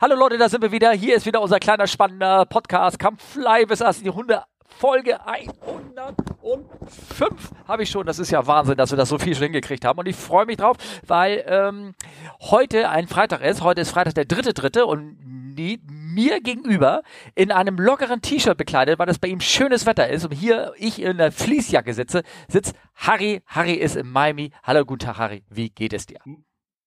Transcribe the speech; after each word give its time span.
Hallo 0.00 0.14
Leute, 0.14 0.38
da 0.38 0.48
sind 0.48 0.62
wir 0.62 0.70
wieder. 0.70 0.92
Hier 0.92 1.16
ist 1.16 1.26
wieder 1.26 1.40
unser 1.40 1.58
kleiner 1.58 1.88
spannender 1.88 2.46
Podcast. 2.46 2.98
Fly 3.18 3.66
bis 3.66 3.80
in 3.80 4.04
die 4.04 4.10
Hunde. 4.10 4.44
Folge 4.64 5.18
105 5.26 7.50
habe 7.66 7.82
ich 7.82 7.90
schon. 7.90 8.06
Das 8.06 8.20
ist 8.20 8.30
ja 8.30 8.46
Wahnsinn, 8.46 8.76
dass 8.76 8.92
wir 8.92 8.96
das 8.96 9.08
so 9.08 9.18
viel 9.18 9.34
schon 9.34 9.46
hingekriegt 9.46 9.84
haben. 9.84 9.98
Und 9.98 10.06
ich 10.06 10.14
freue 10.14 10.46
mich 10.46 10.58
drauf, 10.58 10.76
weil 11.04 11.44
ähm, 11.48 11.96
heute 12.42 12.90
ein 12.90 13.08
Freitag 13.08 13.42
ist. 13.42 13.62
Heute 13.62 13.80
ist 13.80 13.90
Freitag 13.90 14.14
der 14.14 14.26
dritte, 14.26 14.54
dritte 14.54 14.86
und 14.86 15.16
die, 15.58 15.80
mir 15.90 16.40
gegenüber 16.42 17.02
in 17.34 17.50
einem 17.50 17.76
lockeren 17.76 18.22
T-Shirt 18.22 18.56
bekleidet, 18.56 19.00
weil 19.00 19.06
das 19.06 19.18
bei 19.18 19.26
ihm 19.26 19.40
schönes 19.40 19.84
Wetter 19.84 20.08
ist 20.08 20.24
und 20.24 20.30
hier 20.30 20.74
ich 20.76 21.02
in 21.02 21.18
der 21.18 21.32
Fließjacke 21.32 21.92
sitze, 21.92 22.22
sitzt 22.46 22.76
Harry. 22.94 23.42
Harry 23.46 23.72
ist 23.72 23.96
in 23.96 24.08
Miami. 24.08 24.52
Hallo, 24.62 24.84
guten 24.84 25.06
Tag, 25.06 25.18
Harry. 25.18 25.42
Wie 25.50 25.70
geht 25.70 25.92
es 25.92 26.06
dir? 26.06 26.20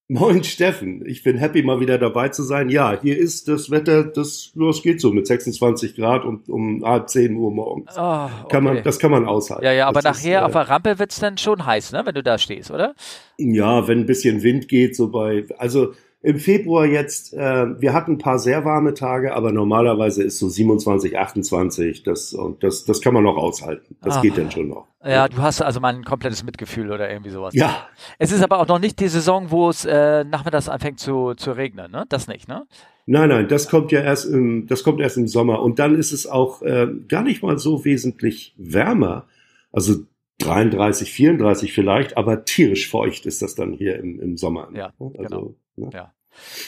Moin 0.08 0.44
Steffen, 0.44 1.06
ich 1.06 1.22
bin 1.22 1.38
happy 1.38 1.62
mal 1.62 1.80
wieder 1.80 1.96
dabei 1.96 2.28
zu 2.28 2.42
sein. 2.42 2.68
Ja, 2.68 2.98
hier 3.00 3.16
ist 3.16 3.48
das 3.48 3.70
Wetter, 3.70 4.04
das, 4.04 4.52
das 4.54 4.82
geht 4.82 5.00
so 5.00 5.12
mit 5.12 5.26
26 5.26 5.94
Grad 5.94 6.24
und 6.24 6.48
um 6.48 6.84
halb 6.84 7.08
10 7.08 7.34
Uhr 7.36 7.50
morgens. 7.50 7.94
Oh, 7.96 8.00
okay. 8.00 8.30
kann 8.50 8.64
man, 8.64 8.82
das 8.82 8.98
kann 8.98 9.10
man 9.10 9.24
aushalten. 9.24 9.64
Ja, 9.64 9.72
ja, 9.72 9.88
aber 9.88 10.02
das 10.02 10.18
nachher 10.18 10.40
ist, 10.40 10.44
auf 10.46 10.52
der 10.52 10.68
Rampe 10.68 10.98
wird's 10.98 11.20
dann 11.20 11.38
schon 11.38 11.64
heiß, 11.64 11.92
ne, 11.92 12.02
wenn 12.04 12.14
du 12.14 12.22
da 12.22 12.36
stehst, 12.36 12.70
oder? 12.70 12.94
Ja, 13.38 13.86
wenn 13.88 14.00
ein 14.00 14.06
bisschen 14.06 14.42
Wind 14.42 14.68
geht, 14.68 14.96
so 14.96 15.10
bei, 15.10 15.46
also 15.56 15.94
im 16.22 16.38
Februar 16.38 16.86
jetzt, 16.86 17.34
äh, 17.34 17.80
wir 17.80 17.92
hatten 17.92 18.12
ein 18.12 18.18
paar 18.18 18.38
sehr 18.38 18.64
warme 18.64 18.94
Tage, 18.94 19.34
aber 19.34 19.50
normalerweise 19.50 20.22
ist 20.22 20.38
so 20.38 20.48
27, 20.48 21.18
28, 21.18 22.04
das, 22.04 22.32
und 22.32 22.62
das, 22.62 22.84
das 22.84 23.00
kann 23.00 23.12
man 23.12 23.24
noch 23.24 23.36
aushalten. 23.36 23.96
Das 24.02 24.16
Ach. 24.16 24.22
geht 24.22 24.38
dann 24.38 24.50
schon 24.50 24.68
noch. 24.68 24.86
Ja, 25.04 25.28
du 25.28 25.38
hast 25.38 25.60
also 25.62 25.80
mal 25.80 25.92
ein 25.92 26.04
komplettes 26.04 26.44
Mitgefühl 26.44 26.92
oder 26.92 27.10
irgendwie 27.10 27.30
sowas. 27.30 27.54
Ja. 27.54 27.88
Es 28.20 28.30
ist 28.30 28.42
aber 28.42 28.60
auch 28.60 28.68
noch 28.68 28.78
nicht 28.78 29.00
die 29.00 29.08
Saison, 29.08 29.50
wo 29.50 29.68
es 29.68 29.84
äh, 29.84 30.22
nachmittags 30.22 30.68
anfängt 30.68 31.00
zu, 31.00 31.34
zu 31.34 31.52
regnen, 31.52 31.90
ne? 31.90 32.04
Das 32.08 32.28
nicht, 32.28 32.46
ne? 32.46 32.66
Nein, 33.06 33.28
nein, 33.28 33.48
das 33.48 33.68
kommt 33.68 33.90
ja 33.90 34.00
erst 34.00 34.26
im, 34.26 34.68
das 34.68 34.84
kommt 34.84 35.00
erst 35.00 35.16
im 35.16 35.26
Sommer. 35.26 35.60
Und 35.60 35.80
dann 35.80 35.96
ist 35.96 36.12
es 36.12 36.28
auch 36.28 36.62
äh, 36.62 36.86
gar 37.08 37.24
nicht 37.24 37.42
mal 37.42 37.58
so 37.58 37.84
wesentlich 37.84 38.54
wärmer. 38.56 39.26
Also 39.72 40.04
33, 40.38 41.10
34 41.10 41.72
vielleicht, 41.72 42.16
aber 42.16 42.44
tierisch 42.44 42.88
feucht 42.88 43.26
ist 43.26 43.42
das 43.42 43.56
dann 43.56 43.72
hier 43.72 43.98
im, 43.98 44.20
im 44.20 44.36
Sommer. 44.36 44.68
Ja, 44.72 44.92
also, 44.98 45.10
genau. 45.18 45.54
Ne? 45.76 45.90
Ja. 45.92 46.12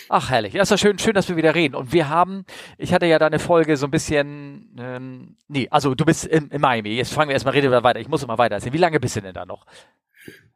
Ach, 0.09 0.31
herrlich. 0.31 0.53
Ja, 0.53 0.63
ist 0.63 0.79
schön, 0.79 0.99
schön, 0.99 1.15
dass 1.15 1.29
wir 1.29 1.37
wieder 1.37 1.55
reden. 1.55 1.75
Und 1.75 1.93
wir 1.93 2.09
haben, 2.09 2.45
ich 2.77 2.93
hatte 2.93 3.07
ja 3.07 3.19
deine 3.19 3.39
Folge 3.39 3.77
so 3.77 3.87
ein 3.87 3.91
bisschen, 3.91 4.77
ähm, 4.79 5.37
nee, 5.49 5.69
also 5.71 5.95
du 5.95 6.05
bist 6.05 6.27
in, 6.27 6.49
in 6.49 6.61
Miami. 6.61 6.91
Jetzt 6.91 7.15
fangen 7.15 7.29
wir 7.29 7.35
erstmal, 7.35 7.55
reden 7.55 7.71
wir 7.71 7.83
weiter. 7.83 8.01
Ich 8.01 8.09
muss 8.09 8.23
immer 8.23 8.37
weiter 8.37 8.57
erzählen. 8.57 8.75
Wie 8.75 8.79
lange 8.79 9.01
bist 9.01 9.17
du 9.17 9.23
denn 9.23 9.35
da 9.35 9.47
noch? 9.47 9.67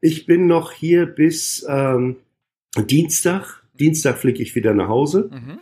Ich 0.00 0.26
bin 0.26 0.46
noch 0.46 0.72
hier 0.72 1.06
bis 1.06 1.66
ähm, 1.68 2.16
Dienstag. 2.76 3.62
Dienstag 3.72 4.18
fliege 4.18 4.42
ich 4.42 4.54
wieder 4.54 4.74
nach 4.74 4.88
Hause. 4.88 5.30
Mhm 5.32 5.58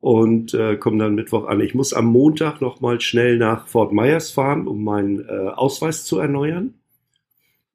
und 0.00 0.54
äh, 0.54 0.76
komme 0.76 0.98
dann 0.98 1.14
Mittwoch 1.14 1.46
an. 1.46 1.60
Ich 1.60 1.74
muss 1.74 1.92
am 1.92 2.06
Montag 2.06 2.60
noch 2.60 2.80
mal 2.80 3.00
schnell 3.00 3.36
nach 3.36 3.66
Fort 3.66 3.92
Myers 3.92 4.30
fahren, 4.30 4.66
um 4.66 4.82
meinen 4.82 5.28
äh, 5.28 5.48
Ausweis 5.50 6.04
zu 6.04 6.18
erneuern. 6.18 6.74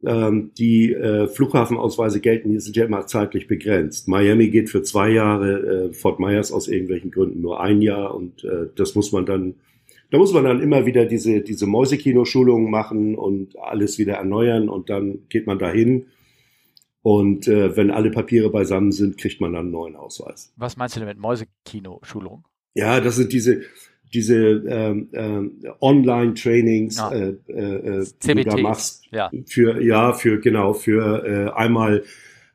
Ähm, 0.04 0.52
die 0.58 0.94
äh, 0.94 1.28
Flughafenausweise 1.28 2.20
gelten 2.20 2.50
hier 2.50 2.62
sind 2.62 2.76
ja 2.76 2.86
immer 2.86 3.08
zeitlich 3.08 3.48
begrenzt. 3.48 4.08
Miami 4.08 4.50
geht 4.50 4.70
für 4.70 4.84
zwei 4.84 5.10
Jahre, 5.10 5.90
äh, 5.90 5.94
Fort 5.94 6.20
Myers 6.20 6.52
aus 6.52 6.68
irgendwelchen 6.68 7.12
Gründen 7.12 7.42
nur 7.42 7.62
ein 7.62 7.82
Jahr 7.82 8.14
und 8.14 8.44
äh, 8.44 8.68
das 8.76 8.96
muss 8.96 9.12
man 9.12 9.26
dann, 9.26 9.56
da 10.12 10.18
muss 10.18 10.34
man 10.34 10.44
dann 10.44 10.62
immer 10.62 10.86
wieder 10.86 11.06
diese, 11.06 11.42
diese 11.42 11.66
Mäusekino-Schulungen 11.66 12.70
machen 12.70 13.16
und 13.16 13.58
alles 13.58 13.98
wieder 13.98 14.16
erneuern 14.16 14.70
und 14.70 14.90
dann 14.90 15.20
geht 15.30 15.48
man 15.48 15.60
dahin. 15.60 16.08
Und 17.02 17.48
äh, 17.48 17.78
wenn 17.78 17.92
alle 17.92 18.12
Papiere 18.12 18.50
beisammen 18.50 18.92
sind, 18.92 19.18
kriegt 19.18 19.40
man 19.40 19.54
dann 19.54 19.66
einen 19.66 19.72
neuen 19.72 19.96
Ausweis. 19.96 20.52
Was 20.58 20.76
meinst 20.76 20.96
du 20.96 21.00
denn 21.00 21.08
mit 21.08 21.20
Mäusekino-Schulung? 21.20 22.46
Ja, 22.74 23.00
das 23.00 23.16
sind 23.16 23.32
diese, 23.32 23.62
diese 24.14 24.64
ähm, 24.68 25.10
äh, 25.12 25.70
Online-Trainings, 25.82 26.98
ja. 26.98 27.12
äh, 27.12 27.30
äh, 27.48 28.06
die 28.24 28.34
du 28.34 28.44
da 28.44 28.58
machst, 28.58 29.04
ja. 29.12 29.32
für 29.46 29.82
ja 29.82 30.14
für 30.14 30.40
genau 30.40 30.74
für 30.74 31.26
äh, 31.26 31.52
einmal 31.58 32.04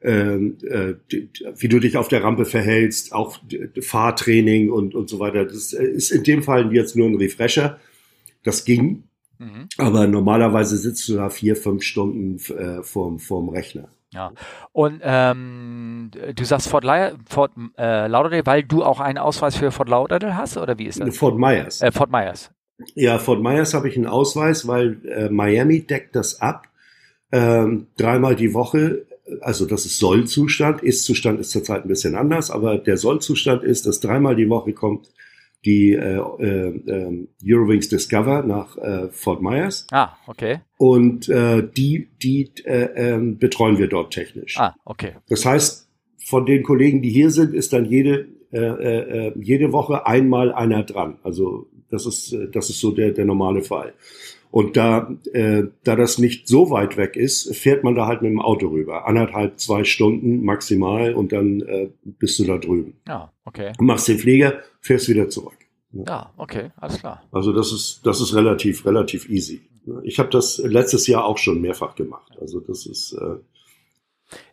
ähm, 0.02 0.56
äh, 0.62 0.94
wie 1.56 1.68
du 1.68 1.78
dich 1.78 1.96
auf 1.96 2.08
der 2.08 2.24
Rampe 2.24 2.46
verhältst, 2.46 3.12
auch 3.12 3.38
Fahrtraining 3.80 4.70
und 4.70 4.94
und 4.94 5.10
so 5.10 5.18
weiter. 5.18 5.44
Das 5.44 5.72
ist 5.72 6.10
in 6.10 6.22
dem 6.24 6.42
Fall 6.42 6.72
jetzt 6.74 6.96
nur 6.96 7.08
ein 7.08 7.16
Refresher. 7.16 7.78
Das 8.42 8.64
ging, 8.64 9.04
mhm. 9.38 9.68
aber 9.76 10.06
normalerweise 10.06 10.78
sitzt 10.78 11.06
du 11.08 11.16
da 11.16 11.28
vier 11.28 11.56
fünf 11.56 11.82
Stunden 11.82 12.38
äh, 12.54 12.82
vorm 12.82 13.18
vorm 13.18 13.50
Rechner. 13.50 13.90
Ja. 14.12 14.32
Und 14.72 15.00
ähm, 15.04 16.10
du 16.34 16.44
sagst 16.44 16.68
Fort, 16.68 16.84
La 16.84 17.12
Fort 17.28 17.52
äh, 17.78 18.08
Lauderdale, 18.08 18.44
weil 18.44 18.64
du 18.64 18.82
auch 18.82 18.98
einen 18.98 19.18
Ausweis 19.18 19.56
für 19.56 19.70
Fort 19.70 19.88
Lauderdale 19.88 20.36
hast, 20.36 20.56
oder 20.56 20.78
wie 20.78 20.86
ist 20.86 21.00
das? 21.00 21.16
Fort 21.16 21.38
Myers. 21.38 21.80
Äh, 21.80 21.92
Fort 21.92 22.10
Myers. 22.10 22.50
Ja, 22.94 23.18
Fort 23.18 23.40
Myers 23.40 23.74
habe 23.74 23.88
ich 23.88 23.96
einen 23.96 24.06
Ausweis, 24.06 24.66
weil 24.66 24.98
äh, 25.06 25.28
Miami 25.28 25.82
deckt 25.82 26.16
das 26.16 26.40
ab. 26.40 26.66
Ähm, 27.30 27.86
dreimal 27.96 28.34
die 28.34 28.54
Woche, 28.54 29.06
also 29.40 29.66
das 29.66 29.86
ist 29.86 29.98
Sollzustand. 29.98 30.82
Ist-Zustand 30.82 31.38
ist 31.38 31.50
zurzeit 31.50 31.84
ein 31.84 31.88
bisschen 31.88 32.16
anders, 32.16 32.50
aber 32.50 32.78
der 32.78 32.96
Sollzustand 32.96 33.62
ist, 33.62 33.86
dass 33.86 34.00
dreimal 34.00 34.34
die 34.34 34.48
Woche 34.48 34.72
kommt 34.72 35.08
die 35.64 35.92
äh, 35.92 36.18
äh, 36.18 36.68
äh, 36.68 37.28
Eurowings 37.44 37.88
Discover 37.88 38.42
nach 38.42 38.76
äh, 38.78 39.08
Fort 39.10 39.42
Myers. 39.42 39.86
Ah, 39.90 40.16
okay. 40.26 40.60
Und 40.78 41.28
äh, 41.28 41.62
die, 41.76 42.08
die 42.22 42.50
äh, 42.64 43.14
äh, 43.14 43.18
betreuen 43.20 43.78
wir 43.78 43.88
dort 43.88 44.12
technisch. 44.12 44.58
Ah, 44.58 44.74
okay. 44.84 45.16
Das 45.28 45.44
heißt, 45.44 45.88
von 46.24 46.46
den 46.46 46.62
Kollegen, 46.62 47.02
die 47.02 47.10
hier 47.10 47.30
sind, 47.30 47.54
ist 47.54 47.72
dann 47.72 47.84
jede 47.84 48.28
äh, 48.52 48.58
äh, 49.28 49.32
jede 49.40 49.72
Woche 49.72 50.06
einmal 50.06 50.52
einer 50.52 50.82
dran. 50.82 51.18
Also 51.22 51.68
das 51.88 52.04
ist 52.06 52.32
äh, 52.32 52.48
das 52.50 52.68
ist 52.68 52.80
so 52.80 52.90
der 52.90 53.12
der 53.12 53.24
normale 53.24 53.62
Fall. 53.62 53.94
Und 54.50 54.76
da, 54.76 55.16
äh, 55.32 55.64
da 55.84 55.94
das 55.94 56.18
nicht 56.18 56.48
so 56.48 56.70
weit 56.70 56.96
weg 56.96 57.14
ist, 57.16 57.54
fährt 57.54 57.84
man 57.84 57.94
da 57.94 58.06
halt 58.06 58.22
mit 58.22 58.32
dem 58.32 58.40
Auto 58.40 58.68
rüber. 58.68 59.06
Anderthalb, 59.06 59.60
zwei 59.60 59.84
Stunden 59.84 60.44
maximal 60.44 61.14
und 61.14 61.32
dann 61.32 61.60
äh, 61.60 61.90
bist 62.02 62.38
du 62.40 62.44
da 62.44 62.58
drüben. 62.58 62.94
Ja, 63.06 63.32
okay. 63.44 63.72
machst 63.78 64.08
den 64.08 64.18
Flieger, 64.18 64.60
fährst 64.80 65.08
wieder 65.08 65.28
zurück. 65.28 65.56
Ja, 65.92 66.32
okay, 66.36 66.70
alles 66.76 66.98
klar. 66.98 67.22
Also 67.32 67.52
das 67.52 67.72
ist, 67.72 68.00
das 68.04 68.20
ist 68.20 68.34
relativ, 68.34 68.86
relativ 68.86 69.28
easy. 69.28 69.62
Ich 70.02 70.18
habe 70.18 70.30
das 70.30 70.58
letztes 70.58 71.06
Jahr 71.06 71.24
auch 71.24 71.38
schon 71.38 71.60
mehrfach 71.60 71.94
gemacht. 71.94 72.32
Also 72.40 72.60
das 72.60 72.86
ist, 72.86 73.12
äh, 73.12 73.36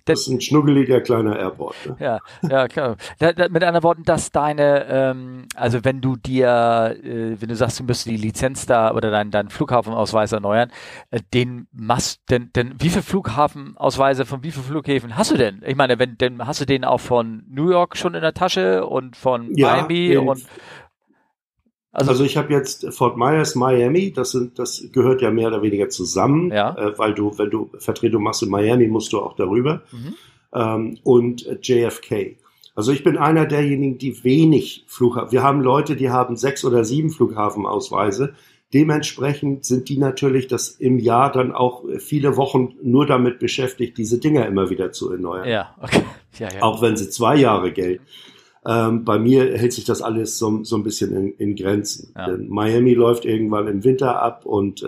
das 0.08 0.22
ist 0.22 0.28
ein 0.28 0.42
schnuggeliger 0.42 1.02
kleiner 1.02 1.38
Airport. 1.38 1.76
Ne? 1.86 1.96
Ja, 2.00 2.20
ja, 2.50 2.68
klar. 2.68 2.96
Da, 3.20 3.34
da, 3.34 3.50
mit 3.50 3.64
anderen 3.64 3.84
Worten, 3.84 4.04
dass 4.04 4.32
deine, 4.32 4.86
ähm, 4.90 5.48
also 5.56 5.84
wenn 5.84 6.02
du 6.02 6.16
dir, 6.16 6.96
äh, 7.04 7.40
wenn 7.40 7.50
du 7.50 7.56
sagst, 7.56 7.80
du 7.80 7.84
müsstest 7.84 8.08
die 8.08 8.18
Lizenz 8.18 8.66
da 8.66 8.94
oder 8.94 9.12
deinen 9.12 9.32
dein 9.32 9.50
Flughafenausweis 9.50 10.32
erneuern, 10.32 10.72
äh, 11.12 11.20
den 11.34 11.68
machst, 11.74 12.22
denn, 12.30 12.52
denn 12.56 12.76
wie 12.80 12.90
viele 12.90 13.04
Flughafenausweise 13.04 14.26
von 14.26 14.44
wie 14.44 14.52
vielen 14.52 14.66
Flughäfen 14.66 15.18
hast 15.18 15.32
du 15.32 15.38
denn? 15.38 15.62
Ich 15.66 15.76
meine, 15.76 16.00
wenn, 16.00 16.18
denn 16.18 16.46
hast 16.46 16.62
du 16.62 16.66
den 16.66 16.86
auch 16.86 17.02
von 17.02 17.44
New 17.50 17.70
York 17.70 17.98
schon 17.98 18.16
in 18.16 18.22
der 18.22 18.34
Tasche 18.34 18.86
und 18.86 19.18
von 19.18 19.54
ja, 19.56 19.76
Miami 19.76 20.16
und 20.18 20.46
also, 21.98 22.12
also 22.12 22.24
ich 22.26 22.38
habe 22.38 22.54
jetzt 22.54 22.94
Fort 22.94 23.18
Myers, 23.18 23.56
Miami, 23.56 24.14
das 24.14 24.32
sind, 24.32 24.60
das 24.60 24.86
gehört 24.92 25.24
ja 25.24 25.32
mehr 25.32 25.48
oder 25.48 25.64
weniger 25.64 25.90
zusammen, 25.90 26.52
ja. 26.52 26.78
äh, 26.78 26.98
weil 27.00 27.16
du, 27.16 27.36
wenn 27.40 27.50
du 27.50 27.72
Vertretung 27.80 28.22
machst 28.22 28.44
in 28.44 28.50
Miami, 28.50 28.88
musst 28.88 29.14
du 29.14 29.20
auch 29.20 29.36
darüber. 29.36 29.82
Mhm. 29.92 30.16
Ähm, 30.54 30.98
und 31.04 31.48
JFK. 31.64 32.38
Also 32.76 32.92
ich 32.92 33.04
bin 33.04 33.18
einer 33.18 33.48
derjenigen, 33.48 33.98
die 33.98 34.24
wenig 34.24 34.86
Flughafen. 34.88 35.32
Wir 35.32 35.42
haben 35.42 35.62
Leute, 35.62 35.96
die 35.96 36.12
haben 36.12 36.36
sechs 36.36 36.64
oder 36.64 36.86
sieben 36.86 37.10
Flughafenausweise. 37.10 38.36
Dementsprechend 38.76 39.66
sind 39.66 39.90
die 39.90 39.98
natürlich 39.98 40.48
das 40.48 40.70
im 40.70 41.00
Jahr 41.00 41.32
dann 41.32 41.52
auch 41.52 41.84
viele 41.98 42.38
Wochen 42.38 42.76
nur 42.84 43.08
damit 43.08 43.40
beschäftigt, 43.40 43.98
diese 43.98 44.20
Dinger 44.20 44.46
immer 44.46 44.70
wieder 44.70 44.92
zu 44.92 45.12
erneuern. 45.12 45.48
Ja, 45.50 45.74
okay. 45.82 46.04
Ja, 46.38 46.50
ja. 46.54 46.62
Auch 46.62 46.84
wenn 46.84 46.96
sie 46.96 47.10
zwei 47.10 47.38
Jahre 47.38 47.72
gelten. 47.72 48.06
Ähm, 48.68 49.06
bei 49.06 49.18
mir 49.18 49.58
hält 49.58 49.72
sich 49.72 49.86
das 49.86 50.02
alles 50.02 50.38
so, 50.38 50.64
so 50.66 50.76
ein 50.76 50.84
bisschen 50.84 51.16
in, 51.16 51.34
in 51.38 51.56
Grenzen. 51.56 52.12
Ja. 52.18 52.36
Miami 52.38 52.94
läuft 52.96 53.24
irgendwann 53.24 53.68
im 53.68 53.84
Winter 53.86 54.22
ab 54.22 54.46
und 54.46 54.84
äh, 54.84 54.88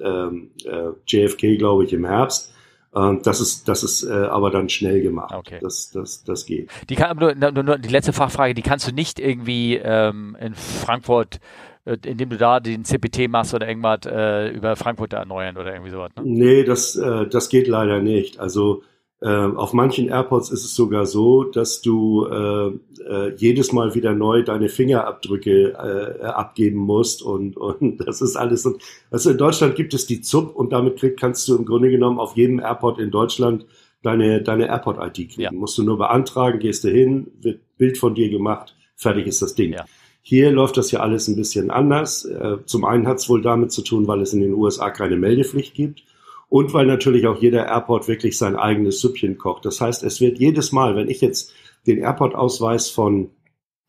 ähm, 0.00 0.50
äh, 0.64 0.88
JFK, 1.06 1.56
glaube 1.56 1.84
ich, 1.84 1.92
im 1.92 2.04
Herbst. 2.04 2.52
Ähm, 2.92 3.20
das 3.22 3.40
ist, 3.40 3.68
das 3.68 3.84
ist 3.84 4.02
äh, 4.02 4.12
aber 4.12 4.50
dann 4.50 4.68
schnell 4.68 5.00
gemacht. 5.00 5.32
Okay. 5.32 5.58
Das, 5.60 5.90
das, 5.92 6.24
das 6.24 6.44
geht. 6.44 6.70
Die, 6.88 6.96
kann, 6.96 7.16
nur, 7.18 7.36
nur, 7.36 7.62
nur 7.62 7.78
die 7.78 7.88
letzte 7.88 8.12
Fachfrage, 8.12 8.54
die 8.54 8.62
kannst 8.62 8.88
du 8.88 8.92
nicht 8.92 9.20
irgendwie 9.20 9.76
ähm, 9.76 10.36
in 10.40 10.54
Frankfurt 10.54 11.38
äh, 11.84 11.96
indem 12.04 12.30
du 12.30 12.36
da 12.36 12.58
den 12.58 12.84
CPT 12.84 13.28
machst 13.28 13.54
oder 13.54 13.68
irgendwas 13.68 14.00
äh, 14.06 14.48
über 14.48 14.74
Frankfurt 14.74 15.12
erneuern 15.12 15.56
oder 15.56 15.72
irgendwie 15.72 15.90
sowas. 15.90 16.10
Ne? 16.16 16.22
Nee, 16.24 16.64
das, 16.64 16.96
äh, 16.96 17.26
das 17.28 17.48
geht 17.48 17.68
leider 17.68 18.00
nicht. 18.00 18.40
Also 18.40 18.82
auf 19.26 19.74
manchen 19.74 20.08
Airports 20.08 20.50
ist 20.50 20.64
es 20.64 20.74
sogar 20.74 21.04
so, 21.04 21.44
dass 21.44 21.82
du 21.82 22.24
äh, 22.24 22.68
äh, 23.06 23.34
jedes 23.36 23.70
Mal 23.70 23.94
wieder 23.94 24.14
neu 24.14 24.42
deine 24.42 24.70
Fingerabdrücke 24.70 25.72
äh, 25.72 26.24
abgeben 26.24 26.78
musst 26.78 27.22
und, 27.22 27.56
und 27.58 27.98
das 27.98 28.22
ist 28.22 28.36
alles. 28.36 28.64
Und, 28.64 28.80
also 29.10 29.30
in 29.30 29.36
Deutschland 29.36 29.76
gibt 29.76 29.92
es 29.92 30.06
die 30.06 30.22
ZUP 30.22 30.56
und 30.56 30.72
damit 30.72 30.98
krieg, 30.98 31.18
kannst 31.18 31.46
du 31.48 31.56
im 31.56 31.66
Grunde 31.66 31.90
genommen 31.90 32.18
auf 32.18 32.36
jedem 32.36 32.60
Airport 32.60 32.98
in 32.98 33.10
Deutschland 33.10 33.66
deine, 34.02 34.40
deine 34.42 34.68
Airport-ID 34.68 35.28
kriegen. 35.28 35.42
Ja. 35.42 35.52
Musst 35.52 35.76
du 35.76 35.82
nur 35.82 35.98
beantragen, 35.98 36.58
gehst 36.58 36.84
du 36.84 36.88
hin, 36.88 37.30
wird 37.42 37.60
Bild 37.76 37.98
von 37.98 38.14
dir 38.14 38.30
gemacht, 38.30 38.74
fertig 38.96 39.26
ist 39.26 39.42
das 39.42 39.54
Ding. 39.54 39.74
Ja. 39.74 39.84
Hier 40.22 40.50
läuft 40.50 40.76
das 40.76 40.90
ja 40.90 41.00
alles 41.00 41.28
ein 41.28 41.36
bisschen 41.36 41.70
anders. 41.70 42.24
Äh, 42.24 42.58
zum 42.64 42.86
einen 42.86 43.06
hat 43.06 43.18
es 43.18 43.28
wohl 43.28 43.42
damit 43.42 43.72
zu 43.72 43.82
tun, 43.82 44.06
weil 44.06 44.22
es 44.22 44.32
in 44.32 44.40
den 44.40 44.54
USA 44.54 44.90
keine 44.90 45.16
Meldepflicht 45.16 45.74
gibt 45.74 46.04
und 46.50 46.74
weil 46.74 46.84
natürlich 46.84 47.26
auch 47.26 47.40
jeder 47.40 47.66
Airport 47.66 48.08
wirklich 48.08 48.36
sein 48.36 48.56
eigenes 48.56 49.00
Süppchen 49.00 49.38
kocht. 49.38 49.64
Das 49.64 49.80
heißt, 49.80 50.02
es 50.02 50.20
wird 50.20 50.38
jedes 50.38 50.72
Mal, 50.72 50.96
wenn 50.96 51.08
ich 51.08 51.22
jetzt 51.22 51.54
den 51.86 51.98
Airport-Ausweis 51.98 52.90
von, 52.90 53.30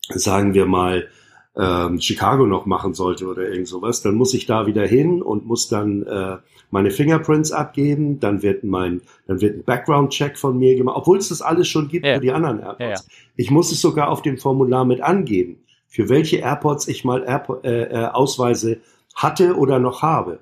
sagen 0.08 0.54
wir 0.54 0.64
mal, 0.64 1.08
ähm, 1.54 2.00
Chicago 2.00 2.46
noch 2.46 2.64
machen 2.64 2.94
sollte 2.94 3.26
oder 3.26 3.46
irgend 3.46 3.68
sowas, 3.68 4.00
dann 4.00 4.14
muss 4.14 4.32
ich 4.32 4.46
da 4.46 4.66
wieder 4.66 4.86
hin 4.86 5.20
und 5.20 5.44
muss 5.44 5.68
dann 5.68 6.02
äh, 6.04 6.38
meine 6.70 6.90
Fingerprints 6.90 7.52
abgeben, 7.52 8.20
dann 8.20 8.42
wird 8.42 8.64
mein, 8.64 9.02
dann 9.26 9.42
wird 9.42 9.58
ein 9.58 9.64
Background-Check 9.64 10.38
von 10.38 10.56
mir 10.56 10.74
gemacht, 10.76 10.96
obwohl 10.96 11.18
es 11.18 11.28
das 11.28 11.42
alles 11.42 11.68
schon 11.68 11.88
gibt 11.88 12.06
ja. 12.06 12.14
für 12.14 12.20
die 12.20 12.32
anderen 12.32 12.60
Airports. 12.60 12.80
Ja, 12.80 12.88
ja. 12.88 13.00
Ich 13.36 13.50
muss 13.50 13.70
es 13.70 13.82
sogar 13.82 14.08
auf 14.08 14.22
dem 14.22 14.38
Formular 14.38 14.86
mit 14.86 15.02
angeben 15.02 15.62
für 15.92 16.08
welche 16.08 16.38
Airports 16.38 16.88
ich 16.88 17.04
mal 17.04 17.22
Airport, 17.22 17.66
äh, 17.66 17.82
äh, 17.84 18.06
Ausweise 18.06 18.80
hatte 19.14 19.56
oder 19.56 19.78
noch 19.78 20.00
habe. 20.00 20.38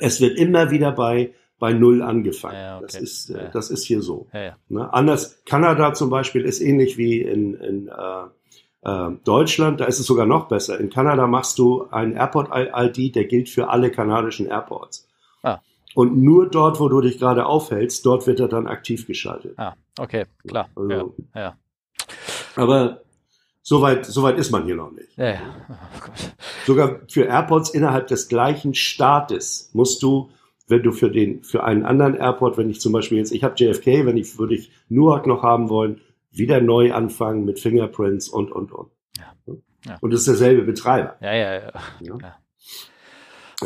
Es 0.00 0.20
wird 0.20 0.38
immer 0.38 0.70
wieder 0.70 0.92
bei 0.92 1.32
bei 1.58 1.72
null 1.72 2.02
angefangen. 2.02 2.54
Ja, 2.54 2.76
okay. 2.76 2.86
Das 2.86 2.94
ist 3.00 3.30
äh, 3.30 3.44
ja. 3.44 3.48
das 3.48 3.70
ist 3.70 3.84
hier 3.84 4.00
so. 4.00 4.28
Ja, 4.32 4.56
ne? 4.68 4.92
Anders 4.92 5.42
Kanada 5.44 5.92
zum 5.92 6.10
Beispiel 6.10 6.44
ist 6.44 6.60
ähnlich 6.60 6.98
wie 6.98 7.20
in, 7.20 7.54
in 7.54 7.88
äh, 7.88 8.88
äh, 8.88 9.10
Deutschland. 9.24 9.80
Da 9.80 9.86
ist 9.86 9.98
es 9.98 10.06
sogar 10.06 10.26
noch 10.26 10.48
besser. 10.48 10.78
In 10.78 10.90
Kanada 10.90 11.26
machst 11.26 11.58
du 11.58 11.86
ein 11.90 12.14
Airport 12.14 12.50
ID, 12.54 13.14
der 13.14 13.24
gilt 13.24 13.48
für 13.48 13.68
alle 13.70 13.90
kanadischen 13.90 14.46
Airports. 14.46 15.08
Ah. 15.42 15.58
Und 15.94 16.16
nur 16.16 16.48
dort, 16.48 16.78
wo 16.78 16.88
du 16.88 17.00
dich 17.00 17.18
gerade 17.18 17.46
aufhältst, 17.46 18.06
dort 18.06 18.26
wird 18.26 18.40
er 18.40 18.48
dann 18.48 18.66
aktiv 18.66 19.06
geschaltet. 19.06 19.54
Ah, 19.56 19.74
okay, 19.98 20.26
klar. 20.46 20.68
Also, 20.76 21.14
ja. 21.34 21.56
Aber 22.54 23.02
Soweit 23.68 24.06
so 24.06 24.22
weit 24.22 24.38
ist 24.38 24.50
man 24.50 24.64
hier 24.64 24.76
noch 24.76 24.90
nicht. 24.92 25.14
Ja, 25.18 25.26
ja. 25.26 25.40
Oh 25.68 25.74
Sogar 26.64 27.00
für 27.06 27.24
Airports 27.24 27.68
innerhalb 27.68 28.06
des 28.06 28.28
gleichen 28.28 28.72
Staates 28.72 29.68
musst 29.74 30.02
du, 30.02 30.30
wenn 30.68 30.82
du 30.82 30.90
für 30.90 31.10
den 31.10 31.42
für 31.42 31.64
einen 31.64 31.84
anderen 31.84 32.14
Airport, 32.14 32.56
wenn 32.56 32.70
ich 32.70 32.80
zum 32.80 32.94
Beispiel 32.94 33.18
jetzt, 33.18 33.30
ich 33.30 33.44
habe 33.44 33.56
JFK, 33.58 34.06
wenn 34.06 34.16
ich 34.16 34.38
würde 34.38 34.54
ich 34.54 34.70
Newark 34.88 35.26
noch 35.26 35.42
haben 35.42 35.68
wollen, 35.68 36.00
wieder 36.30 36.62
neu 36.62 36.94
anfangen 36.94 37.44
mit 37.44 37.60
Fingerprints 37.60 38.30
und 38.30 38.50
und 38.52 38.72
und. 38.72 38.90
Ja. 39.18 39.54
ja. 39.84 39.98
Und 40.00 40.14
es 40.14 40.20
ist 40.20 40.28
derselbe 40.28 40.62
Betreiber. 40.62 41.16
Ja, 41.20 41.34
ja, 41.34 41.52
ja. 41.52 41.72
Ja, 42.00 42.36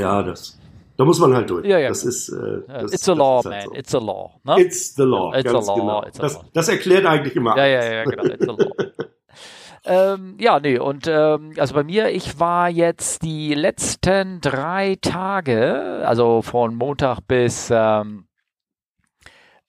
ja 0.00 0.22
das. 0.24 0.58
Da 0.96 1.04
muss 1.04 1.20
man 1.20 1.32
halt 1.32 1.48
durch. 1.48 1.64
Ja, 1.64 1.78
ja. 1.78 1.90
Das 1.90 2.04
ist, 2.04 2.28
äh, 2.28 2.62
das, 2.66 2.92
It's 2.92 3.08
a 3.08 3.12
law, 3.12 3.40
halt 3.44 3.54
man. 3.54 3.64
So. 3.66 3.74
It's 3.76 3.94
a 3.94 3.98
law. 3.98 4.40
Ne? 4.42 4.60
It's 4.62 4.96
the 4.96 5.02
law. 5.04 5.32
It's 5.32 5.48
a 5.48 5.52
law. 5.52 5.76
Genau. 5.76 6.02
It's 6.08 6.18
a 6.18 6.22
das, 6.22 6.34
law. 6.34 6.44
das 6.52 6.68
erklärt 6.68 7.06
eigentlich 7.06 7.36
immer. 7.36 7.56
Ja, 7.56 7.66
ja, 7.66 7.92
ja, 7.92 8.04
genau. 8.04 8.24
It's 8.24 8.48
a 8.48 8.52
law. 8.52 8.72
Ähm, 9.84 10.36
ja, 10.38 10.60
nee, 10.60 10.78
und 10.78 11.08
ähm, 11.08 11.54
also 11.58 11.74
bei 11.74 11.82
mir, 11.82 12.10
ich 12.10 12.38
war 12.38 12.68
jetzt 12.68 13.22
die 13.22 13.52
letzten 13.54 14.40
drei 14.40 14.96
Tage, 15.00 16.02
also 16.06 16.42
von 16.42 16.76
Montag 16.76 17.20
bis 17.26 17.68
ähm, 17.72 18.26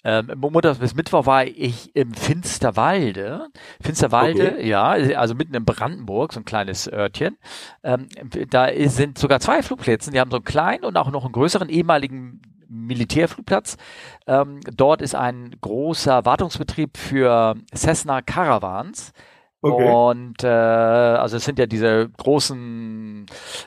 ähm, 0.05 0.31
Montag 0.35 0.79
bis 0.79 0.95
Mittwoch 0.95 1.25
war 1.25 1.45
ich 1.45 1.95
im 1.95 2.13
Finsterwalde. 2.13 3.47
Finsterwalde, 3.81 4.53
okay. 4.53 4.67
ja, 4.67 4.89
also 4.89 5.33
mitten 5.33 5.55
in 5.55 5.63
Brandenburg, 5.63 6.33
so 6.33 6.41
ein 6.41 6.45
kleines 6.45 6.91
Örtchen. 6.91 7.37
Ähm, 7.83 8.07
da 8.49 8.67
sind 8.89 9.17
sogar 9.17 9.39
zwei 9.39 9.63
Flugplätze. 9.63 10.11
Die 10.11 10.19
haben 10.19 10.31
so 10.31 10.37
einen 10.37 10.45
kleinen 10.45 10.83
und 10.83 10.97
auch 10.97 11.09
noch 11.09 11.23
einen 11.23 11.31
größeren 11.31 11.69
ehemaligen 11.69 12.41
Militärflugplatz. 12.67 13.77
Ähm, 14.27 14.59
dort 14.75 15.01
ist 15.01 15.15
ein 15.15 15.55
großer 15.61 16.25
Wartungsbetrieb 16.25 16.97
für 16.97 17.55
Cessna 17.73 18.21
Caravans. 18.21 19.13
Okay. 19.63 19.89
Und 19.89 20.43
äh, 20.43 20.47
also 20.47 21.37
es 21.37 21.45
sind 21.45 21.57
ja 21.57 21.65
diese 21.65 22.09
großen, 22.09 23.25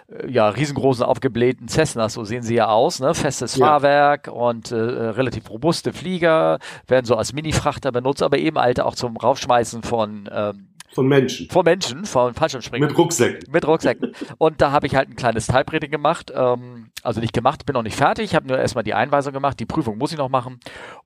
äh, 0.09 0.31
ja, 0.31 0.49
riesengroßen 0.51 1.03
aufgeblähten 1.03 1.69
Cessnas, 1.69 2.13
so 2.13 2.25
sehen 2.25 2.43
sie 2.43 2.55
ja 2.55 2.69
aus, 2.69 3.01
ne? 3.01 3.15
Festes 3.15 3.57
ja. 3.57 3.67
Fahrwerk 3.67 4.29
und 4.29 4.73
äh, 4.73 4.77
relativ 4.77 5.49
robuste 5.49 5.95
Flieger, 5.95 6.59
werden 6.87 7.07
so 7.07 7.17
als 7.17 7.33
Mini-Frachter 7.33 7.93
benutzt, 7.93 8.23
aber 8.23 8.37
eben 8.37 8.59
alte 8.59 8.85
auch 8.85 8.95
zum 8.95 9.17
Raufschmeißen 9.17 9.83
von 9.83 10.29
ähm, 10.31 10.69
von 10.97 11.07
Menschen. 11.07 11.49
Von 11.51 11.65
Menschen, 11.65 12.05
von 12.07 12.33
Fallschirmspringen. 12.33 12.89
Mit 12.89 12.97
Rucksäcken. 12.97 13.53
Mit 13.53 13.67
Rucksäcken. 13.67 14.13
Und 14.39 14.63
da 14.63 14.73
habe 14.73 14.87
ich 14.87 14.97
halt 14.97 15.11
ein 15.11 15.15
kleines 15.15 15.47
Type-Rating 15.47 15.91
gemacht. 15.91 16.33
Ähm, 16.35 16.91
also 17.03 17.21
nicht 17.21 17.35
gemacht, 17.35 17.67
bin 17.67 17.75
noch 17.75 17.83
nicht 17.83 17.97
fertig. 17.97 18.25
Ich 18.25 18.35
habe 18.35 18.49
nur 18.49 18.59
erstmal 18.59 18.83
die 18.83 18.95
Einweisung 18.95 19.35
gemacht. 19.35 19.61
Die 19.61 19.67
Prüfung 19.67 19.99
muss 19.99 20.13
ich 20.13 20.19
noch 20.19 20.31
machen. 20.31 20.59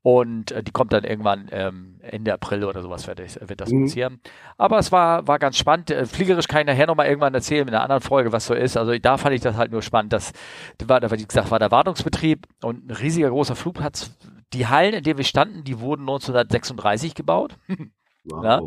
Und 0.03 0.53
äh, 0.53 0.63
die 0.63 0.71
kommt 0.71 0.93
dann 0.93 1.03
irgendwann 1.03 1.49
ähm, 1.51 1.99
Ende 2.03 2.33
April 2.33 2.65
oder 2.65 2.83
sowas 2.83 3.05
fertig, 3.05 3.37
wird 3.41 3.61
das 3.61 3.71
mhm. 3.71 3.87
passieren. 3.87 4.21
Aber 4.57 4.79
es 4.79 4.93
war, 4.93 5.27
war 5.27 5.41
ganz 5.41 5.59
spannend. 5.59 5.91
Äh, 5.91 6.07
fliegerisch 6.07 6.47
kann 6.47 6.61
ich 6.61 6.67
nachher 6.69 6.87
nochmal 6.87 7.09
irgendwann 7.09 7.35
erzählen 7.35 7.67
in 7.67 7.75
einer 7.75 7.83
anderen 7.83 8.01
Folge, 8.03 8.33
was 8.33 8.47
so 8.47 8.55
ist. 8.55 8.77
Also 8.77 8.97
da 8.97 9.19
fand 9.19 9.35
ich 9.35 9.41
das 9.41 9.57
halt 9.57 9.73
nur 9.73 9.83
spannend. 9.83 10.13
Das 10.13 10.33
war, 10.87 11.03
wie 11.03 11.27
gesagt, 11.27 11.51
war 11.51 11.59
der 11.59 11.73
Wartungsbetrieb 11.73 12.47
und 12.63 12.87
ein 12.87 12.91
riesiger 12.93 13.31
großer 13.31 13.57
Flugplatz. 13.57 14.17
Die 14.53 14.69
Hallen, 14.69 14.95
in 14.95 15.03
denen 15.03 15.19
wir 15.19 15.25
standen, 15.25 15.65
die 15.65 15.81
wurden 15.81 16.03
1936 16.03 17.17
gebaut. 17.17 17.57
Wow. 18.31 18.45
Ja, 18.45 18.61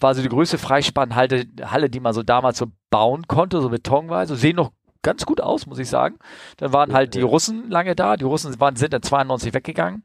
war 0.00 0.08
also 0.08 0.22
die 0.22 0.28
größte 0.28 0.58
Freispannhalle, 0.58 1.46
Halle, 1.62 1.90
die 1.90 2.00
man 2.00 2.12
so 2.12 2.22
damals 2.22 2.58
so 2.58 2.66
bauen 2.90 3.26
konnte, 3.26 3.60
so 3.60 3.68
betonweise. 3.68 4.36
Sehen 4.36 4.56
noch 4.56 4.72
ganz 5.04 5.24
gut 5.24 5.40
aus, 5.40 5.66
muss 5.66 5.78
ich 5.78 5.88
sagen. 5.88 6.16
Dann 6.56 6.72
waren 6.72 6.92
halt 6.92 7.14
die 7.14 7.20
Russen 7.20 7.70
lange 7.70 7.94
da. 7.94 8.16
Die 8.16 8.24
Russen 8.24 8.58
waren, 8.58 8.74
sind 8.74 8.92
dann 8.92 9.02
92 9.02 9.54
weggegangen. 9.54 10.02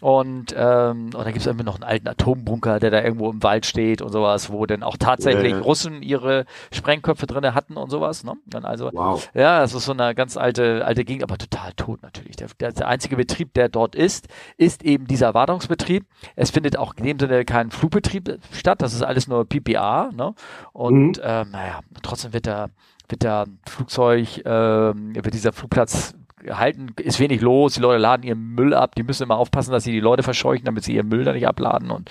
Und, 0.00 0.54
ähm, 0.56 1.06
und 1.06 1.14
dann 1.14 1.26
gibt 1.26 1.38
es 1.38 1.46
irgendwie 1.46 1.64
noch 1.64 1.74
einen 1.74 1.84
alten 1.84 2.08
Atombunker, 2.08 2.78
der 2.78 2.90
da 2.90 3.02
irgendwo 3.02 3.30
im 3.30 3.42
Wald 3.42 3.66
steht 3.66 4.00
und 4.00 4.12
sowas, 4.12 4.50
wo 4.50 4.64
dann 4.64 4.82
auch 4.82 4.96
tatsächlich 4.96 5.52
ja. 5.52 5.58
Russen 5.58 6.02
ihre 6.02 6.44
Sprengköpfe 6.72 7.26
drin 7.26 7.54
hatten 7.54 7.76
und 7.76 7.90
sowas. 7.90 8.24
Ne? 8.24 8.34
Dann 8.46 8.64
also, 8.64 8.90
wow. 8.92 9.28
ja, 9.34 9.60
das 9.60 9.74
ist 9.74 9.84
so 9.84 9.92
eine 9.92 10.14
ganz 10.14 10.36
alte, 10.36 10.84
alte 10.84 11.04
Gegend, 11.04 11.24
aber 11.24 11.36
total 11.36 11.72
tot 11.72 12.02
natürlich. 12.02 12.36
Der, 12.36 12.48
der, 12.60 12.72
der 12.72 12.88
einzige 12.88 13.16
Betrieb, 13.16 13.54
der 13.54 13.68
dort 13.68 13.94
ist, 13.94 14.28
ist 14.56 14.84
eben 14.84 15.06
dieser 15.06 15.34
Wartungsbetrieb. 15.34 16.06
Es 16.36 16.50
findet 16.50 16.78
auch 16.78 16.94
in 16.94 17.04
dem 17.04 17.18
Sinne 17.18 17.44
kein 17.44 17.70
Flugbetrieb 17.70 18.38
statt. 18.52 18.80
Das 18.80 18.94
ist 18.94 19.02
alles 19.02 19.26
nur 19.26 19.44
PPA. 19.46 20.10
Ne? 20.14 20.34
Und 20.72 21.18
mhm. 21.18 21.22
ähm, 21.22 21.50
naja, 21.50 21.80
trotzdem 22.02 22.32
wird 22.32 22.46
da 22.46 22.68
wird 23.08 23.24
da 23.24 23.44
Flugzeug, 23.66 24.42
ähm, 24.44 25.14
wird 25.14 25.34
dieser 25.34 25.52
Flugplatz 25.52 26.14
gehalten, 26.40 26.94
ist 26.98 27.20
wenig 27.20 27.40
los, 27.40 27.74
die 27.74 27.80
Leute 27.80 27.98
laden 28.00 28.22
ihren 28.22 28.54
Müll 28.54 28.74
ab, 28.74 28.94
die 28.94 29.02
müssen 29.02 29.24
immer 29.24 29.36
aufpassen, 29.36 29.72
dass 29.72 29.84
sie 29.84 29.92
die 29.92 30.00
Leute 30.00 30.22
verscheuchen, 30.22 30.64
damit 30.64 30.84
sie 30.84 30.94
ihren 30.94 31.08
Müll 31.08 31.24
da 31.24 31.32
nicht 31.32 31.46
abladen 31.46 31.90
und 31.90 32.10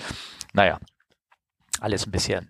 naja, 0.52 0.78
alles 1.80 2.06
ein 2.06 2.10
bisschen, 2.10 2.48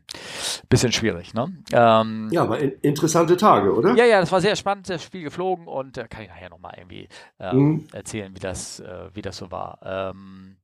bisschen 0.69 0.93
schwierig. 0.93 1.35
Ne? 1.35 1.53
Ähm, 1.73 2.29
ja, 2.33 2.43
aber 2.43 2.59
in, 2.59 2.73
interessante 2.83 3.37
Tage, 3.37 3.75
oder? 3.75 3.95
Ja, 3.95 4.05
ja, 4.05 4.21
das 4.21 4.33
war 4.33 4.41
sehr 4.41 4.57
spannend, 4.57 4.89
das 4.89 5.03
Spiel 5.03 5.23
geflogen 5.23 5.67
und 5.67 5.99
äh, 5.99 6.09
kann 6.09 6.23
ich 6.23 6.29
nachher 6.29 6.51
nochmal 6.51 6.75
irgendwie 6.79 7.09
ähm, 7.39 7.59
mhm. 7.59 7.87
erzählen, 7.93 8.35
wie 8.35 8.41
das, 8.41 8.81
äh, 8.81 9.11
wie 9.13 9.23
das 9.23 9.37
so 9.37 9.51
war. 9.51 9.79
Ähm, 9.83 10.57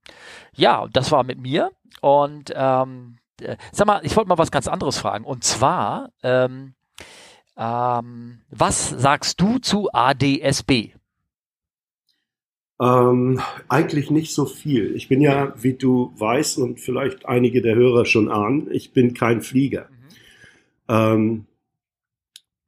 ja, 0.54 0.86
das 0.92 1.12
war 1.12 1.24
mit 1.24 1.38
mir 1.38 1.70
und 2.00 2.52
ähm, 2.54 3.18
äh, 3.40 3.56
sag 3.72 3.86
mal, 3.86 4.00
ich 4.04 4.16
wollte 4.16 4.28
mal 4.28 4.38
was 4.38 4.50
ganz 4.50 4.68
anderes 4.68 4.98
fragen 4.98 5.24
und 5.24 5.44
zwar, 5.44 6.10
ähm, 6.22 6.74
ähm, 7.56 8.40
was 8.50 8.90
sagst 8.90 9.40
du 9.40 9.58
zu 9.58 9.88
ADSB? 9.92 10.90
Ähm, 12.80 13.40
eigentlich 13.68 14.10
nicht 14.10 14.34
so 14.34 14.46
viel. 14.46 14.96
Ich 14.96 15.08
bin 15.08 15.20
ja, 15.20 15.54
wie 15.62 15.74
du 15.74 16.12
weißt 16.16 16.58
und 16.58 16.80
vielleicht 16.80 17.26
einige 17.26 17.62
der 17.62 17.76
Hörer 17.76 18.04
schon 18.04 18.28
ahnen, 18.28 18.68
ich 18.72 18.92
bin 18.92 19.14
kein 19.14 19.42
Flieger. 19.42 19.88
Mhm. 19.90 20.04
Ähm, 20.88 21.46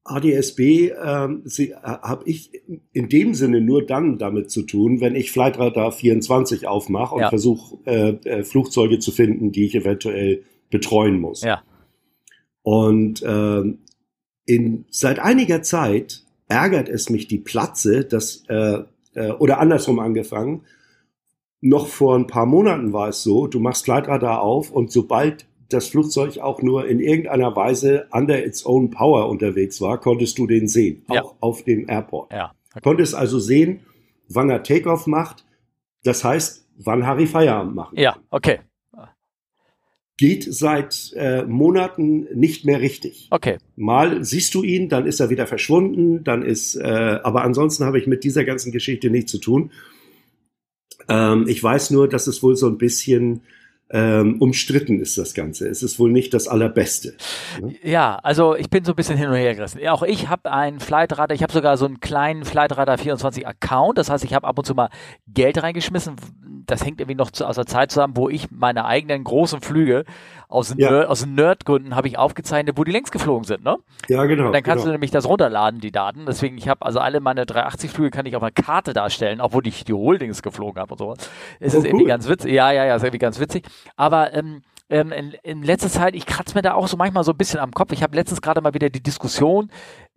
ADSB 0.04 0.92
ähm, 0.92 1.42
äh, 1.58 1.72
habe 1.82 2.22
ich 2.26 2.50
in 2.92 3.08
dem 3.08 3.34
Sinne 3.34 3.60
nur 3.60 3.84
dann 3.84 4.18
damit 4.18 4.50
zu 4.50 4.62
tun, 4.62 5.00
wenn 5.00 5.16
ich 5.16 5.32
Flightradar 5.32 5.90
24 5.90 6.68
aufmache 6.68 7.16
und 7.16 7.22
ja. 7.22 7.28
versuche 7.28 7.76
äh, 7.84 8.10
äh, 8.24 8.44
Flugzeuge 8.44 9.00
zu 9.00 9.10
finden, 9.10 9.50
die 9.50 9.66
ich 9.66 9.74
eventuell 9.74 10.44
betreuen 10.70 11.18
muss. 11.18 11.42
Ja. 11.42 11.62
Und 12.62 13.22
ähm, 13.26 13.78
in, 14.46 14.86
seit 14.90 15.18
einiger 15.18 15.62
Zeit 15.62 16.22
ärgert 16.48 16.88
es 16.88 17.10
mich 17.10 17.28
die 17.28 17.38
Platze, 17.38 18.04
dass, 18.04 18.44
äh, 18.48 18.78
äh, 19.14 19.32
oder 19.32 19.58
andersrum 19.58 19.98
angefangen, 19.98 20.62
noch 21.60 21.88
vor 21.88 22.14
ein 22.16 22.28
paar 22.28 22.46
Monaten 22.46 22.92
war 22.92 23.08
es 23.08 23.22
so, 23.22 23.48
du 23.48 23.58
machst 23.58 23.84
Flightradar 23.84 24.42
auf 24.42 24.70
und 24.70 24.92
sobald 24.92 25.46
das 25.68 25.88
Flugzeug 25.88 26.38
auch 26.38 26.62
nur 26.62 26.86
in 26.86 27.00
irgendeiner 27.00 27.56
Weise 27.56 28.06
under 28.12 28.44
its 28.46 28.64
own 28.64 28.90
power 28.90 29.28
unterwegs 29.28 29.80
war, 29.80 29.98
konntest 29.98 30.38
du 30.38 30.46
den 30.46 30.68
sehen, 30.68 31.04
ja. 31.10 31.24
auch 31.24 31.34
auf 31.40 31.64
dem 31.64 31.88
Airport. 31.88 32.32
Ja. 32.32 32.52
Okay. 32.70 32.80
Konntest 32.84 33.14
also 33.16 33.40
sehen, 33.40 33.80
wann 34.28 34.48
er 34.48 34.62
Takeoff 34.62 35.08
macht, 35.08 35.44
das 36.04 36.22
heißt, 36.22 36.68
wann 36.78 37.04
Harry 37.04 37.26
Feierabend 37.26 37.74
macht. 37.74 37.98
Ja, 37.98 38.16
okay 38.30 38.60
geht 40.16 40.46
seit 40.52 41.12
äh, 41.14 41.44
Monaten 41.44 42.26
nicht 42.34 42.64
mehr 42.64 42.80
richtig. 42.80 43.28
Okay. 43.30 43.58
Mal 43.76 44.24
siehst 44.24 44.54
du 44.54 44.62
ihn, 44.62 44.88
dann 44.88 45.06
ist 45.06 45.20
er 45.20 45.28
wieder 45.30 45.46
verschwunden, 45.46 46.24
dann 46.24 46.42
ist, 46.42 46.76
äh, 46.76 47.20
aber 47.22 47.44
ansonsten 47.44 47.84
habe 47.84 47.98
ich 47.98 48.06
mit 48.06 48.24
dieser 48.24 48.44
ganzen 48.44 48.72
Geschichte 48.72 49.10
nichts 49.10 49.30
zu 49.30 49.38
tun. 49.38 49.70
Ähm, 51.08 51.44
ich 51.48 51.62
weiß 51.62 51.90
nur, 51.90 52.08
dass 52.08 52.26
es 52.26 52.42
wohl 52.42 52.56
so 52.56 52.66
ein 52.66 52.78
bisschen 52.78 53.42
ähm, 53.88 54.40
umstritten 54.40 55.00
ist 55.00 55.16
das 55.16 55.34
Ganze. 55.34 55.68
Es 55.68 55.82
ist 55.82 55.98
wohl 56.00 56.10
nicht 56.10 56.34
das 56.34 56.48
Allerbeste. 56.48 57.14
Ne? 57.60 57.76
Ja, 57.84 58.16
also 58.16 58.56
ich 58.56 58.68
bin 58.68 58.84
so 58.84 58.92
ein 58.92 58.96
bisschen 58.96 59.16
hin 59.16 59.28
und 59.28 59.36
her 59.36 59.54
gerissen. 59.54 59.86
Auch 59.86 60.02
ich 60.02 60.28
habe 60.28 60.50
einen 60.50 60.80
Flightradar, 60.80 61.34
ich 61.34 61.42
habe 61.42 61.52
sogar 61.52 61.76
so 61.76 61.86
einen 61.86 62.00
kleinen 62.00 62.44
Flightradar 62.44 62.98
24 62.98 63.46
Account. 63.46 63.98
Das 63.98 64.10
heißt, 64.10 64.24
ich 64.24 64.34
habe 64.34 64.46
ab 64.46 64.58
und 64.58 64.64
zu 64.64 64.74
mal 64.74 64.88
Geld 65.28 65.62
reingeschmissen. 65.62 66.16
Das 66.66 66.84
hängt 66.84 67.00
irgendwie 67.00 67.16
noch 67.16 67.30
zu, 67.30 67.46
aus 67.46 67.56
der 67.56 67.66
Zeit 67.66 67.90
zusammen, 67.90 68.16
wo 68.16 68.28
ich 68.28 68.50
meine 68.50 68.84
eigenen 68.84 69.24
großen 69.24 69.60
Flüge 69.60 70.04
aus, 70.48 70.74
ja. 70.76 70.90
Nerd, 70.90 71.08
aus 71.08 71.26
Nerdgründen 71.26 71.96
habe 71.96 72.08
ich 72.08 72.18
aufgezeichnet, 72.18 72.76
wo 72.78 72.84
die 72.84 72.92
längst 72.92 73.12
geflogen 73.12 73.44
sind, 73.44 73.64
ne? 73.64 73.76
Ja, 74.08 74.24
genau. 74.26 74.46
Und 74.46 74.52
dann 74.52 74.62
kannst 74.62 74.84
genau. 74.84 74.86
du 74.86 74.92
nämlich 74.92 75.10
das 75.10 75.26
runterladen, 75.26 75.80
die 75.80 75.90
Daten. 75.90 76.24
Deswegen, 76.26 76.56
ich 76.56 76.68
habe 76.68 76.84
also 76.84 77.00
alle 77.00 77.20
meine 77.20 77.46
380 77.46 77.90
Flüge 77.90 78.10
kann 78.10 78.26
ich 78.26 78.36
auf 78.36 78.42
einer 78.42 78.52
Karte 78.52 78.92
darstellen, 78.92 79.40
obwohl 79.40 79.66
ich 79.66 79.84
die 79.84 79.92
Holdings 79.92 80.42
geflogen 80.42 80.80
habe 80.80 80.92
und 80.92 80.98
so. 80.98 81.14
Es 81.58 81.74
oh, 81.74 81.78
ist 81.78 81.84
cool. 81.84 81.86
irgendwie 81.86 82.04
ganz 82.06 82.28
witzig. 82.28 82.52
Ja, 82.52 82.70
ja, 82.70 82.84
ja, 82.84 82.96
ist 82.96 83.02
irgendwie 83.02 83.18
ganz 83.18 83.40
witzig. 83.40 83.66
Aber 83.96 84.32
ähm, 84.34 84.62
ähm, 84.88 85.10
in, 85.10 85.34
in 85.42 85.62
letzter 85.62 85.88
Zeit, 85.88 86.14
ich 86.14 86.26
kratze 86.26 86.54
mir 86.54 86.62
da 86.62 86.74
auch 86.74 86.86
so 86.86 86.96
manchmal 86.96 87.24
so 87.24 87.32
ein 87.32 87.36
bisschen 87.36 87.58
am 87.58 87.72
Kopf. 87.72 87.92
Ich 87.92 88.02
habe 88.02 88.14
letztens 88.14 88.40
gerade 88.40 88.60
mal 88.60 88.74
wieder 88.74 88.88
die 88.88 89.02
Diskussion 89.02 89.70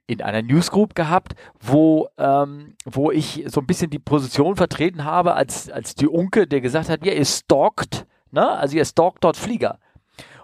in 0.09 0.21
einer 0.23 0.41
Newsgroup 0.41 0.95
gehabt, 0.95 1.35
wo, 1.59 2.09
ähm, 2.17 2.73
wo 2.83 3.11
ich 3.11 3.45
so 3.47 3.61
ein 3.61 3.67
bisschen 3.67 3.91
die 3.91 3.99
Position 3.99 4.55
vertreten 4.55 5.05
habe 5.05 5.35
als, 5.35 5.69
als 5.69 5.93
die 5.93 6.07
Unke, 6.07 6.47
der 6.47 6.61
gesagt 6.61 6.89
hat, 6.89 7.05
ja, 7.05 7.13
ihr 7.13 7.25
stalkt, 7.25 8.07
ne? 8.31 8.49
Also 8.49 8.75
ihr 8.75 8.85
stalkt 8.85 9.23
dort 9.23 9.37
Flieger. 9.37 9.77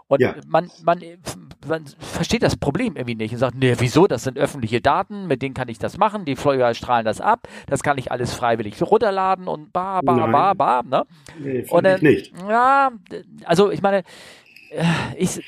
Und 0.07 0.21
ja. 0.21 0.35
man, 0.45 0.69
man, 0.83 1.01
man 1.67 1.85
versteht 1.97 2.43
das 2.43 2.57
Problem 2.57 2.95
irgendwie 2.95 3.15
nicht 3.15 3.31
und 3.31 3.39
sagt, 3.39 3.55
nee, 3.55 3.73
wieso? 3.79 4.05
Das 4.05 4.23
sind 4.23 4.37
öffentliche 4.37 4.81
Daten, 4.81 5.25
mit 5.25 5.41
denen 5.41 5.55
kann 5.55 5.67
ich 5.67 5.79
das 5.79 5.97
machen, 5.97 6.25
die 6.25 6.35
Flieger 6.35 6.75
strahlen 6.75 7.05
das 7.05 7.19
ab, 7.19 7.47
das 7.65 7.81
kann 7.81 7.97
ich 7.97 8.11
alles 8.11 8.31
freiwillig 8.31 8.79
runterladen 8.83 9.47
und 9.47 9.73
ba, 9.73 10.01
ba, 10.01 10.15
Nein. 10.15 10.31
ba, 10.31 10.53
ba, 10.53 10.83
ne? 10.83 11.05
Nee, 11.39 11.65
und 11.71 11.83
dann, 11.83 12.01
nicht. 12.01 12.33
Ja, 12.47 12.91
also 13.45 13.71
ich 13.71 13.81
meine, 13.81 14.03
äh, 14.69 14.83
ich, 15.17 15.41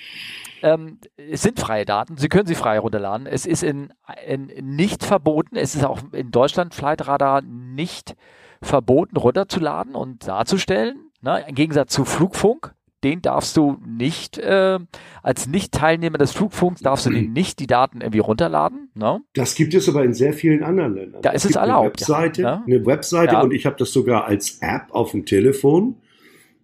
ähm, 0.62 1.00
es 1.18 1.42
sind 1.42 1.60
freie 1.60 1.86
Daten, 1.86 2.18
Sie 2.18 2.30
können 2.30 2.48
sie 2.48 2.56
frei 2.56 2.80
runterladen. 2.80 3.28
Es 3.28 3.46
ist 3.46 3.64
in, 3.64 3.94
in, 4.26 4.48
nicht 4.76 5.04
verboten, 5.04 5.56
es 5.56 5.76
ist 5.76 5.86
auch 5.86 6.00
in 6.12 6.32
Deutschland 6.32 6.74
Flightradar 6.74 7.42
nicht 7.42 8.16
verboten 8.62 9.18
runterzuladen 9.18 9.96
und 9.96 10.28
darzustellen. 10.28 11.12
Ne? 11.22 11.44
Im 11.48 11.56
Gegensatz 11.56 11.94
zu 11.94 12.06
Flugfunk, 12.06 12.74
den 13.04 13.22
darfst 13.22 13.56
du 13.58 13.78
nicht, 13.86 14.38
äh, 14.40 14.80
als 15.22 15.48
Nicht-Teilnehmer 15.48 16.18
des 16.18 16.32
Flugfunks 16.32 16.82
darfst 16.82 17.06
du 17.06 17.12
den 17.12 17.32
nicht 17.32 17.60
die 17.60 17.68
Daten 17.68 18.02
irgendwie 18.02 18.20
runterladen. 18.20 18.90
Ne? 18.96 19.22
Das 19.34 19.56
gibt 19.56 19.74
es 19.76 19.88
aber 19.88 20.04
in 20.04 20.14
sehr 20.14 20.34
vielen 20.34 20.64
anderen 20.64 20.96
Ländern. 20.96 21.22
Da 21.22 21.32
ist 21.32 21.46
es, 21.46 21.52
es 21.52 21.56
erlaubt. 21.58 21.86
Eine 21.86 21.92
Webseite, 21.94 22.42
ja. 22.42 22.64
eine 22.66 22.86
Webseite 22.86 23.34
ja. 23.34 23.42
und 23.42 23.54
ich 23.54 23.66
habe 23.66 23.76
das 23.78 23.92
sogar 23.92 24.26
als 24.26 24.58
App 24.62 24.88
auf 24.90 25.12
dem 25.12 25.26
Telefon. 25.26 25.98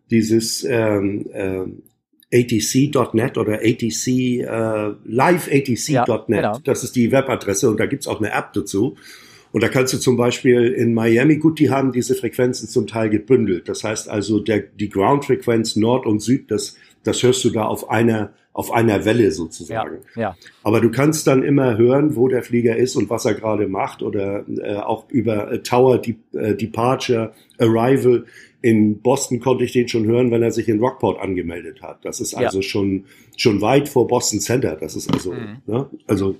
Dieses 0.09 0.63
ähm, 0.63 1.27
ähm, 1.33 1.83
atc.net 2.33 3.37
oder 3.37 3.59
atc, 3.61 4.07
äh, 4.07 4.93
liveatc.net. 5.05 5.89
Ja, 5.89 6.17
genau. 6.27 6.59
Das 6.63 6.83
ist 6.83 6.95
die 6.95 7.11
Webadresse 7.11 7.69
und 7.69 7.79
da 7.79 7.85
gibt's 7.85 8.07
auch 8.07 8.19
eine 8.19 8.31
App 8.31 8.53
dazu. 8.53 8.95
Und 9.51 9.61
da 9.61 9.69
kannst 9.69 9.93
du 9.93 9.99
zum 9.99 10.17
Beispiel 10.17 10.73
in 10.73 10.95
Miami, 10.95 11.37
gut, 11.37 11.59
die 11.59 11.69
haben 11.69 11.91
diese 11.91 12.15
Frequenzen 12.15 12.67
zum 12.67 12.87
Teil 12.87 13.11
gebündelt. 13.11 13.69
Das 13.69 13.83
heißt 13.83 14.09
also, 14.09 14.39
der, 14.39 14.61
die 14.61 14.89
Ground-Frequenz 14.89 15.75
Nord 15.75 16.07
und 16.07 16.21
Süd, 16.21 16.49
das, 16.49 16.75
das 17.03 17.21
hörst 17.21 17.45
du 17.45 17.51
da 17.51 17.65
auf 17.65 17.91
einer, 17.91 18.33
auf 18.51 18.71
einer 18.71 19.05
Welle 19.05 19.31
sozusagen. 19.31 19.99
Ja, 20.15 20.21
ja. 20.21 20.37
Aber 20.63 20.81
du 20.81 20.89
kannst 20.89 21.27
dann 21.27 21.43
immer 21.43 21.77
hören, 21.77 22.15
wo 22.15 22.27
der 22.27 22.41
Flieger 22.41 22.77
ist 22.77 22.95
und 22.95 23.11
was 23.11 23.25
er 23.25 23.35
gerade 23.35 23.67
macht 23.67 24.01
oder 24.01 24.43
äh, 24.47 24.77
auch 24.77 25.07
über 25.09 25.51
äh, 25.51 25.59
Tower 25.59 25.99
De 25.99 26.15
äh, 26.33 26.55
Departure, 26.55 27.33
Arrival. 27.59 28.25
In 28.63 29.01
Boston 29.01 29.41
konnte 29.41 29.65
ich 29.65 29.73
den 29.73 29.89
schon 29.89 30.05
hören, 30.05 30.31
wenn 30.31 30.41
er 30.41 30.51
sich 30.51 30.69
in 30.69 30.79
Rockport 30.79 31.19
angemeldet 31.19 31.81
hat. 31.81 32.03
Das 32.03 32.19
ist 32.19 32.33
also 32.33 32.59
ja. 32.59 32.63
schon, 32.63 33.05
schon 33.37 33.61
weit 33.61 33.89
vor 33.89 34.07
Boston 34.07 34.39
Center. 34.39 34.77
Das 34.77 34.95
ist 34.95 35.13
also, 35.13 35.33
mhm. 35.33 35.57
ne? 35.67 35.89
also 36.07 36.35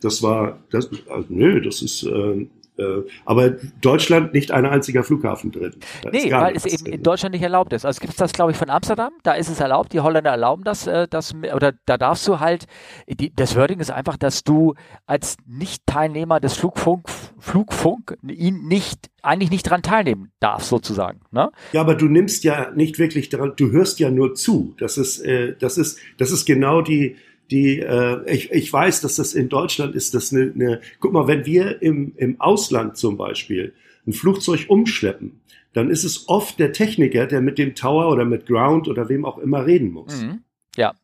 das 0.00 0.22
war, 0.22 0.58
das, 0.70 0.90
also, 1.08 1.26
nö, 1.30 1.62
das 1.62 1.80
ist, 1.80 2.02
äh, 2.02 2.46
äh, 2.76 3.02
aber 3.24 3.50
Deutschland 3.80 4.34
nicht 4.34 4.50
ein 4.50 4.66
einziger 4.66 5.04
Flughafen 5.04 5.52
drin. 5.52 5.74
Da 6.02 6.10
nee, 6.10 6.30
weil 6.32 6.56
es 6.56 6.66
eben 6.66 6.86
in 6.86 7.02
Deutschland 7.02 7.32
nicht 7.32 7.42
erlaubt 7.42 7.72
ist. 7.72 7.84
Also 7.84 8.00
gibt 8.00 8.12
es 8.12 8.16
das, 8.16 8.32
glaube 8.32 8.50
ich, 8.50 8.56
von 8.56 8.68
Amsterdam, 8.68 9.12
da 9.22 9.34
ist 9.34 9.48
es 9.48 9.60
erlaubt, 9.60 9.92
die 9.92 10.00
Holländer 10.00 10.30
erlauben 10.30 10.64
das, 10.64 10.86
äh, 10.86 11.06
das 11.08 11.34
oder 11.34 11.72
da 11.86 11.96
darfst 11.96 12.26
du 12.26 12.40
halt, 12.40 12.66
die, 13.08 13.32
das 13.34 13.54
Wording 13.56 13.78
ist 13.78 13.90
einfach, 13.90 14.16
dass 14.16 14.42
du 14.42 14.74
als 15.06 15.36
Nicht-Teilnehmer 15.46 16.40
des 16.40 16.54
Flugfunk, 16.56 17.06
Flugfunk 17.44 18.16
ihn 18.26 18.66
nicht, 18.68 19.10
eigentlich 19.22 19.50
nicht 19.50 19.68
dran 19.68 19.82
teilnehmen 19.82 20.32
darfst, 20.40 20.70
sozusagen. 20.70 21.20
Ne? 21.30 21.52
Ja, 21.72 21.82
aber 21.82 21.94
du 21.94 22.06
nimmst 22.06 22.42
ja 22.42 22.70
nicht 22.70 22.98
wirklich 22.98 23.28
daran, 23.28 23.52
du 23.56 23.70
hörst 23.70 24.00
ja 24.00 24.10
nur 24.10 24.34
zu. 24.34 24.74
Das 24.78 24.96
ist, 24.96 25.20
äh, 25.20 25.54
das 25.58 25.76
ist, 25.76 25.98
das 26.16 26.30
ist 26.30 26.46
genau 26.46 26.80
die, 26.80 27.16
die, 27.50 27.80
äh, 27.80 28.32
ich, 28.32 28.50
ich 28.50 28.72
weiß, 28.72 29.02
dass 29.02 29.16
das 29.16 29.34
in 29.34 29.50
Deutschland 29.50 29.94
ist, 29.94 30.14
das 30.14 30.32
eine, 30.32 30.52
eine 30.54 30.80
guck 31.00 31.12
mal, 31.12 31.26
wenn 31.28 31.44
wir 31.44 31.82
im, 31.82 32.14
im 32.16 32.40
Ausland 32.40 32.96
zum 32.96 33.18
Beispiel 33.18 33.74
ein 34.06 34.14
Flugzeug 34.14 34.64
umschleppen, 34.68 35.42
dann 35.74 35.90
ist 35.90 36.04
es 36.04 36.30
oft 36.30 36.58
der 36.58 36.72
Techniker, 36.72 37.26
der 37.26 37.42
mit 37.42 37.58
dem 37.58 37.74
Tower 37.74 38.10
oder 38.10 38.24
mit 38.24 38.46
Ground 38.46 38.88
oder 38.88 39.10
wem 39.10 39.26
auch 39.26 39.36
immer 39.36 39.66
reden 39.66 39.92
muss. 39.92 40.22
Mhm. 40.22 40.44
Ja. 40.76 40.94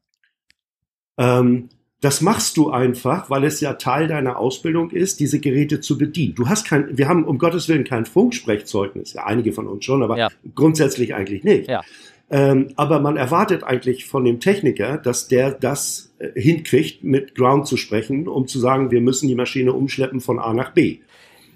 Ähm, 1.19 1.69
das 2.01 2.23
machst 2.23 2.57
du 2.57 2.71
einfach, 2.71 3.29
weil 3.29 3.45
es 3.45 3.61
ja 3.61 3.75
Teil 3.75 4.09
deiner 4.09 4.39
Ausbildung 4.39 4.91
ist, 4.91 5.21
diese 5.21 5.39
Geräte 5.39 5.81
zu 5.81 5.99
bedienen. 5.99 6.35
Du 6.35 6.49
hast 6.49 6.67
kein, 6.67 6.97
wir 6.97 7.09
haben 7.09 7.25
um 7.25 7.39
Gottes 7.39 7.69
Willen 7.69 7.85
kein 7.85 8.07
Funksprechzeugnis. 8.07 9.13
Ja, 9.13 9.27
einige 9.27 9.53
von 9.53 9.67
uns 9.67 9.85
schon, 9.85 10.03
aber 10.03 10.17
ja. 10.17 10.29
grundsätzlich 10.55 11.15
eigentlich 11.15 11.45
nicht. 11.45 11.69
Ja. 11.69 11.83
Ähm, 12.31 12.69
aber 12.77 13.01
man 13.01 13.17
erwartet 13.17 13.65
eigentlich 13.65 14.07
von 14.07 14.25
dem 14.25 14.41
Techniker, 14.41 14.97
dass 14.97 15.29
der 15.29 15.51
das 15.51 16.13
äh, 16.19 16.41
hinkriegt, 16.41 17.05
mit 17.05 17.35
Ground 17.35 17.67
zu 17.67 17.77
sprechen, 17.77 18.29
um 18.29 18.47
zu 18.47 18.61
sagen, 18.61 18.91
wir 18.91 19.01
müssen 19.01 19.29
die 19.29 19.35
Maschine 19.35 19.73
umschleppen 19.73 20.21
von 20.21 20.39
A 20.39 20.55
nach 20.55 20.71
B. 20.71 20.99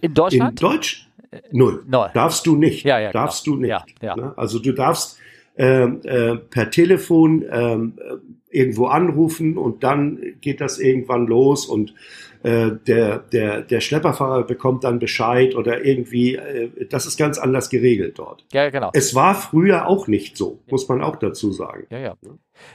In 0.01 0.13
Deutschland? 0.13 0.61
In 0.61 0.69
Deutsch? 0.69 1.09
Null. 1.53 1.85
Null. 1.87 2.11
Darfst 2.13 2.47
du 2.47 2.57
nicht. 2.57 2.85
Ja, 2.85 2.99
ja, 2.99 3.13
darfst 3.13 3.45
genau. 3.45 3.57
du 3.57 3.63
nicht. 3.63 3.73
Ja, 4.03 4.09
ja. 4.09 4.17
Ne? 4.17 4.35
Also 4.37 4.59
du 4.59 4.73
darfst 4.73 5.19
äh, 5.57 5.85
äh, 5.85 6.37
per 6.37 6.71
Telefon 6.71 7.43
äh, 7.43 7.79
irgendwo 8.51 8.87
anrufen 8.87 9.57
und 9.57 9.85
dann 9.85 10.19
geht 10.41 10.61
das 10.61 10.79
irgendwann 10.79 11.27
los 11.27 11.67
und 11.67 11.95
äh, 12.45 12.73
der, 12.87 13.21
der, 13.21 13.63
der 13.63 13.81
Schlepperfahrer 13.81 14.43
bekommt 14.43 14.85
dann 14.85 14.99
Bescheid 14.99 15.55
oder 15.55 15.83
irgendwie, 15.83 16.35
äh, 16.35 16.87
das 16.91 17.07
ist 17.07 17.17
ganz 17.17 17.39
anders 17.39 17.71
geregelt 17.71 18.19
dort. 18.19 18.45
Ja, 18.53 18.69
genau. 18.69 18.91
Es 18.93 19.15
war 19.15 19.35
früher 19.35 19.89
auch 19.89 20.09
nicht 20.09 20.37
so, 20.37 20.61
muss 20.69 20.87
man 20.87 21.03
auch 21.03 21.17
dazu 21.17 21.53
sagen. 21.53 21.87
Ja, 21.89 21.99
ja. 21.99 22.15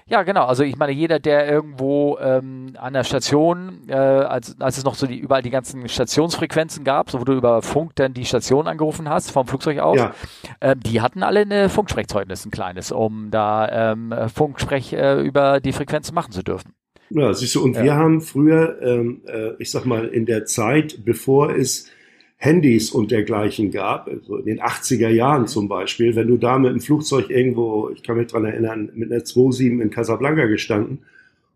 Ja, 0.07 0.23
genau. 0.23 0.45
Also 0.45 0.63
ich 0.63 0.75
meine, 0.75 0.91
jeder, 0.91 1.19
der 1.19 1.47
irgendwo 1.47 2.17
ähm, 2.19 2.73
an 2.77 2.93
der 2.93 3.03
Station, 3.03 3.87
äh, 3.87 3.93
als, 3.93 4.59
als 4.59 4.79
es 4.79 4.83
noch 4.83 4.95
so 4.95 5.05
die, 5.05 5.19
überall 5.19 5.43
die 5.43 5.51
ganzen 5.51 5.87
Stationsfrequenzen 5.87 6.83
gab, 6.83 7.11
so 7.11 7.19
wo 7.19 7.23
du 7.23 7.33
über 7.33 7.61
Funk 7.61 7.95
dann 7.95 8.13
die 8.13 8.25
Station 8.25 8.67
angerufen 8.67 9.07
hast, 9.07 9.29
vom 9.29 9.47
Flugzeug 9.47 9.79
aus, 9.79 9.97
ja. 9.97 10.13
äh, 10.59 10.75
die 10.75 10.99
hatten 10.99 11.21
alle 11.21 11.41
eine 11.41 11.69
Funksprechzeugnis, 11.69 12.45
ein 12.45 12.51
kleines, 12.51 12.91
um 12.91 13.29
da 13.29 13.91
ähm, 13.91 14.13
Funksprech 14.33 14.93
äh, 14.93 15.21
über 15.21 15.59
die 15.59 15.73
Frequenzen 15.73 16.15
machen 16.15 16.31
zu 16.31 16.43
dürfen. 16.43 16.73
Ja, 17.09 17.33
siehst 17.33 17.55
du, 17.55 17.63
und 17.63 17.75
ja. 17.75 17.83
wir 17.83 17.95
haben 17.95 18.21
früher, 18.21 18.79
ähm, 18.81 19.21
äh, 19.25 19.51
ich 19.59 19.71
sag 19.71 19.85
mal, 19.85 20.07
in 20.07 20.25
der 20.25 20.45
Zeit, 20.45 20.99
bevor 21.05 21.55
es 21.55 21.89
Handys 22.37 22.91
und 22.91 23.11
dergleichen 23.11 23.71
gab, 23.71 24.07
also 24.07 24.37
in 24.37 24.45
den 24.45 24.61
80er 24.61 25.09
Jahren 25.09 25.47
zum 25.47 25.67
Beispiel, 25.67 26.15
wenn 26.15 26.27
du 26.27 26.37
da 26.37 26.57
mit 26.57 26.69
einem 26.69 26.79
Flugzeug 26.79 27.29
irgendwo, 27.29 27.89
ich 27.89 28.01
kann 28.01 28.15
mich 28.15 28.27
dran 28.27 28.45
erinnern, 28.45 28.89
mit 28.93 29.11
einer 29.11 29.25
27 29.25 29.81
in 29.81 29.89
Casablanca 29.89 30.45
gestanden 30.45 30.99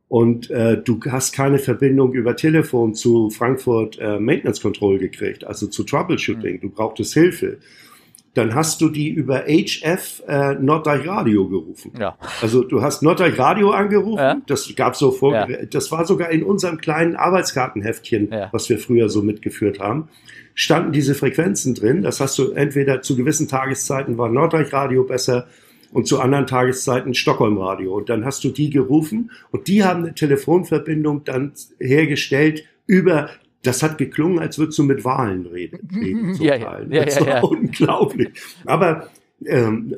und 0.09 0.49
äh, 0.51 0.81
du 0.83 0.99
hast 1.09 1.31
keine 1.33 1.57
Verbindung 1.57 2.13
über 2.13 2.35
Telefon 2.35 2.95
zu 2.95 3.29
Frankfurt 3.29 3.97
äh, 3.99 4.19
Maintenance 4.19 4.61
Control 4.61 4.99
gekriegt, 4.99 5.45
also 5.45 5.67
zu 5.67 5.83
Troubleshooting, 5.83 6.55
mhm. 6.55 6.61
du 6.61 6.69
brauchtest 6.69 7.13
Hilfe 7.13 7.59
dann 8.33 8.55
hast 8.55 8.81
du 8.81 8.89
die 8.89 9.09
über 9.09 9.43
HF 9.47 10.23
äh, 10.27 10.55
Norddeich 10.55 11.07
Radio 11.07 11.47
gerufen. 11.47 11.93
Ja. 11.99 12.17
Also 12.41 12.63
du 12.63 12.81
hast 12.81 13.03
Norddeich 13.03 13.37
Radio 13.37 13.71
angerufen, 13.71 14.17
ja. 14.17 14.41
das 14.47 14.73
gab 14.75 14.95
so 14.95 15.11
vor, 15.11 15.33
ja. 15.33 15.47
das 15.65 15.91
war 15.91 16.05
sogar 16.05 16.31
in 16.31 16.43
unserem 16.43 16.79
kleinen 16.79 17.15
Arbeitskartenheftchen, 17.15 18.29
ja. 18.31 18.49
was 18.51 18.69
wir 18.69 18.79
früher 18.79 19.09
so 19.09 19.21
mitgeführt 19.21 19.79
haben, 19.79 20.09
standen 20.55 20.91
diese 20.91 21.13
Frequenzen 21.13 21.75
drin. 21.75 22.01
Das 22.01 22.19
hast 22.19 22.37
du 22.39 22.51
entweder 22.51 23.01
zu 23.01 23.15
gewissen 23.15 23.47
Tageszeiten 23.47 24.17
war 24.17 24.29
Norddeich 24.29 24.73
Radio 24.73 25.03
besser 25.03 25.47
und 25.91 26.07
zu 26.07 26.19
anderen 26.19 26.47
Tageszeiten 26.47 27.13
Stockholm 27.13 27.57
Radio. 27.57 27.95
Und 27.95 28.09
dann 28.09 28.25
hast 28.25 28.43
du 28.43 28.49
die 28.49 28.71
gerufen 28.71 29.31
und 29.51 29.67
die 29.67 29.83
haben 29.83 30.03
eine 30.03 30.15
Telefonverbindung 30.15 31.23
dann 31.23 31.53
hergestellt 31.79 32.65
über 32.87 33.29
das 33.63 33.81
hat 33.81 33.97
geklungen, 33.97 34.39
als 34.39 34.59
würdest 34.59 34.77
du 34.77 34.83
mit 34.83 35.03
Wahlen 35.03 35.45
reden. 35.47 36.35
ja, 36.39 36.55
ja, 36.55 36.81
ja, 36.81 37.05
das 37.05 37.19
war 37.21 37.27
ja, 37.27 37.41
unglaublich. 37.41 38.29
Aber 38.65 39.09
ähm, 39.45 39.95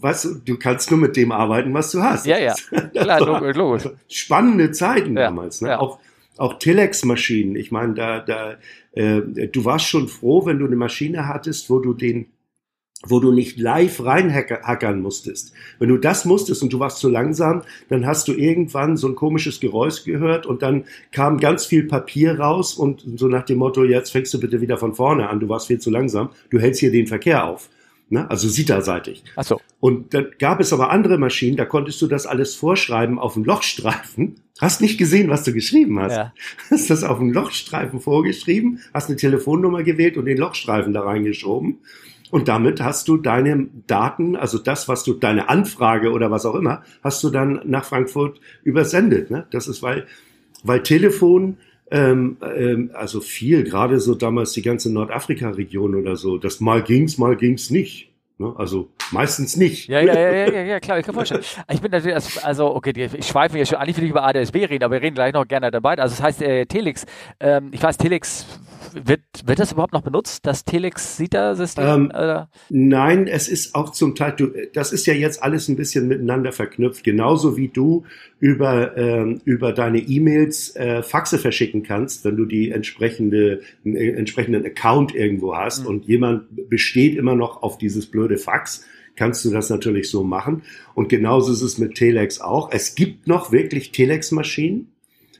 was, 0.00 0.40
du 0.44 0.56
kannst 0.56 0.90
nur 0.90 1.00
mit 1.00 1.16
dem 1.16 1.32
arbeiten, 1.32 1.74
was 1.74 1.90
du 1.90 2.02
hast. 2.02 2.26
Ja, 2.26 2.38
ja. 2.38 2.54
Klar, 2.92 3.52
logisch. 3.52 3.90
Spannende 4.08 4.70
Zeiten 4.70 5.14
damals. 5.14 5.60
Ne? 5.60 5.78
Auch, 5.78 5.98
auch 6.36 6.58
Telex-Maschinen. 6.58 7.56
Ich 7.56 7.72
meine, 7.72 7.94
da, 7.94 8.20
da, 8.20 8.56
äh, 8.92 9.20
du 9.20 9.64
warst 9.64 9.86
schon 9.86 10.08
froh, 10.08 10.46
wenn 10.46 10.60
du 10.60 10.66
eine 10.66 10.76
Maschine 10.76 11.26
hattest, 11.26 11.68
wo 11.68 11.80
du 11.80 11.94
den 11.94 12.26
wo 13.06 13.20
du 13.20 13.32
nicht 13.32 13.58
live 13.58 14.04
reinhackern 14.04 15.00
musstest. 15.00 15.52
Wenn 15.78 15.88
du 15.88 15.98
das 15.98 16.24
musstest 16.24 16.62
und 16.62 16.72
du 16.72 16.80
warst 16.80 16.98
zu 16.98 17.08
langsam, 17.08 17.62
dann 17.88 18.06
hast 18.06 18.26
du 18.26 18.32
irgendwann 18.32 18.96
so 18.96 19.06
ein 19.06 19.14
komisches 19.14 19.60
Geräusch 19.60 20.04
gehört 20.04 20.46
und 20.46 20.62
dann 20.62 20.84
kam 21.12 21.38
ganz 21.38 21.64
viel 21.64 21.84
Papier 21.84 22.40
raus 22.40 22.74
und 22.74 23.04
so 23.16 23.28
nach 23.28 23.44
dem 23.44 23.58
Motto, 23.58 23.84
jetzt 23.84 24.10
fängst 24.10 24.34
du 24.34 24.40
bitte 24.40 24.60
wieder 24.60 24.78
von 24.78 24.94
vorne 24.94 25.28
an, 25.28 25.38
du 25.38 25.48
warst 25.48 25.68
viel 25.68 25.78
zu 25.78 25.90
langsam, 25.90 26.30
du 26.50 26.58
hältst 26.58 26.80
hier 26.80 26.90
den 26.90 27.06
Verkehr 27.06 27.46
auf. 27.46 27.68
Ne? 28.10 28.28
Also 28.30 28.48
sieterseitig. 28.48 29.22
Ach 29.36 29.44
so. 29.44 29.60
Und 29.80 30.14
dann 30.14 30.28
gab 30.38 30.60
es 30.60 30.72
aber 30.72 30.90
andere 30.90 31.18
Maschinen, 31.18 31.56
da 31.56 31.66
konntest 31.66 32.00
du 32.02 32.06
das 32.06 32.26
alles 32.26 32.54
vorschreiben 32.54 33.18
auf 33.18 33.34
dem 33.34 33.44
Lochstreifen. 33.44 34.40
Hast 34.60 34.80
nicht 34.80 34.98
gesehen, 34.98 35.28
was 35.28 35.44
du 35.44 35.52
geschrieben 35.52 36.00
hast. 36.00 36.16
Ja. 36.16 36.32
Hast 36.70 36.90
das 36.90 37.04
auf 37.04 37.18
dem 37.18 37.32
Lochstreifen 37.32 38.00
vorgeschrieben, 38.00 38.80
hast 38.92 39.08
eine 39.08 39.16
Telefonnummer 39.16 39.84
gewählt 39.84 40.16
und 40.16 40.24
den 40.24 40.38
Lochstreifen 40.38 40.92
da 40.92 41.02
reingeschoben. 41.02 41.78
Und 42.30 42.48
damit 42.48 42.82
hast 42.82 43.08
du 43.08 43.16
deine 43.16 43.68
Daten, 43.86 44.36
also 44.36 44.58
das, 44.58 44.88
was 44.88 45.02
du, 45.04 45.14
deine 45.14 45.48
Anfrage 45.48 46.10
oder 46.10 46.30
was 46.30 46.44
auch 46.44 46.54
immer, 46.54 46.82
hast 47.02 47.24
du 47.24 47.30
dann 47.30 47.60
nach 47.64 47.84
Frankfurt 47.84 48.40
übersendet. 48.64 49.30
Ne? 49.30 49.46
Das 49.50 49.66
ist, 49.66 49.82
weil, 49.82 50.06
weil 50.62 50.82
Telefon, 50.82 51.56
ähm, 51.90 52.36
ähm, 52.42 52.90
also 52.92 53.20
viel, 53.20 53.64
gerade 53.64 53.98
so 53.98 54.14
damals 54.14 54.52
die 54.52 54.62
ganze 54.62 54.92
Nordafrika-Region 54.92 55.94
oder 55.94 56.16
so, 56.16 56.36
das 56.36 56.60
mal 56.60 56.82
ging's, 56.82 57.16
mal 57.16 57.36
ging's 57.36 57.70
nicht. 57.70 58.10
Ne? 58.38 58.54
Also 58.56 58.90
meistens 59.10 59.56
nicht. 59.56 59.88
Ja, 59.88 60.00
ja, 60.00 60.18
ja, 60.18 60.48
ja, 60.48 60.62
ja, 60.62 60.80
klar, 60.80 60.98
ich 60.98 61.06
kann 61.06 61.14
vorstellen. 61.14 61.42
Ich 61.72 61.80
bin 61.80 61.90
natürlich, 61.90 62.44
also, 62.44 62.74
okay, 62.74 62.92
ich 62.94 63.26
schweife 63.26 63.56
jetzt 63.56 63.68
schon, 63.68 63.78
eigentlich 63.78 63.96
will 63.96 64.04
ich 64.04 64.10
über 64.10 64.24
ADSB 64.24 64.66
reden, 64.66 64.84
aber 64.84 64.96
wir 64.96 65.02
reden 65.02 65.14
gleich 65.14 65.32
noch 65.32 65.48
gerne 65.48 65.70
dabei. 65.70 65.96
Also 65.96 66.14
das 66.14 66.22
heißt, 66.22 66.42
äh, 66.42 66.66
Telex, 66.66 67.06
ähm, 67.40 67.70
ich 67.72 67.82
weiß, 67.82 67.96
Telex 67.96 68.46
wird, 68.94 69.20
wird 69.44 69.58
das 69.58 69.72
überhaupt 69.72 69.92
noch 69.92 70.02
benutzt, 70.02 70.46
das 70.46 70.64
Telex-Sita-System? 70.64 72.10
Ähm, 72.14 72.46
nein, 72.68 73.26
es 73.26 73.48
ist 73.48 73.74
auch 73.74 73.90
zum 73.90 74.14
Teil, 74.14 74.34
du, 74.36 74.52
das 74.72 74.92
ist 74.92 75.06
ja 75.06 75.14
jetzt 75.14 75.42
alles 75.42 75.68
ein 75.68 75.76
bisschen 75.76 76.08
miteinander 76.08 76.52
verknüpft, 76.52 77.04
genauso 77.04 77.56
wie 77.56 77.68
du 77.68 78.04
über, 78.40 78.96
ähm, 78.96 79.40
über 79.44 79.72
deine 79.72 79.98
E-Mails 79.98 80.76
äh, 80.76 81.02
Faxe 81.02 81.38
verschicken 81.38 81.82
kannst, 81.82 82.24
wenn 82.24 82.36
du 82.36 82.44
die 82.44 82.70
entsprechende, 82.70 83.60
äh, 83.84 84.10
entsprechenden 84.10 84.64
Account 84.64 85.14
irgendwo 85.14 85.56
hast 85.56 85.82
mhm. 85.82 85.86
und 85.86 86.04
jemand 86.06 86.44
besteht 86.68 87.16
immer 87.16 87.34
noch 87.34 87.62
auf 87.62 87.78
dieses 87.78 88.06
blöde 88.06 88.38
Fax, 88.38 88.84
kannst 89.16 89.44
du 89.44 89.50
das 89.50 89.68
natürlich 89.68 90.10
so 90.10 90.22
machen. 90.22 90.62
Und 90.94 91.08
genauso 91.08 91.52
ist 91.52 91.62
es 91.62 91.78
mit 91.78 91.96
Telex 91.96 92.40
auch. 92.40 92.70
Es 92.70 92.94
gibt 92.94 93.26
noch 93.26 93.50
wirklich 93.52 93.90
Telex-Maschinen 93.90 94.92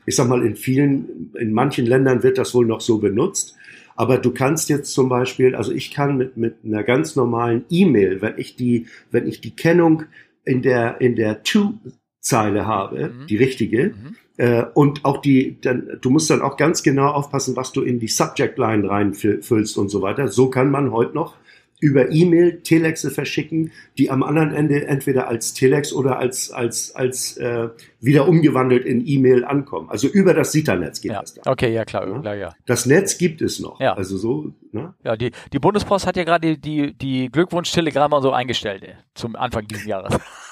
ich 0.09 0.15
sag 0.15 0.27
mal, 0.27 0.43
in 0.43 0.55
vielen, 0.55 1.31
in 1.37 1.53
manchen 1.53 1.85
Ländern 1.85 2.23
wird 2.23 2.39
das 2.39 2.55
wohl 2.55 2.65
noch 2.65 2.81
so 2.81 2.97
benutzt. 2.97 3.55
Aber 3.95 4.17
du 4.17 4.31
kannst 4.31 4.67
jetzt 4.67 4.91
zum 4.91 5.07
Beispiel, 5.07 5.53
also 5.55 5.71
ich 5.71 5.91
kann 5.91 6.17
mit, 6.17 6.35
mit 6.35 6.55
einer 6.65 6.81
ganz 6.81 7.15
normalen 7.15 7.63
E-Mail, 7.69 8.19
wenn 8.19 8.33
ich 8.37 8.55
die, 8.55 8.87
wenn 9.11 9.27
ich 9.27 9.39
die 9.39 9.55
Kennung 9.55 10.05
in 10.45 10.63
der, 10.63 10.99
in 10.99 11.15
der 11.15 11.43
To-Zeile 11.43 12.65
habe, 12.65 13.09
mhm. 13.09 13.27
die 13.27 13.35
richtige, 13.37 13.89
mhm. 13.89 14.15
äh, 14.37 14.65
und 14.73 15.05
auch 15.05 15.21
die, 15.21 15.57
dann, 15.61 15.99
du 16.01 16.09
musst 16.09 16.31
dann 16.31 16.41
auch 16.41 16.57
ganz 16.57 16.81
genau 16.81 17.09
aufpassen, 17.09 17.55
was 17.55 17.71
du 17.71 17.83
in 17.83 17.99
die 17.99 18.07
Subject 18.07 18.57
Line 18.57 18.89
reinfüllst 18.89 19.77
und 19.77 19.89
so 19.89 20.01
weiter. 20.01 20.27
So 20.27 20.49
kann 20.49 20.71
man 20.71 20.91
heute 20.91 21.13
noch 21.13 21.35
über 21.79 22.11
E-Mail 22.11 22.61
Telexe 22.61 23.09
verschicken, 23.09 23.71
die 23.97 24.09
am 24.09 24.23
anderen 24.23 24.53
Ende 24.53 24.85
entweder 24.87 25.27
als 25.27 25.53
Telex 25.53 25.93
oder 25.93 26.19
als, 26.19 26.51
als, 26.51 26.93
als 26.95 27.37
äh, 27.37 27.69
wieder 28.01 28.27
umgewandelt 28.27 28.85
in 28.85 29.05
E-Mail 29.05 29.45
ankommen. 29.45 29.89
Also 29.89 30.07
über 30.07 30.33
das 30.33 30.51
SITA-Netz 30.51 31.01
geht 31.01 31.11
ja. 31.11 31.21
das 31.21 31.33
dann. 31.35 31.51
Okay, 31.51 31.73
ja 31.73 31.85
klar, 31.85 32.07
ja. 32.07 32.19
klar, 32.19 32.35
ja. 32.35 32.55
Das 32.65 32.85
Netz 32.85 33.17
gibt 33.17 33.41
es 33.41 33.59
noch. 33.59 33.79
Ja. 33.79 33.93
Also 33.93 34.17
so, 34.17 34.53
ne? 34.71 34.93
Ja, 35.03 35.15
die, 35.15 35.31
die 35.53 35.59
Bundespost 35.59 36.05
hat 36.05 36.17
ja 36.17 36.23
gerade 36.23 36.57
die, 36.57 36.59
die, 36.59 36.93
die 36.93 37.31
Glückwunsch-Telegramme 37.31 38.21
so 38.21 38.31
eingestellt 38.31 38.83
äh, 38.83 38.95
zum 39.13 39.35
Anfang 39.35 39.67
dieses 39.67 39.85
Jahres. 39.85 40.19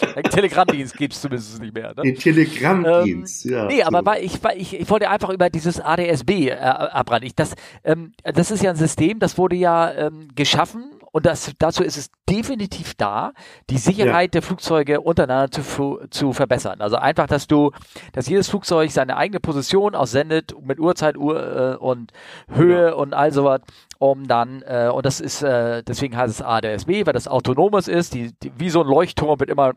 Den 0.00 0.22
Telegrammdienst 0.24 0.96
gibt 0.96 1.14
es 1.14 1.20
zumindest 1.20 1.60
nicht 1.60 1.74
mehr. 1.74 1.94
Ne? 1.94 2.02
Den 2.02 2.16
Telegrammdienst, 2.16 3.46
ähm, 3.46 3.52
ja. 3.52 3.64
Nee, 3.66 3.82
aber 3.82 4.04
weil 4.04 4.24
ich, 4.24 4.38
ich, 4.56 4.80
ich 4.80 4.90
wollte 4.90 5.10
einfach 5.10 5.30
über 5.30 5.50
dieses 5.50 5.80
ADSB 5.80 6.48
äh, 6.48 6.54
abran. 6.54 7.22
Ich, 7.22 7.34
das, 7.34 7.54
ähm, 7.84 8.12
das 8.22 8.50
ist 8.50 8.62
ja 8.62 8.70
ein 8.70 8.76
System, 8.76 9.18
das 9.18 9.38
wurde 9.38 9.56
ja 9.56 9.92
ähm, 9.92 10.28
geschaffen 10.34 10.90
und 11.12 11.26
das, 11.26 11.52
dazu 11.58 11.82
ist 11.82 11.96
es 11.96 12.10
definitiv 12.28 12.94
da, 12.94 13.32
die 13.70 13.78
Sicherheit 13.78 14.34
ja. 14.34 14.40
der 14.40 14.42
Flugzeuge 14.42 15.00
untereinander 15.00 15.50
zu, 15.50 16.00
zu 16.10 16.32
verbessern. 16.32 16.80
Also 16.80 16.96
einfach, 16.96 17.26
dass 17.26 17.46
du, 17.46 17.72
dass 18.12 18.28
jedes 18.28 18.48
Flugzeug 18.48 18.90
seine 18.90 19.16
eigene 19.16 19.40
Position 19.40 19.94
aussendet 19.94 20.54
mit 20.62 20.78
Uhrzeit 20.78 21.16
Uhr, 21.16 21.74
äh, 21.74 21.76
und 21.76 22.12
Höhe 22.52 22.88
ja. 22.88 22.94
und 22.94 23.14
all 23.14 23.32
sowas, 23.32 23.60
um 23.98 24.28
dann, 24.28 24.62
äh, 24.62 24.90
und 24.92 25.06
das 25.06 25.20
ist, 25.20 25.42
äh, 25.42 25.82
deswegen 25.82 26.16
heißt 26.16 26.40
es 26.40 26.42
ADSB, 26.42 27.06
weil 27.06 27.14
das 27.14 27.28
autonomes 27.28 27.88
ist, 27.88 28.14
die, 28.14 28.32
die, 28.42 28.52
wie 28.58 28.70
so 28.70 28.82
ein 28.82 28.86
Leuchtturm 28.86 29.40
wird 29.40 29.50
immer 29.50 29.72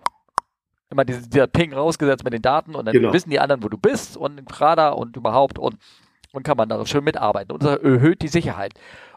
immer 0.89 1.05
dieser, 1.05 1.21
dieser 1.21 1.47
Ping 1.47 1.73
rausgesetzt 1.73 2.25
mit 2.25 2.33
den 2.33 2.41
Daten 2.41 2.75
und 2.75 2.85
dann 2.85 2.91
genau. 2.91 3.13
wissen 3.13 3.29
die 3.29 3.39
anderen, 3.39 3.63
wo 3.63 3.69
du 3.69 3.77
bist 3.77 4.17
und 4.17 4.41
Radar 4.59 4.97
und 4.97 5.15
überhaupt 5.15 5.57
und, 5.57 5.77
und 6.33 6.43
kann 6.43 6.57
man 6.57 6.67
da 6.67 6.85
schön 6.85 7.05
mitarbeiten. 7.05 7.53
Und 7.53 7.63
das 7.63 7.79
erhöht 7.79 8.21
die 8.21 8.27
Sicherheit 8.27 8.73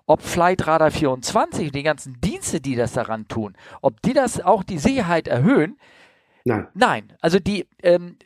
ob 0.07 0.23
Flight 0.23 0.67
Radar 0.67 0.91
24, 0.91 1.73
die 1.73 1.83
ganzen 1.83 2.21
Dienste, 2.21 2.61
die 2.61 2.77
das 2.77 2.93
daran 2.93 3.27
tun, 3.29 3.57
ob 3.81 4.01
die 4.03 4.13
das 4.13 4.41
auch 4.41 4.63
die 4.63 4.79
Sicherheit 4.79 5.29
erhöhen. 5.29 5.79
Nein. 6.45 6.67
Nein. 6.75 7.13
Also 7.21 7.39
die, 7.39 7.67
ähm, 7.83 8.17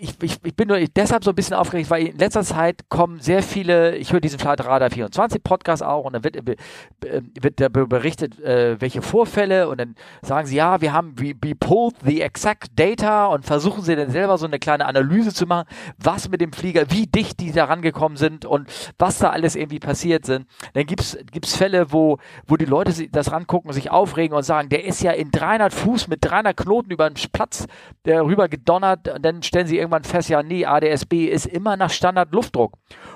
ich, 0.00 0.14
ich, 0.22 0.38
ich 0.42 0.54
bin 0.54 0.68
nur 0.68 0.78
deshalb 0.78 1.24
so 1.24 1.30
ein 1.30 1.34
bisschen 1.34 1.56
aufgeregt, 1.56 1.90
weil 1.90 2.06
in 2.06 2.18
letzter 2.18 2.42
Zeit 2.42 2.88
kommen 2.88 3.20
sehr 3.20 3.42
viele, 3.42 3.96
ich 3.96 4.12
höre 4.12 4.20
diesen 4.20 4.38
Flight 4.38 4.64
Radar 4.64 4.90
24 4.90 5.42
Podcast 5.42 5.82
auch 5.82 6.04
und 6.04 6.14
dann 6.14 6.24
wird, 6.24 6.36
äh, 6.36 6.56
wird 7.40 7.60
da 7.60 7.68
berichtet, 7.68 8.40
äh, 8.40 8.80
welche 8.80 9.02
Vorfälle 9.02 9.68
und 9.68 9.78
dann 9.78 9.94
sagen 10.22 10.46
sie, 10.46 10.56
ja, 10.56 10.80
wir 10.80 10.92
haben 10.92 11.14
we, 11.16 11.32
we 11.40 11.54
pulled 11.54 11.96
the 12.04 12.20
exact 12.20 12.68
data 12.76 13.26
und 13.26 13.44
versuchen 13.44 13.82
sie 13.82 13.96
dann 13.96 14.10
selber 14.10 14.38
so 14.38 14.46
eine 14.46 14.58
kleine 14.58 14.86
Analyse 14.86 15.32
zu 15.32 15.46
machen, 15.46 15.68
was 15.98 16.28
mit 16.28 16.40
dem 16.40 16.52
Flieger, 16.52 16.90
wie 16.90 17.06
dicht 17.06 17.40
die 17.40 17.52
da 17.52 17.64
rangekommen 17.64 18.16
sind 18.16 18.44
und 18.44 18.68
was 18.98 19.18
da 19.18 19.30
alles 19.30 19.56
irgendwie 19.56 19.80
passiert 19.80 20.26
sind. 20.26 20.46
Dann 20.74 20.86
gibt's 20.86 21.16
gibt's 21.32 21.56
Fälle, 21.56 21.92
wo, 21.92 22.18
wo 22.46 22.56
die 22.56 22.64
Leute 22.64 23.08
das 23.08 23.32
rangucken 23.32 23.68
und 23.68 23.74
sich 23.74 23.90
aufregen 23.90 24.36
und 24.36 24.42
sagen, 24.42 24.68
der 24.68 24.84
ist 24.84 25.02
ja 25.02 25.12
in 25.12 25.30
300 25.30 25.72
Fuß 25.72 26.08
mit 26.08 26.24
300 26.24 26.56
Knoten 26.56 26.90
über 26.90 27.08
den 27.08 27.16
Platz 27.32 27.66
rüber 28.06 28.48
gedonnert 28.48 29.08
und 29.08 29.24
dann 29.24 29.42
stellen 29.42 29.66
sie 29.66 29.75
irgendwann 29.76 30.04
fest, 30.04 30.28
ja, 30.28 30.42
nee, 30.42 30.64
ADSB 30.64 31.26
ist 31.26 31.46
immer 31.46 31.76
nach 31.76 31.90
Standardluftdruck. 31.90 32.72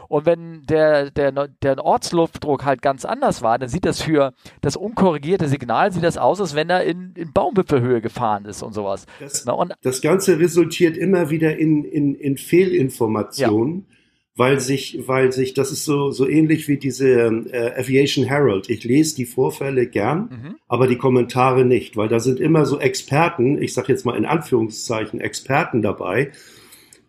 Und 0.09 0.27
wenn 0.27 0.63
der, 0.67 1.11
der, 1.11 1.49
der 1.49 1.85
Ortsluftdruck 1.85 2.65
halt 2.65 2.83
ganz 2.83 3.05
anders 3.05 3.43
war, 3.43 3.59
dann 3.59 3.69
sieht 3.69 3.85
das 3.85 4.03
für 4.03 4.33
das 4.61 4.77
unkorrigierte 4.77 5.49
Signal, 5.49 5.93
sieht 5.93 6.03
das 6.03 6.19
aus, 6.19 6.41
als 6.41 6.55
wenn 6.55 6.69
er 6.71 6.85
in, 6.85 7.13
in 7.15 7.33
Baumwipfelhöhe 7.33 8.01
gefahren 8.01 8.45
ist 8.45 8.63
und 8.63 8.73
sowas. 8.73 9.07
Das, 9.21 9.45
Na, 9.45 9.53
und, 9.53 9.73
das 9.83 10.01
Ganze 10.01 10.39
resultiert 10.39 10.97
immer 10.97 11.31
wieder 11.31 11.57
in, 11.57 11.85
in, 11.85 12.15
in 12.15 12.37
Fehlinformationen. 12.37 13.87
Ja 13.89 13.97
weil 14.37 14.61
sich, 14.61 15.01
weil 15.07 15.33
sich, 15.33 15.55
das 15.55 15.73
ist 15.73 15.85
so, 15.85 16.11
so 16.11 16.29
ähnlich 16.29 16.69
wie 16.69 16.79
diese 16.79 17.11
äh, 17.53 17.79
Aviation 17.79 18.25
Herald. 18.25 18.71
Ich 18.71 18.85
lese 18.85 19.17
die 19.17 19.27
Vorfälle 19.27 19.87
gern, 19.87 20.31
mhm. 20.31 20.55
aber 20.69 20.87
die 20.87 20.97
Kommentare 20.97 21.65
nicht, 21.65 21.97
weil 21.97 22.09
da 22.09 22.21
sind 22.21 22.41
immer 22.41 22.65
so 22.65 22.79
Experten, 22.79 23.61
ich 23.61 23.75
sage 23.75 23.93
jetzt 23.93 24.07
mal 24.07 24.17
in 24.17 24.25
Anführungszeichen 24.25 25.21
Experten 25.21 25.83
dabei, 25.83 26.31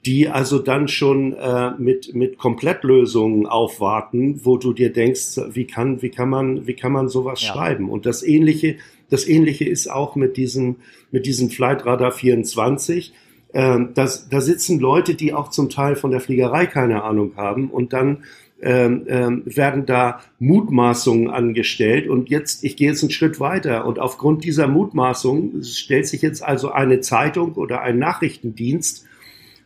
die 0.06 0.30
also 0.30 0.58
dann 0.58 0.88
schon 0.88 1.34
äh, 1.34 1.72
mit 1.78 2.16
mit 2.16 2.38
Komplettlösungen 2.38 3.46
aufwarten, 3.46 4.42
wo 4.44 4.58
du 4.58 4.74
dir 4.74 4.92
denkst, 4.92 5.40
wie 5.52 5.68
kann 5.68 6.02
wie 6.02 6.10
kann 6.10 6.30
man 6.30 6.66
wie 6.66 6.74
kann 6.74 6.92
man 6.92 7.08
sowas 7.08 7.42
ja. 7.42 7.54
schreiben? 7.54 7.90
Und 7.90 8.06
das 8.06 8.24
ähnliche 8.24 8.78
das 9.10 9.28
ähnliche 9.28 9.66
ist 9.66 9.92
auch 9.92 10.16
mit 10.16 10.38
diesem 10.38 10.78
mit 11.12 11.28
diesem 11.28 11.52
Flight 11.52 11.86
Radar 11.86 12.12
24 12.12 13.14
ähm, 13.54 13.92
das, 13.94 14.30
da 14.30 14.42
sitzen 14.42 14.80
Leute, 14.80 15.16
die 15.16 15.34
auch 15.34 15.50
zum 15.50 15.70
Teil 15.70 15.96
von 15.96 16.12
der 16.12 16.20
Fliegerei 16.22 16.66
keine 16.66 17.04
Ahnung 17.04 17.34
haben 17.36 17.70
und 17.70 17.94
dann 17.94 18.24
ähm, 18.64 19.06
ähm, 19.08 19.42
werden 19.46 19.88
da 19.88 20.22
Mutmaßungen 20.38 21.30
angestellt 21.32 22.08
und 22.08 22.30
jetzt, 22.30 22.64
ich 22.64 22.78
gehe 22.78 22.90
jetzt 22.90 23.02
einen 23.02 23.10
Schritt 23.10 23.40
weiter 23.40 23.86
und 23.88 23.98
aufgrund 23.98 24.44
dieser 24.44 24.68
Mutmaßungen 24.68 25.64
stellt 25.64 26.08
sich 26.08 26.22
jetzt 26.22 26.44
also 26.44 26.72
eine 26.72 27.00
Zeitung 27.00 27.54
oder 27.54 27.82
ein 27.82 27.98
Nachrichtendienst 27.98 29.08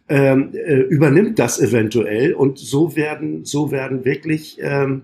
ähm, 0.07 0.53
äh, 0.53 0.75
übernimmt 0.75 1.39
das 1.39 1.59
eventuell 1.59 2.33
und 2.33 2.57
so 2.57 2.95
werden, 2.95 3.43
so 3.43 3.71
werden 3.71 4.05
wirklich, 4.05 4.59
ähm, 4.61 5.01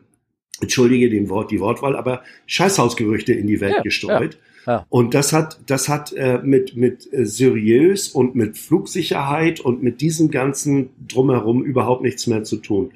entschuldige 0.62 1.10
den 1.10 1.30
Wort, 1.30 1.52
die 1.52 1.60
Wortwahl, 1.60 1.96
aber 1.96 2.24
Scheißhausgerüchte 2.46 3.34
in 3.34 3.48
die 3.48 3.60
Welt 3.60 3.76
ja, 3.78 3.82
gestreut. 3.82 4.36
Ja. 4.36 4.39
Ja. 4.65 4.86
Und 4.89 5.13
das 5.13 5.34
hat, 5.34 5.60
das 5.65 5.89
hat 5.89 6.13
äh, 6.13 6.39
mit, 6.43 6.76
mit 6.76 7.12
äh, 7.12 7.26
seriös 7.26 8.10
und 8.10 8.36
mit 8.36 8.58
Flugsicherheit 8.58 9.60
und 9.60 9.82
mit 9.82 10.02
diesem 10.02 10.30
ganzen 10.30 10.91
drumherum 11.08 11.63
überhaupt 11.63 12.04
nichts 12.04 12.28
mehr 12.28 12.43
zu 12.43 12.58
tun. 12.58 12.91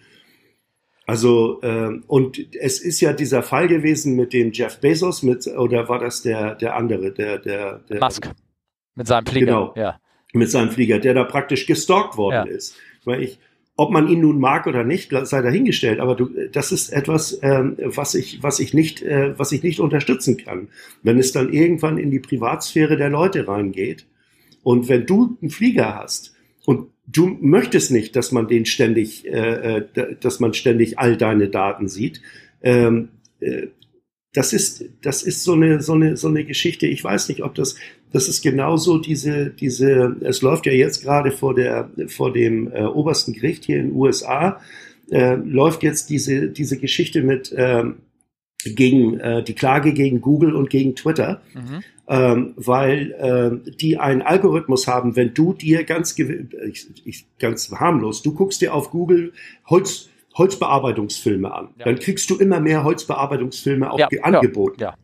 Also, 1.07 1.61
äh, 1.61 1.99
und 2.07 2.39
es 2.55 2.79
ist 2.79 2.99
ja 2.99 3.13
dieser 3.13 3.43
Fall 3.43 3.67
gewesen 3.67 4.15
mit 4.15 4.33
dem 4.33 4.51
Jeff 4.51 4.79
Bezos, 4.79 5.21
mit, 5.21 5.45
oder 5.47 5.87
war 5.87 5.99
das 5.99 6.21
der, 6.23 6.55
der 6.55 6.75
andere, 6.75 7.11
der, 7.11 7.37
der, 7.37 7.79
der 7.89 7.99
Musk. 7.99 8.29
Mit 8.95 9.07
seinem 9.07 9.25
Flieger. 9.25 9.45
Genau. 9.45 9.73
Ja. 9.75 9.99
Mit 10.33 10.49
seinem 10.49 10.71
Flieger, 10.71 10.99
der 10.99 11.13
da 11.13 11.23
praktisch 11.23 11.65
gestalkt 11.65 12.17
worden 12.17 12.47
ja. 12.47 12.55
ist. 12.55 12.75
Weil 13.03 13.23
ich, 13.23 13.39
ob 13.77 13.91
man 13.91 14.07
ihn 14.07 14.21
nun 14.21 14.39
mag 14.39 14.67
oder 14.67 14.83
nicht, 14.83 15.11
sei 15.23 15.41
dahingestellt. 15.41 15.99
Aber 15.99 16.15
du, 16.15 16.29
das 16.51 16.71
ist 16.71 16.89
etwas, 16.89 17.39
ähm, 17.41 17.75
was 17.79 18.15
ich, 18.15 18.41
was 18.41 18.59
ich 18.59 18.73
nicht, 18.73 19.01
äh, 19.01 19.37
was 19.37 19.51
ich 19.51 19.63
nicht 19.63 19.79
unterstützen 19.79 20.37
kann. 20.37 20.69
Wenn 21.03 21.19
es 21.19 21.33
dann 21.33 21.51
irgendwann 21.51 21.97
in 21.97 22.09
die 22.09 22.19
Privatsphäre 22.19 22.95
der 22.95 23.09
Leute 23.09 23.47
reingeht 23.47 24.05
und 24.63 24.87
wenn 24.87 25.05
du 25.05 25.37
einen 25.41 25.51
Flieger 25.51 25.95
hast 25.95 26.33
und 26.65 26.87
du 27.05 27.37
möchtest 27.41 27.91
nicht, 27.91 28.15
dass 28.15 28.31
man 28.31 28.47
den 28.47 28.65
ständig, 28.65 29.25
äh, 29.27 29.79
äh 29.79 30.15
dass 30.21 30.39
man 30.39 30.53
ständig 30.53 30.97
all 30.97 31.17
deine 31.17 31.49
Daten 31.49 31.89
sieht. 31.89 32.21
Ähm, 32.63 33.09
äh, 33.41 33.67
das 34.35 34.51
ist, 34.51 34.83
das 35.01 35.23
ist 35.23 35.43
so 35.43 35.53
eine, 35.53 35.81
so 35.81 35.93
eine, 35.93 36.17
so 36.17 36.27
eine 36.27 36.43
Geschichte. 36.43 36.87
Ich 36.87 37.03
weiß 37.03 37.29
nicht, 37.29 37.41
ob 37.41 37.55
das, 37.55 37.75
das 38.11 38.27
ist 38.27 38.41
genauso 38.41 38.97
diese, 38.97 39.49
diese, 39.49 40.17
es 40.21 40.41
läuft 40.41 40.65
ja 40.65 40.73
jetzt 40.73 41.03
gerade 41.03 41.31
vor 41.31 41.55
der, 41.55 41.89
vor 42.07 42.33
dem 42.33 42.71
äh, 42.71 42.83
obersten 42.83 43.33
Gericht 43.33 43.63
hier 43.65 43.77
in 43.77 43.89
den 43.89 43.95
USA, 43.95 44.59
äh, 45.09 45.35
läuft 45.35 45.83
jetzt 45.83 46.09
diese, 46.09 46.49
diese 46.49 46.77
Geschichte 46.77 47.21
mit, 47.21 47.53
ähm, 47.55 47.95
gegen 48.65 49.19
äh, 49.19 49.43
die 49.43 49.53
Klage 49.53 49.93
gegen 49.93 50.21
Google 50.21 50.55
und 50.55 50.69
gegen 50.69 50.95
Twitter, 50.95 51.41
mhm. 51.53 51.83
ähm, 52.07 52.53
weil 52.57 53.11
äh, 53.11 53.71
die 53.71 53.97
einen 53.97 54.21
Algorithmus 54.21 54.87
haben, 54.87 55.15
wenn 55.15 55.33
du 55.33 55.53
dir 55.53 55.83
ganz, 55.83 56.17
ich, 56.17 56.87
ich, 57.05 57.25
ganz 57.39 57.71
harmlos, 57.71 58.23
du 58.23 58.33
guckst 58.33 58.61
dir 58.61 58.73
auf 58.73 58.89
Google 58.89 59.33
Holz, 59.67 60.09
Holzbearbeitungsfilme 60.37 61.53
an. 61.53 61.69
Ja. 61.77 61.85
Dann 61.85 61.99
kriegst 61.99 62.29
du 62.29 62.35
immer 62.35 62.59
mehr 62.59 62.83
Holzbearbeitungsfilme 62.83 63.91
auch 63.91 63.99
ja, 63.99 64.07
angeboten. 64.21 64.81
Ja. 64.81 64.95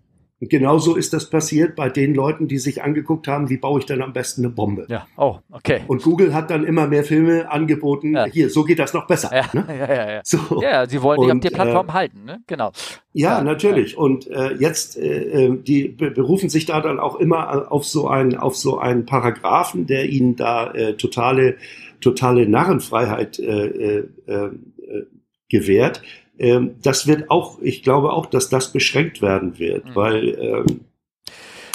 Und 0.41 0.49
genauso 0.49 0.95
ist 0.95 1.13
das 1.13 1.29
passiert 1.29 1.75
bei 1.75 1.89
den 1.89 2.15
Leuten, 2.15 2.47
die 2.47 2.57
sich 2.57 2.81
angeguckt 2.81 3.27
haben, 3.27 3.51
wie 3.51 3.57
baue 3.57 3.79
ich 3.79 3.85
dann 3.85 4.01
am 4.01 4.11
besten 4.11 4.43
eine 4.43 4.51
Bombe. 4.51 4.87
Ja, 4.89 5.05
oh, 5.15 5.37
okay. 5.51 5.81
Und 5.87 6.01
Google 6.01 6.33
hat 6.33 6.49
dann 6.49 6.65
immer 6.65 6.87
mehr 6.87 7.03
Filme 7.03 7.51
angeboten. 7.51 8.15
Ja. 8.15 8.25
Hier, 8.25 8.49
so 8.49 8.63
geht 8.63 8.79
das 8.79 8.91
noch 8.95 9.05
besser. 9.05 9.29
Ja, 9.31 9.45
ne? 9.53 9.65
ja, 9.69 9.93
ja, 9.93 10.11
ja. 10.13 10.21
So. 10.23 10.59
ja, 10.59 10.89
sie 10.89 10.99
wollen 11.03 11.21
die 11.21 11.31
auf 11.31 11.39
der 11.41 11.49
Plattform 11.51 11.89
äh, 11.89 11.91
halten, 11.91 12.25
ne? 12.25 12.39
Genau. 12.47 12.71
Ja, 13.13 13.37
ja 13.37 13.43
natürlich. 13.43 13.95
Und 13.95 14.27
äh, 14.31 14.55
jetzt, 14.55 14.97
äh, 14.97 15.45
äh 15.45 15.57
die 15.61 15.89
berufen 15.89 16.49
sich 16.49 16.65
da 16.65 16.81
dann 16.81 16.99
auch 16.99 17.17
immer 17.17 17.71
auf 17.71 17.85
so 17.85 18.07
einen, 18.07 18.35
auf 18.35 18.57
so 18.57 18.79
einen 18.79 19.05
Paragraphen, 19.05 19.85
der 19.85 20.09
ihnen 20.09 20.37
da 20.37 20.71
äh, 20.73 20.95
totale, 20.95 21.57
totale 21.99 22.49
Narrenfreiheit 22.49 23.37
äh, 23.37 23.67
äh, 23.67 24.07
äh 24.25 24.49
gewährt. 25.51 26.01
Ähm, 26.39 26.75
das 26.81 27.05
wird 27.05 27.29
auch, 27.29 27.59
ich 27.61 27.83
glaube 27.83 28.13
auch, 28.13 28.25
dass 28.25 28.49
das 28.49 28.71
beschränkt 28.71 29.21
werden 29.21 29.59
wird, 29.59 29.85
mhm. 29.85 29.95
weil 29.95 30.29
ähm, 30.39 30.85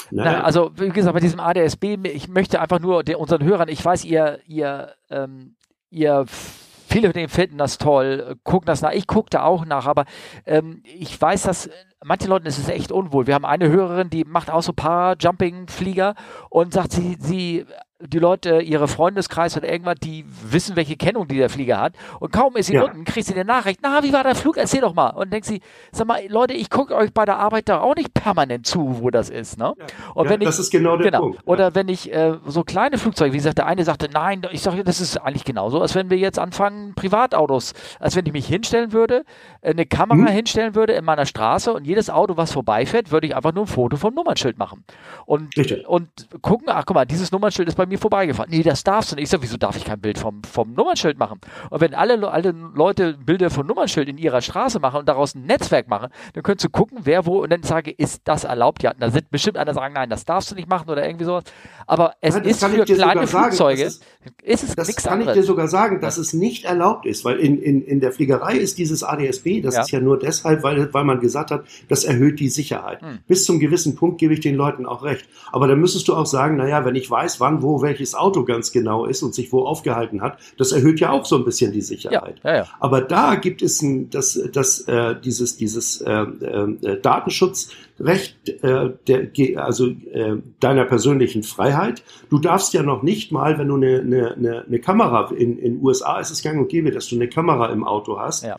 na, 0.09 0.41
also 0.41 0.71
wie 0.75 0.89
gesagt, 0.89 1.13
bei 1.13 1.19
diesem 1.19 1.39
ADSB, 1.39 1.97
ich 2.03 2.29
möchte 2.29 2.61
einfach 2.61 2.79
nur 2.79 3.03
der, 3.03 3.19
unseren 3.19 3.43
Hörern, 3.43 3.67
ich 3.67 3.83
weiß, 3.83 4.05
ihr, 4.05 4.39
ihr, 4.47 4.93
ähm, 5.09 5.55
ihr 5.89 6.25
viele 6.27 7.09
von 7.09 7.13
denen 7.13 7.29
finden 7.29 7.57
das 7.57 7.77
toll, 7.77 8.37
gucken 8.43 8.67
das 8.67 8.81
nach. 8.81 8.93
Ich 8.93 9.07
gucke 9.07 9.29
da 9.29 9.43
auch 9.43 9.65
nach, 9.65 9.85
aber 9.85 10.05
ähm, 10.45 10.81
ich 10.83 11.19
weiß, 11.19 11.43
dass 11.43 11.69
manche 12.03 12.27
Leuten 12.27 12.45
ist 12.45 12.57
es 12.57 12.69
echt 12.69 12.91
unwohl. 12.91 13.27
Wir 13.27 13.35
haben 13.35 13.45
eine 13.45 13.69
Hörerin, 13.69 14.09
die 14.09 14.23
macht 14.23 14.49
auch 14.49 14.61
so 14.61 14.73
Para-Jumping-Flieger 14.73 16.15
und 16.49 16.73
sagt, 16.73 16.91
sie, 16.91 17.17
sie 17.19 17.65
die 17.99 18.19
Leute, 18.19 18.61
ihre 18.61 18.87
Freundeskreis 18.87 19.57
oder 19.57 19.71
irgendwas, 19.71 19.95
die 20.03 20.23
wissen, 20.27 20.75
welche 20.75 20.95
Kennung 20.97 21.27
die 21.27 21.37
der 21.37 21.49
Flieger 21.49 21.79
hat. 21.79 21.93
Und 22.19 22.31
kaum 22.31 22.55
ist 22.55 22.67
sie 22.67 22.75
ja. 22.75 22.83
unten, 22.83 23.05
kriegt 23.05 23.25
sie 23.25 23.33
eine 23.33 23.43
Nachricht, 23.43 23.79
na, 23.81 24.03
wie 24.03 24.13
war 24.13 24.23
der 24.23 24.35
Flug? 24.35 24.57
Erzähl 24.57 24.81
doch 24.81 24.93
mal. 24.93 25.09
Und 25.09 25.33
denkt 25.33 25.47
sie, 25.47 25.61
sag 25.91 26.05
mal, 26.05 26.21
Leute, 26.27 26.53
ich 26.53 26.69
gucke 26.69 26.95
euch 26.95 27.11
bei 27.11 27.25
der 27.25 27.37
Arbeit 27.37 27.69
da 27.69 27.81
auch 27.81 27.95
nicht 27.95 28.13
permanent 28.13 28.67
zu, 28.67 29.01
wo 29.01 29.09
das 29.09 29.31
ist. 29.31 29.57
Ne? 29.57 29.73
Und 30.13 30.25
ja, 30.25 30.31
wenn 30.31 30.39
das 30.41 30.55
ich, 30.55 30.61
ist 30.61 30.69
genau 30.69 30.95
der 30.97 31.07
genau, 31.07 31.21
Punkt. 31.21 31.39
Oder 31.45 31.73
wenn 31.73 31.87
ich 31.87 32.13
äh, 32.13 32.37
so 32.45 32.63
kleine 32.63 32.99
Flugzeuge, 32.99 33.33
wie 33.33 33.37
gesagt, 33.37 33.57
der 33.57 33.65
eine 33.65 33.83
sagte, 33.83 34.09
nein, 34.13 34.43
ich 34.51 34.61
sage, 34.61 34.83
das 34.83 35.01
ist 35.01 35.17
eigentlich 35.17 35.43
genauso, 35.43 35.81
als 35.81 35.95
wenn 35.95 36.11
wir 36.11 36.17
jetzt 36.17 36.37
anfangen, 36.37 36.93
Privatautos, 36.93 37.73
als 37.99 38.15
wenn 38.15 38.27
ich 38.27 38.33
mich 38.33 38.45
hinstellen 38.45 38.93
würde, 38.93 39.23
äh, 39.61 39.71
eine 39.71 39.87
Kamera 39.87 40.27
hm? 40.27 40.35
hinstellen 40.35 40.75
würde 40.75 40.93
in 40.93 41.03
meiner 41.03 41.25
Straße 41.25 41.73
und 41.73 41.86
jedes 41.87 42.09
Auto, 42.09 42.37
was 42.37 42.51
vorbeifährt, 42.51 43.11
würde 43.11 43.27
ich 43.27 43.35
einfach 43.35 43.53
nur 43.53 43.63
ein 43.63 43.67
Foto 43.67 43.97
vom 43.97 44.13
Nummernschild 44.13 44.57
machen. 44.57 44.83
Und, 45.25 45.57
und 45.87 46.09
gucken, 46.41 46.67
ach 46.69 46.85
guck 46.85 46.95
mal, 46.95 47.05
dieses 47.05 47.31
Nummernschild 47.31 47.67
ist 47.67 47.75
bei 47.75 47.85
mir 47.85 47.97
vorbeigefahren. 47.97 48.51
Nee, 48.51 48.63
das 48.63 48.83
darfst 48.83 49.11
du 49.11 49.15
nicht. 49.15 49.23
Ich 49.23 49.29
sag, 49.29 49.41
wieso 49.41 49.57
darf 49.57 49.77
ich 49.77 49.85
kein 49.85 49.99
Bild 49.99 50.17
vom, 50.17 50.43
vom 50.43 50.73
Nummernschild 50.73 51.17
machen? 51.17 51.39
Und 51.69 51.81
wenn 51.81 51.95
alle, 51.95 52.29
alle 52.29 52.51
Leute 52.51 53.13
Bilder 53.13 53.49
von 53.49 53.65
Nummernschild 53.65 54.09
in 54.09 54.17
ihrer 54.17 54.41
Straße 54.41 54.79
machen 54.79 54.99
und 54.99 55.07
daraus 55.07 55.33
ein 55.33 55.45
Netzwerk 55.45 55.87
machen, 55.87 56.09
dann 56.33 56.43
könntest 56.43 56.65
du 56.65 56.69
gucken, 56.69 56.99
wer 57.03 57.25
wo 57.25 57.41
und 57.41 57.51
dann 57.51 57.63
sage, 57.63 57.91
ist 57.91 58.21
das 58.25 58.43
erlaubt? 58.43 58.83
Ja, 58.83 58.93
da 58.93 59.09
sind 59.09 59.31
bestimmt 59.31 59.57
einer 59.57 59.73
sagen, 59.73 59.93
nein, 59.93 60.09
das 60.09 60.25
darfst 60.25 60.51
du 60.51 60.55
nicht 60.55 60.67
machen 60.67 60.89
oder 60.89 61.05
irgendwie 61.05 61.25
sowas. 61.25 61.45
Aber 61.85 62.15
es 62.19 62.35
ja, 62.35 62.41
ist 62.41 62.63
für 62.63 62.83
kleine 62.83 63.27
Flugzeuge, 63.27 63.83
ist, 63.83 64.03
ist, 64.43 64.63
es 64.63 64.75
das 64.75 64.95
kann 64.97 65.13
anderes. 65.13 65.37
ich 65.37 65.41
dir 65.41 65.47
sogar 65.47 65.67
sagen, 65.67 66.01
dass 66.01 66.17
es 66.17 66.33
nicht 66.33 66.65
erlaubt 66.65 67.05
ist, 67.05 67.23
weil 67.23 67.37
in, 67.37 67.61
in, 67.61 67.81
in 67.81 68.01
der 68.01 68.11
Fliegerei 68.11 68.57
ist 68.57 68.77
dieses 68.77 69.03
ADSB, 69.03 69.61
das 69.61 69.75
ja. 69.75 69.81
ist 69.81 69.91
ja 69.91 70.01
nur 70.01 70.19
deshalb, 70.19 70.63
weil, 70.63 70.93
weil 70.93 71.03
man 71.05 71.19
gesagt 71.19 71.51
hat, 71.51 71.63
das 71.87 72.03
erhöht 72.03 72.39
die 72.39 72.49
Sicherheit. 72.49 73.01
Hm. 73.01 73.19
Bis 73.27 73.45
zum 73.45 73.59
gewissen 73.59 73.95
Punkt 73.95 74.19
gebe 74.19 74.33
ich 74.33 74.39
den 74.39 74.55
Leuten 74.55 74.85
auch 74.85 75.03
recht. 75.03 75.25
Aber 75.51 75.67
dann 75.67 75.79
müsstest 75.79 76.07
du 76.07 76.15
auch 76.15 76.25
sagen, 76.25 76.57
naja, 76.57 76.85
wenn 76.85 76.95
ich 76.95 77.09
weiß, 77.09 77.39
wann, 77.39 77.61
wo, 77.61 77.81
welches 77.81 78.15
Auto 78.15 78.43
ganz 78.43 78.71
genau 78.71 79.05
ist 79.05 79.23
und 79.23 79.35
sich 79.35 79.51
wo 79.51 79.65
aufgehalten 79.65 80.21
hat, 80.21 80.39
das 80.57 80.71
erhöht 80.71 80.99
ja 80.99 81.11
auch 81.11 81.25
so 81.25 81.37
ein 81.37 81.45
bisschen 81.45 81.71
die 81.71 81.81
Sicherheit. 81.81 82.39
Ja, 82.43 82.49
ja, 82.49 82.57
ja. 82.57 82.67
Aber 82.79 83.01
da 83.01 83.35
gibt 83.35 83.61
es 83.61 83.81
ein, 83.81 84.09
das, 84.09 84.39
das, 84.51 84.81
äh, 84.81 85.15
dieses, 85.23 85.57
dieses 85.57 86.01
äh, 86.01 86.11
äh, 86.11 87.01
Datenschutzrecht 87.01 88.49
äh, 88.63 88.91
der, 89.07 89.65
also 89.65 89.87
äh, 89.87 90.37
deiner 90.59 90.85
persönlichen 90.85 91.43
Freiheit. 91.43 92.03
Du 92.29 92.39
darfst 92.39 92.73
ja 92.73 92.83
noch 92.83 93.03
nicht 93.03 93.31
mal, 93.31 93.57
wenn 93.57 93.67
du 93.67 93.75
eine, 93.75 94.01
eine, 94.01 94.65
eine 94.67 94.79
Kamera 94.79 95.31
in 95.31 95.57
in 95.57 95.81
USA 95.83 96.19
ist 96.19 96.31
es 96.31 96.41
gang 96.41 96.59
und 96.59 96.69
gäbe, 96.69 96.91
dass 96.91 97.07
du 97.07 97.15
eine 97.15 97.27
Kamera 97.27 97.67
im 97.71 97.83
Auto 97.83 98.19
hast. 98.19 98.43
Ja 98.43 98.57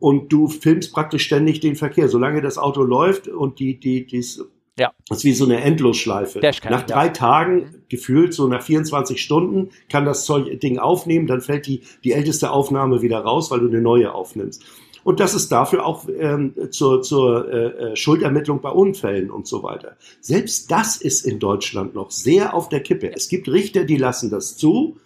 und 0.00 0.32
du 0.32 0.48
filmst 0.48 0.92
praktisch 0.92 1.24
ständig 1.24 1.60
den 1.60 1.76
Verkehr. 1.76 2.08
Solange 2.08 2.40
das 2.40 2.58
Auto 2.58 2.82
läuft 2.82 3.28
und 3.28 3.60
die, 3.60 3.78
die, 3.78 4.06
dies, 4.06 4.42
ja. 4.78 4.92
das 5.08 5.18
ist 5.18 5.24
wie 5.24 5.32
so 5.34 5.44
eine 5.44 5.60
Endlosschleife. 5.60 6.40
Dashcam, 6.40 6.72
nach 6.72 6.84
drei 6.84 7.06
ja. 7.06 7.12
Tagen, 7.12 7.56
mhm. 7.56 7.82
gefühlt 7.88 8.34
so 8.34 8.48
nach 8.48 8.62
24 8.62 9.22
Stunden, 9.22 9.68
kann 9.88 10.06
das 10.06 10.24
Zeug, 10.24 10.58
Ding 10.60 10.78
aufnehmen, 10.78 11.26
dann 11.26 11.42
fällt 11.42 11.66
die, 11.66 11.82
die 12.02 12.12
älteste 12.12 12.50
Aufnahme 12.50 13.02
wieder 13.02 13.20
raus, 13.20 13.50
weil 13.50 13.60
du 13.60 13.68
eine 13.68 13.82
neue 13.82 14.12
aufnimmst. 14.12 14.64
Und 15.02 15.20
das 15.20 15.34
ist 15.34 15.50
dafür 15.50 15.86
auch 15.86 16.06
ähm, 16.18 16.54
zur, 16.70 17.02
zur 17.02 17.50
äh, 17.50 17.92
äh 17.92 17.96
Schuldermittlung 17.96 18.60
bei 18.60 18.70
Unfällen 18.70 19.30
und 19.30 19.46
so 19.46 19.62
weiter. 19.62 19.96
Selbst 20.20 20.70
das 20.70 20.96
ist 20.98 21.24
in 21.24 21.38
Deutschland 21.38 21.94
noch 21.94 22.10
sehr 22.10 22.54
auf 22.54 22.68
der 22.68 22.80
Kippe. 22.80 23.10
Es 23.14 23.28
gibt 23.28 23.48
Richter, 23.48 23.84
die 23.84 23.96
lassen 23.96 24.30
das 24.30 24.56
zu 24.56 24.98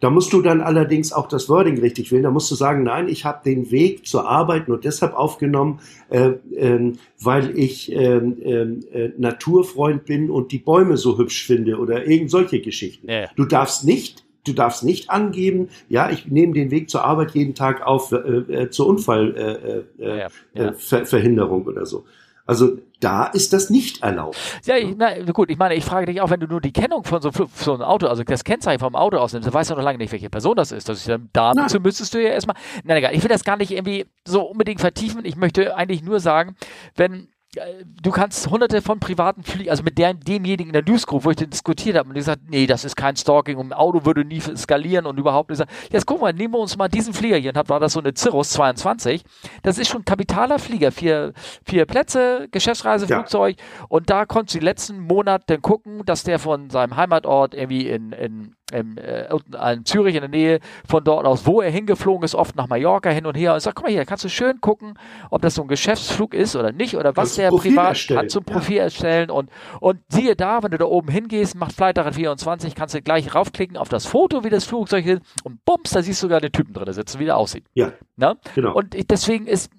da 0.00 0.10
musst 0.10 0.32
du 0.32 0.40
dann 0.40 0.60
allerdings 0.60 1.12
auch 1.12 1.28
das 1.28 1.48
Wording 1.48 1.78
richtig 1.78 2.10
wählen. 2.10 2.22
Da 2.22 2.30
musst 2.30 2.50
du 2.50 2.54
sagen, 2.54 2.82
nein, 2.82 3.08
ich 3.08 3.24
habe 3.24 3.42
den 3.44 3.70
Weg 3.70 4.06
zur 4.06 4.28
Arbeit 4.28 4.68
nur 4.68 4.80
deshalb 4.80 5.14
aufgenommen, 5.14 5.80
äh, 6.08 6.30
äh, 6.54 6.92
weil 7.20 7.58
ich 7.58 7.92
äh, 7.92 8.16
äh, 8.16 9.12
Naturfreund 9.18 10.06
bin 10.06 10.30
und 10.30 10.52
die 10.52 10.58
Bäume 10.58 10.96
so 10.96 11.18
hübsch 11.18 11.46
finde 11.46 11.78
oder 11.78 12.06
irgend 12.06 12.30
solche 12.30 12.60
Geschichten. 12.60 13.10
Ja. 13.10 13.28
Du 13.36 13.44
darfst 13.44 13.84
nicht 13.84 14.24
du 14.44 14.54
darfst 14.54 14.84
nicht 14.84 15.10
angeben, 15.10 15.68
ja, 15.90 16.10
ich 16.10 16.26
nehme 16.26 16.54
den 16.54 16.70
Weg 16.70 16.88
zur 16.88 17.04
Arbeit 17.04 17.32
jeden 17.32 17.54
Tag 17.54 17.86
auf 17.86 18.10
äh, 18.12 18.16
äh, 18.16 18.70
zur 18.70 18.86
Unfallverhinderung 18.86 19.84
äh, 19.98 20.02
äh, 20.02 20.18
ja, 20.18 20.28
ja. 20.54 20.68
Äh, 20.68 20.72
Ver 20.74 21.66
oder 21.66 21.84
so. 21.84 22.04
Also 22.46 22.78
da 23.00 23.26
ist 23.26 23.52
das 23.52 23.70
nicht 23.70 24.02
erlaubt. 24.02 24.36
Ja, 24.64 24.76
ich, 24.76 24.94
na, 24.96 25.22
gut, 25.32 25.50
ich 25.50 25.58
meine, 25.58 25.74
ich 25.74 25.84
frage 25.84 26.06
dich 26.06 26.20
auch, 26.20 26.30
wenn 26.30 26.40
du 26.40 26.46
nur 26.46 26.60
die 26.60 26.72
Kennung 26.72 27.04
von 27.04 27.22
so, 27.22 27.30
so 27.30 27.74
einem 27.74 27.82
Auto, 27.82 28.06
also 28.06 28.22
das 28.24 28.44
Kennzeichen 28.44 28.80
vom 28.80 28.94
Auto 28.94 29.16
ausnimmst, 29.16 29.46
dann 29.46 29.54
weißt 29.54 29.70
du 29.70 29.74
noch 29.74 29.82
lange 29.82 29.98
nicht, 29.98 30.12
welche 30.12 30.30
Person 30.30 30.56
das 30.56 30.72
ist. 30.72 30.88
Das 30.88 30.98
ist 30.98 31.06
ja 31.06 31.18
dazu 31.32 31.80
müsstest 31.80 32.14
du 32.14 32.22
ja 32.22 32.30
erstmal. 32.30 32.56
Nein, 32.84 32.98
egal, 32.98 33.14
ich 33.14 33.22
will 33.22 33.28
das 33.28 33.44
gar 33.44 33.56
nicht 33.56 33.70
irgendwie 33.70 34.06
so 34.26 34.42
unbedingt 34.42 34.80
vertiefen. 34.80 35.24
Ich 35.24 35.36
möchte 35.36 35.76
eigentlich 35.76 36.02
nur 36.02 36.20
sagen, 36.20 36.56
wenn 36.96 37.28
du 37.56 38.10
kannst 38.10 38.48
hunderte 38.48 38.80
von 38.80 39.00
privaten 39.00 39.42
Fliegen, 39.42 39.70
also 39.70 39.82
mit 39.82 39.98
der, 39.98 40.14
demjenigen 40.14 40.68
in 40.68 40.72
der 40.72 40.84
Newsgroup, 40.84 41.24
wo 41.24 41.30
ich 41.30 41.36
diskutiert 41.36 41.96
habe, 41.96 42.08
und 42.08 42.14
die 42.14 42.20
gesagt, 42.20 42.42
nee, 42.48 42.66
das 42.66 42.84
ist 42.84 42.96
kein 42.96 43.16
Stalking 43.16 43.56
und 43.56 43.68
ein 43.68 43.72
Auto 43.72 44.04
würde 44.04 44.24
nie 44.24 44.40
skalieren 44.40 45.06
und 45.06 45.18
überhaupt 45.18 45.50
nicht. 45.50 45.64
Jetzt 45.90 46.06
gucken 46.06 46.24
wir, 46.24 46.32
nehmen 46.32 46.54
wir 46.54 46.60
uns 46.60 46.76
mal 46.76 46.88
diesen 46.88 47.12
Flieger 47.12 47.36
hier, 47.36 47.52
und 47.54 47.68
war 47.68 47.80
das 47.80 47.94
so 47.94 48.00
eine 48.00 48.12
Cirrus 48.16 48.50
22. 48.50 49.24
Das 49.62 49.78
ist 49.78 49.88
schon 49.88 50.02
ein 50.02 50.04
kapitaler 50.04 50.58
Flieger, 50.58 50.92
vier, 50.92 51.32
vier 51.64 51.86
Plätze, 51.86 52.48
Geschäftsreiseflugzeug, 52.52 53.56
ja. 53.58 53.86
und 53.88 54.10
da 54.10 54.26
konntest 54.26 54.54
du 54.54 54.58
die 54.60 54.64
letzten 54.64 55.00
Monate 55.00 55.58
gucken, 55.58 56.04
dass 56.04 56.22
der 56.22 56.38
von 56.38 56.70
seinem 56.70 56.96
Heimatort 56.96 57.54
irgendwie 57.54 57.88
in, 57.88 58.12
in 58.12 58.54
im, 58.72 58.96
äh, 58.98 59.28
in 59.72 59.84
Zürich 59.84 60.14
in 60.14 60.20
der 60.20 60.30
Nähe, 60.30 60.60
von 60.88 61.04
dort 61.04 61.26
aus, 61.26 61.46
wo 61.46 61.60
er 61.60 61.70
hingeflogen 61.70 62.24
ist, 62.24 62.34
oft 62.34 62.56
nach 62.56 62.68
Mallorca 62.68 63.10
hin 63.10 63.26
und 63.26 63.36
her. 63.36 63.54
Und 63.54 63.60
sage, 63.60 63.74
guck 63.74 63.86
mal 63.86 63.92
hier, 63.92 64.04
kannst 64.04 64.24
du 64.24 64.28
schön 64.28 64.60
gucken, 64.60 64.94
ob 65.30 65.42
das 65.42 65.54
so 65.54 65.62
ein 65.62 65.68
Geschäftsflug 65.68 66.34
ist 66.34 66.56
oder 66.56 66.72
nicht, 66.72 66.96
oder 66.96 67.16
was 67.16 67.34
der 67.34 67.48
Profil 67.48 67.72
privat 67.72 67.88
erstellen. 67.88 68.28
zum 68.28 68.44
Profil 68.44 68.76
ja. 68.76 68.82
erstellen. 68.84 69.30
Und, 69.30 69.50
und 69.80 70.00
siehe 70.08 70.36
da, 70.36 70.62
wenn 70.62 70.70
du 70.70 70.78
da 70.78 70.86
oben 70.86 71.08
hingehst, 71.08 71.54
macht 71.54 71.72
Flightradar 71.72 72.12
24, 72.12 72.74
kannst 72.74 72.94
du 72.94 73.02
gleich 73.02 73.34
raufklicken 73.34 73.76
auf 73.76 73.88
das 73.88 74.06
Foto, 74.06 74.44
wie 74.44 74.50
das 74.50 74.64
Flugzeug 74.64 75.06
ist, 75.06 75.22
und 75.44 75.64
bums, 75.64 75.90
da 75.90 76.02
siehst 76.02 76.22
du 76.22 76.26
sogar 76.26 76.40
den 76.40 76.52
Typen 76.52 76.72
drin 76.72 76.92
sitzen, 76.92 77.18
wie 77.18 77.24
der 77.24 77.36
aussieht. 77.36 77.64
Ja. 77.74 77.92
Na? 78.16 78.36
Genau. 78.54 78.74
Und 78.74 78.96
deswegen 79.10 79.46
ist 79.46 79.70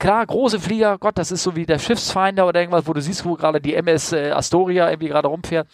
klar, 0.00 0.26
große 0.26 0.58
Flieger, 0.58 0.98
Gott, 0.98 1.16
das 1.18 1.30
ist 1.30 1.44
so 1.44 1.54
wie 1.54 1.66
der 1.66 1.78
Schiffsfinder 1.78 2.48
oder 2.48 2.60
irgendwas, 2.60 2.88
wo 2.88 2.92
du 2.92 3.00
siehst, 3.00 3.24
wo 3.24 3.34
gerade 3.34 3.60
die 3.60 3.74
MS 3.74 4.12
äh, 4.12 4.30
Astoria 4.32 4.88
irgendwie 4.88 5.08
gerade 5.08 5.28
rumfährt. 5.28 5.68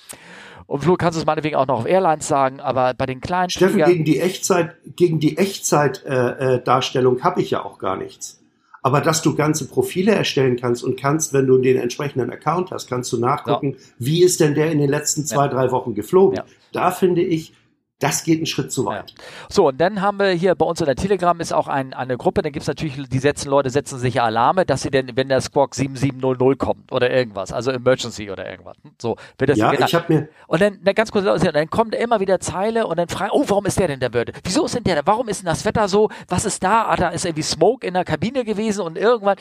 Und 0.67 0.83
Flo, 0.83 0.97
kannst 0.97 1.17
du 1.17 1.21
es 1.21 1.27
meinetwegen 1.27 1.57
auch 1.57 1.67
noch 1.67 1.81
auf 1.81 1.87
Airlines 1.87 2.27
sagen, 2.27 2.61
aber 2.61 2.95
bei 2.95 3.07
den 3.07 3.21
kleinen 3.21 3.51
Steffen, 3.51 3.85
gegen 3.85 4.05
die 4.05 4.19
Echtzeit, 4.19 4.77
gegen 4.97 5.21
die 5.21 5.39
Echtzeitdarstellung 5.39 7.17
äh, 7.17 7.21
äh, 7.21 7.23
habe 7.23 7.41
ich 7.41 7.51
ja 7.51 7.65
auch 7.65 7.79
gar 7.79 7.97
nichts. 7.97 8.43
Aber 8.83 9.01
dass 9.01 9.23
du 9.23 9.35
ganze 9.35 9.69
Profile 9.69 10.13
erstellen 10.13 10.57
kannst 10.57 10.85
und 10.85 10.97
kannst, 10.99 11.33
wenn 11.33 11.47
du 11.47 11.59
den 11.59 11.77
entsprechenden 11.77 12.31
Account 12.31 12.71
hast, 12.71 12.89
kannst 12.89 13.13
du 13.13 13.19
nachgucken, 13.19 13.73
ja. 13.73 13.79
wie 13.99 14.23
ist 14.23 14.39
denn 14.39 14.55
der 14.55 14.71
in 14.71 14.79
den 14.79 14.89
letzten 14.89 15.25
zwei, 15.25 15.47
ja. 15.47 15.49
drei 15.49 15.73
Wochen 15.73 15.95
geflogen. 15.95 16.37
Ja. 16.37 16.45
Da 16.73 16.91
finde 16.93 17.23
ich, 17.23 17.53
das 17.99 18.25
geht 18.25 18.39
einen 18.39 18.47
Schritt 18.47 18.71
zu 18.71 18.85
weit. 18.85 19.11
Ja. 19.11 19.17
So, 19.49 19.69
und 19.69 19.81
dann 19.81 20.03
haben 20.03 20.19
wir 20.19 20.29
hier 20.29 20.55
bei 20.55 20.67
uns 20.67 20.81
in 20.81 20.87
der 20.87 20.97
Telegram 20.97 21.39
ist 21.41 21.53
auch 21.53 21.67
ein, 21.67 21.95
eine 21.95 22.19
Gruppe, 22.19 22.43
da 22.43 22.51
gibt 22.51 22.63
es 22.63 22.69
natürlich, 22.69 23.09
die 23.09 23.19
setzen 23.19 23.49
Leute, 23.49 23.71
setzen 23.71 23.99
sich 23.99 24.21
Alarme, 24.21 24.67
dass 24.67 24.83
sie 24.83 24.91
denn, 24.91 25.13
wenn 25.15 25.29
der 25.29 25.41
Squawk 25.41 25.75
7700 25.75 26.59
kommt 26.59 26.93
oder 26.93 27.11
irgendwas, 27.11 27.53
also 27.53 27.71
Emergency 27.71 28.31
oder 28.31 28.49
irgendwas. 28.51 28.77
So, 29.01 29.17
wird 29.39 29.51
das 29.51 29.59
ja, 29.59 29.73
ich 29.73 29.95
habe 29.95 30.13
mir. 30.13 30.29
Und 30.47 30.61
dann, 30.61 30.79
na, 30.83 30.93
ganz 30.93 31.11
kurz, 31.11 31.25
dann 31.25 31.71
kommt 31.71 31.95
immer 31.95 32.21
wieder 32.21 32.39
Zeile 32.39 32.87
und 32.87 32.99
dann 32.99 33.09
fragen, 33.09 33.31
oh, 33.33 33.45
warum 33.47 33.65
ist 33.65 33.79
der 33.79 33.89
denn 33.89 34.01
der 34.01 34.11
Börde? 34.11 34.35
Wieso 34.45 34.67
ist 34.67 34.75
denn 34.75 34.85
der 34.85 34.97
da? 34.97 35.03
Warum 35.07 35.29
ist 35.29 35.41
denn 35.41 35.47
das 35.47 35.65
Wetter 35.65 35.89
so? 35.89 36.11
Was 36.29 36.45
ist 36.45 36.63
da? 36.63 36.87
Ah, 36.89 36.97
da 36.97 37.09
ist 37.09 37.25
irgendwie 37.25 37.43
Smoke 37.43 37.87
in 37.87 37.95
der 37.95 38.05
Kabine 38.05 38.45
gewesen 38.45 38.83
und 38.83 38.99
irgendwann. 38.99 39.37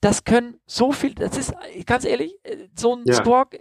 Das 0.00 0.24
können 0.24 0.58
so 0.64 0.92
viel, 0.92 1.14
das 1.14 1.36
ist, 1.36 1.52
ganz 1.84 2.06
ehrlich, 2.06 2.34
so 2.74 2.96
ein 2.96 3.02
ja. 3.04 3.14
Squawk, 3.14 3.56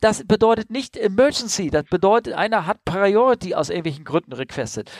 das 0.00 0.24
bedeutet 0.24 0.70
nicht 0.70 0.96
Emergency, 0.96 1.70
das 1.70 1.84
bedeutet, 1.84 2.34
einer 2.34 2.66
hat 2.66 2.84
Priority 2.84 3.54
aus 3.54 3.68
irgendwie 3.68 3.81
irgendwelchen 3.82 4.04
Gründen 4.04 4.32
requested. 4.32 4.90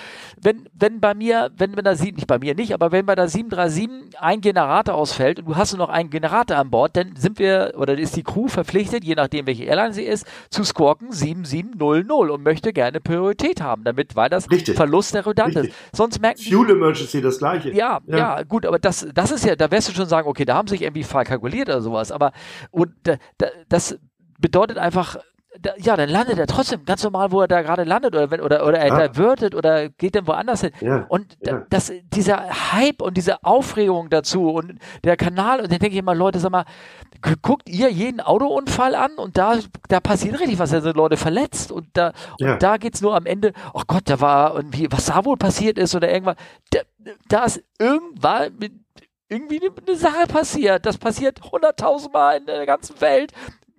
Wenn, 0.41 0.69
wenn 0.75 1.01
bei 1.01 1.15
mir, 1.15 1.51
wenn 1.57 1.73
bei 1.73 1.83
der 1.83 1.97
7, 1.97 2.17
nicht 2.17 2.27
bei 2.27 2.39
mir 2.39 2.55
nicht, 2.55 2.75
aber 2.75 2.93
wenn 2.93 3.07
bei 3.07 3.15
der 3.15 3.29
737 3.29 4.19
ein 4.21 4.41
Generator 4.41 4.95
ausfällt 4.95 5.39
und 5.39 5.47
du 5.47 5.57
hast 5.57 5.73
nur 5.73 5.87
noch 5.87 5.93
einen 5.93 6.11
Generator 6.11 6.57
an 6.57 6.71
Bord, 6.71 6.97
dann 6.97 7.17
sind 7.17 7.39
wir, 7.39 7.75
oder 7.77 7.97
ist 7.99 8.17
die 8.17 8.23
Crew 8.23 8.49
verpflichtet, 8.49 9.05
je 9.05 9.15
nachdem 9.15 9.47
welche 9.47 9.65
Airline 9.65 9.95
sie 9.95 10.03
ist, 10.03 10.27
zu 10.51 10.65
squawken 10.65 11.13
7700 11.13 12.31
und 12.31 12.43
möchte 12.43 12.73
gerne 12.73 13.01
Priorität 13.01 13.61
haben, 13.61 13.85
damit, 13.85 14.17
weil 14.17 14.29
das 14.29 14.51
Richtig. 14.51 14.77
Verlust 14.77 15.15
der 15.15 15.27
Redundanz 15.27 15.69
ist. 15.69 15.75
Sonst 15.93 16.21
merken 16.21 16.41
Fuel 16.43 16.67
die, 16.67 16.73
Emergency 16.73 17.21
das 17.21 17.39
gleiche. 17.39 17.71
Ja, 17.73 18.01
ja, 18.07 18.17
ja, 18.17 18.43
gut, 18.43 18.67
aber 18.67 18.79
das, 18.79 19.07
das 19.15 19.31
ist 19.31 19.45
ja, 19.45 19.57
da 19.57 19.71
wirst 19.71 19.89
du 19.89 19.93
schon 19.93 20.07
sagen, 20.07 20.29
okay, 20.29 20.45
da 20.45 20.55
haben 20.55 20.69
sich 20.69 20.83
irgendwie 20.83 21.05
verkalkuliert 21.05 21.69
oder 21.69 21.81
sowas, 21.81 22.13
aber 22.13 22.33
und 22.71 22.91
da, 23.05 23.17
da, 23.39 23.47
das 23.69 23.99
bedeutet 24.39 24.79
einfach, 24.79 25.17
da, 25.61 25.73
ja, 25.77 25.97
dann 25.97 26.09
landet 26.09 26.39
er 26.39 26.47
trotzdem 26.47 26.85
ganz 26.85 27.03
normal, 27.05 27.31
wo 27.31 27.43
er 27.43 27.49
da 27.49 27.63
gerade 27.63 27.85
landet 27.85 28.15
oder, 28.15 28.31
wenn, 28.31 28.41
oder, 28.41 28.67
oder 28.67 28.79
er 28.79 28.93
ah. 28.93 29.09
divertet 29.09 29.55
oder 29.55 29.89
geht 29.91 30.15
dann 30.15 30.27
woanders 30.27 30.63
hin. 30.63 30.71
Ja, 30.81 31.05
und 31.09 31.37
ja. 31.45 31.65
das, 31.69 31.93
dieser 32.13 32.73
Hype 32.73 33.03
und 33.03 33.17
diese 33.17 33.45
Aufregung 33.45 34.09
dazu 34.09 34.51
und 34.51 34.79
der 35.05 35.17
Kanal, 35.17 35.61
und 35.61 35.71
dann 35.71 35.79
denke 35.79 35.95
ich 35.95 35.99
immer, 35.99 36.15
Leute, 36.15 36.39
sag 36.39 36.53
mal, 36.53 36.65
guckt 37.43 37.69
ihr 37.69 37.91
jeden 37.91 38.21
Autounfall 38.21 38.95
an 38.95 39.13
und 39.17 39.37
da, 39.37 39.59
da 39.89 40.01
passiert 40.01 40.41
richtig 40.41 40.59
was, 40.59 40.71
da 40.71 40.81
sind 40.81 40.97
Leute 40.97 41.17
verletzt 41.17 41.71
und 41.71 41.87
da, 41.93 42.13
ja. 42.39 42.55
und 42.55 42.63
da 42.63 42.79
geht's 42.79 43.03
nur 43.03 43.15
am 43.15 43.27
Ende, 43.27 43.53
oh 43.75 43.83
Gott, 43.87 44.05
da 44.07 44.21
war 44.21 44.57
irgendwie, 44.57 44.91
was 44.91 45.07
da 45.07 45.25
wohl 45.25 45.37
passiert 45.37 45.79
ist 45.79 45.95
oder 45.95 46.11
irgendwas, 46.11 46.37
da, 46.71 46.81
da 47.29 47.45
ist 47.45 47.63
irgendwann 47.79 48.59
irgendwie 49.29 49.61
eine 49.87 49.97
Sache 49.97 50.27
passiert. 50.27 50.85
Das 50.85 50.99
passiert 50.99 51.41
hunderttausendmal 51.51 52.39
in 52.39 52.47
der 52.47 52.67
ganzen 52.67 53.01
Welt 53.01 53.33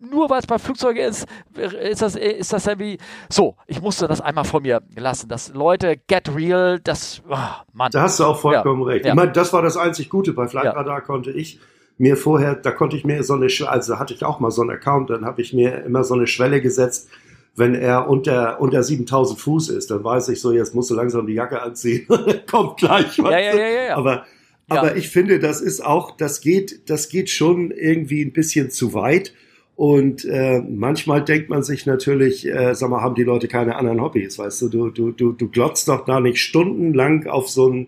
nur 0.09 0.29
weil 0.29 0.39
es 0.39 0.47
bei 0.47 0.57
Flugzeugen 0.57 1.03
ist, 1.03 1.25
ist 1.55 2.01
das, 2.01 2.15
ist 2.15 2.53
das 2.53 2.67
irgendwie 2.67 2.97
so. 3.29 3.55
Ich 3.67 3.81
musste 3.81 4.07
das 4.07 4.21
einmal 4.21 4.45
von 4.45 4.63
mir 4.63 4.81
lassen. 4.95 5.29
Das 5.29 5.53
Leute, 5.53 5.97
get 6.07 6.33
real, 6.35 6.79
das, 6.79 7.21
oh, 7.29 7.37
Mann. 7.73 7.91
Da 7.91 8.03
hast 8.03 8.19
du 8.19 8.25
auch 8.25 8.39
vollkommen 8.39 8.81
ja. 8.81 8.87
recht. 8.87 9.05
Ja. 9.05 9.11
Ich 9.11 9.15
meine, 9.15 9.31
das 9.31 9.53
war 9.53 9.61
das 9.61 9.77
einzig 9.77 10.09
Gute. 10.09 10.33
Bei 10.33 10.47
Flightradar 10.47 10.99
ja. 10.99 11.01
konnte 11.01 11.31
ich 11.31 11.59
mir 11.97 12.17
vorher, 12.17 12.55
da 12.55 12.71
konnte 12.71 12.97
ich 12.97 13.05
mir 13.05 13.23
so 13.23 13.33
eine, 13.33 13.47
also 13.67 13.99
hatte 13.99 14.13
ich 14.13 14.25
auch 14.25 14.39
mal 14.39 14.51
so 14.51 14.61
einen 14.61 14.71
Account, 14.71 15.09
dann 15.09 15.25
habe 15.25 15.41
ich 15.41 15.53
mir 15.53 15.83
immer 15.83 16.03
so 16.03 16.15
eine 16.15 16.27
Schwelle 16.27 16.61
gesetzt, 16.61 17.09
wenn 17.55 17.75
er 17.75 18.09
unter, 18.09 18.59
unter 18.59 18.81
7000 18.81 19.39
Fuß 19.39 19.69
ist, 19.69 19.91
dann 19.91 20.03
weiß 20.03 20.29
ich 20.29 20.41
so, 20.41 20.51
jetzt 20.51 20.73
musst 20.73 20.89
du 20.89 20.95
langsam 20.95 21.27
die 21.27 21.33
Jacke 21.33 21.61
anziehen. 21.61 22.07
Kommt 22.49 22.77
gleich. 22.77 23.17
Ja, 23.17 23.31
ja, 23.31 23.39
ja, 23.39 23.55
ja, 23.55 23.83
ja. 23.89 23.95
Aber, 23.95 24.25
aber 24.69 24.95
ich 24.95 25.09
finde, 25.09 25.39
das 25.39 25.61
ist 25.61 25.85
auch, 25.85 26.17
das 26.17 26.41
geht, 26.41 26.89
das 26.89 27.09
geht 27.09 27.29
schon 27.29 27.69
irgendwie 27.69 28.23
ein 28.23 28.33
bisschen 28.33 28.71
zu 28.71 28.93
weit. 28.95 29.33
Und 29.75 30.23
äh, 30.25 30.59
manchmal 30.59 31.23
denkt 31.23 31.49
man 31.49 31.63
sich 31.63 31.85
natürlich, 31.85 32.47
äh, 32.47 32.75
sag 32.75 32.89
mal, 32.89 33.01
haben 33.01 33.15
die 33.15 33.23
Leute 33.23 33.47
keine 33.47 33.75
anderen 33.75 34.01
Hobbys, 34.01 34.37
weißt 34.37 34.61
du, 34.63 34.69
du, 34.69 34.89
du, 34.89 35.11
du, 35.11 35.31
du 35.31 35.49
glotzt 35.49 35.87
doch 35.87 36.05
da 36.05 36.19
nicht 36.19 36.39
stundenlang 36.39 37.25
auf 37.25 37.49
so 37.49 37.69
ein, 37.69 37.87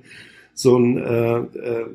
so 0.54 0.78
ein 0.78 0.98
äh, 0.98 1.38
äh, 1.38 1.86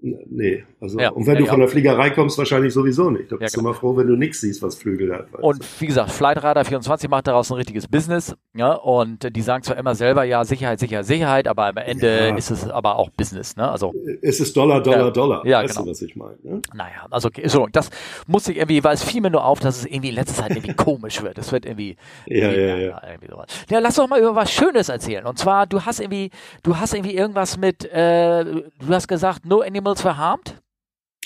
Nee, 0.00 0.64
also 0.80 0.98
ja, 0.98 1.10
und 1.10 1.26
wenn 1.26 1.34
ja, 1.34 1.40
du 1.40 1.46
von 1.46 1.58
der 1.58 1.68
Fliegerei 1.68 2.10
kommst, 2.10 2.36
wahrscheinlich 2.38 2.72
sowieso 2.72 3.10
nicht. 3.10 3.32
Da 3.32 3.36
bist 3.36 3.54
ja, 3.54 3.60
genau. 3.60 3.72
du 3.72 3.74
mal 3.74 3.80
froh, 3.80 3.96
wenn 3.96 4.06
du 4.06 4.14
nichts 4.14 4.40
siehst, 4.40 4.62
was 4.62 4.76
Flügel 4.76 5.12
hat. 5.12 5.26
Und 5.40 5.64
wie 5.80 5.86
gesagt, 5.86 6.10
Flightradar 6.10 6.64
24 6.64 7.08
macht 7.08 7.26
daraus 7.26 7.50
ein 7.50 7.54
richtiges 7.54 7.88
Business, 7.88 8.36
ja, 8.54 8.72
und 8.72 9.34
die 9.34 9.42
sagen 9.42 9.62
zwar 9.62 9.76
immer 9.76 9.94
selber, 9.94 10.24
ja, 10.24 10.44
Sicherheit, 10.44 10.80
Sicherheit, 10.80 11.06
Sicherheit, 11.06 11.48
aber 11.48 11.66
am 11.66 11.76
Ende 11.78 12.34
ist 12.36 12.50
es 12.50 12.68
aber 12.68 12.96
auch 12.96 13.10
Business, 13.10 13.56
ne? 13.56 13.68
Also 13.70 13.94
es 14.22 14.40
ist 14.40 14.56
Dollar, 14.56 14.82
Dollar, 14.82 15.12
Dollar. 15.12 15.46
Ja, 15.46 15.62
weißt 15.62 15.74
genau. 15.74 15.86
du, 15.86 15.90
was 15.90 16.02
ich 16.02 16.14
meine? 16.14 16.36
Ne? 16.42 16.62
Naja, 16.74 17.06
also 17.10 17.30
so, 17.46 17.66
das 17.66 17.90
muss 18.26 18.46
ich 18.48 18.56
irgendwie, 18.56 18.84
weil 18.84 18.94
es 18.94 19.02
fiel 19.02 19.20
mir 19.20 19.30
nur 19.30 19.44
auf, 19.44 19.60
dass 19.60 19.78
es 19.78 19.86
irgendwie 19.86 20.10
in 20.10 20.14
letzter 20.14 20.42
Zeit 20.42 20.50
irgendwie 20.50 20.74
komisch 20.76 21.22
wird. 21.22 21.38
Es 21.38 21.52
wird 21.52 21.66
irgendwie, 21.66 21.96
ja, 22.26 22.50
irgendwie, 22.50 22.60
ja, 22.60 22.76
ja. 22.76 23.02
Irgendwie 23.08 23.28
sowas. 23.28 23.46
Ja, 23.70 23.78
lass 23.78 23.94
doch 23.94 24.08
mal 24.08 24.20
über 24.20 24.34
was 24.34 24.52
Schönes 24.52 24.88
erzählen. 24.88 25.24
Und 25.26 25.38
zwar, 25.38 25.66
du 25.66 25.84
hast 25.84 26.00
irgendwie, 26.00 26.30
du 26.62 26.78
hast 26.78 26.94
irgendwie 26.94 27.14
irgendwas 27.14 27.56
mit, 27.56 27.84
äh, 27.86 28.44
du 28.44 28.88
hast 28.90 29.08
gesagt, 29.08 29.46
no 29.46 29.62
animals 29.86 30.04
were 30.04 30.16
harmed? 30.16 30.60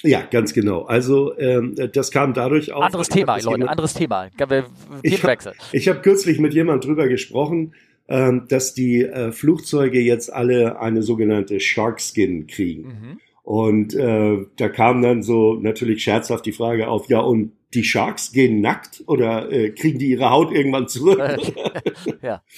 Ja, 0.03 0.23
ganz 0.23 0.55
genau. 0.55 0.83
Also 0.83 1.37
ähm, 1.39 1.75
das 1.93 2.11
kam 2.11 2.33
dadurch 2.33 2.73
auch. 2.73 2.83
Anderes 2.83 3.09
Thema, 3.09 3.37
Leute, 3.37 3.51
jemand, 3.51 3.71
anderes 3.71 3.95
Thema. 3.95 4.29
Ich 4.35 4.41
habe 4.41 5.99
hab 5.99 6.03
kürzlich 6.03 6.39
mit 6.39 6.55
jemand 6.55 6.85
drüber 6.85 7.07
gesprochen, 7.07 7.75
ähm, 8.09 8.47
dass 8.49 8.73
die 8.73 9.03
äh, 9.03 9.31
Flugzeuge 9.31 10.01
jetzt 10.01 10.33
alle 10.33 10.81
eine 10.81 11.03
sogenannte 11.03 11.61
Shark 11.61 12.01
Skin 12.01 12.47
kriegen. 12.47 12.83
Mhm. 12.83 13.21
Und 13.43 13.95
äh, 13.95 14.47
da 14.57 14.69
kam 14.69 15.03
dann 15.03 15.23
so 15.23 15.55
natürlich 15.55 16.03
scherzhaft 16.03 16.47
die 16.47 16.53
Frage 16.53 16.89
auf, 16.89 17.09
ja, 17.09 17.21
und 17.21 17.53
die 17.75 17.85
Sharks 17.85 18.33
gehen 18.33 18.61
nackt 18.61 19.03
oder 19.07 19.53
äh, 19.53 19.71
kriegen 19.71 19.99
die 19.99 20.11
ihre 20.11 20.31
Haut 20.31 20.51
irgendwann 20.51 20.89
zurück? 20.89 21.21
ja. 22.23 22.43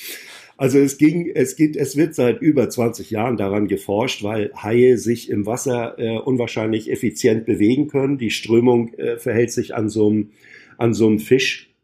Also 0.63 0.79
es 0.79 0.97
ging, 0.97 1.29
es 1.35 1.57
geht, 1.57 1.75
es 1.75 1.97
wird 1.97 2.15
seit 2.15 2.41
über 2.41 2.71
20 2.71 3.11
Jahren 3.11 3.37
daran 3.37 3.67
geforscht, 3.67 4.23
weil 4.23 4.53
Haie 4.55 4.97
sich 4.97 5.29
im 5.29 5.45
Wasser 5.45 5.99
äh, 5.99 6.21
unwahrscheinlich 6.21 6.89
effizient 6.89 7.47
bewegen 7.47 7.89
können. 7.89 8.17
Die 8.17 8.31
Strömung 8.31 8.95
äh, 8.95 9.19
verhält 9.19 9.51
sich 9.51 9.75
an 9.75 9.89
so 9.89 10.09
einem, 10.09 10.31
an 10.79 10.95
so 10.95 11.09
einem 11.09 11.19
Fisch 11.19 11.75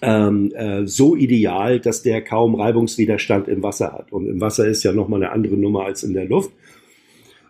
ähm, 0.00 0.50
äh, 0.54 0.86
so 0.86 1.14
ideal, 1.14 1.78
dass 1.78 2.02
der 2.02 2.24
kaum 2.24 2.54
Reibungswiderstand 2.54 3.48
im 3.48 3.62
Wasser 3.62 3.92
hat. 3.92 4.12
Und 4.12 4.26
im 4.26 4.40
Wasser 4.40 4.66
ist 4.66 4.82
ja 4.82 4.94
nochmal 4.94 5.22
eine 5.22 5.32
andere 5.32 5.58
Nummer 5.58 5.84
als 5.84 6.02
in 6.02 6.14
der 6.14 6.24
Luft, 6.24 6.52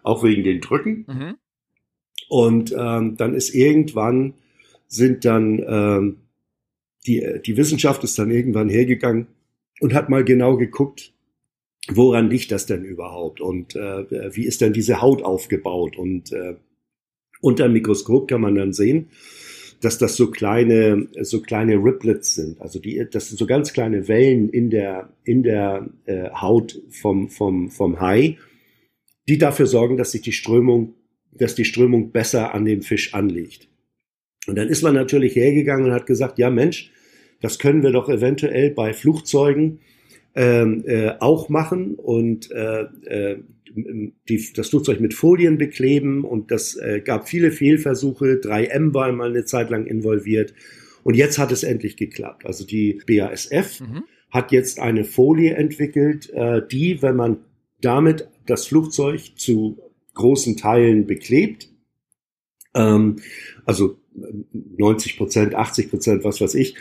auch 0.02 0.24
wegen 0.24 0.42
den 0.42 0.60
Drücken. 0.60 1.04
Mhm. 1.06 1.34
Und 2.28 2.74
ähm, 2.76 3.16
dann 3.16 3.34
ist 3.34 3.54
irgendwann 3.54 4.34
sind 4.88 5.24
dann 5.24 5.64
ähm, 5.64 6.16
die, 7.06 7.24
die 7.46 7.56
Wissenschaft 7.56 8.02
ist 8.02 8.18
dann 8.18 8.32
irgendwann 8.32 8.68
hergegangen 8.68 9.28
und 9.80 9.94
hat 9.94 10.08
mal 10.08 10.24
genau 10.24 10.56
geguckt, 10.56 11.12
woran 11.88 12.30
liegt 12.30 12.50
das 12.50 12.66
denn 12.66 12.84
überhaupt? 12.84 13.40
Und 13.40 13.76
äh, 13.76 14.34
wie 14.34 14.46
ist 14.46 14.60
denn 14.60 14.72
diese 14.72 15.00
Haut 15.00 15.22
aufgebaut? 15.22 15.96
Und 15.96 16.32
äh, 16.32 16.56
unter 17.40 17.64
dem 17.64 17.72
Mikroskop 17.72 18.28
kann 18.28 18.40
man 18.40 18.54
dann 18.54 18.72
sehen, 18.72 19.08
dass 19.80 19.98
das 19.98 20.16
so 20.16 20.30
kleine 20.30 21.06
so 21.20 21.42
kleine 21.42 21.74
Riplets 21.76 22.34
sind, 22.34 22.60
also 22.60 22.78
die 22.78 23.06
das 23.10 23.28
sind 23.28 23.36
so 23.36 23.46
ganz 23.46 23.72
kleine 23.74 24.08
Wellen 24.08 24.48
in 24.48 24.70
der 24.70 25.10
in 25.24 25.42
der 25.42 25.88
äh, 26.06 26.30
Haut 26.30 26.80
vom 26.90 27.28
vom 27.28 27.70
vom 27.70 28.00
Hai, 28.00 28.38
die 29.28 29.36
dafür 29.36 29.66
sorgen, 29.66 29.98
dass 29.98 30.12
sich 30.12 30.22
die 30.22 30.32
Strömung 30.32 30.94
dass 31.32 31.54
die 31.54 31.66
Strömung 31.66 32.10
besser 32.10 32.54
an 32.54 32.64
dem 32.64 32.80
Fisch 32.80 33.12
anlegt. 33.12 33.68
Und 34.46 34.56
dann 34.56 34.68
ist 34.68 34.82
man 34.82 34.94
natürlich 34.94 35.36
hergegangen 35.36 35.86
und 35.86 35.92
hat 35.92 36.06
gesagt, 36.06 36.38
ja 36.38 36.48
Mensch, 36.48 36.90
das 37.40 37.58
können 37.58 37.82
wir 37.82 37.92
doch 37.92 38.08
eventuell 38.08 38.70
bei 38.70 38.92
Flugzeugen 38.92 39.80
ähm, 40.34 40.84
äh, 40.86 41.12
auch 41.20 41.48
machen 41.48 41.94
und 41.94 42.50
äh, 42.50 42.82
äh, 43.06 43.38
die, 44.28 44.52
das 44.54 44.70
Flugzeug 44.70 45.00
mit 45.00 45.14
Folien 45.14 45.58
bekleben 45.58 46.24
und 46.24 46.50
das 46.50 46.76
äh, 46.76 47.00
gab 47.04 47.28
viele 47.28 47.50
Fehlversuche. 47.52 48.40
3M 48.42 48.94
war 48.94 49.10
mal 49.12 49.30
eine 49.30 49.44
Zeit 49.44 49.70
lang 49.70 49.86
involviert 49.86 50.54
und 51.02 51.14
jetzt 51.14 51.38
hat 51.38 51.52
es 51.52 51.62
endlich 51.62 51.96
geklappt. 51.96 52.46
Also 52.46 52.66
die 52.66 53.00
BASF 53.06 53.80
mhm. 53.80 54.04
hat 54.30 54.52
jetzt 54.52 54.80
eine 54.80 55.04
Folie 55.04 55.54
entwickelt, 55.54 56.30
äh, 56.30 56.62
die, 56.66 57.02
wenn 57.02 57.16
man 57.16 57.38
damit 57.80 58.28
das 58.46 58.66
Flugzeug 58.66 59.20
zu 59.36 59.78
großen 60.14 60.56
Teilen 60.56 61.06
beklebt, 61.06 61.68
ähm, 62.74 63.16
also 63.64 63.98
90 64.52 65.16
Prozent, 65.18 65.54
80 65.54 65.90
Prozent, 65.90 66.24
was 66.24 66.40
weiß 66.40 66.54
ich, 66.54 66.76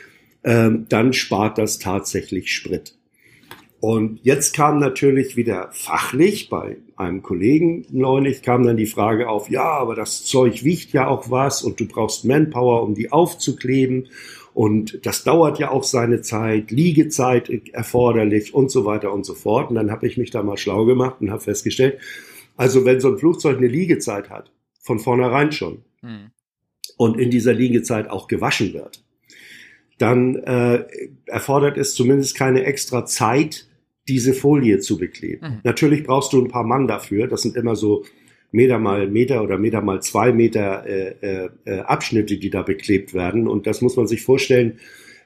ähm, 0.45 0.85
dann 0.87 1.11
spart 1.11 1.57
das 1.57 1.79
tatsächlich 1.79 2.53
Sprit. 2.53 2.95
Und 3.81 4.19
jetzt 4.23 4.55
kam 4.55 4.79
natürlich 4.79 5.35
wieder 5.35 5.69
fachlich 5.71 6.49
bei 6.49 6.77
einem 6.95 7.21
Kollegen 7.21 7.85
neulich 7.91 8.41
kam 8.41 8.65
dann 8.65 8.77
die 8.77 8.85
Frage 8.85 9.27
auf, 9.27 9.49
ja, 9.49 9.63
aber 9.63 9.95
das 9.95 10.23
Zeug 10.23 10.63
wiegt 10.63 10.93
ja 10.93 11.07
auch 11.07 11.29
was 11.29 11.61
und 11.61 11.79
du 11.79 11.87
brauchst 11.87 12.25
Manpower, 12.25 12.83
um 12.83 12.95
die 12.95 13.11
aufzukleben 13.11 14.07
Und 14.55 15.05
das 15.05 15.23
dauert 15.23 15.59
ja 15.59 15.69
auch 15.69 15.83
seine 15.83 16.21
Zeit, 16.21 16.71
Liegezeit 16.71 17.51
erforderlich 17.73 18.53
und 18.53 18.71
so 18.71 18.85
weiter 18.85 19.11
und 19.11 19.25
so 19.25 19.35
fort. 19.35 19.69
Und 19.69 19.75
dann 19.75 19.91
habe 19.91 20.07
ich 20.07 20.17
mich 20.17 20.31
da 20.31 20.41
mal 20.41 20.57
schlau 20.57 20.85
gemacht 20.85 21.17
und 21.19 21.29
habe 21.29 21.41
festgestellt, 21.41 21.99
also 22.55 22.85
wenn 22.85 23.01
so 23.01 23.09
ein 23.09 23.17
Flugzeug 23.17 23.57
eine 23.57 23.67
Liegezeit 23.67 24.29
hat, 24.29 24.51
von 24.79 24.99
vornherein 24.99 25.51
schon, 25.51 25.83
mhm. 26.01 26.31
und 26.97 27.19
in 27.19 27.29
dieser 27.29 27.53
Liegezeit 27.53 28.09
auch 28.09 28.27
gewaschen 28.27 28.73
wird, 28.73 29.04
dann 29.97 30.35
äh, 30.35 30.85
erfordert 31.25 31.77
es 31.77 31.95
zumindest 31.95 32.37
keine 32.37 32.63
extra 32.65 33.05
Zeit, 33.05 33.67
diese 34.07 34.33
Folie 34.33 34.79
zu 34.79 34.97
bekleben. 34.97 35.47
Mhm. 35.47 35.59
Natürlich 35.63 36.03
brauchst 36.03 36.33
du 36.33 36.41
ein 36.41 36.49
paar 36.49 36.63
Mann 36.65 36.87
dafür. 36.87 37.27
Das 37.27 37.41
sind 37.41 37.55
immer 37.55 37.75
so 37.75 38.03
Meter 38.51 38.79
mal 38.79 39.07
Meter 39.07 39.43
oder 39.43 39.57
Meter 39.57 39.81
mal 39.81 40.01
zwei 40.01 40.31
Meter 40.31 40.85
äh, 40.85 41.15
äh, 41.21 41.49
äh, 41.65 41.79
Abschnitte, 41.79 42.37
die 42.37 42.49
da 42.49 42.61
beklebt 42.61 43.13
werden. 43.13 43.47
Und 43.47 43.67
das 43.67 43.81
muss 43.81 43.97
man 43.97 44.07
sich 44.07 44.21
vorstellen, 44.21 44.79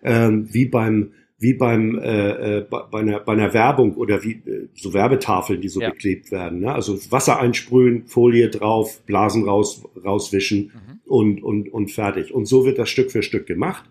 ähm, 0.03 0.47
wie 0.51 0.65
beim 0.65 1.11
wie 1.41 1.53
beim 1.53 1.97
äh, 1.99 2.57
äh, 2.57 2.65
bei, 2.69 2.99
einer, 2.99 3.21
bei 3.21 3.31
einer 3.31 3.53
Werbung 3.53 3.95
oder 3.95 4.23
wie 4.23 4.33
äh, 4.33 4.67
so 4.73 4.93
Werbetafeln, 4.93 5.61
die 5.61 5.69
so 5.69 5.79
ja. 5.79 5.89
beklebt 5.89 6.31
werden. 6.31 6.59
Ne? 6.59 6.73
Also 6.73 6.99
Wasser 7.11 7.39
einsprühen, 7.39 8.07
Folie 8.07 8.49
drauf, 8.49 9.01
Blasen 9.05 9.45
raus, 9.45 9.83
rauswischen 10.03 10.71
mhm. 10.73 10.99
und, 11.05 11.43
und, 11.43 11.69
und 11.69 11.91
fertig. 11.91 12.33
Und 12.33 12.45
so 12.45 12.65
wird 12.65 12.77
das 12.77 12.89
Stück 12.89 13.09
für 13.11 13.23
Stück 13.23 13.47
gemacht. 13.47 13.85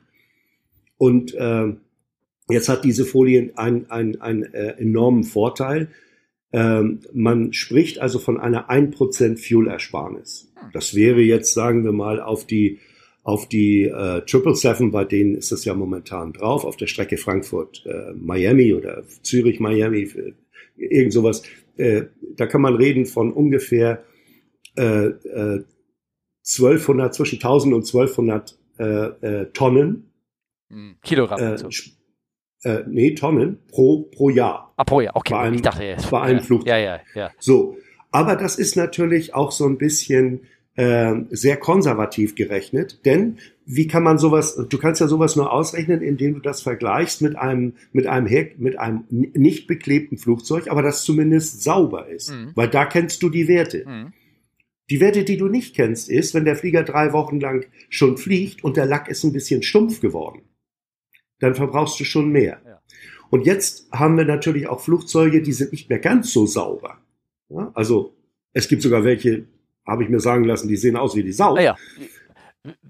Und 0.99 1.35
äh, 1.35 1.73
jetzt 2.51 2.69
hat 2.69 2.85
diese 2.85 3.05
Folie 3.05 3.53
einen, 3.57 3.91
einen, 3.91 4.21
einen 4.21 4.43
äh, 4.53 4.73
enormen 4.79 5.25
Vorteil. 5.25 5.89
Ähm, 6.53 7.01
man 7.13 7.53
spricht 7.53 8.01
also 8.01 8.19
von 8.19 8.39
einer 8.39 8.71
1% 8.71 9.39
Fuel-Ersparnis. 9.39 10.53
Das 10.73 10.95
wäre 10.95 11.21
jetzt, 11.21 11.55
sagen 11.55 11.85
wir 11.85 11.93
mal, 11.93 12.21
auf 12.21 12.47
die 12.47 12.79
auf 13.29 13.47
die 13.47 13.83
äh, 13.83 14.23
777, 14.25 14.91
bei 14.91 15.05
denen 15.05 15.35
ist 15.35 15.53
es 15.53 15.67
ja 15.67 15.75
momentan 15.75 16.33
drauf, 16.33 16.65
auf 16.65 16.79
der 16.79 16.87
Strecke 16.87 17.19
Frankfurt-Miami 17.19 18.71
äh, 18.71 18.73
oder 18.73 19.03
Zürich-Miami, 19.23 20.09
irgend 20.79 21.13
sowas. 21.13 21.43
Äh, 21.77 22.05
da 22.37 22.47
kann 22.47 22.63
man 22.63 22.77
reden 22.77 23.05
von 23.05 23.31
ungefähr 23.31 24.03
äh, 24.79 25.09
äh, 25.09 25.65
1200, 26.43 27.15
zwischen 27.15 27.37
1000 27.37 27.75
und 27.75 27.87
1200 27.87 28.59
äh, 28.79 28.85
äh, 28.85 29.47
Tonnen. 29.53 30.08
Hm, 30.71 30.97
Kilogramm. 31.03 31.41
Äh, 31.41 31.59
so. 31.59 31.69
äh, 32.63 32.83
nee, 32.87 33.15
Tonnen 33.15 33.59
pro, 33.69 34.03
pro 34.03 34.31
Jahr. 34.31 34.73
Ah, 34.77 34.85
pro 34.85 35.01
Jahr, 35.01 35.17
okay. 35.17 35.35
Bei 35.35 35.41
einem, 35.41 35.55
ich 35.55 35.63
dachte, 35.63 35.85
ja, 35.85 35.97
bei 36.11 36.21
einem 36.21 36.39
ja, 36.39 36.45
Flugzeug. 36.45 36.69
Ja, 36.69 36.79
ja, 36.79 37.01
ja. 37.15 37.31
So. 37.39 37.77
Aber 38.11 38.37
das 38.37 38.57
ist 38.57 38.77
natürlich 38.77 39.35
auch 39.35 39.53
so 39.53 39.67
ein 39.67 39.77
bisschen 39.77 40.41
äh, 40.77 41.15
sehr 41.31 41.57
konservativ 41.57 42.37
gerechnet, 42.37 43.05
denn 43.05 43.39
wie 43.67 43.87
kann 43.87 44.03
man 44.03 44.17
sowas, 44.17 44.57
du 44.57 44.79
kannst 44.79 45.01
ja 45.01 45.09
sowas 45.09 45.37
nur 45.37 45.53
ausrechnen, 45.53 46.01
indem 46.01 46.35
du 46.35 46.41
das 46.41 46.63
vergleichst 46.63 47.21
mit 47.21 47.37
einem, 47.37 47.75
mit 47.93 48.07
einem, 48.07 48.49
mit 48.57 48.79
einem 48.79 49.05
nicht 49.11 49.67
beklebten 49.67 50.17
Flugzeug, 50.17 50.71
aber 50.71 50.81
das 50.81 51.03
zumindest 51.03 51.63
sauber 51.63 52.09
ist, 52.09 52.31
mhm. 52.31 52.53
weil 52.55 52.69
da 52.69 52.87
kennst 52.87 53.23
du 53.23 53.29
die 53.29 53.47
Werte. 53.47 53.85
Mhm. 53.87 54.13
Die 54.89 55.01
Werte, 55.01 55.25
die 55.25 55.37
du 55.37 55.49
nicht 55.49 55.75
kennst, 55.75 56.09
ist, 56.09 56.33
wenn 56.33 56.47
der 56.47 56.57
Flieger 56.57 56.83
drei 56.83 57.13
Wochen 57.13 57.41
lang 57.41 57.67
schon 57.91 58.17
fliegt 58.17 58.65
und 58.65 58.79
der 58.79 58.87
Lack 58.87 59.09
ist 59.09 59.23
ein 59.25 59.35
bisschen 59.35 59.63
stumpf 59.63 60.01
geworden, 60.01 60.43
dann 61.41 61.55
verbrauchst 61.55 61.99
du 62.01 62.05
schon 62.05 62.31
mehr. 62.31 62.61
Ja. 62.65 62.81
Und 63.31 63.47
jetzt 63.47 63.91
haben 63.93 64.17
wir 64.17 64.25
natürlich 64.25 64.69
auch 64.69 64.81
Flugzeuge, 64.81 65.43
die 65.43 65.53
sind 65.53 65.73
nicht 65.73 65.89
mehr 65.89 65.99
ganz 65.99 66.33
so 66.33 66.47
sauber. 66.47 66.99
Ja, 67.51 67.71
also 67.75 68.15
es 68.53 68.69
gibt 68.69 68.83
sogar 68.83 69.05
welche, 69.05 69.47
habe 69.87 70.03
ich 70.03 70.09
mir 70.09 70.21
sagen 70.21 70.45
lassen, 70.45 70.69
die 70.69 70.77
sehen 70.77 70.97
aus 70.97 71.15
wie 71.15 71.23
die 71.23 71.33
Sau. 71.33 71.57
Ah 71.57 71.61
ja. 71.61 71.77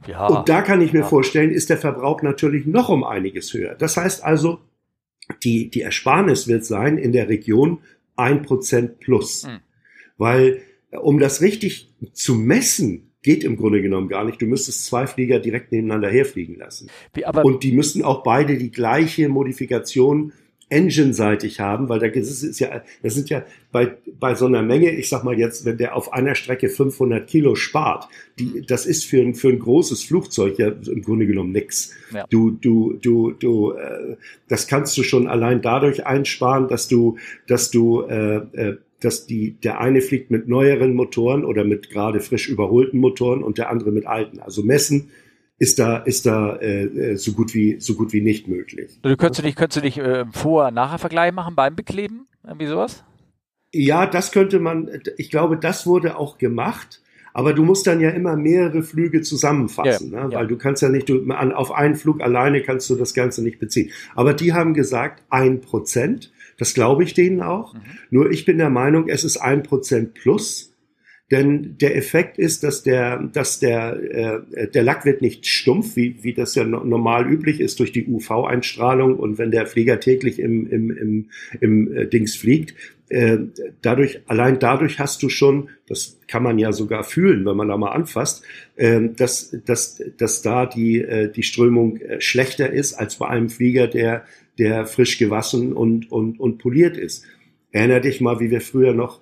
Ja, 0.07 0.27
und 0.27 0.49
da 0.49 0.63
kann 0.63 0.81
ich 0.81 0.93
mir 0.93 1.05
vorstellen, 1.05 1.51
ist 1.51 1.71
der 1.71 1.79
Verbrauch 1.79 2.23
natürlich 2.23 2.67
noch 2.67 2.89
um 2.89 3.05
einiges 3.05 3.53
höher. 3.53 3.75
Das 3.75 3.97
heißt 3.97 4.25
also, 4.25 4.61
die, 5.45 5.71
die 5.71 5.83
Ersparnis 5.83 6.49
wird 6.49 6.65
sein 6.65 6.99
in 6.99 7.13
der 7.13 7.29
Region 7.29 7.81
ein 8.17 8.43
Prozent 8.43 8.99
plus. 8.99 9.47
Hm. 9.47 9.61
Weil, 10.17 10.63
um 10.91 11.19
das 11.19 11.43
richtig 11.43 11.95
zu 12.13 12.35
messen, 12.35 13.08
geht 13.29 13.45
im 13.45 13.59
Grunde 13.59 13.83
genommen 13.83 14.09
gar 14.09 14.25
nicht. 14.25 14.41
Du 14.41 14.47
müsstest 14.47 14.87
zwei 14.87 15.07
Flieger 15.07 15.39
direkt 15.39 15.71
nebeneinander 15.71 16.09
herfliegen 16.09 16.57
lassen. 16.57 16.89
Wie, 17.13 17.27
und 17.27 17.63
die 17.63 17.73
müssten 17.73 18.03
auch 18.03 18.23
beide 18.23 18.57
die 18.57 18.71
gleiche 18.71 19.29
Modifikation 19.29 20.33
Engine-seitig 20.71 21.61
haben, 21.61 21.91
weil 21.91 21.99
da 21.99 22.07
ist, 22.07 22.43
ist 22.43 22.59
ja, 22.59 22.83
das 23.03 23.15
sind 23.15 23.29
ja 23.29 23.45
bei, 23.71 23.99
bei 24.19 24.35
so 24.35 24.47
einer 24.47 24.63
Menge, 24.63 24.93
ich 24.93 25.11
sag 25.11 25.25
mal 25.25 25.39
jetzt, 25.39 25.67
wenn 25.67 25.77
der 25.77 25.95
auf 25.95 26.15
einer 26.15 26.35
Strecke 26.35 26.71
500 26.71 27.29
Kilo 27.29 27.55
spart, 27.55 28.09
die, 28.39 28.65
das 28.67 28.87
ist 28.87 29.05
für 29.05 29.21
ein, 29.21 29.35
für 29.35 29.49
ein 29.49 29.59
großes 29.59 30.05
Flugzeug 30.05 30.59
ja 30.59 30.69
im 30.69 31.03
Grunde 31.03 31.27
genommen 31.27 31.53
nix. 31.53 31.95
Ja. 32.15 32.25
Du, 32.31 32.51
du, 32.51 32.95
du, 32.95 33.33
du, 33.33 33.73
äh, 33.73 34.17
das 34.49 34.69
kannst 34.69 34.97
du 34.97 35.03
schon 35.03 35.29
allein 35.29 35.61
dadurch 35.61 36.07
einsparen, 36.07 36.67
dass 36.69 36.89
du, 36.89 37.19
dass 37.47 37.71
du, 37.71 38.05
äh, 38.05 38.37
äh, 38.55 38.77
dass 39.01 39.27
die, 39.27 39.53
der 39.61 39.81
eine 39.81 40.01
fliegt 40.01 40.31
mit 40.31 40.49
neueren 40.49 40.95
Motoren 40.95 41.45
oder 41.45 41.65
mit 41.65 41.91
gerade 41.91 42.21
frisch 42.21 42.49
überholten 42.49 42.99
Motoren 42.99 43.43
und 43.43 43.59
der 43.59 43.71
andere 43.71 43.93
mit 43.93 44.07
alten. 44.07 44.41
Also 44.41 44.63
messen 44.63 45.11
ist 45.59 45.79
da, 45.79 45.99
ist 45.99 46.27
da 46.27 46.57
äh, 46.57 46.85
äh, 46.85 47.17
so 47.17 47.33
gut 47.33 47.55
wie 47.55 47.81
so 47.81 47.95
gut 47.95 48.13
wie 48.13 48.21
nicht 48.21 48.49
möglich. 48.49 48.99
Du 49.03 49.17
könntest 49.17 49.41
du 49.41 49.45
nicht, 49.47 49.57
könntest 49.57 49.77
du 49.79 49.85
nicht 49.85 49.99
äh, 49.99 50.25
Vor-Nachher-Vergleich 50.33 51.33
machen 51.33 51.55
beim 51.55 51.75
Bekleben? 51.75 52.29
Irgendwie 52.45 52.67
sowas? 52.67 53.05
Ja, 53.73 54.07
das 54.07 54.33
könnte 54.33 54.61
man, 54.61 54.89
ich 55.17 55.31
glaube, 55.31 55.57
das 55.59 55.87
wurde 55.87 56.17
auch 56.17 56.39
gemacht. 56.39 57.03
Aber 57.35 57.53
du 57.53 57.63
musst 57.63 57.87
dann 57.87 58.01
ja 58.01 58.11
immer 58.11 58.37
mehrere 58.37 58.83
Flüge 58.83 59.23
zusammenfassen, 59.23 60.13
ja, 60.13 60.25
ne? 60.25 60.33
weil 60.33 60.43
ja. 60.43 60.45
du 60.45 60.57
kannst 60.57 60.83
ja 60.83 60.89
nicht, 60.89 61.09
du, 61.09 61.23
an, 61.31 61.53
auf 61.53 61.71
einen 61.71 61.95
Flug 61.95 62.21
alleine 62.21 62.63
kannst 62.63 62.91
du 62.91 62.97
das 62.97 63.15
Ganze 63.15 63.45
nicht 63.45 63.61
beziehen. 63.61 63.93
Aber 64.17 64.35
die 64.35 64.55
haben 64.55 64.75
gesagt, 64.75 65.23
ein 65.29 65.61
Prozent, 65.61 66.33
das 66.59 66.75
glaube 66.75 67.05
ich 67.05 67.15
denen 67.15 67.41
auch. 67.41 67.75
Mhm. 67.75 67.81
Nur 68.11 68.31
ich 68.31 68.45
bin 68.45 68.59
der 68.59 68.71
Meinung, 68.71 69.09
es 69.09 69.25
ist 69.25 69.39
ein 69.39 69.63
Prozent 69.63 70.15
plus. 70.15 70.75
Denn 71.31 71.77
der 71.79 71.95
Effekt 71.95 72.39
ist, 72.39 72.65
dass 72.65 72.83
der, 72.83 73.19
dass 73.19 73.61
der, 73.61 74.43
äh, 74.55 74.69
der 74.69 74.83
Lack 74.83 75.05
wird 75.05 75.21
nicht 75.21 75.47
stumpf, 75.47 75.95
wie, 75.95 76.17
wie 76.23 76.33
das 76.33 76.55
ja 76.55 76.65
normal 76.65 77.31
üblich 77.31 77.61
ist 77.61 77.79
durch 77.81 77.93
die 77.93 78.07
UV-Einstrahlung 78.07 79.19
und 79.19 79.37
wenn 79.37 79.51
der 79.51 79.67
Flieger 79.67 80.01
täglich 80.01 80.39
im, 80.39 80.67
im, 80.71 80.91
im, 80.91 81.29
im 81.61 81.93
äh, 81.93 82.07
Dings 82.07 82.35
fliegt. 82.35 82.75
Äh, 83.11 83.39
dadurch, 83.83 84.21
allein 84.27 84.59
dadurch 84.59 84.99
hast 84.99 85.23
du 85.23 85.29
schon, 85.29 85.69
das 85.87 86.19
kann 86.29 86.43
man 86.43 86.59
ja 86.59 86.73
sogar 86.73 87.05
fühlen, 87.05 87.45
wenn 87.45 87.57
man 87.57 87.69
da 87.69 87.77
mal 87.77 87.93
anfasst, 87.93 88.43
äh, 88.77 89.09
dass, 89.15 89.55
dass, 89.67 90.03
dass 90.17 90.41
da 90.41 90.65
die, 90.65 91.03
äh, 91.03 91.31
die 91.31 91.43
Strömung 91.43 91.99
äh, 91.99 92.23
schlechter 92.23 92.71
ist 92.71 92.95
als 92.95 93.17
bei 93.17 93.29
einem 93.29 93.51
Flieger, 93.51 93.87
der, 93.87 94.25
der 94.59 94.87
frisch 94.87 95.19
gewaschen 95.19 95.73
und, 95.73 96.11
und, 96.11 96.41
und 96.41 96.59
poliert 96.59 96.97
ist. 96.97 97.25
Erinner 97.71 98.01
dich 98.01 98.21
mal, 98.21 98.41
wie 98.41 98.51
wir 98.51 98.61
früher 98.61 98.95
noch 98.95 99.21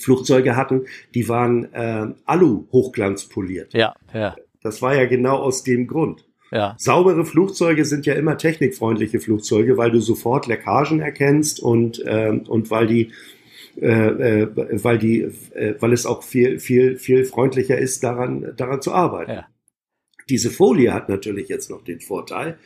Flugzeuge 0.00 0.56
hatten, 0.56 0.86
die 1.14 1.28
waren 1.28 1.72
äh, 1.72 2.06
Alu-Hochglanzpoliert. 2.24 3.74
Ja, 3.74 3.94
ja. 4.12 4.36
Das 4.62 4.82
war 4.82 4.94
ja 4.94 5.06
genau 5.06 5.36
aus 5.36 5.62
dem 5.62 5.86
Grund. 5.86 6.24
Ja. 6.50 6.74
Saubere 6.78 7.24
Flugzeuge 7.24 7.84
sind 7.84 8.06
ja 8.06 8.14
immer 8.14 8.38
technikfreundliche 8.38 9.20
Flugzeuge, 9.20 9.76
weil 9.76 9.90
du 9.90 10.00
sofort 10.00 10.46
Leckagen 10.46 11.00
erkennst 11.00 11.60
und, 11.60 12.04
äh, 12.04 12.30
und 12.30 12.70
weil 12.70 12.86
die 12.86 13.12
äh, 13.80 14.42
äh, 14.42 14.84
weil 14.84 14.98
die, 14.98 15.22
äh, 15.54 15.74
weil 15.80 15.92
es 15.92 16.06
auch 16.06 16.22
viel, 16.22 16.60
viel, 16.60 16.96
viel 16.96 17.24
freundlicher 17.24 17.76
ist, 17.76 18.04
daran, 18.04 18.52
daran 18.56 18.80
zu 18.80 18.92
arbeiten. 18.92 19.32
Ja. 19.32 19.48
Diese 20.28 20.50
Folie 20.50 20.94
hat 20.94 21.08
natürlich 21.08 21.48
jetzt 21.48 21.70
noch 21.70 21.82
den 21.82 22.00
Vorteil, 22.00 22.56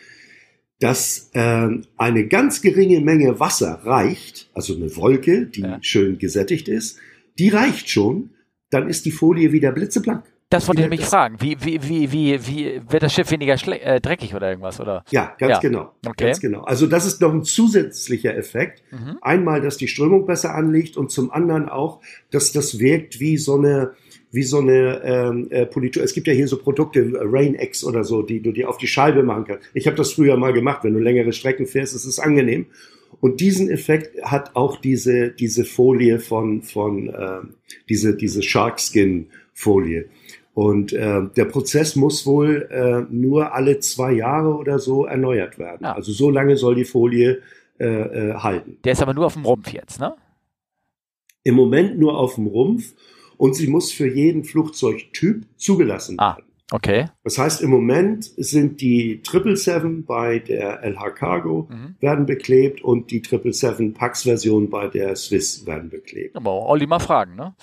dass 0.81 1.31
äh, 1.33 1.69
eine 1.97 2.27
ganz 2.29 2.62
geringe 2.62 3.01
Menge 3.01 3.41
Wasser 3.41 3.81
reicht, 3.85 4.49
also 4.55 4.75
eine 4.75 4.95
Wolke, 4.97 5.47
die 5.47 5.62
ja. 5.62 5.79
schön 5.81 6.19
gesättigt 6.19 6.69
ist, 6.69 6.99
die 7.38 7.49
reicht 7.49 7.91
schon, 7.91 8.31
dann 8.71 8.88
ist 8.88 9.05
die 9.05 9.11
Folie 9.11 9.53
wieder 9.53 9.73
blitzeblank. 9.73 10.25
Das 10.51 10.67
wollte 10.67 10.83
ich 10.83 10.88
mich 10.88 11.05
fragen. 11.05 11.37
Wie, 11.41 11.59
wie, 11.61 11.83
wie, 11.87 12.11
wie, 12.11 12.47
wie 12.47 12.81
wird 12.88 13.03
das 13.03 13.12
Schiff 13.12 13.31
weniger 13.31 13.55
äh, 13.69 14.01
dreckig 14.01 14.35
oder 14.35 14.49
irgendwas? 14.49 14.81
Oder? 14.81 15.05
Ja, 15.11 15.35
ganz 15.38 15.53
ja. 15.53 15.61
genau. 15.61 15.93
Okay. 16.07 16.25
Ganz 16.25 16.41
genau. 16.41 16.62
Also 16.62 16.87
das 16.87 17.05
ist 17.05 17.21
noch 17.21 17.35
ein 17.35 17.45
zusätzlicher 17.45 18.35
Effekt. 18.35 18.83
Mhm. 18.91 19.19
Einmal, 19.21 19.61
dass 19.61 19.77
die 19.77 19.88
Strömung 19.88 20.25
besser 20.25 20.55
anliegt 20.55 20.97
und 20.97 21.11
zum 21.11 21.31
anderen 21.31 21.69
auch, 21.69 22.01
dass 22.31 22.53
das 22.53 22.79
wirkt 22.79 23.21
wie 23.21 23.37
so 23.37 23.59
eine, 23.59 23.93
wie 24.31 24.43
so 24.43 24.59
eine 24.59 25.03
ähm, 25.05 25.47
äh, 25.51 25.67
Politur. 25.67 26.03
Es 26.03 26.12
gibt 26.12 26.27
ja 26.27 26.33
hier 26.33 26.49
so 26.49 26.59
Produkte, 26.59 27.12
Rain 27.14 27.55
X 27.55 27.85
oder 27.85 28.05
so, 28.05 28.23
die 28.23 28.41
du 28.41 28.53
dir 28.53 28.69
auf 28.69 28.79
die 28.79 28.87
Scheibe 28.87 29.23
machen 29.23 29.45
kannst. 29.47 29.69
Ich 29.75 29.87
habe 29.87 29.97
das 29.97 30.12
früher 30.12 30.37
mal 30.37 30.53
gemacht. 30.53 30.85
Wenn 30.85 30.95
du 30.95 31.01
längere 31.01 31.33
Strecken 31.33 31.67
fährst, 31.67 31.94
ist 31.94 32.05
es 32.05 32.19
angenehm. 32.19 32.67
Und 33.21 33.40
diesen 33.40 33.71
Effekt 33.71 34.23
hat 34.23 34.55
auch 34.55 34.81
diese, 34.81 35.31
diese 35.31 35.65
Folie 35.65 36.21
von, 36.21 36.63
von 36.63 37.09
äh, 37.09 37.40
diese, 37.88 38.15
diese 38.15 38.42
Sharkskin-Folie. 38.42 40.09
Und 40.52 40.92
äh, 40.92 41.23
der 41.37 41.44
Prozess 41.44 41.96
muss 41.96 42.27
wohl 42.27 42.69
äh, 42.71 43.13
nur 43.15 43.55
alle 43.55 43.79
zwei 43.79 44.13
Jahre 44.13 44.57
oder 44.57 44.79
so 44.79 45.07
erneuert 45.07 45.59
werden. 45.59 45.87
Ah. 45.87 45.92
Also 45.92 46.13
so 46.13 46.31
lange 46.31 46.57
soll 46.57 46.75
die 46.75 46.85
Folie 46.85 47.42
äh, 47.79 47.87
äh, 47.87 48.35
halten. 48.35 48.79
Der 48.85 48.92
ist 48.92 49.00
aber 49.00 49.15
nur 49.15 49.27
auf 49.27 49.35
dem 49.35 49.44
Rumpf 49.44 49.73
jetzt, 49.73 50.00
ne? 50.00 50.15
Im 51.44 51.55
Moment 51.55 51.98
nur 51.98 52.19
auf 52.19 52.35
dem 52.35 52.48
Rumpf 52.48 52.92
und 53.39 53.55
sie 53.55 53.69
muss 53.69 53.91
für 53.91 54.07
jeden 54.07 54.45
Flugzeugtyp 54.45 55.47
zugelassen 55.57 56.17
ah. 56.19 56.37
werden. 56.37 56.45
Okay. 56.71 57.07
Das 57.25 57.39
heißt, 57.39 57.63
im 57.63 57.71
Moment 57.71 58.25
sind 58.37 58.83
die 58.83 59.23
777 59.25 60.05
bei 60.07 60.39
der 60.39 60.83
LH 60.85 61.11
Cargo 61.13 61.67
Mhm. 61.71 61.95
werden 62.01 62.27
beklebt 62.27 62.83
und 62.83 63.11
die 63.11 63.23
777 63.23 63.95
Pax-Version 63.95 64.69
bei 64.69 64.89
der 64.89 65.17
Swiss 65.17 65.65
werden 65.65 65.89
beklebt. 65.89 66.37
Aber 66.37 66.67
Olli 66.69 66.87
mal 66.87 66.99
fragen, 66.99 67.37
ne? 67.37 67.55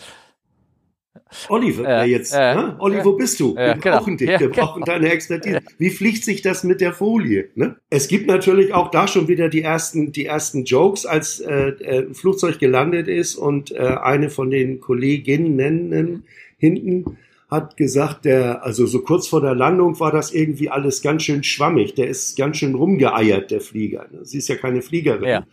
Oliver, 1.49 2.03
äh, 2.03 2.09
jetzt, 2.09 2.33
ja, 2.33 2.55
ne? 2.55 2.75
Olli, 2.79 3.03
wo 3.03 3.13
bist 3.13 3.39
du? 3.39 3.55
Ja, 3.55 3.75
wir 3.75 3.81
genau. 3.81 3.97
brauchen 3.97 4.17
dich, 4.17 4.29
Ja, 4.29 4.39
wir 4.39 4.49
genau. 4.49 4.65
brauchen 4.65 4.83
deine 4.83 5.11
Expertise. 5.11 5.61
Wie 5.77 5.89
fliegt 5.89 6.23
sich 6.23 6.41
das 6.41 6.63
mit 6.63 6.81
der 6.81 6.93
Folie? 6.93 7.49
Ne? 7.55 7.75
Es 7.89 8.07
gibt 8.07 8.27
natürlich 8.27 8.73
auch 8.73 8.91
da 8.91 9.07
schon 9.07 9.27
wieder 9.27 9.49
die 9.49 9.61
ersten, 9.61 10.11
die 10.11 10.25
ersten 10.25 10.65
Jokes, 10.65 11.05
als 11.05 11.39
äh, 11.39 11.69
äh, 11.69 12.05
ein 12.07 12.15
Flugzeug 12.15 12.59
gelandet 12.59 13.07
ist 13.07 13.35
und 13.35 13.71
äh, 13.71 13.79
eine 13.79 14.29
von 14.29 14.49
den 14.49 14.79
Kolleginnen 14.79 16.23
hinten 16.57 17.17
hat 17.49 17.77
gesagt, 17.77 18.25
der, 18.25 18.63
also 18.63 18.85
so 18.85 19.01
kurz 19.01 19.27
vor 19.27 19.39
der 19.41 19.55
Landung 19.55 19.99
war 19.99 20.11
das 20.11 20.33
irgendwie 20.33 20.69
alles 20.69 21.01
ganz 21.01 21.23
schön 21.23 21.43
schwammig. 21.43 21.93
Der 21.93 22.07
ist 22.07 22.37
ganz 22.37 22.57
schön 22.57 22.75
rumgeeiert, 22.75 23.51
der 23.51 23.61
Flieger. 23.61 24.07
ne? 24.11 24.25
Sie 24.25 24.39
ist 24.39 24.49
ja 24.49 24.55
keine 24.55 24.81
Fliegerin. 24.81 25.27
Ja. 25.27 25.45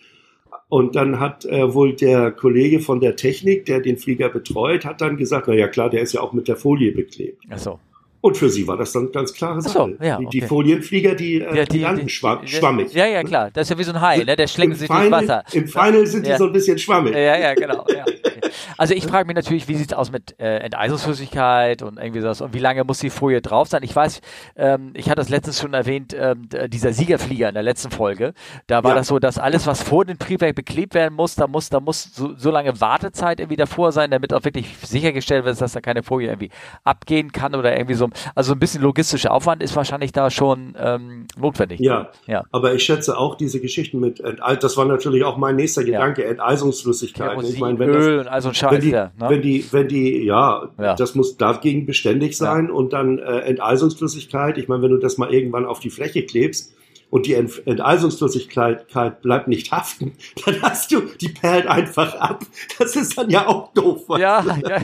Und 0.73 0.97
dann 0.97 1.20
hat 1.20 1.45
äh, 1.45 1.75
wohl 1.75 1.93
der 1.95 2.31
Kollege 2.31 2.81
von 2.81 2.99
der 2.99 3.14
Technik, 3.14 3.66
der 3.66 3.81
den 3.81 3.99
Flieger 3.99 4.31
betreut, 4.31 4.87
hat 4.87 5.03
dann 5.03 5.18
gesagt, 5.18 5.47
na 5.47 5.53
ja 5.53 5.68
klar, 5.68 5.91
der 5.91 6.01
ist 6.01 6.14
ja 6.14 6.23
auch 6.23 6.33
mit 6.33 6.49
der 6.49 6.57
Folie 6.57 6.93
beklebt. 6.93 7.43
Ach 7.51 7.59
so. 7.59 7.79
Und 8.23 8.39
für 8.39 8.49
sie 8.49 8.66
war 8.66 8.79
das 8.79 8.91
dann 8.93 9.12
ganz 9.12 9.35
klare 9.35 9.59
Ach 9.59 9.62
so, 9.68 9.68
Sache. 9.68 9.99
ja, 10.01 10.16
die, 10.16 10.27
die 10.33 10.39
okay. 10.39 10.47
Folienflieger, 10.49 11.14
die, 11.14 11.43
äh, 11.43 11.57
Ja, 11.59 11.64
die, 11.66 11.81
landen 11.81 12.09
schwamm, 12.09 12.39
die- 12.47 12.49
schwammig. 12.53 12.95
Ja, 12.95 13.05
ja, 13.07 13.23
klar. 13.23 13.51
Das 13.53 13.64
ist 13.66 13.70
ja 13.70 13.79
wie 13.79 13.83
so 13.85 13.93
ein 13.93 14.01
Hai, 14.01 14.25
ne? 14.25 14.35
Der 14.35 14.47
schlägt 14.47 14.73
Im 14.73 14.79
sich 14.79 14.89
durchs 14.89 15.03
Final, 15.05 15.20
Wasser. 15.29 15.45
Im 15.53 15.68
Final 15.68 16.07
sind 16.07 16.27
Ja. 16.27 16.33
die 16.33 16.39
so 16.39 16.47
ein 16.47 16.53
bisschen 16.55 16.79
schwammig. 16.79 17.12
Ja, 17.12 17.39
ja, 17.39 17.53
genau. 17.53 17.85
Ja. 17.95 18.05
Also 18.78 18.94
ich 18.94 19.07
frage 19.07 19.26
mich 19.26 19.36
natürlich, 19.36 19.68
wie 19.68 19.74
sieht's 19.74 19.92
aus 19.92 20.11
mit 20.12 20.38
äh, 20.40 20.59
Enteisungsflüssigkeit 20.59 21.82
und 21.82 21.98
irgendwie 21.98 22.20
sowas 22.20 22.40
und 22.40 22.55
wie 22.55 22.59
lange 22.59 22.84
muss 22.84 22.98
die 22.98 23.11
Folie 23.11 23.40
drauf 23.40 23.68
sein? 23.68 23.82
Ich 23.82 23.94
weiß, 23.94 24.20
ähm, 24.57 24.90
ich 24.94 25.07
hatte 25.07 25.16
das 25.16 25.28
letztens 25.28 25.61
schon 25.61 25.74
erwähnt, 25.74 26.14
ähm, 26.18 26.48
dieser 26.68 26.92
Siegerflieger 26.92 27.48
in 27.48 27.55
der 27.55 27.62
letzten 27.62 27.90
Folge, 27.90 28.34
da 28.66 28.82
war 28.84 28.90
Ja. 28.92 28.96
das 28.96 29.09
so, 29.09 29.18
dass 29.18 29.38
alles, 29.38 29.66
was 29.66 29.82
vor 29.82 30.05
dem 30.05 30.18
Triebwerk 30.18 30.55
beklebt 30.55 30.94
werden 30.94 31.14
muss, 31.14 31.34
da 31.34 31.46
muss, 31.46 31.68
da 31.70 31.80
muss 31.80 32.14
so, 32.14 32.34
so 32.36 32.50
lange 32.50 32.80
Wartezeit 32.80 33.40
irgendwie 33.40 33.57
davor 33.57 33.92
sein, 33.92 34.11
damit 34.11 34.32
auch 34.32 34.44
wirklich 34.44 34.76
sichergestellt 34.78 35.44
wird, 35.44 35.61
dass 35.61 35.72
da 35.72 35.80
keine 35.80 36.03
Folie 36.03 36.28
irgendwie 36.28 36.50
abgehen 36.84 37.32
kann 37.32 37.55
oder 37.55 37.74
irgendwie 37.76 37.94
so. 37.94 38.09
Also 38.34 38.53
ein 38.53 38.59
bisschen 38.59 38.82
logistischer 38.82 39.32
Aufwand 39.32 39.62
ist 39.62 39.74
wahrscheinlich 39.76 40.12
da 40.12 40.30
schon 40.30 40.74
ähm, 40.78 41.26
notwendig. 41.38 41.80
Ja, 41.80 42.11
Ja. 42.26 42.44
aber 42.53 42.74
ich 42.74 42.82
schätze 42.84 43.16
auch 43.16 43.34
diese 43.36 43.61
Geschichten 43.61 44.00
mit 44.00 44.20
Enteis, 44.20 44.59
das 44.61 44.76
war 44.76 44.84
natürlich 44.84 45.24
auch 45.24 45.36
mein 45.36 45.57
nächster 45.57 45.84
Gedanke, 45.84 46.24
Enteisungsflüssigkeit. 46.24 47.42
Ich 47.42 47.59
meine, 47.59 47.78
wenn 47.78 47.92
das, 47.92 48.03
Öl 48.05 48.18
und 48.20 48.28
all 48.43 48.45
so 48.45 48.49
ein 48.51 48.55
Scheiß, 48.55 48.72
wenn 48.72 48.80
die, 48.80 48.90
ja, 48.90 49.05
ne? 49.18 49.28
wenn 49.28 49.43
die, 49.43 49.64
wenn 49.72 49.88
die, 49.88 50.24
ja, 50.24 50.68
Ja. 50.78 50.95
das 50.95 51.14
muss 51.14 51.36
dagegen 51.36 51.86
beständig 51.86 52.36
sein 52.36 52.70
und 52.70 52.93
dann 52.93 53.18
äh, 53.18 53.40
Enteisungsflüssigkeit. 53.40 54.59
Ich 54.59 54.68
meine, 54.68 54.82
wenn 54.82 54.90
du 54.90 54.99
das 54.99 55.18
mal 55.18 55.32
irgendwann 55.32 55.64
auf 55.66 55.80
die 55.80 55.90
Fläche 55.90 56.24
klebst 56.24 56.74
und 57.11 57.26
die 57.26 57.34
Ent 57.34 57.62
Enteisungsflüssigkeit 57.66 58.86
bleibt 59.22 59.49
nicht 59.49 59.70
haften, 59.72 60.12
dann 60.47 60.62
hast 60.62 60.93
du, 60.93 61.03
die 61.20 61.28
perlt 61.28 61.66
einfach 61.66 62.14
ab. 62.14 62.45
Das 62.78 62.97
ist 62.97 63.16
dann 63.18 63.30
ja 63.30 63.47
auch 63.47 63.72
doof. 63.74 64.05
ja, 64.18 64.45
ja. 64.45 64.78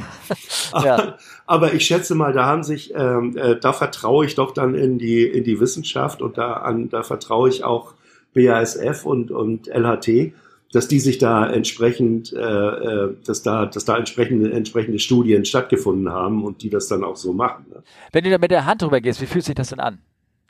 ja. 0.85 1.17
Aber 1.47 1.73
ich 1.73 1.87
schätze 1.87 2.15
mal, 2.15 2.33
da 2.33 2.45
haben 2.47 2.63
sich, 2.63 2.93
ähm, 2.95 3.37
äh, 3.37 3.57
da 3.59 3.73
vertraue 3.73 4.27
ich 4.27 4.35
doch 4.35 4.53
dann 4.53 4.75
in 4.75 4.99
die 4.99 5.23
in 5.23 5.45
die 5.45 5.61
Wissenschaft 5.61 6.21
und 6.23 6.37
da 6.39 6.55
an, 6.55 6.89
da 6.91 7.03
vertraue 7.03 7.49
ich 7.49 7.65
auch 7.65 7.95
BASF 8.35 9.05
und 9.07 9.31
und 9.31 9.67
LHT, 9.69 10.33
dass 10.73 10.87
die 10.89 11.01
sich 11.01 11.19
da 11.19 11.49
entsprechend, 11.49 12.33
äh, 12.33 12.39
äh, 12.39 13.15
dass 13.25 13.43
da 13.43 13.67
dass 13.67 13.85
da 13.85 13.97
entsprechende 13.97 14.53
entsprechende 14.53 14.99
Studien 14.99 15.45
stattgefunden 15.45 16.11
haben 16.13 16.45
und 16.45 16.63
die 16.63 16.71
das 16.71 16.89
dann 16.89 17.05
auch 17.05 17.17
so 17.17 17.33
machen. 17.33 17.67
Ne? 17.71 17.83
Wenn 18.13 18.25
du 18.25 18.31
da 18.31 18.39
mit 18.39 18.51
der 18.51 18.67
Hand 18.67 18.83
drüber 18.83 19.01
gehst, 19.01 19.21
wie 19.23 19.27
fühlt 19.27 19.45
sich 19.45 19.55
das 19.55 19.71
denn 19.71 19.81
an? 19.81 19.99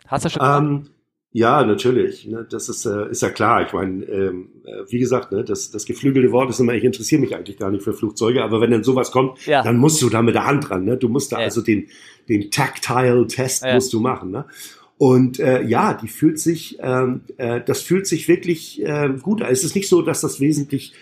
Hast 0.07 0.25
du 0.25 0.31
schon? 0.31 0.43
Ähm, 0.43 0.87
ja, 1.31 1.63
natürlich. 1.63 2.27
Ne, 2.27 2.47
das 2.51 2.71
ist, 2.71 2.87
äh, 2.87 3.11
ist 3.11 3.21
ja 3.21 3.29
klar. 3.29 3.63
Ich 3.67 3.73
meine, 3.75 4.03
ähm, 4.07 4.49
äh, 4.65 4.91
wie 4.91 4.99
gesagt, 4.99 5.31
ne, 5.31 5.45
das, 5.45 5.71
das 5.71 5.85
geflügelte 5.85 6.33
Wort 6.33 6.49
ist 6.49 6.59
immer, 6.59 6.73
ich 6.73 6.85
interessiere 6.85 7.21
mich 7.21 7.37
eigentlich 7.37 7.59
gar 7.59 7.71
nicht 7.71 7.85
für 7.85 7.93
Flugzeuge, 7.93 8.43
aber 8.43 8.63
wenn 8.63 8.71
dann 8.71 8.83
sowas 8.83 9.13
kommt, 9.13 9.45
Ja. 9.47 9.63
dann 9.63 9.77
musst 9.77 10.01
du 10.01 10.09
da 10.09 10.23
mit 10.23 10.35
der 10.35 10.47
Hand 10.47 10.71
dran. 10.71 10.85
Ne? 10.87 10.97
Du 10.97 11.09
musst 11.11 11.31
da 11.33 11.39
Ja. 11.39 11.45
also 11.45 11.61
den, 11.61 11.87
den 12.31 12.51
Tactile-Test 12.51 13.65
Ja. 13.65 13.75
musst 13.75 13.93
du 13.93 14.01
machen. 14.01 14.31
Ne? 14.31 14.47
Und 14.99 15.39
äh, 15.39 15.63
ja, 15.63 15.95
die 15.95 16.09
fühlt 16.09 16.41
sich, 16.41 16.79
ähm, 16.81 17.23
äh, 17.37 17.61
das 17.65 17.83
fühlt 17.83 18.07
sich 18.07 18.27
wirklich 18.29 18.85
äh, 18.85 19.11
gut 19.23 19.43
an. 19.43 19.51
Es 19.51 19.65
ist 19.65 19.77
nicht 19.77 19.89
so, 19.89 20.03
dass 20.03 20.21
das 20.21 20.41
wesentlich 20.41 20.93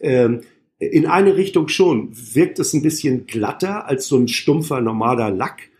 ähm, 0.00 0.42
in 0.78 1.06
eine 1.06 1.36
Richtung 1.36 1.68
schon 1.68 2.10
wirkt 2.12 2.58
es 2.58 2.74
ein 2.74 2.82
bisschen 2.82 3.26
glatter 3.26 3.88
als 3.88 4.08
so 4.08 4.18
ein 4.18 4.28
stumpfer 4.28 4.82
normaler 4.82 5.30
Lack. 5.30 5.70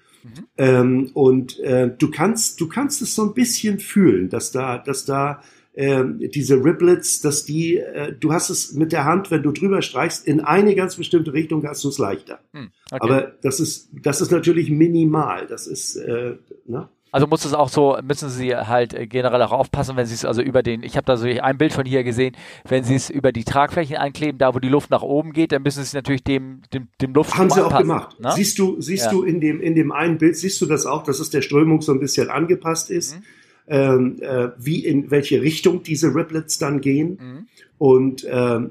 Ähm, 0.57 1.11
und 1.15 1.61
äh, 1.61 1.91
du 1.97 2.11
kannst, 2.11 2.61
du 2.61 2.69
kannst 2.69 3.03
es 3.03 3.15
so 3.15 3.23
ein 3.23 3.35
bisschen 3.35 3.79
fühlen, 3.79 4.29
dass 4.29 4.51
da, 4.51 4.79
dass 4.79 5.05
da 5.05 5.43
ähm, 5.75 6.21
diese 6.35 6.57
Riblets, 6.57 7.21
dass 7.21 7.45
die, 7.45 7.77
äh, 7.77 8.13
du 8.19 8.33
hast 8.33 8.49
es 8.51 8.73
mit 8.73 8.93
der 8.93 9.05
Hand, 9.05 9.31
wenn 9.31 9.43
du 9.43 9.53
drüber 9.53 9.83
streichst, 9.83 10.27
in 10.27 10.41
eine 10.41 10.75
ganz 10.75 10.97
bestimmte 10.97 11.33
Richtung 11.33 11.65
hast 11.67 11.85
du 11.85 11.91
es 11.91 11.99
leichter. 11.99 12.41
Hm, 12.53 12.71
okay. 12.91 12.99
Aber 13.01 13.23
das 13.43 13.61
ist, 13.61 13.91
das 14.03 14.21
ist 14.21 14.33
natürlich 14.33 14.71
minimal. 14.71 15.47
Das 15.47 15.67
ist, 15.67 15.97
äh, 15.97 16.37
ne? 16.67 16.89
Also 17.13 17.27
muss 17.27 17.45
es 17.45 17.55
auch 17.55 17.69
so, 17.69 17.97
müssen 18.03 18.29
Sie 18.29 18.55
halt 18.55 18.93
äh, 18.93 19.07
generell 19.07 19.41
auch 19.43 19.53
aufpassen, 19.53 19.97
wenn 19.97 20.07
Sie 20.07 20.15
es 20.15 20.25
also 20.25 20.43
über 20.43 20.63
den, 20.63 20.83
ich 20.83 20.97
habe 20.97 21.05
da 21.07 21.17
so 21.17 21.27
ein 21.27 21.57
Bild 21.57 21.73
von 21.73 21.87
hier 21.87 22.05
gesehen, 22.05 22.37
wenn 22.69 22.85
Sie 22.85 22.95
es 22.95 23.09
über 23.11 23.33
die 23.33 23.45
Tragflächen 23.45 23.97
einkleben, 23.97 24.39
da 24.39 24.55
wo 24.55 24.59
die 24.59 24.69
Luft 24.69 24.91
nach 24.91 25.03
oben 25.03 25.33
geht, 25.33 25.53
dann 25.53 25.63
müssen 25.63 25.79
Sie 25.79 25.83
es 25.87 25.95
natürlich 25.95 26.25
dem, 26.25 26.63
dem, 26.75 26.89
dem 27.01 27.15
Luftstrom 27.15 27.43
Haben 27.43 27.51
sie 27.51 27.61
auch 27.61 27.67
anpassen, 27.73 27.89
gemacht. 27.89 28.21
Ne? 28.21 28.33
Siehst 28.35 28.59
du, 28.59 28.81
siehst 28.81 29.07
Ja. 29.07 29.11
du 29.13 29.23
in 29.23 29.41
dem, 29.41 29.61
in 29.61 29.75
dem 29.75 29.93
einen 29.93 30.19
Bild, 30.19 30.37
siehst 30.37 30.61
du 30.61 30.67
das 30.67 30.85
auch, 30.85 31.05
dass 31.05 31.21
es 31.21 31.31
der 31.31 31.43
Strömung 31.43 31.81
so 31.81 31.93
ein 31.93 32.01
bisschen 32.01 32.29
angepasst 32.29 32.91
ist, 32.91 33.17
Mhm. 33.17 33.23
ähm, 33.69 34.17
äh, 34.21 34.49
wie 34.59 34.85
in 34.85 35.11
welche 35.11 35.41
Richtung 35.41 35.83
diese 35.83 36.15
Riblets 36.15 36.59
dann 36.59 36.81
gehen. 36.81 37.19
Mhm. 37.21 37.47
Und 37.79 38.27
ähm, 38.29 38.71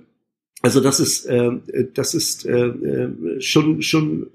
also 0.62 0.82
das 0.82 1.00
ist, 1.00 1.26
ähm, 1.30 1.62
äh, 1.72 1.86
das 1.94 2.14
ist 2.16 2.46
äh, 2.46 2.68
äh, 2.68 3.42
schon, 3.42 3.82
schon 3.82 4.28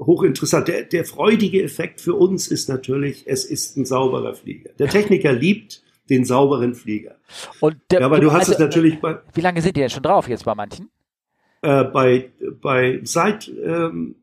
hochinteressant. 0.00 0.66
Der, 0.68 0.82
der 0.84 1.04
freudige 1.04 1.62
Effekt 1.62 2.00
für 2.00 2.14
uns 2.14 2.48
ist 2.48 2.68
natürlich, 2.68 3.24
es 3.26 3.44
ist 3.44 3.76
ein 3.76 3.84
sauberer 3.84 4.34
Flieger. 4.34 4.70
Der 4.78 4.88
Techniker 4.88 5.32
liebt 5.32 5.82
den 6.08 6.24
sauberen 6.24 6.74
Flieger. 6.74 7.16
Und 7.60 7.76
der, 7.90 8.00
Ja, 8.00 8.06
aber 8.06 8.18
du 8.18 8.32
hast 8.32 8.40
also, 8.48 8.52
es 8.54 8.58
natürlich 8.58 9.00
bei, 9.00 9.18
Wie 9.34 9.40
lange 9.40 9.62
sind 9.62 9.76
die 9.76 9.80
denn 9.80 9.90
schon 9.90 10.02
drauf 10.02 10.28
jetzt 10.28 10.44
bei 10.44 10.54
manchen? 10.54 10.90
äh, 11.62 11.84
bei, 11.84 12.30
bei 12.60 13.00
seit, 13.04 13.48
ähm, 13.64 14.16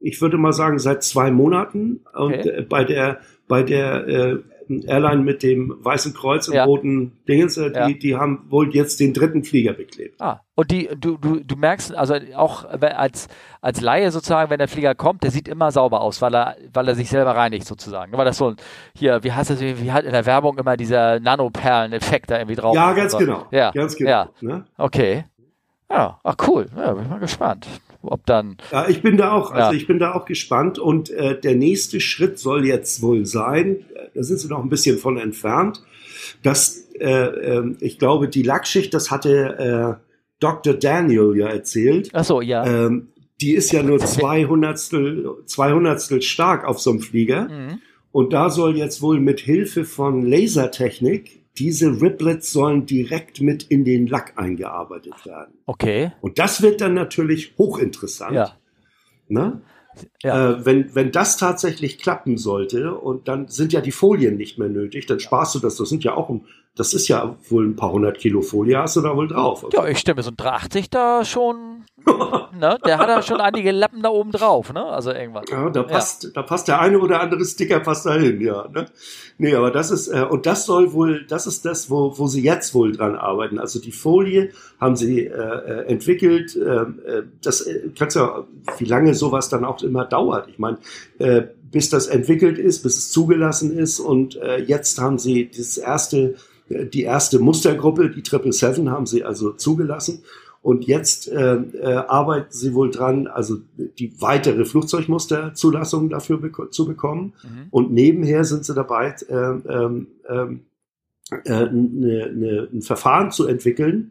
ich 0.00 0.20
würde 0.20 0.36
mal 0.36 0.52
sagen, 0.52 0.78
seit 0.78 1.02
zwei 1.04 1.30
Monaten. 1.30 2.04
Und 2.12 2.34
Okay. 2.34 2.48
äh, 2.48 2.62
bei 2.62 2.84
der, 2.84 3.20
bei 3.48 3.62
der 3.62 4.06
äh, 4.08 4.38
Airline 4.68 5.22
mit 5.22 5.42
dem 5.42 5.74
Weißen 5.82 6.14
Kreuz 6.14 6.48
und 6.48 6.54
Ja. 6.54 6.64
roten 6.64 7.12
Dingens, 7.28 7.54
die, 7.54 7.60
Ja. 7.74 7.88
die 7.90 8.16
haben 8.16 8.46
wohl 8.50 8.74
jetzt 8.74 9.00
den 9.00 9.12
dritten 9.14 9.44
Flieger 9.44 9.72
beklebt. 9.72 10.20
Ah, 10.20 10.40
und 10.54 10.70
die, 10.70 10.88
du, 10.98 11.16
du, 11.18 11.40
du 11.40 11.56
merkst, 11.56 11.94
also 11.94 12.14
auch 12.34 12.64
als, 12.64 13.28
als 13.60 13.80
Laie 13.80 14.10
sozusagen, 14.10 14.50
wenn 14.50 14.58
der 14.58 14.68
Flieger 14.68 14.94
kommt, 14.94 15.22
der 15.22 15.30
sieht 15.30 15.48
immer 15.48 15.70
sauber 15.70 16.00
aus, 16.00 16.20
weil 16.22 16.34
er, 16.34 16.56
weil 16.72 16.88
er 16.88 16.94
sich 16.94 17.08
selber 17.10 17.36
reinigt 17.36 17.66
sozusagen. 17.66 18.12
Weil 18.16 18.24
das 18.24 18.38
so 18.38 18.50
ein, 18.50 18.56
hier, 18.94 19.22
wie 19.24 19.32
heißt 19.32 19.50
das, 19.50 19.60
wie 19.60 19.92
hat 19.92 20.04
in 20.04 20.12
der 20.12 20.26
Werbung 20.26 20.58
immer 20.58 20.76
dieser 20.76 21.20
Nanoperlen-Effekt 21.20 22.30
da 22.30 22.38
irgendwie 22.38 22.56
drauf 22.56 22.74
Ja, 22.74 22.92
ganz 22.92 23.16
genau. 23.16 23.46
Ja, 23.50 23.70
Ganz 23.72 23.96
genau. 23.96 24.10
Ja, 24.10 24.28
Ne? 24.40 24.64
okay. 24.78 25.24
Ja, 25.90 26.18
ach 26.24 26.34
cool. 26.48 26.66
Ja, 26.76 26.92
bin 26.94 27.08
mal 27.08 27.20
gespannt, 27.20 27.66
ob 28.08 28.24
dann, 28.26 28.56
Ja, 28.72 28.88
ich 28.88 29.02
bin 29.02 29.16
da 29.16 29.32
auch, 29.32 29.50
also 29.50 29.70
Ja. 29.72 29.76
ich 29.76 29.86
bin 29.86 29.98
da 29.98 30.14
auch 30.14 30.24
gespannt 30.24 30.78
und 30.78 31.10
äh, 31.10 31.38
der 31.40 31.54
nächste 31.56 32.00
Schritt 32.00 32.38
soll 32.38 32.66
jetzt 32.66 33.02
wohl 33.02 33.26
sein, 33.26 33.84
äh, 33.94 34.08
da 34.14 34.22
sind 34.22 34.38
sie 34.38 34.48
noch 34.48 34.62
ein 34.62 34.68
bisschen 34.68 34.98
von 34.98 35.16
entfernt, 35.18 35.82
dass 36.42 36.86
äh, 36.98 37.08
ähm, 37.08 37.76
ich 37.80 37.98
glaube, 37.98 38.28
die 38.28 38.42
Lackschicht, 38.42 38.92
das 38.94 39.10
hatte 39.10 39.98
äh, 40.00 40.02
Dr. 40.40 40.74
Daniel 40.74 41.34
ja 41.36 41.48
erzählt, 41.48 42.10
ach 42.12 42.24
so, 42.24 42.40
ja. 42.40 42.66
ähm, 42.66 43.08
die 43.40 43.52
ist 43.54 43.70
ja 43.72 43.82
nur 43.82 43.98
zwei 43.98 44.46
Hundertstel, 44.46 45.28
zwei 45.44 45.72
Hundertstel 45.72 46.22
stark 46.22 46.64
auf 46.66 46.80
so 46.80 46.90
einem 46.90 47.00
Flieger 47.00 47.48
Mhm. 47.48 47.80
und 48.12 48.32
da 48.32 48.48
soll 48.50 48.76
jetzt 48.76 49.02
wohl 49.02 49.20
mit 49.20 49.40
Hilfe 49.40 49.84
von 49.84 50.22
Lasertechnik 50.22 51.42
diese 51.58 52.00
Riblets 52.00 52.52
sollen 52.52 52.86
direkt 52.86 53.40
mit 53.40 53.62
in 53.64 53.84
den 53.84 54.06
Lack 54.06 54.34
eingearbeitet 54.36 55.24
werden. 55.24 55.54
Okay, 55.66 56.12
Und 56.20 56.38
das 56.38 56.62
wird 56.62 56.80
dann 56.80 56.94
natürlich 56.94 57.54
hochinteressant. 57.58 58.34
ja. 58.34 58.52
Ne? 59.28 59.60
Ja. 60.22 60.50
Äh, 60.52 60.64
wenn, 60.66 60.94
wenn 60.94 61.10
das 61.10 61.36
tatsächlich 61.38 61.98
klappen 61.98 62.36
sollte 62.36 62.94
und 62.94 63.28
dann 63.28 63.48
sind 63.48 63.72
ja 63.72 63.80
die 63.80 63.92
Folien 63.92 64.36
nicht 64.36 64.58
mehr 64.58 64.68
nötig, 64.68 65.06
dann 65.06 65.20
sparst 65.20 65.54
du 65.54 65.58
das. 65.58 65.76
Das 65.76 65.88
sind 65.88 66.04
ja 66.04 66.14
auch, 66.14 66.28
ein- 66.28 66.44
das 66.76 66.94
ist 66.94 67.08
ja 67.08 67.36
wohl 67.48 67.66
ein 67.66 67.74
paar 67.74 67.90
hundert 67.90 68.18
Kilo 68.18 68.42
Folie, 68.42 68.78
hast 68.78 68.96
du 68.96 69.00
da 69.00 69.16
wohl 69.16 69.28
drauf. 69.28 69.66
Ja, 69.72 69.86
ich 69.86 69.98
stimme 69.98 70.22
so 70.22 70.30
ein 70.30 70.36
380 70.36 70.90
da 70.90 71.24
schon, 71.24 71.84
ne? 72.60 72.78
Der 72.84 72.98
hat 72.98 73.08
da 73.08 73.22
schon 73.22 73.40
einige 73.40 73.72
Lappen 73.72 74.02
da 74.02 74.10
oben 74.10 74.30
drauf, 74.30 74.72
ne? 74.72 74.84
Also 74.84 75.10
irgendwas. 75.10 75.44
Ja, 75.50 75.70
da 75.70 75.82
passt, 75.82 76.36
da 76.36 76.42
passt 76.42 76.68
der 76.68 76.80
eine 76.80 76.98
oder 76.98 77.20
andere 77.20 77.44
Sticker 77.44 77.80
passt 77.80 78.06
da 78.06 78.14
hin, 78.14 78.40
ja. 78.40 78.68
Ne? 78.68 78.86
Nee, 79.38 79.54
aber 79.54 79.70
das 79.70 79.90
ist, 79.90 80.08
äh, 80.08 80.26
und 80.28 80.46
das 80.46 80.66
soll 80.66 80.92
wohl, 80.92 81.24
das 81.26 81.46
ist 81.46 81.64
das, 81.64 81.90
wo, 81.90 82.16
wo 82.18 82.26
sie 82.26 82.42
jetzt 82.42 82.74
wohl 82.74 82.92
dran 82.92 83.16
arbeiten. 83.16 83.58
Also 83.58 83.80
die 83.80 83.92
Folie 83.92 84.50
haben 84.78 84.96
sie 84.96 85.26
äh, 85.26 85.30
äh, 85.30 85.86
entwickelt. 85.86 86.56
ähm, 86.56 87.00
äh, 87.06 87.22
das 87.42 87.62
äh, 87.62 87.90
kannst 87.98 88.16
ja, 88.16 88.44
wie 88.78 88.84
lange 88.84 89.14
sowas 89.14 89.48
dann 89.48 89.64
auch 89.64 89.82
immer 89.82 90.04
dauert. 90.04 90.48
Ich 90.48 90.58
meine, 90.58 90.78
äh, 91.18 91.42
bis 91.70 91.90
das 91.90 92.06
entwickelt 92.06 92.58
ist, 92.58 92.82
bis 92.82 92.96
es 92.96 93.10
zugelassen 93.10 93.76
ist. 93.76 94.00
Und 94.00 94.36
äh, 94.36 94.58
jetzt 94.58 95.00
haben 95.00 95.18
sie 95.18 95.50
das 95.54 95.76
erste, 95.76 96.36
die 96.68 97.02
erste 97.02 97.38
Mustergruppe, 97.38 98.10
die 98.10 98.22
777, 98.24 98.88
haben 98.88 99.06
sie 99.06 99.24
also 99.24 99.52
zugelassen. 99.52 100.22
Und 100.62 100.84
jetzt 100.84 101.28
äh, 101.28 101.54
äh, 101.54 101.94
arbeiten 101.94 102.50
sie 102.50 102.74
wohl 102.74 102.90
dran, 102.90 103.28
also 103.28 103.58
die 103.76 104.20
weitere 104.20 104.64
Flugzeugmusterzulassung 104.64 106.08
dafür 106.08 106.38
beko 106.38 106.66
zu 106.66 106.86
bekommen. 106.86 107.34
Mhm. 107.44 107.66
Und 107.70 107.92
nebenher 107.92 108.44
sind 108.44 108.64
sie 108.64 108.74
dabei, 108.74 109.14
äh, 109.28 109.34
ähm, 109.34 110.08
ähm, 110.28 110.60
äh, 111.44 111.66
ne, 111.70 112.32
ne, 112.32 112.68
ein 112.72 112.82
Verfahren 112.82 113.30
zu 113.30 113.46
entwickeln, 113.46 114.10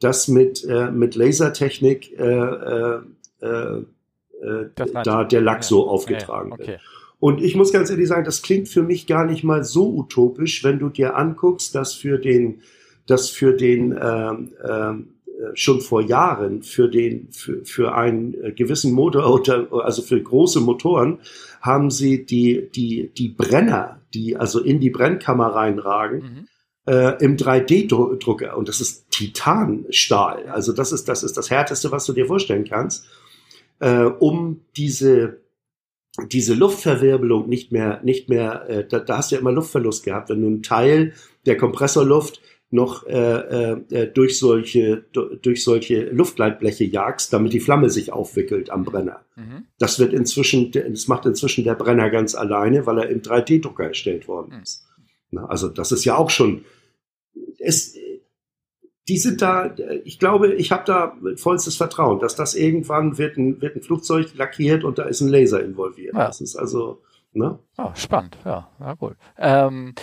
das 0.00 0.28
mit, 0.28 0.64
äh, 0.64 0.92
mit 0.92 1.16
Lasertechnik 1.16 2.16
äh, 2.16 3.00
äh, 3.40 3.82
äh, 4.40 4.70
da 5.02 5.24
der 5.24 5.40
Lack 5.40 5.64
so 5.64 5.88
aufgetragen 5.88 6.52
okay. 6.52 6.66
wird. 6.66 6.80
Und 7.20 7.42
ich 7.42 7.56
muss 7.56 7.72
ganz 7.72 7.90
ehrlich 7.90 8.08
sagen, 8.08 8.24
das 8.24 8.42
klingt 8.42 8.68
für 8.68 8.82
mich 8.82 9.06
gar 9.06 9.24
nicht 9.24 9.42
mal 9.42 9.64
so 9.64 9.92
utopisch, 9.92 10.62
wenn 10.62 10.78
du 10.78 10.88
dir 10.88 11.16
anguckst, 11.16 11.74
dass 11.74 11.94
für 11.94 12.18
den, 12.18 12.62
dass 13.06 13.28
für 13.28 13.54
den 13.54 13.98
ähm, 14.00 14.52
ähm, 14.64 15.08
schon 15.54 15.80
vor 15.80 16.02
Jahren 16.02 16.62
für 16.62 16.88
den 16.88 17.30
für, 17.30 17.64
für 17.64 17.94
einen 17.94 18.54
gewissen 18.56 18.92
Motor 18.92 19.24
also 19.84 20.02
für 20.02 20.20
große 20.20 20.60
Motoren 20.60 21.20
haben 21.60 21.90
sie 21.90 22.24
die 22.24 22.68
die 22.74 23.12
die 23.16 23.28
Brenner 23.28 24.00
die 24.14 24.36
also 24.36 24.60
in 24.60 24.80
die 24.80 24.90
Brennkammer 24.90 25.46
reinragen 25.48 26.18
mhm. 26.18 26.48
äh, 26.92 27.22
im 27.24 27.36
3D-Drucker 27.36 28.56
und 28.56 28.68
das 28.68 28.80
ist 28.80 29.10
Titanstahl 29.10 30.46
also 30.48 30.72
das 30.72 30.92
ist 30.92 31.08
das 31.08 31.22
ist 31.22 31.36
das 31.36 31.50
härteste 31.50 31.92
was 31.92 32.04
du 32.04 32.12
dir 32.12 32.26
vorstellen 32.26 32.64
kannst 32.64 33.06
äh, 33.80 34.02
um 34.02 34.62
diese 34.76 35.40
diese 36.30 36.54
Luftverwirbelung 36.54 37.48
nicht 37.48 37.70
mehr, 37.72 38.00
nicht 38.02 38.28
mehr, 38.28 38.68
äh, 38.68 38.88
da, 38.88 38.98
da 38.98 39.18
hast 39.18 39.30
du 39.30 39.36
ja 39.36 39.40
immer 39.40 39.52
Luftverlust 39.52 40.04
gehabt, 40.04 40.30
wenn 40.30 40.40
du 40.40 40.46
einen 40.48 40.62
Teil 40.62 41.12
der 41.46 41.56
Kompressorluft 41.56 42.40
noch 42.70 43.06
äh, 43.06 43.72
äh, 43.72 44.12
durch 44.12 44.38
solche 44.38 45.04
durch 45.42 45.64
solche 45.64 46.10
Luftleitbleche 46.10 46.84
jagst, 46.84 47.32
damit 47.32 47.54
die 47.54 47.60
Flamme 47.60 47.88
sich 47.88 48.12
aufwickelt 48.12 48.68
am 48.68 48.84
Brenner. 48.84 49.24
Mhm. 49.36 49.64
Das 49.78 49.98
wird 49.98 50.12
inzwischen, 50.12 50.70
das 50.70 51.08
macht 51.08 51.24
inzwischen 51.24 51.64
der 51.64 51.74
Brenner 51.74 52.10
ganz 52.10 52.34
alleine, 52.34 52.84
weil 52.84 52.98
er 52.98 53.08
im 53.08 53.22
3D-Drucker 53.22 53.84
erstellt 53.84 54.28
worden 54.28 54.56
mhm. 54.56 54.62
ist. 54.62 54.84
Mhm. 54.98 55.04
Na, 55.30 55.46
also 55.46 55.68
das 55.68 55.92
ist 55.92 56.04
ja 56.04 56.16
auch 56.16 56.30
schon. 56.30 56.64
Es, 57.58 57.96
die 59.08 59.16
sind 59.16 59.40
da, 59.40 59.74
ich 60.04 60.18
glaube, 60.18 60.52
ich 60.54 60.70
habe 60.70 60.84
da 60.84 61.16
vollstes 61.36 61.76
Vertrauen, 61.76 62.18
dass 62.18 62.36
das 62.36 62.54
irgendwann 62.54 63.16
wird 63.16 63.38
ein, 63.38 63.60
wird 63.62 63.76
ein 63.76 63.82
Flugzeug 63.82 64.34
lackiert 64.34 64.84
und 64.84 64.98
da 64.98 65.04
ist 65.04 65.20
ein 65.20 65.28
Laser 65.28 65.62
involviert. 65.64 66.14
Ja. 66.14 66.26
Das 66.26 66.40
ist 66.40 66.56
also, 66.56 67.00
ne? 67.32 67.58
Ah, 67.76 67.94
spannend, 67.94 68.36
ja, 68.44 68.68
ja 68.78 68.94
gut. 68.94 69.16
Ähm, 69.38 69.94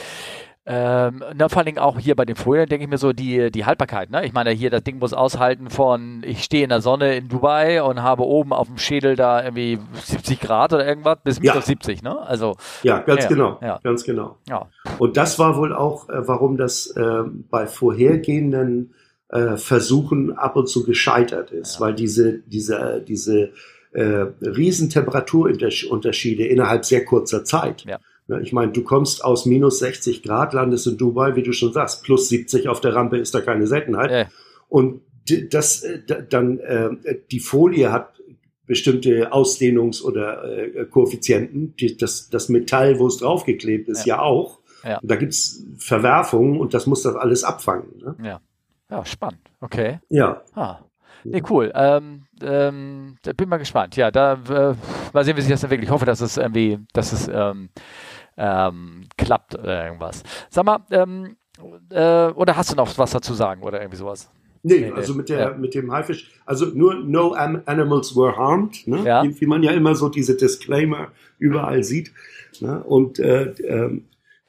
ähm, 0.68 1.24
na, 1.36 1.48
vor 1.48 1.60
allen 1.60 1.68
Dingen 1.68 1.78
auch 1.78 2.00
hier 2.00 2.16
bei 2.16 2.26
den 2.26 2.36
Folien 2.36 2.68
denke 2.68 2.86
ich 2.86 2.90
mir 2.90 2.98
so 2.98 3.14
die, 3.14 3.52
die 3.52 3.66
Haltbarkeit. 3.66 4.10
Ne? 4.10 4.26
Ich 4.26 4.34
meine, 4.34 4.50
hier 4.50 4.72
das 4.72 4.84
Ding 4.84 4.98
muss 4.98 5.14
aushalten 5.14 5.70
von, 5.70 6.24
ich 6.26 6.44
stehe 6.44 6.64
in 6.64 6.70
der 6.70 6.82
Sonne 6.82 7.18
in 7.18 7.30
Dubai 7.30 7.84
und 7.84 8.02
habe 8.02 8.24
oben 8.24 8.52
auf 8.52 8.66
dem 8.66 8.80
Schädel 8.80 9.16
da 9.16 9.44
irgendwie 9.44 9.78
70 9.94 10.40
Grad 10.40 10.74
oder 10.74 10.88
irgendwas 10.88 11.20
bis 11.24 11.40
minus 11.40 11.56
ja. 11.56 11.62
70. 11.62 12.02
Ne? 12.02 12.20
Also, 12.20 12.56
ja, 12.82 12.98
ganz 13.00 13.24
ja, 13.24 13.30
genau. 13.30 13.60
Ja. 13.62 13.80
Ganz 13.84 14.04
genau. 14.06 14.38
Ja. 14.50 14.68
Und 14.98 15.18
das 15.18 15.38
war 15.38 15.56
wohl 15.56 15.72
auch, 15.72 16.10
äh, 16.10 16.28
warum 16.28 16.58
das 16.58 16.88
äh, 16.88 17.22
bei 17.52 17.68
vorhergehenden 17.68 18.96
äh, 19.30 19.58
Versuchen 19.58 20.36
ab 20.36 20.56
und 20.56 20.68
zu 20.68 20.84
gescheitert 20.84 21.52
ist, 21.52 21.80
weil 21.80 21.94
diese, 21.94 22.40
diese, 22.40 23.04
diese 23.08 23.52
äh, 23.92 24.26
Riesentemperaturunterschiede 24.42 26.44
innerhalb 26.44 26.86
sehr 26.86 27.06
kurzer 27.06 27.44
Zeit. 27.44 27.86
Ja 27.86 27.98
Ne, 27.98 28.02
ich 28.42 28.54
meine, 28.54 28.72
du 28.72 28.84
kommst 28.84 29.24
aus 29.24 29.46
minus 29.46 29.80
60 29.80 30.24
Grad, 30.24 30.54
landest 30.54 30.88
in 30.88 30.98
Dubai, 30.98 31.36
wie 31.36 31.44
du 31.44 31.52
schon 31.52 31.74
sagst, 31.74 32.04
plus 32.04 32.30
70 32.30 32.68
auf 32.68 32.82
der 32.82 32.96
Rampe 32.96 33.18
ist 33.18 33.36
da 33.36 33.42
keine 33.42 33.68
Seltenheit. 33.68 34.12
Äh. 34.12 34.26
Und 34.68 35.02
das 35.52 35.84
äh, 35.84 36.00
dann 36.30 36.60
äh, 36.60 36.90
die 37.32 37.40
Folie 37.40 37.92
hat 37.92 38.22
bestimmte 38.66 39.32
Ausdehnungs- 39.32 40.02
oder 40.04 40.44
äh, 40.44 40.86
Koeffizienten. 40.86 41.76
Das, 42.00 42.30
das 42.30 42.50
Metall, 42.50 43.00
wo 43.00 43.08
es 43.08 43.18
draufgeklebt 43.18 43.90
ist, 43.90 44.06
ja, 44.06 44.18
ja 44.18 44.22
auch. 44.22 44.60
Ja. 44.84 45.00
Da 45.04 45.16
gibt's 45.16 45.64
Verwerfungen 45.78 46.60
und 46.60 46.74
das 46.74 46.86
muss 46.86 47.04
das 47.04 47.16
alles 47.16 47.44
abfangen. 47.44 47.98
Ne? 47.98 48.16
Ja. 48.24 48.42
ja, 48.90 49.06
spannend. 49.06 49.42
Okay. 49.62 50.00
Ja. 50.10 50.44
Ah. 50.54 50.80
Nee, 51.24 51.42
cool. 51.50 51.72
Ähm, 51.74 52.28
ähm, 52.44 53.18
da 53.24 53.34
bin 53.34 53.50
mal 53.50 53.58
gespannt. 53.58 53.96
Ja, 53.96 54.12
da 54.12 54.34
äh, 54.34 54.76
mal 55.12 55.26
sehen, 55.26 55.36
wie 55.38 55.42
sich 55.42 55.50
das 55.50 55.62
dann 55.62 55.72
wirklich. 55.72 55.88
Ich 55.88 55.94
hoffe, 55.94 56.06
dass 56.06 56.22
es 56.22 56.38
irgendwie, 56.38 56.78
dass 56.94 57.14
es 57.14 57.28
ähm, 57.28 57.70
ähm, 58.38 59.08
klappt 59.18 59.56
oder 59.56 59.86
irgendwas. 59.86 60.24
Sag 60.50 60.66
mal, 60.66 60.80
ähm, 60.92 61.38
äh, 61.90 62.28
oder 62.28 62.58
hast 62.58 62.72
du 62.72 62.76
noch 62.76 62.98
was 62.98 63.12
dazu 63.12 63.34
sagen 63.34 63.64
oder 63.64 63.82
irgendwie 63.82 63.98
sowas? 63.98 64.30
Nee, 64.64 64.80
nee 64.80 64.92
also 64.92 65.14
mit, 65.14 65.30
der, 65.30 65.40
ja. 65.40 65.54
mit 65.54 65.76
dem 65.76 65.92
Haifisch, 65.92 66.32
also 66.46 66.66
nur 66.66 66.96
no 66.96 67.34
animals 67.34 68.16
were 68.16 68.36
harmed, 68.36 68.88
ne? 68.88 69.04
Ja. 69.06 69.24
Wie, 69.24 69.40
wie, 69.40 69.46
man 69.46 69.62
ja 69.62 69.72
immer 69.72 69.94
so 69.94 70.10
diese 70.10 70.36
Disclaimer 70.36 71.10
überall 71.38 71.84
sieht. 71.84 72.12
Ne? 72.62 72.84
Und 72.84 73.20
äh, 73.20 73.52
äh, 73.52 74.02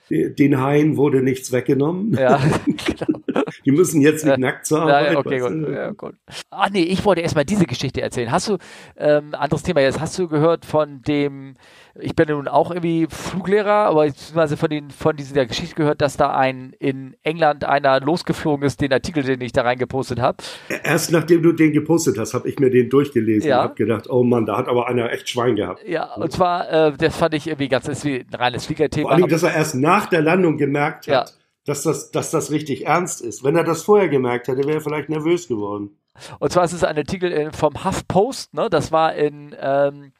den 0.08 0.60
Haien 0.60 0.96
wurde 0.96 1.20
nichts 1.20 1.50
weggenommen. 1.52 2.14
Ja, 2.14 2.40
genau. 2.66 3.42
Die 3.64 3.72
müssen 3.72 4.00
jetzt 4.00 4.24
nicht 4.24 4.38
nackt 4.38 4.66
zur 4.66 4.82
Arbeit. 4.82 5.16
Okay, 5.16 5.40
gut. 5.40 5.68
Ja, 5.68 5.90
gut. 5.90 6.14
Ach 6.50 6.70
nee, 6.70 6.82
ich 6.82 7.04
wollte 7.04 7.22
erstmal 7.22 7.44
diese 7.44 7.66
Geschichte 7.66 8.00
erzählen. 8.00 8.30
Hast 8.30 8.48
du, 8.48 8.58
ähm, 8.96 9.34
anderes 9.34 9.64
Thema 9.64 9.80
jetzt, 9.80 10.00
hast 10.00 10.18
du 10.18 10.28
gehört 10.28 10.64
von 10.64 11.02
dem, 11.02 11.56
ich 12.00 12.14
bin 12.14 12.28
nun 12.28 12.48
auch 12.48 12.70
irgendwie 12.70 13.06
Fluglehrer, 13.08 13.86
aber 13.86 14.06
beziehungsweise 14.06 14.56
von, 14.56 14.70
den, 14.70 14.90
von 14.90 15.16
dieser 15.16 15.46
Geschichte 15.46 15.74
gehört, 15.74 16.00
dass 16.00 16.16
da 16.16 16.36
ein 16.36 16.74
in 16.78 17.16
England 17.22 17.64
einer 17.64 18.00
losgeflogen 18.00 18.66
ist, 18.66 18.80
den 18.80 18.92
Artikel, 18.92 19.22
den 19.22 19.40
ich 19.40 19.52
da 19.52 19.62
reingepostet 19.62 20.20
habe. 20.20 20.38
Erst 20.84 21.12
nachdem 21.12 21.42
du 21.42 21.52
den 21.52 21.72
gepostet 21.72 22.18
hast, 22.18 22.34
habe 22.34 22.48
ich 22.48 22.58
mir 22.58 22.70
den 22.70 22.88
durchgelesen 22.90 23.50
ja. 23.50 23.58
und 23.58 23.64
habe 23.64 23.74
gedacht, 23.74 24.08
oh 24.08 24.22
Mann, 24.22 24.46
da 24.46 24.56
hat 24.56 24.68
aber 24.68 24.88
einer 24.88 25.12
echt 25.12 25.28
Schwein 25.28 25.56
gehabt. 25.56 25.82
Ja, 25.86 26.14
und 26.14 26.32
zwar, 26.32 26.70
äh, 26.70 26.92
das 26.96 27.16
fand 27.16 27.34
ich 27.34 27.46
irgendwie 27.46 27.68
ganz, 27.68 27.86
das 27.86 27.98
ist 27.98 28.04
wie 28.04 28.20
ein 28.20 28.34
reines 28.34 28.66
Fliegerthema. 28.66 29.08
Vor 29.08 29.16
allem, 29.16 29.28
dass 29.28 29.42
er 29.42 29.54
erst 29.54 29.74
nach 29.74 30.06
der 30.06 30.22
Landung 30.22 30.56
gemerkt 30.56 31.06
hat, 31.08 31.30
ja 31.30 31.36
dass 31.66 31.82
das, 31.82 32.12
dass 32.12 32.30
das 32.30 32.50
richtig 32.50 32.86
ernst 32.86 33.20
ist. 33.20 33.44
Wenn 33.44 33.56
er 33.56 33.64
das 33.64 33.82
vorher 33.82 34.08
gemerkt 34.08 34.48
hätte, 34.48 34.64
wäre 34.64 34.74
er 34.74 34.80
vielleicht 34.80 35.08
nervös 35.08 35.48
geworden. 35.48 35.98
Und 36.38 36.52
zwar 36.52 36.64
ist 36.64 36.72
es 36.72 36.84
ein 36.84 36.96
Artikel 36.96 37.50
vom 37.52 37.84
HuffPost, 37.84 38.54
ne? 38.54 38.68
Das 38.70 38.92
war 38.92 39.14
in 39.14 39.54
ähm, 39.60 40.12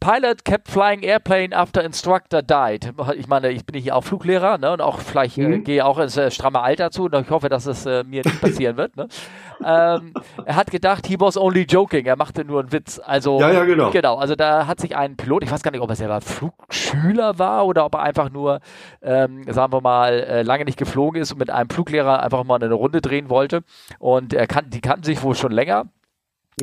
Pilot 0.00 0.44
kept 0.44 0.68
flying 0.68 1.02
airplane 1.02 1.56
after 1.56 1.82
instructor 1.82 2.42
died. 2.42 2.92
Ich 3.16 3.26
meine, 3.26 3.50
ich 3.50 3.64
bin 3.66 3.80
hier 3.80 3.96
auch 3.96 4.04
Fluglehrer 4.04 4.58
ne, 4.58 4.72
und 4.72 4.80
auch 4.80 5.00
vielleicht 5.00 5.38
äh, 5.38 5.42
mhm. 5.42 5.52
äh, 5.52 5.58
gehe 5.60 5.84
auch 5.84 5.98
ins 5.98 6.16
äh, 6.16 6.30
stramme 6.30 6.60
Alter 6.60 6.90
zu 6.90 7.04
und 7.04 7.14
ich 7.14 7.30
hoffe, 7.30 7.48
dass 7.48 7.66
es 7.66 7.86
äh, 7.86 8.04
mir 8.04 8.22
nicht 8.24 8.40
passieren 8.40 8.76
wird. 8.76 8.96
Ne? 8.96 9.08
ähm, 9.64 10.14
er 10.44 10.56
hat 10.56 10.70
gedacht, 10.70 11.06
he 11.06 11.18
was 11.18 11.36
only 11.36 11.62
joking. 11.62 12.06
Er 12.06 12.16
machte 12.16 12.44
nur 12.44 12.60
einen 12.60 12.72
Witz. 12.72 13.00
Also, 13.04 13.40
ja, 13.40 13.50
ja, 13.50 13.64
genau. 13.64 13.90
Genau, 13.90 14.16
also 14.16 14.34
da 14.34 14.66
hat 14.66 14.80
sich 14.80 14.96
ein 14.96 15.16
Pilot, 15.16 15.44
ich 15.44 15.50
weiß 15.50 15.62
gar 15.62 15.70
nicht, 15.70 15.80
ob 15.80 15.90
er 15.90 15.96
selber 15.96 16.20
Flugschüler 16.20 17.38
war 17.38 17.66
oder 17.66 17.84
ob 17.84 17.94
er 17.94 18.02
einfach 18.02 18.30
nur, 18.30 18.60
ähm, 19.02 19.44
sagen 19.48 19.72
wir 19.72 19.80
mal, 19.80 20.12
äh, 20.12 20.42
lange 20.42 20.64
nicht 20.64 20.78
geflogen 20.78 21.20
ist 21.20 21.32
und 21.32 21.38
mit 21.38 21.50
einem 21.50 21.70
Fluglehrer 21.70 22.22
einfach 22.22 22.44
mal 22.44 22.62
eine 22.62 22.72
Runde 22.72 23.00
drehen 23.00 23.30
wollte. 23.30 23.62
Und 23.98 24.32
er 24.32 24.46
kan 24.46 24.70
die 24.70 24.80
kannten 24.80 25.04
sich 25.04 25.22
wohl 25.22 25.34
schon 25.34 25.52
länger. 25.52 25.86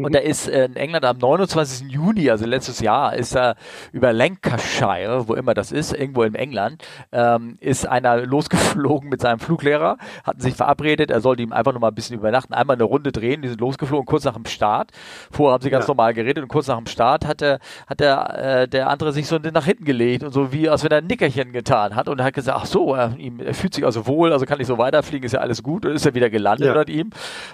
Und 0.01 0.13
da 0.13 0.19
ist 0.19 0.47
äh, 0.47 0.65
in 0.65 0.75
England 0.75 1.05
am 1.05 1.17
29. 1.17 1.89
Juni, 1.89 2.29
also 2.29 2.45
letztes 2.45 2.79
Jahr, 2.79 3.15
ist 3.15 3.35
er 3.35 3.55
über 3.91 4.13
Lancashire, 4.13 5.27
wo 5.27 5.33
immer 5.33 5.53
das 5.53 5.71
ist, 5.71 5.93
irgendwo 5.93 6.23
in 6.23 6.35
England, 6.35 6.83
ähm, 7.11 7.57
ist 7.59 7.87
einer 7.87 8.25
losgeflogen 8.25 9.09
mit 9.09 9.21
seinem 9.21 9.39
Fluglehrer, 9.39 9.97
hatten 10.23 10.41
sich 10.41 10.55
verabredet, 10.55 11.11
er 11.11 11.21
sollte 11.21 11.43
ihm 11.43 11.53
einfach 11.53 11.73
noch 11.73 11.79
mal 11.79 11.89
ein 11.89 11.95
bisschen 11.95 12.17
übernachten, 12.17 12.53
einmal 12.53 12.75
eine 12.75 12.83
Runde 12.83 13.11
drehen, 13.11 13.41
die 13.41 13.47
sind 13.47 13.61
losgeflogen, 13.61 14.05
kurz 14.05 14.23
nach 14.25 14.33
dem 14.33 14.45
Start. 14.45 14.91
Vorher 15.31 15.53
haben 15.53 15.61
sie 15.61 15.69
ganz 15.69 15.85
ja. 15.85 15.89
normal 15.93 16.13
geredet 16.13 16.43
und 16.43 16.49
kurz 16.49 16.67
nach 16.67 16.77
dem 16.77 16.87
Start 16.87 17.25
hat 17.25 17.41
der, 17.41 17.59
hat 17.87 17.99
der, 17.99 18.61
äh, 18.63 18.67
der 18.67 18.89
andere 18.89 19.13
sich 19.13 19.27
so 19.27 19.37
nach 19.37 19.65
hinten 19.65 19.85
gelegt 19.85 20.23
und 20.23 20.33
so 20.33 20.51
wie, 20.51 20.69
als 20.69 20.83
wenn 20.83 20.91
er 20.91 20.97
ein 20.97 21.07
Nickerchen 21.07 21.51
getan 21.53 21.95
hat 21.95 22.09
und 22.09 22.19
er 22.19 22.25
hat 22.25 22.33
gesagt, 22.33 22.59
ach 22.61 22.65
so, 22.65 22.93
er, 22.93 23.17
ihm, 23.17 23.39
er 23.39 23.53
fühlt 23.53 23.73
sich 23.73 23.85
also 23.85 24.07
wohl, 24.07 24.33
also 24.33 24.45
kann 24.45 24.59
ich 24.59 24.67
so 24.67 24.77
weiterfliegen, 24.77 25.25
ist 25.25 25.33
ja 25.33 25.39
alles 25.39 25.63
gut 25.63 25.85
und 25.85 25.93
ist 25.93 26.05
er 26.05 26.13
wieder 26.13 26.29
gelandet 26.29 26.89
ja. 26.89 26.95
ihm. 26.95 27.09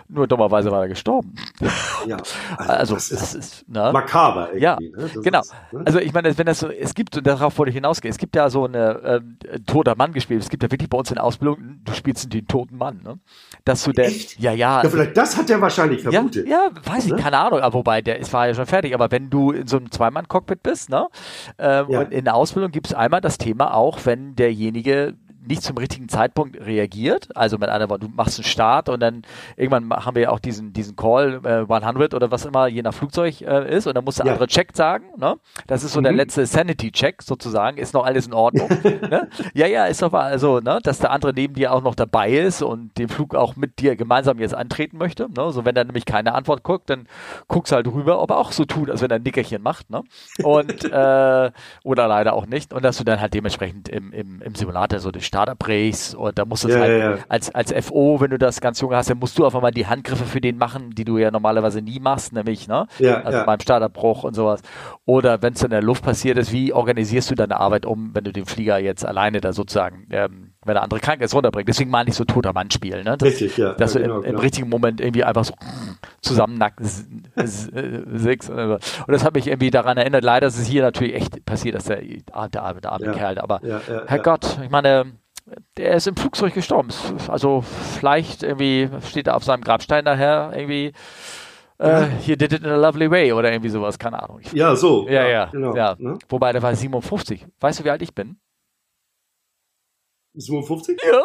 Nur 0.08 0.28
dummerweise 0.28 0.72
war 0.72 0.82
er 0.82 0.88
gestorben. 0.88 1.36
Ja. 2.08 2.18
Also, 2.58 2.72
also 2.72 2.96
das 2.96 3.12
ist, 3.12 3.22
das 3.22 3.34
ist 3.34 3.70
ne? 3.70 3.92
makaber 3.94 4.54
irgendwie. 4.54 4.64
Ja, 4.64 4.78
ne? 4.80 5.10
genau. 5.24 5.42
Ist, 5.42 5.54
ne? 5.72 5.82
Also 5.86 6.00
ich 6.00 6.14
meine, 6.14 6.38
wenn 6.38 6.46
das 6.46 6.60
so, 6.60 6.70
es 6.70 6.94
gibt, 6.94 7.18
und 7.18 7.26
darauf 7.26 7.58
wollte 7.58 7.70
ich 7.70 7.76
hinausgehen, 7.76 8.12
es 8.12 8.18
gibt 8.18 8.36
ja 8.36 8.50
so 8.50 8.66
eine 8.66 9.02
ähm, 9.04 9.38
toter 9.66 9.96
Mann 9.96 10.14
gespielt, 10.14 10.42
es 10.42 10.50
gibt 10.50 10.64
ja 10.64 10.72
wirklich 10.72 10.90
bei 10.90 10.98
uns 10.98 11.12
in 11.12 11.16
der 11.16 11.24
Ausbildung, 11.24 11.82
du 11.84 11.94
spielst 11.94 12.32
den 12.34 12.48
toten 12.48 12.78
Mann, 12.78 13.02
ne? 13.04 13.20
Dass 13.66 13.84
du 13.84 13.92
der, 13.92 14.10
ja, 14.38 14.52
ja. 14.52 14.84
Ja, 14.84 14.90
vielleicht 14.90 15.16
das 15.18 15.38
hat 15.38 15.50
er 15.50 15.62
wahrscheinlich 15.62 16.02
vermutet. 16.02 16.48
Ja, 16.48 16.68
ja 16.68 16.70
weiß 16.84 17.06
ich, 17.06 17.12
ne? 17.12 17.18
keine 17.18 17.38
Ahnung, 17.38 17.60
aber 17.60 17.74
wobei, 17.74 18.02
der 18.02 18.20
ist, 18.20 18.34
war 18.34 18.48
ja 18.48 18.54
schon 18.54 18.66
fertig, 18.66 18.94
aber 18.94 19.12
wenn 19.12 19.30
du 19.30 19.52
in 19.52 19.68
so 19.68 19.78
einem 19.78 19.92
Zweimann-Cockpit 19.92 20.64
bist, 20.64 20.90
ne? 20.90 21.08
Ähm, 21.58 21.86
ja. 21.90 22.00
Und 22.02 22.12
in 22.12 22.26
der 22.26 22.36
Ausbildung 22.36 22.72
gibt 22.72 22.88
es 22.88 22.94
einmal 22.94 23.22
das 23.22 23.38
Thema 23.38 23.74
auch, 23.74 24.00
wenn 24.06 24.36
derjenige 24.36 25.16
nicht 25.46 25.64
zum 25.64 25.78
richtigen 25.78 26.10
Zeitpunkt 26.10 26.60
reagiert. 26.60 27.30
Also 27.36 27.58
mit 27.58 27.70
einer, 27.70 27.88
du 27.88 28.08
machst 28.08 28.40
einen 28.40 28.46
Start 28.46 28.90
und 28.90 29.00
dann 29.00 29.24
irgendwann 29.58 29.90
haben 30.06 30.16
wir 30.16 30.24
ja 30.24 30.30
auch 30.30 30.40
diesen, 30.40 30.74
diesen 30.74 30.96
Call 30.96 31.42
äh, 31.44 31.74
100 31.74 32.14
oder 32.14 32.32
was 32.32 32.46
immer 32.46 32.68
je 32.68 32.82
nach 32.82 32.94
Flugzeug 32.94 33.42
äh, 33.42 33.76
ist 33.76 33.88
und 33.88 33.96
dann 33.96 34.04
muss 34.04 34.16
der 34.16 34.26
ja. 34.26 34.34
andere 34.34 34.48
Check 34.48 34.76
sagen. 34.76 35.06
Ne? 35.18 35.36
Das 35.68 35.84
ist 35.84 35.94
so 35.94 36.00
mhm. 36.00 36.06
der 36.06 36.14
letzte 36.14 36.46
Sanity-Check 36.46 37.22
sozusagen. 37.22 37.78
Ist 37.78 37.94
noch 37.94 38.06
alles 38.06 38.28
in 38.28 38.34
Ordnung? 38.34 38.70
ne? 38.84 39.30
Ja, 39.54 39.68
ja, 39.68 39.86
ist 39.86 40.02
doch 40.02 40.14
also, 40.14 40.60
ne, 40.60 40.80
dass 40.84 41.00
der 41.00 41.12
andere 41.12 41.34
neben 41.34 41.54
dir 41.54 41.74
auch 41.74 41.82
noch 41.82 41.96
dabei 41.96 42.32
ist 42.32 42.62
und 42.62 42.98
den 42.98 43.10
Flug 43.10 43.36
auch 43.36 43.56
mit 43.56 43.80
dir 43.80 43.96
gemeinsam 43.96 44.40
jetzt 44.40 44.54
antreten 44.54 44.98
möchte. 44.98 45.30
Ne? 45.32 45.52
So 45.52 45.66
wenn 45.66 45.76
er 45.76 45.86
nämlich 45.86 46.06
keine 46.06 46.34
Antwort 46.34 46.64
guckt, 46.64 46.90
dann 46.90 47.08
guckst 47.48 47.72
halt 47.72 47.88
rüber, 47.88 48.22
ob 48.22 48.30
er 48.32 48.38
auch 48.38 48.52
so 48.52 48.66
tut, 48.66 48.90
als 48.90 49.02
wenn 49.02 49.10
er 49.10 49.16
ein 49.16 49.24
Nickerchen 49.24 49.62
macht. 49.62 49.90
Ne? 49.90 50.04
Und 50.44 50.84
äh, 50.92 51.52
oder 51.84 52.08
leider 52.08 52.34
auch 52.34 52.46
nicht. 52.46 52.74
Und 52.74 52.84
dass 52.84 52.98
du 52.98 53.04
dann 53.04 53.20
halt 53.20 53.34
dementsprechend 53.34 53.90
im, 53.90 54.12
im, 54.14 54.42
im 54.42 54.56
Simulator 54.56 55.00
so 55.00 55.12
den 55.12 55.22
Starter 55.32 55.56
brichst 55.56 56.14
und 56.14 56.38
da 56.38 56.44
musst 56.44 56.66
du 56.66 56.68
ja, 56.68 56.80
halt 56.80 57.00
ja. 57.00 57.18
als, 57.30 57.56
als 57.56 57.74
FO, 57.86 58.20
wenn 58.20 58.32
du 58.32 58.38
das 58.38 58.60
ganz 58.60 58.82
junge 58.82 58.98
hast, 58.98 59.10
dann 59.10 59.18
musst 59.18 59.40
du 59.40 59.46
auf 59.46 59.56
einmal 59.56 59.72
die 59.72 59.88
Handgriffe 59.88 60.26
für 60.26 60.42
den 60.42 60.58
machen, 60.58 60.94
die 60.94 61.06
du 61.06 61.18
ja 61.18 61.32
normalerweise 61.32 61.82
nie 61.82 62.02
machst, 62.02 62.34
nämlich, 62.34 62.68
ne? 62.68 62.86
Ja, 63.00 63.22
also 63.22 63.46
beim 63.46 63.62
Starterbruch 63.62 64.26
und 64.26 64.34
sowas. 64.34 64.62
Oder 65.06 65.42
wenn 65.42 65.54
es 65.54 65.64
in 65.64 65.70
der 65.70 65.82
Luft 65.82 66.04
passiert 66.04 66.38
ist, 66.38 66.52
wie 66.52 66.74
organisierst 66.74 67.32
du 67.32 67.36
deine 67.36 67.62
Arbeit 67.62 67.86
um, 67.86 68.14
wenn 68.14 68.26
du 68.26 68.34
den 68.34 68.46
Flieger 68.46 68.78
jetzt 68.78 69.06
alleine 69.06 69.40
da 69.40 69.54
sozusagen 69.54 70.06
ähm, 70.12 70.52
wenn 70.64 70.76
der 70.76 70.84
andere 70.84 71.00
krank 71.00 71.22
ist, 71.22 71.34
runterbringt. 71.34 71.68
Deswegen 71.68 71.90
meine 71.90 72.10
ich 72.10 72.16
so 72.16 72.24
toter 72.24 72.54
Mann 72.54 72.70
spielen. 72.70 73.04
Ne? 73.04 73.18
Das, 73.18 73.30
Richtig, 73.30 73.58
ja. 73.58 73.74
Dass 73.74 73.96
ja, 73.96 74.02
du 74.02 74.06
im, 74.06 74.16
im 74.18 74.22
genau. 74.24 74.40
richtigen 74.42 74.70
Moment 74.70 75.02
irgendwie 75.02 75.24
einfach 75.24 75.44
so 75.44 75.54
zusammennackt 76.22 76.80
sechs. 77.36 78.50
Und 78.50 78.80
das 79.08 79.24
hat 79.24 79.34
mich 79.34 79.48
irgendwie 79.48 79.72
daran 79.72 79.98
erinnert. 79.98 80.24
Leider 80.24 80.48
ist 80.48 80.60
es 80.60 80.68
hier 80.68 80.84
natürlich 80.84 81.16
echt 81.16 81.46
passiert, 81.46 81.76
dass 81.76 81.86
der, 81.86 82.02
der, 82.02 82.50
der, 82.50 82.74
der 82.76 82.92
arme 82.92 83.06
ja. 83.06 83.12
Kerl, 83.12 83.40
aber 83.40 83.60
ja, 83.64 83.82
Herrgott, 84.06 84.60
ich 84.64 84.70
meine, 84.70 85.14
der 85.78 85.96
ist 85.96 86.08
im 86.08 86.16
Flugzeug 86.16 86.54
gestorben. 86.54 86.90
Also 87.28 87.62
vielleicht 87.62 88.44
irgendwie 88.44 88.90
steht 89.08 89.28
er 89.28 89.36
auf 89.36 89.44
seinem 89.44 89.62
Grabstein 89.62 90.06
daher 90.06 90.52
irgendwie 90.56 90.94
Uh, 91.84 92.06
you 92.28 92.36
did 92.36 92.54
it 92.54 92.64
in 92.64 92.70
a 92.70 92.76
lovely 92.76 93.10
way 93.10 93.34
oder 93.34 93.52
irgendwie 93.52 93.70
sowas, 93.70 93.98
keine 93.98 94.22
Ahnung. 94.22 94.42
ja, 94.54 94.76
so. 94.76 95.08
Ja, 95.10 95.28
ja. 95.28 95.46
Genau, 95.46 95.76
ja. 95.76 95.96
Ne? 95.98 96.20
Wobei 96.30 96.52
der 96.52 96.62
war 96.62 96.76
57. 96.76 97.48
Weißt 97.60 97.80
du, 97.80 97.84
wie 97.84 97.90
alt 97.90 98.04
ich 98.04 98.14
bin? 98.14 98.38
57? 100.34 100.98
Ja. 101.04 101.22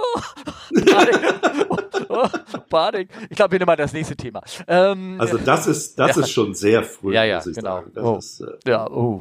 Panik. 2.69 3.09
Ich 3.31 3.37
glaube, 3.37 3.53
wir 3.53 3.59
nehmen 3.59 3.67
mal 3.67 3.77
das 3.77 3.93
nächste 3.93 4.17
Thema. 4.17 4.43
Ähm, 4.67 5.17
also 5.21 5.39
das 5.39 5.67
ist, 5.67 5.99
das 5.99 6.17
ja. 6.17 6.23
ist 6.23 6.31
schon 6.31 6.55
sehr 6.55 6.83
früh, 6.83 7.15
ja, 7.15 7.25
ja, 7.25 7.41
genau. 7.41 7.85
Oh. 7.97 8.17
Ist, 8.17 8.41
äh, 8.41 8.71
ja, 8.71 8.91
oh. 8.91 9.21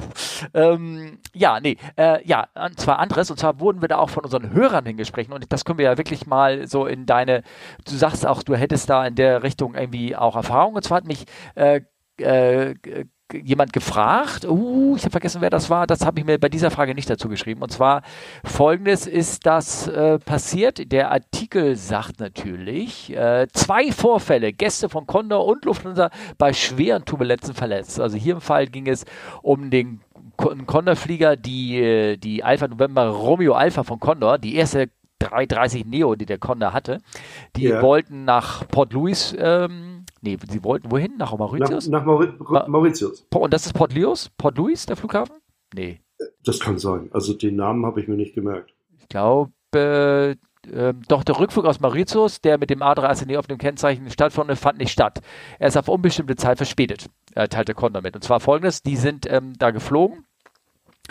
Ähm, 0.54 1.18
ja, 1.32 1.60
nee, 1.60 1.76
äh, 1.96 2.26
ja, 2.26 2.48
und 2.54 2.80
zwar 2.80 2.98
anderes. 2.98 3.30
Und 3.30 3.38
zwar 3.38 3.60
wurden 3.60 3.80
wir 3.80 3.88
da 3.88 3.98
auch 3.98 4.10
von 4.10 4.24
unseren 4.24 4.52
Hörern 4.52 4.86
hingesprochen. 4.86 5.32
Und 5.32 5.52
das 5.52 5.64
können 5.64 5.78
wir 5.78 5.86
ja 5.86 5.98
wirklich 5.98 6.26
mal 6.26 6.66
so 6.66 6.86
in 6.86 7.06
deine, 7.06 7.42
du 7.84 7.94
sagst 7.94 8.26
auch, 8.26 8.42
du 8.42 8.56
hättest 8.56 8.90
da 8.90 9.06
in 9.06 9.14
der 9.14 9.42
Richtung 9.42 9.74
irgendwie 9.74 10.16
auch 10.16 10.34
Erfahrung. 10.36 10.74
Und 10.74 10.82
zwar 10.82 10.98
hat 10.98 11.06
mich 11.06 11.26
äh, 11.54 11.82
äh, 12.18 12.74
jemand 13.32 13.72
gefragt, 13.72 14.44
uh, 14.44 14.94
ich 14.96 15.02
habe 15.02 15.10
vergessen, 15.10 15.40
wer 15.40 15.50
das 15.50 15.68
war, 15.68 15.86
das 15.86 16.04
habe 16.04 16.20
ich 16.20 16.26
mir 16.26 16.38
bei 16.38 16.48
dieser 16.48 16.70
Frage 16.70 16.94
nicht 16.94 17.10
dazu 17.10 17.28
geschrieben. 17.28 17.62
Und 17.62 17.72
zwar 17.72 18.02
folgendes 18.44 19.06
ist 19.06 19.46
das 19.46 19.88
äh, 19.88 20.18
passiert. 20.18 20.92
Der 20.92 21.10
Artikel 21.10 21.76
sagt 21.76 22.20
natürlich, 22.20 23.14
äh, 23.14 23.46
zwei 23.52 23.90
Vorfälle, 23.90 24.52
Gäste 24.52 24.88
von 24.88 25.06
Condor 25.06 25.46
und 25.46 25.64
Lufthansa 25.64 26.10
bei 26.38 26.52
schweren 26.52 27.04
Turbulenzen 27.04 27.54
verletzt. 27.54 28.00
Also 28.00 28.16
hier 28.16 28.34
im 28.34 28.40
Fall 28.40 28.66
ging 28.66 28.86
es 28.86 29.04
um 29.42 29.70
den 29.70 30.00
Condor-Flieger, 30.36 31.36
die, 31.36 31.80
äh, 31.80 32.16
die 32.16 32.44
Alpha 32.44 32.68
November 32.68 33.08
Romeo 33.08 33.54
Alpha 33.54 33.82
von 33.82 33.98
Condor, 33.98 34.38
die 34.38 34.54
erste 34.56 34.90
330 35.18 35.86
Neo, 35.86 36.14
die 36.14 36.26
der 36.26 36.38
Condor 36.38 36.72
hatte. 36.72 36.98
Die 37.56 37.64
ja. 37.64 37.82
wollten 37.82 38.24
nach 38.24 38.66
Port 38.68 38.92
Louis 38.92 39.34
ähm, 39.38 39.95
Nee, 40.26 40.38
sie 40.48 40.64
wollten 40.64 40.90
wohin? 40.90 41.16
Nach 41.18 41.36
Mauritius? 41.36 41.88
Nach, 41.88 42.00
nach 42.00 42.06
Mauri 42.06 42.28
Mauritius. 42.68 43.26
Und 43.32 43.52
das 43.52 43.66
ist 43.66 43.74
Port 43.74 43.94
Louis? 43.94 44.28
Port 44.36 44.58
Louis, 44.58 44.84
der 44.86 44.96
Flughafen? 44.96 45.36
Nee. 45.72 46.00
Das 46.44 46.58
kann 46.58 46.78
sein. 46.78 47.10
Also 47.12 47.32
den 47.32 47.56
Namen 47.56 47.86
habe 47.86 48.00
ich 48.00 48.08
mir 48.08 48.16
nicht 48.16 48.34
gemerkt. 48.34 48.72
Ich 48.98 49.08
glaube, 49.08 49.52
äh, 49.74 50.30
äh, 50.68 50.94
doch 51.08 51.22
der 51.22 51.38
Rückflug 51.38 51.64
aus 51.64 51.78
Mauritius, 51.78 52.40
der 52.40 52.58
mit 52.58 52.70
dem 52.70 52.82
A380 52.82 53.38
auf 53.38 53.46
dem 53.46 53.58
Kennzeichen 53.58 54.10
stattfand, 54.10 54.56
fand 54.58 54.78
nicht 54.78 54.90
statt. 54.90 55.20
Er 55.58 55.68
ist 55.68 55.76
auf 55.76 55.88
unbestimmte 55.88 56.34
Zeit 56.34 56.56
verspätet, 56.56 57.06
äh, 57.34 57.46
teilte 57.46 57.74
Condor 57.74 58.02
mit. 58.02 58.16
Und 58.16 58.22
zwar 58.22 58.40
folgendes, 58.40 58.82
die 58.82 58.96
sind 58.96 59.30
ähm, 59.30 59.52
da 59.58 59.70
geflogen 59.70 60.26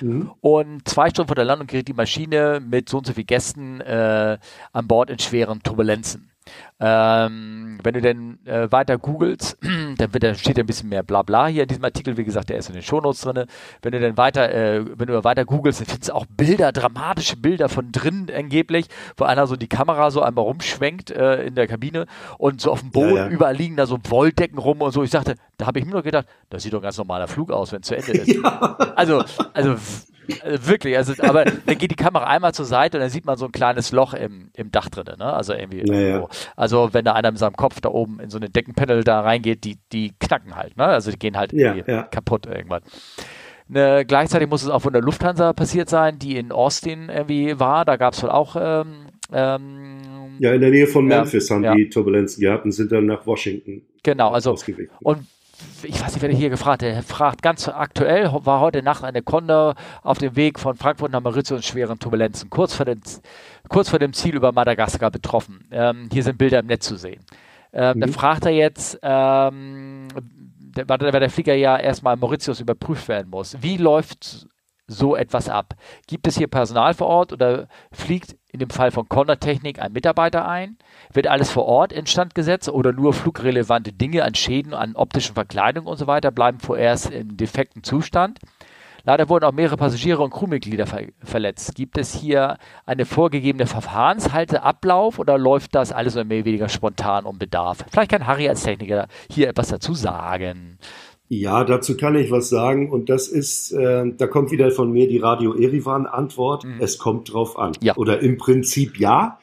Mhm. 0.02 0.32
Und 0.42 0.88
zwei 0.88 1.10
Stunden 1.10 1.28
vor 1.28 1.36
der 1.36 1.46
Landung 1.46 1.68
gerät 1.68 1.88
die 1.88 1.94
Maschine 1.94 2.60
mit 2.60 2.90
so 2.90 2.98
und 2.98 3.08
so 3.08 3.14
vielen 3.14 3.28
Gästen 3.28 3.82
äh, 3.82 4.38
an 4.74 4.88
Bord 4.88 5.10
in 5.10 5.20
schweren 5.20 5.62
Turbulenzen. 5.64 6.32
Ähm, 6.80 7.80
wenn 7.84 7.94
du 7.94 8.02
denn 8.02 8.46
äh, 8.46 8.72
weiter 8.72 8.98
googelst, 8.98 9.58
dann, 9.98 10.14
wird, 10.14 10.24
dann 10.24 10.36
steht 10.36 10.60
ein 10.60 10.66
bisschen 10.66 10.90
mehr 10.90 11.04
Blabla 11.04 11.48
hier 11.48 11.64
in 11.64 11.70
diesem 11.70 11.84
Artikel. 11.84 12.18
Wie 12.18 12.26
gesagt, 12.26 12.50
der 12.50 12.58
ist 12.58 12.68
in 12.68 12.74
den 12.74 12.84
Shownotes 12.84 13.22
drin. 13.22 13.46
Wenn 13.82 13.92
du 13.92 14.00
dann 14.00 14.18
weiter, 14.18 14.52
äh, 14.54 14.86
wenn 14.98 15.08
du 15.08 15.24
weiter 15.24 15.46
googelst, 15.46 15.80
dann 15.80 15.88
findest 15.88 16.10
du 16.10 16.16
auch 16.16 16.26
Bilder, 16.26 16.72
dramatische 16.72 17.38
Bilder 17.38 17.70
von 17.70 17.92
drinnen 17.92 18.30
angeblich, 18.36 18.88
wo 19.18 19.24
einer 19.24 19.48
so 19.48 19.56
die 19.56 19.70
Kamera 19.70 20.12
so 20.12 20.22
einmal 20.22 20.44
rumschwenkt 20.44 21.12
äh, 21.12 21.44
in 21.44 21.56
der 21.56 21.68
Kabine 21.68 22.06
und 22.38 22.62
so 22.62 22.72
auf 22.72 22.82
dem 22.82 22.92
Boden 22.92 23.16
ja, 23.16 23.26
ja. 23.26 23.30
überall 23.30 23.56
liegen 23.56 23.78
da 23.78 23.86
so 23.86 23.98
Wolldecken 24.10 24.58
rum 24.58 24.82
und 24.82 24.92
so. 24.92 25.04
Ich 25.04 25.12
sagte, 25.12 25.36
da 25.58 25.68
habe 25.68 25.80
ich 25.80 25.86
mir 25.86 25.92
nur 25.92 26.04
gedacht, 26.04 26.28
das 26.50 26.64
sieht 26.64 26.74
doch 26.74 26.80
ein 26.80 26.84
ganz 26.84 26.98
normaler 26.98 27.28
Flug 27.28 27.52
aus, 27.52 27.72
wenn 27.72 27.82
es 27.82 27.88
zu 27.88 27.96
Ende 27.96 28.12
ist. 28.12 28.26
Ja. 28.36 28.76
Also, 28.96 29.24
also 29.54 29.76
also 30.44 30.68
wirklich, 30.68 30.98
also, 30.98 31.14
aber 31.24 31.46
dann 31.46 31.78
geht 31.78 31.92
die 31.92 31.96
Kamera 31.96 32.26
einmal 32.26 32.54
zur 32.54 32.66
Seite 32.66 32.98
und 32.98 33.02
dann 33.02 33.10
sieht 33.10 33.26
man 33.26 33.38
so 33.38 33.46
ein 33.46 33.52
kleines 33.52 33.92
Loch 33.92 34.14
im, 34.14 34.50
im 34.54 34.72
Dach 34.72 34.90
drin, 34.90 35.06
ne? 35.18 35.34
Also 35.34 35.54
irgendwie. 35.54 35.84
Naja. 35.84 36.28
Also 36.56 36.94
wenn 36.94 37.06
da 37.06 37.14
einer 37.14 37.32
mit 37.32 37.40
seinem 37.40 37.56
Kopf 37.56 37.82
da 37.82 37.90
oben 37.90 38.20
in 38.20 38.30
so 38.30 38.38
eine 38.38 38.50
Deckenpanel 38.50 39.04
da 39.04 39.22
reingeht, 39.22 39.64
die, 39.64 39.78
die 39.92 40.14
knacken 40.20 40.56
halt, 40.56 40.78
ne? 40.78 40.86
Also 40.86 41.12
die 41.12 41.20
gehen 41.20 41.38
halt 41.38 41.54
ja, 41.54 41.76
ja. 41.76 42.04
kaputt 42.04 42.46
irgendwann. 42.46 42.82
Ne, 43.68 44.06
gleichzeitig 44.06 44.48
muss 44.48 44.62
es 44.62 44.70
auch 44.70 44.82
von 44.82 44.94
der 44.94 45.02
Lufthansa 45.02 45.52
passiert 45.54 45.90
sein, 45.90 46.20
die 46.20 46.38
in 46.38 46.52
Austin 46.52 47.10
irgendwie 47.10 47.60
war. 47.60 47.84
Da 47.84 47.96
gab 47.96 48.14
es 48.14 48.22
wohl 48.22 48.30
auch 48.30 48.56
ähm, 48.60 49.08
ähm, 49.34 50.36
ja, 50.40 50.54
in 50.54 50.62
der 50.62 50.70
Nähe 50.70 50.88
von 50.88 51.06
Memphis 51.06 51.50
ja, 51.50 51.56
haben 51.56 51.76
die 51.76 51.90
Turbulenzen 51.90 52.42
gehabt 52.42 52.66
und 52.66 52.72
sind 52.72 52.92
dann 52.92 53.06
nach 53.06 53.26
Washington. 53.26 53.82
Genau, 54.04 54.30
also 54.30 54.56
und 55.02 55.26
ich 55.84 56.02
weiß 56.02 56.14
nicht, 56.14 56.22
wer 56.22 56.30
hier 56.30 56.50
gefragt 56.50 56.84
hat, 56.84 56.90
er 56.90 57.04
fragt 57.04 57.42
ganz 57.42 57.68
aktuell, 57.68 58.32
war 58.46 58.60
heute 58.60 58.82
Nacht 58.82 59.04
eine 59.04 59.22
Condor 59.22 59.76
auf 60.04 60.18
dem 60.18 60.36
Weg 60.36 60.60
von 60.60 60.76
Frankfurt 60.76 61.12
nach 61.12 61.22
Mauritius 61.22 61.60
in 61.60 61.64
schweren 61.64 62.00
Turbulenzen, 62.00 62.50
kurz 62.50 62.74
vor 62.74 62.86
dem, 62.86 63.02
kurz 63.70 63.90
vor 63.90 64.00
dem 64.00 64.14
Ziel 64.14 64.36
über 64.36 64.52
Madagaskar 64.52 65.12
betroffen. 65.12 65.68
Ähm, 65.72 66.10
hier 66.12 66.24
sind 66.24 66.38
Bilder 66.38 66.60
im 66.60 66.68
Netz 66.68 66.88
zu 66.88 66.98
sehen. 66.98 67.24
Ähm, 67.74 67.98
mhm. 67.98 68.02
Dann 68.02 68.14
fragt 68.14 68.46
er 68.46 68.52
jetzt, 68.52 69.00
ähm, 69.02 70.08
weil 70.76 70.98
der 70.98 71.30
Flieger 71.30 71.56
ja 71.56 71.78
erstmal 71.78 72.18
Mauritius 72.18 72.60
überprüft 72.60 73.08
werden 73.08 73.30
muss. 73.30 73.58
Wie 73.62 73.78
läuft 73.78 74.48
so 74.88 75.16
etwas 75.16 75.50
ab? 75.50 75.76
Gibt 76.08 76.28
es 76.28 76.38
hier 76.38 76.48
Personal 76.48 76.94
vor 76.94 77.08
Ort 77.08 77.34
oder 77.34 77.68
fliegt 77.92 78.36
in 78.56 78.60
dem 78.60 78.70
Fall 78.70 78.92
von 78.92 79.08
Condor 79.08 79.40
Technik 79.40 79.80
ein 79.80 79.94
Mitarbeiter 79.94 80.48
ein? 80.48 80.78
Wird 81.14 81.28
alles 81.28 81.52
vor 81.52 81.66
Ort 81.66 81.94
instand 81.94 82.36
gesetzt 82.36 82.70
oder 82.70 82.92
nur 82.92 83.14
flugrelevante 83.14 83.94
Dinge 83.94 84.24
an 84.24 84.34
Schäden, 84.34 84.74
an 84.74 84.96
optischen 84.96 85.36
Verkleidungen 85.36 85.88
und 85.88 85.98
so 85.98 86.08
weiter 86.08 86.32
bleiben 86.32 86.60
vorerst 86.60 87.12
im 87.12 87.38
defekten 87.38 87.84
Zustand? 87.84 88.40
Leider 89.04 89.30
wurden 89.30 89.46
auch 89.46 89.52
mehrere 89.52 89.78
Passagiere 89.78 90.24
und 90.24 90.32
Crewmitglieder 90.32 90.88
ver 90.88 91.04
verletzt. 91.24 91.76
Gibt 91.76 91.98
es 91.98 92.16
hier 92.16 92.58
eine 92.88 93.06
vorgegebene 93.06 93.68
Verfahrenshalte, 93.68 94.64
Ablauf 94.64 95.20
oder 95.20 95.38
läuft 95.38 95.76
das 95.76 95.92
alles 95.92 96.16
mehr 96.16 96.24
oder 96.26 96.46
weniger 96.46 96.70
spontan 96.70 97.26
um 97.26 97.38
Bedarf? 97.38 97.86
Vielleicht 97.92 98.12
kann 98.12 98.26
Harry 98.26 98.50
als 98.50 98.64
Techniker 98.64 99.08
hier 99.30 99.50
etwas 99.50 99.68
dazu 99.68 99.94
sagen. 99.94 100.80
Ja, 101.28 101.64
dazu 101.64 101.98
kann 101.98 102.16
ich 102.16 102.30
was 102.30 102.50
sagen 102.50 102.92
und 102.92 103.10
das 103.10 103.28
ist, 103.28 103.72
äh, 103.72 104.06
da 104.16 104.28
kommt 104.28 104.52
wieder 104.52 104.70
von 104.72 104.92
mir 104.92 105.08
die 105.08 105.18
Radio 105.18 105.56
Erivan 105.56 106.06
Antwort. 106.06 106.66
Mhm. 106.66 106.76
Es 106.80 107.00
kommt 107.00 107.34
drauf 107.34 107.58
an. 107.58 107.74
Ja. 107.82 107.96
Oder 107.96 108.20
im 108.20 108.38
Prinzip 108.38 109.00
ja. 109.00 109.40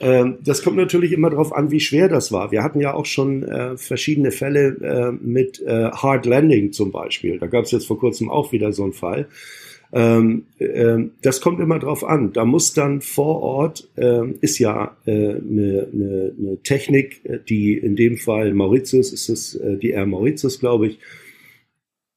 Ähm, 0.00 0.38
das 0.42 0.64
kommt 0.64 0.76
natürlich 0.76 1.12
immer 1.12 1.30
darauf 1.30 1.52
an, 1.52 1.70
wie 1.70 1.78
schwer 1.78 2.08
das 2.08 2.32
war. 2.32 2.50
Wir 2.50 2.64
hatten 2.64 2.80
ja 2.80 2.92
auch 2.92 3.06
schon 3.06 3.44
äh, 3.44 3.76
verschiedene 3.76 4.32
Fälle 4.32 4.76
äh, 4.80 5.12
mit 5.12 5.60
äh, 5.60 5.90
Hard 5.92 6.26
Landing 6.26 6.72
zum 6.72 6.90
Beispiel. 6.90 7.38
Da 7.38 7.46
gab 7.46 7.64
es 7.64 7.70
jetzt 7.70 7.86
vor 7.86 8.00
kurzem 8.00 8.28
auch 8.28 8.50
wieder 8.50 8.72
so 8.72 8.82
einen 8.82 8.92
Fall. 8.92 9.28
Ähm, 9.92 10.46
äh, 10.58 10.98
das 11.20 11.40
kommt 11.40 11.60
immer 11.60 11.78
drauf 11.78 12.02
an. 12.02 12.32
Da 12.32 12.44
muss 12.44 12.72
dann 12.72 13.02
vor 13.02 13.42
Ort, 13.42 13.88
äh, 13.96 14.30
ist 14.40 14.58
ja 14.58 14.96
eine 15.06 15.14
äh, 15.14 15.40
ne, 15.42 15.88
ne, 15.92 16.34
ne 16.36 16.62
Technik, 16.62 17.20
die 17.48 17.74
in 17.74 17.94
dem 17.96 18.16
Fall 18.16 18.54
Mauritius, 18.54 19.12
ist 19.12 19.28
es 19.28 19.54
äh, 19.54 19.76
die 19.76 19.90
Air 19.90 20.06
Mauritius, 20.06 20.60
glaube 20.60 20.86
ich, 20.86 20.98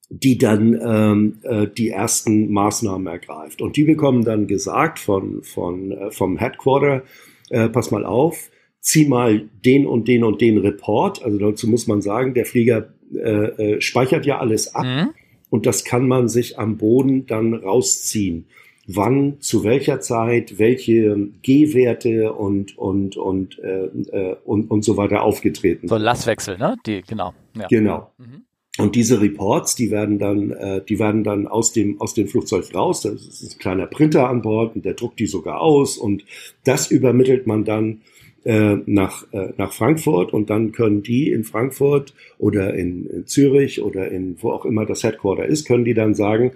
die 0.10 0.38
dann 0.38 0.80
ähm, 0.82 1.38
äh, 1.44 1.68
die 1.68 1.90
ersten 1.90 2.52
Maßnahmen 2.52 3.08
ergreift. 3.08 3.62
Und 3.62 3.76
die 3.76 3.84
bekommen 3.84 4.24
dann 4.24 4.48
gesagt 4.48 5.00
von, 5.00 5.44
von, 5.44 5.92
äh, 5.92 6.12
vom 6.12 6.38
Headquarter, 6.38 7.04
äh, 7.50 7.68
pass 7.70 7.92
mal 7.92 8.06
auf, 8.06 8.52
zieh 8.80 9.08
mal 9.08 9.50
den 9.66 9.86
und 9.88 10.08
den 10.08 10.24
und 10.24 10.42
den 10.42 10.60
Report. 10.60 11.24
Also 11.24 11.38
dazu 11.40 11.68
muss 11.68 11.88
man 11.88 12.02
sagen, 12.02 12.34
der 12.34 12.46
Flieger 12.46 12.94
äh, 13.14 13.74
äh, 13.74 13.82
speichert 13.82 14.26
ja 14.26 14.40
alles 14.40 14.74
ab 14.74 14.86
mhm. 14.86 15.10
Und 15.56 15.66
das 15.66 15.86
kann 15.86 16.06
man 16.08 16.28
sich 16.28 16.60
am 16.60 16.76
Boden 16.78 17.26
dann 17.28 17.54
rausziehen. 17.54 18.46
wann, 18.88 19.40
zu 19.40 19.64
welcher 19.64 20.00
Zeit, 20.00 20.60
welche 20.60 21.30
G-Werte 21.42 22.34
und, 22.34 22.78
und, 22.78 23.18
und, 23.18 23.58
äh, 23.60 23.86
äh, 23.86 24.36
und, 24.44 24.70
und 24.70 24.84
so 24.84 24.98
weiter 24.98 25.24
aufgetreten. 25.24 25.88
So 25.88 25.98
Lastwechsel, 25.98 26.58
ne? 26.58 26.76
Die, 26.86 27.02
genau. 27.02 27.34
Ja. 27.58 27.68
Genau. 27.68 28.12
Mhm. 28.18 28.44
Und 28.78 28.96
diese 28.96 29.22
Reports, 29.22 29.76
die 29.76 29.90
werden 29.90 30.20
dann, 30.20 30.52
äh, 30.52 30.82
die 30.88 31.00
werden 31.00 31.24
dann 31.24 31.48
aus 31.48 31.72
dem, 31.72 32.00
aus 32.02 32.14
dem 32.14 32.28
Flugzeug 32.28 32.76
raus. 32.76 33.02
Das 33.02 33.14
ist 33.14 33.56
ein 33.56 33.58
kleiner 33.58 33.88
Printer 33.88 34.30
an 34.30 34.42
Bord 34.42 34.76
und 34.76 34.84
der 34.84 34.94
druckt 34.94 35.20
die 35.20 35.28
sogar 35.28 35.62
aus 35.62 35.98
und 35.98 36.26
das 36.66 36.92
übermittelt 36.92 37.48
man 37.48 37.64
dann 37.64 38.02
äh, 38.46 38.78
nach, 38.86 39.32
äh, 39.34 39.54
nach 39.58 39.74
Frankfurt 39.74 40.32
und 40.32 40.50
dann 40.50 40.72
können 40.72 41.04
die 41.04 41.32
in 41.32 41.44
Frankfurt 41.44 42.14
oder 42.38 42.74
in, 42.74 43.06
in 43.08 43.28
Zürich 43.28 43.82
oder 43.82 44.10
in 44.10 44.42
wo 44.42 44.52
auch 44.52 44.66
immer 44.66 44.86
das 44.86 45.04
Headquarter 45.04 45.46
ist, 45.46 45.68
können 45.68 45.86
die 45.86 45.94
dann 45.94 46.16
sagen, 46.16 46.54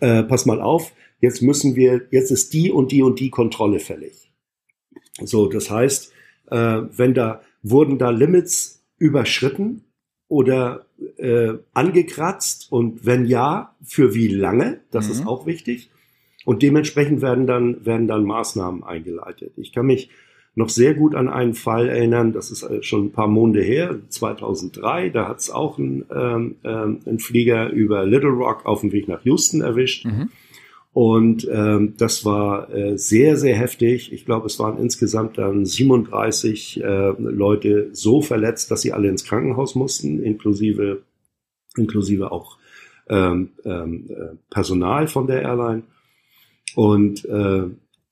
äh, 0.00 0.24
pass 0.24 0.46
mal 0.46 0.60
auf, 0.60 0.92
jetzt 1.20 1.42
müssen 1.42 1.76
wir, 1.76 2.02
jetzt 2.10 2.30
ist 2.30 2.52
die 2.52 2.72
und 2.72 2.90
die 2.90 3.02
und 3.02 3.20
die 3.20 3.30
Kontrolle 3.30 3.78
fällig. 3.78 4.32
So, 5.22 5.46
das 5.46 5.70
heißt, 5.70 6.12
äh, 6.50 6.56
wenn 6.56 7.14
da 7.14 7.42
wurden 7.62 7.98
da 7.98 8.10
Limits 8.10 8.82
überschritten, 8.98 9.84
oder 10.30 10.86
äh, 11.16 11.54
angekratzt 11.74 12.70
und 12.70 13.04
wenn 13.04 13.26
ja, 13.26 13.74
für 13.82 14.14
wie 14.14 14.28
lange? 14.28 14.80
Das 14.92 15.06
mhm. 15.06 15.12
ist 15.12 15.26
auch 15.26 15.44
wichtig. 15.44 15.90
Und 16.44 16.62
dementsprechend 16.62 17.20
werden 17.20 17.48
dann, 17.48 17.84
werden 17.84 18.06
dann 18.06 18.24
Maßnahmen 18.24 18.84
eingeleitet. 18.84 19.52
Ich 19.56 19.72
kann 19.72 19.86
mich 19.86 20.08
noch 20.54 20.68
sehr 20.68 20.94
gut 20.94 21.14
an 21.14 21.28
einen 21.28 21.54
Fall 21.54 21.88
erinnern, 21.88 22.32
das 22.32 22.50
ist 22.50 22.62
äh, 22.62 22.82
schon 22.82 23.06
ein 23.06 23.12
paar 23.12 23.28
Monate 23.28 23.62
her, 23.62 23.98
2003, 24.08 25.10
da 25.10 25.28
hat 25.28 25.38
es 25.38 25.50
auch 25.50 25.78
ein, 25.78 26.04
ähm, 26.14 26.56
ähm, 26.64 27.00
ein 27.06 27.18
Flieger 27.18 27.70
über 27.70 28.04
Little 28.04 28.30
Rock 28.30 28.66
auf 28.66 28.80
dem 28.80 28.92
Weg 28.92 29.08
nach 29.08 29.24
Houston 29.24 29.60
erwischt. 29.60 30.04
Mhm. 30.04 30.30
Und 30.92 31.48
ähm, 31.50 31.94
das 31.98 32.24
war 32.24 32.68
äh, 32.74 32.98
sehr, 32.98 33.36
sehr 33.36 33.56
heftig. 33.56 34.12
Ich 34.12 34.24
glaube, 34.24 34.46
es 34.46 34.58
waren 34.58 34.76
insgesamt 34.78 35.38
dann 35.38 35.64
37 35.64 36.82
äh, 36.82 37.10
Leute 37.18 37.90
so 37.92 38.20
verletzt, 38.22 38.72
dass 38.72 38.82
sie 38.82 38.92
alle 38.92 39.08
ins 39.08 39.24
Krankenhaus 39.24 39.76
mussten, 39.76 40.20
inklusive, 40.20 41.02
inklusive 41.76 42.32
auch 42.32 42.58
ähm, 43.08 43.50
ähm, 43.64 44.06
äh, 44.08 44.36
Personal 44.50 45.06
von 45.06 45.28
der 45.28 45.42
Airline. 45.42 45.82
Und 46.74 47.24
äh, 47.24 47.68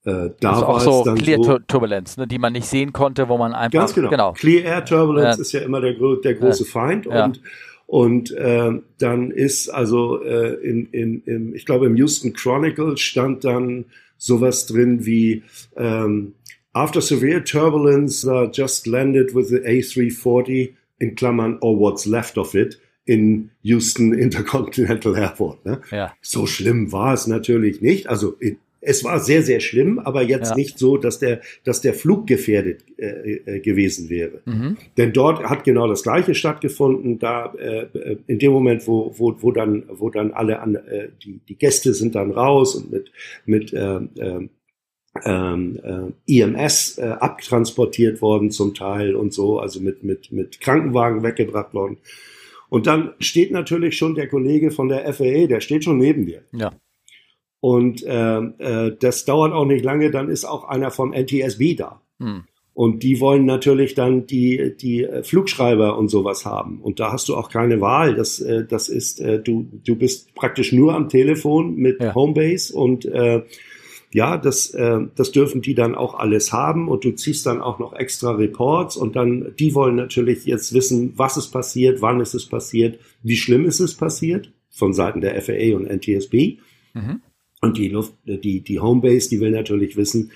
äh, 0.08 0.30
da 0.40 0.52
also 0.52 0.66
auch 0.66 0.80
so 1.04 1.14
Clear 1.14 1.42
so, 1.42 1.58
Turbulence, 1.58 2.18
ne, 2.18 2.26
die 2.26 2.38
man 2.38 2.52
nicht 2.54 2.66
sehen 2.66 2.92
konnte, 2.92 3.28
wo 3.28 3.36
man 3.36 3.52
einfach 3.52 3.78
ganz 3.78 3.94
genau. 3.94 4.08
genau. 4.08 4.32
Clear 4.32 4.64
Air 4.64 4.84
Turbulence 4.84 5.36
ja. 5.36 5.42
ist 5.42 5.52
ja 5.52 5.60
immer 5.60 5.80
der, 5.80 5.94
der 6.24 6.34
große 6.34 6.64
Feind 6.64 7.06
ja. 7.06 7.26
und 7.26 7.40
und 7.86 8.32
äh, 8.32 8.70
dann 8.98 9.30
ist 9.30 9.70
also 9.70 10.22
äh, 10.22 10.54
in, 10.62 10.86
in, 10.90 11.22
in, 11.24 11.54
ich 11.54 11.64
glaube 11.64 11.86
im 11.86 11.96
Houston 11.96 12.34
Chronicle 12.34 12.98
stand 12.98 13.44
dann 13.44 13.86
sowas 14.18 14.66
drin 14.66 15.06
wie 15.06 15.42
ähm, 15.76 16.34
After 16.74 17.00
severe 17.00 17.42
turbulence 17.42 18.24
uh, 18.24 18.46
just 18.52 18.86
landed 18.86 19.34
with 19.34 19.48
the 19.48 19.58
A340 19.60 20.74
in 21.00 21.14
Klammern 21.14 21.58
or 21.60 21.78
what's 21.78 22.06
left 22.06 22.36
of 22.36 22.54
it 22.54 22.78
in 23.06 23.50
Houston 23.62 24.12
Intercontinental 24.18 25.16
Airport. 25.16 25.64
Ne? 25.64 25.80
Ja. 25.90 26.12
So 26.20 26.46
schlimm 26.46 26.92
war 26.92 27.14
es 27.14 27.26
natürlich 27.26 27.80
nicht. 27.80 28.08
Also 28.08 28.32
in, 28.38 28.58
es 28.80 29.02
war 29.04 29.18
sehr, 29.18 29.42
sehr 29.42 29.60
schlimm, 29.60 29.98
aber 29.98 30.22
jetzt 30.22 30.50
ja. 30.50 30.56
nicht 30.56 30.78
so, 30.78 30.96
dass 30.96 31.18
der, 31.18 31.40
dass 31.64 31.80
der 31.80 31.94
Flug 31.94 32.26
gefährdet 32.26 32.84
äh, 32.96 33.06
äh, 33.06 33.60
gewesen 33.60 34.08
wäre. 34.08 34.40
Mhm. 34.44 34.76
Denn 34.96 35.12
dort 35.12 35.42
hat 35.44 35.64
genau 35.64 35.88
das 35.88 36.02
Gleiche 36.02 36.34
stattgefunden. 36.34 37.18
Da 37.18 37.54
äh, 37.54 37.86
in 38.26 38.38
dem 38.38 38.52
Moment, 38.52 38.86
wo, 38.86 39.12
wo, 39.16 39.34
wo 39.40 39.50
dann, 39.50 39.84
wo 39.88 40.10
dann 40.10 40.32
alle 40.32 40.60
an, 40.60 40.76
äh, 40.76 41.08
die, 41.24 41.40
die 41.48 41.56
Gäste 41.56 41.92
sind 41.94 42.14
dann 42.14 42.30
raus 42.30 42.76
und 42.76 42.92
mit 42.92 43.10
mit 43.46 43.72
äh, 43.72 43.96
äh, 43.96 44.48
ähm, 45.24 46.14
äh, 46.26 46.40
EMS 46.40 46.98
äh, 46.98 47.02
abtransportiert 47.02 48.22
worden 48.22 48.50
zum 48.50 48.74
Teil 48.74 49.16
und 49.16 49.32
so, 49.32 49.58
also 49.58 49.80
mit 49.80 50.04
mit 50.04 50.30
mit 50.30 50.60
Krankenwagen 50.60 51.22
weggebracht 51.22 51.74
worden. 51.74 51.98
Und 52.68 52.86
dann 52.86 53.14
steht 53.18 53.50
natürlich 53.50 53.96
schon 53.96 54.14
der 54.14 54.28
Kollege 54.28 54.70
von 54.70 54.88
der 54.88 55.12
FAA, 55.12 55.46
der 55.46 55.60
steht 55.60 55.84
schon 55.84 55.98
neben 55.98 56.26
dir. 56.26 56.42
Ja. 56.52 56.72
Und 57.60 58.04
äh, 58.04 58.38
äh, 58.38 58.96
das 58.98 59.24
dauert 59.24 59.52
auch 59.52 59.64
nicht 59.64 59.84
lange, 59.84 60.10
dann 60.10 60.28
ist 60.28 60.44
auch 60.44 60.64
einer 60.64 60.90
vom 60.90 61.12
NTSB 61.12 61.74
da. 61.76 62.00
Hm. 62.20 62.44
Und 62.72 63.02
die 63.02 63.18
wollen 63.18 63.44
natürlich 63.44 63.94
dann 63.94 64.26
die, 64.26 64.76
die 64.80 65.04
Flugschreiber 65.24 65.98
und 65.98 66.08
sowas 66.08 66.46
haben. 66.46 66.80
Und 66.80 67.00
da 67.00 67.10
hast 67.10 67.28
du 67.28 67.34
auch 67.34 67.50
keine 67.50 67.80
Wahl. 67.80 68.14
Das, 68.14 68.38
äh, 68.38 68.64
das 68.64 68.88
ist, 68.88 69.20
äh, 69.20 69.40
du, 69.42 69.66
du 69.84 69.96
bist 69.96 70.32
praktisch 70.36 70.72
nur 70.72 70.94
am 70.94 71.08
Telefon 71.08 71.74
mit 71.74 72.00
ja. 72.00 72.14
Homebase 72.14 72.72
und 72.72 73.04
äh, 73.04 73.42
ja, 74.12 74.38
das, 74.38 74.70
äh, 74.70 75.00
das 75.16 75.32
dürfen 75.32 75.60
die 75.60 75.74
dann 75.74 75.94
auch 75.94 76.14
alles 76.14 76.52
haben 76.52 76.88
und 76.88 77.04
du 77.04 77.10
ziehst 77.10 77.46
dann 77.46 77.60
auch 77.60 77.78
noch 77.78 77.94
extra 77.94 78.30
Reports 78.30 78.96
und 78.96 79.16
dann, 79.16 79.54
die 79.58 79.74
wollen 79.74 79.96
natürlich 79.96 80.44
jetzt 80.46 80.72
wissen, 80.72 81.12
was 81.16 81.36
ist 81.36 81.48
passiert, 81.48 82.00
wann 82.00 82.20
ist 82.20 82.34
es 82.34 82.46
passiert, 82.46 83.00
wie 83.22 83.36
schlimm 83.36 83.66
ist 83.66 83.80
es 83.80 83.94
passiert 83.94 84.52
von 84.70 84.94
Seiten 84.94 85.20
der 85.20 85.40
FAA 85.42 85.76
und 85.76 85.84
NTSB. 85.84 86.58
Mhm. 86.94 87.22
Und 87.60 87.76
die 87.76 87.88
Luft, 87.88 88.14
die, 88.24 88.60
die 88.60 88.80
Homebase, 88.80 89.28
die 89.30 89.40
will 89.40 89.50
natürlich 89.50 89.96
wissen, 89.96 90.30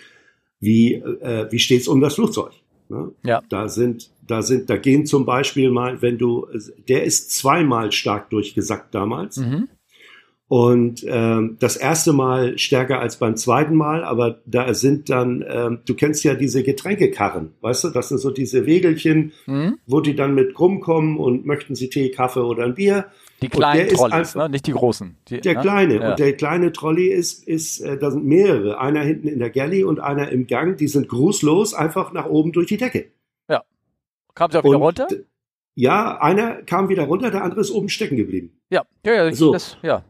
wie, 0.60 0.94
äh, 0.94 1.46
wie 1.50 1.58
steht's 1.58 1.88
um 1.88 2.00
das 2.00 2.14
Flugzeug. 2.14 2.52
Ne? 2.88 3.12
Ja. 3.24 3.42
Da 3.48 3.68
sind, 3.68 4.10
da 4.26 4.42
sind, 4.42 4.68
da 4.70 4.76
gehen 4.76 5.06
zum 5.06 5.24
Beispiel 5.24 5.70
mal, 5.70 6.02
wenn 6.02 6.18
du, 6.18 6.46
der 6.88 7.04
ist 7.04 7.32
zweimal 7.32 7.92
stark 7.92 8.30
durchgesackt 8.30 8.94
damals. 8.94 9.38
Mhm. 9.38 9.68
Und 10.48 11.02
ähm, 11.08 11.56
das 11.60 11.78
erste 11.78 12.12
Mal 12.12 12.58
stärker 12.58 13.00
als 13.00 13.16
beim 13.16 13.36
zweiten 13.36 13.74
Mal, 13.74 14.04
aber 14.04 14.42
da 14.44 14.74
sind 14.74 15.08
dann, 15.08 15.42
ähm, 15.48 15.78
du 15.86 15.94
kennst 15.94 16.24
ja 16.24 16.34
diese 16.34 16.62
Getränkekarren, 16.62 17.54
weißt 17.62 17.84
du, 17.84 17.88
das 17.88 18.10
sind 18.10 18.18
so 18.18 18.30
diese 18.30 18.66
Wegelchen, 18.66 19.32
mhm. 19.46 19.78
wo 19.86 20.02
die 20.02 20.14
dann 20.14 20.34
mit 20.34 20.60
rumkommen 20.60 21.16
und 21.16 21.46
möchten 21.46 21.74
sie 21.74 21.88
Tee, 21.88 22.10
Kaffee 22.10 22.44
oder 22.44 22.64
ein 22.64 22.74
Bier. 22.74 23.06
Die 23.42 23.48
kleinen 23.48 23.88
Trolleys, 23.88 24.34
ne? 24.34 24.48
nicht 24.48 24.66
die 24.66 24.72
großen. 24.72 25.16
Die, 25.28 25.40
der 25.40 25.54
ne? 25.54 25.60
kleine. 25.60 25.94
Ja. 25.96 26.10
Und 26.10 26.18
der 26.18 26.36
kleine 26.36 26.72
Trolley 26.72 27.08
ist, 27.08 27.46
ist 27.46 27.80
äh, 27.80 27.98
da 27.98 28.10
sind 28.10 28.24
mehrere. 28.24 28.78
Einer 28.78 29.00
hinten 29.02 29.28
in 29.28 29.38
der 29.38 29.50
Galley 29.50 29.84
und 29.84 30.00
einer 30.00 30.30
im 30.30 30.46
Gang. 30.46 30.76
Die 30.76 30.88
sind 30.88 31.08
grußlos 31.08 31.74
einfach 31.74 32.12
nach 32.12 32.26
oben 32.26 32.52
durch 32.52 32.68
die 32.68 32.76
Decke. 32.76 33.06
Ja. 33.48 33.62
Kam 34.34 34.50
sie 34.50 34.58
auch 34.58 34.64
wieder 34.64 34.76
und, 34.76 34.82
runter? 34.82 35.08
Ja, 35.74 36.20
einer 36.20 36.62
kam 36.62 36.88
wieder 36.88 37.04
runter, 37.04 37.30
der 37.30 37.42
andere 37.42 37.60
ist 37.60 37.70
oben 37.70 37.88
stecken 37.88 38.16
geblieben. 38.16 38.58
Ja, 38.70 38.84
ja, 39.04 39.14
ja. 39.14 39.32
So. 39.32 39.52
Das, 39.52 39.78
ja. 39.82 40.04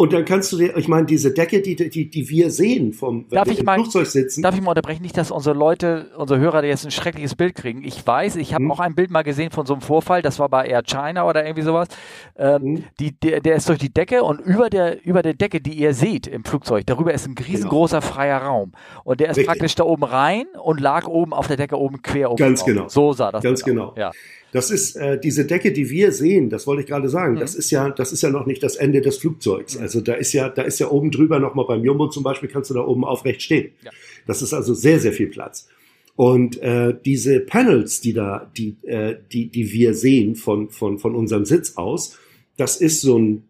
Und 0.00 0.12
dann 0.12 0.24
kannst 0.24 0.52
du 0.52 0.58
dir, 0.58 0.76
ich 0.76 0.86
meine, 0.86 1.06
diese 1.06 1.34
Decke, 1.34 1.60
die, 1.60 1.74
die, 1.74 2.08
die 2.08 2.28
wir 2.28 2.52
sehen, 2.52 2.92
vom 2.92 3.26
wenn 3.28 3.36
darf 3.36 3.46
wir 3.46 3.52
ich 3.52 3.58
im 3.58 3.64
mal, 3.64 3.74
Flugzeug 3.80 4.06
sitzen. 4.06 4.42
Darf 4.42 4.54
ich 4.54 4.60
mal 4.60 4.70
unterbrechen? 4.70 5.02
Nicht, 5.02 5.16
dass 5.16 5.32
unsere 5.32 5.58
Leute, 5.58 6.12
unsere 6.16 6.38
Hörer 6.38 6.62
jetzt 6.62 6.84
ein 6.84 6.92
schreckliches 6.92 7.34
Bild 7.34 7.56
kriegen. 7.56 7.82
Ich 7.82 8.06
weiß, 8.06 8.36
ich 8.36 8.54
habe 8.54 8.62
hm. 8.62 8.70
auch 8.70 8.78
ein 8.78 8.94
Bild 8.94 9.10
mal 9.10 9.24
gesehen 9.24 9.50
von 9.50 9.66
so 9.66 9.74
einem 9.74 9.80
Vorfall, 9.80 10.22
das 10.22 10.38
war 10.38 10.48
bei 10.48 10.68
Air 10.68 10.84
China 10.84 11.26
oder 11.28 11.44
irgendwie 11.44 11.64
sowas. 11.64 11.88
Ähm, 12.36 12.62
hm. 12.62 12.84
die, 13.00 13.10
der, 13.10 13.40
der 13.40 13.56
ist 13.56 13.68
durch 13.68 13.80
die 13.80 13.92
Decke 13.92 14.22
und 14.22 14.38
über 14.38 14.70
der, 14.70 15.04
über 15.04 15.22
der 15.22 15.34
Decke, 15.34 15.60
die 15.60 15.72
ihr 15.72 15.92
seht 15.94 16.28
im 16.28 16.44
Flugzeug, 16.44 16.86
darüber 16.86 17.12
ist 17.12 17.26
ein 17.26 17.34
riesengroßer 17.36 17.98
genau. 17.98 18.12
freier 18.12 18.38
Raum. 18.38 18.70
Und 19.02 19.18
der 19.18 19.30
ist 19.30 19.38
Richtig. 19.38 19.48
praktisch 19.48 19.74
da 19.74 19.82
oben 19.82 20.04
rein 20.04 20.46
und 20.62 20.78
lag 20.78 21.08
oben 21.08 21.32
auf 21.32 21.48
der 21.48 21.56
Decke 21.56 21.76
oben 21.76 22.02
quer 22.02 22.30
oben. 22.30 22.36
Ganz 22.36 22.60
drauf. 22.60 22.68
genau. 22.68 22.88
So 22.88 23.14
sah 23.14 23.32
das 23.32 23.42
Ganz 23.42 23.64
genau. 23.64 23.94
Ja. 23.96 24.12
Das 24.52 24.70
ist 24.70 24.96
äh, 24.96 25.20
diese 25.20 25.44
Decke, 25.44 25.72
die 25.72 25.90
wir 25.90 26.12
sehen, 26.12 26.48
das 26.48 26.66
wollte 26.66 26.82
ich 26.82 26.88
gerade 26.88 27.08
sagen, 27.08 27.34
mhm. 27.34 27.40
das 27.40 27.54
ist 27.54 27.70
ja, 27.70 27.90
das 27.90 28.12
ist 28.12 28.22
ja 28.22 28.30
noch 28.30 28.46
nicht 28.46 28.62
das 28.62 28.76
Ende 28.76 29.00
des 29.00 29.18
Flugzeugs. 29.18 29.76
Mhm. 29.76 29.82
Also 29.82 30.00
da 30.00 30.14
ist 30.14 30.32
ja, 30.32 30.48
da 30.48 30.62
ist 30.62 30.78
ja 30.78 30.90
oben 30.90 31.10
drüber 31.10 31.38
nochmal 31.38 31.66
beim 31.66 31.84
Jumbo 31.84 32.08
zum 32.08 32.22
Beispiel, 32.22 32.48
kannst 32.48 32.70
du 32.70 32.74
da 32.74 32.80
oben 32.80 33.04
aufrecht 33.04 33.42
stehen. 33.42 33.72
Ja. 33.82 33.90
Das 34.26 34.42
ist 34.42 34.54
also 34.54 34.74
sehr, 34.74 35.00
sehr 35.00 35.12
viel 35.12 35.28
Platz. 35.28 35.68
Und 36.16 36.60
äh, 36.62 36.96
diese 37.04 37.40
Panels, 37.40 38.00
die 38.00 38.12
da, 38.12 38.50
die, 38.56 38.76
äh, 38.82 39.16
die, 39.30 39.50
die 39.50 39.72
wir 39.72 39.94
sehen 39.94 40.34
von, 40.34 40.70
von, 40.70 40.98
von 40.98 41.14
unserem 41.14 41.44
Sitz 41.44 41.76
aus, 41.76 42.18
das 42.56 42.80
ist 42.80 43.02
so 43.02 43.18
ein 43.18 43.44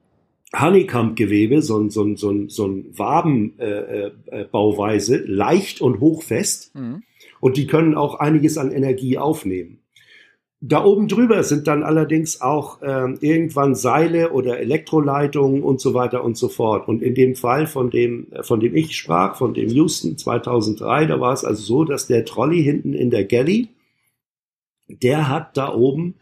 Honeycomb-Gewebe, 0.55 1.63
so 1.63 1.79
ein, 1.79 1.91
so 1.91 2.03
ein, 2.03 2.17
so 2.17 2.31
ein, 2.31 2.49
so 2.49 2.67
ein 2.67 2.87
Wabenbauweise, 2.97 5.17
äh, 5.17 5.21
äh, 5.21 5.27
leicht 5.27 5.81
und 5.81 6.01
hochfest. 6.01 6.75
Mhm. 6.75 7.03
Und 7.41 7.57
die 7.57 7.67
können 7.67 7.95
auch 7.95 8.17
einiges 8.17 8.59
an 8.59 8.73
Energie 8.73 9.17
aufnehmen. 9.17 9.78
Da 10.61 10.85
oben 10.85 11.07
drüber 11.07 11.45
sind 11.45 11.69
dann 11.69 11.85
allerdings 11.85 12.41
auch 12.41 12.83
äh, 12.83 13.15
irgendwann 13.21 13.77
Seile 13.77 14.33
oder 14.33 14.59
Elektroleitungen 14.59 15.63
und 15.63 15.81
so 15.81 15.95
weiter 15.95 16.25
und 16.25 16.37
so 16.37 16.49
fort. 16.49 16.89
Und 16.89 17.01
in 17.01 17.15
dem 17.15 17.37
Fall, 17.37 17.69
von 17.69 17.91
dem, 17.91 18.33
äh, 18.33 18.43
von 18.43 18.59
dem 18.59 18.75
ich 18.75 18.97
sprach, 18.97 19.37
von 19.37 19.55
dem 19.55 19.69
Houston 19.69 20.19
2003, 20.19 21.07
da 21.07 21.21
war 21.21 21.33
es 21.33 21.45
also 21.45 21.63
so, 21.63 21.85
dass 21.85 22.09
der 22.09 22.25
Trolley 22.25 22.61
hinten 22.61 22.93
in 22.93 23.11
der 23.11 23.25
Galley, 23.25 23.69
der 24.89 25.29
hat 25.29 25.57
da 25.57 25.73
oben 25.73 26.17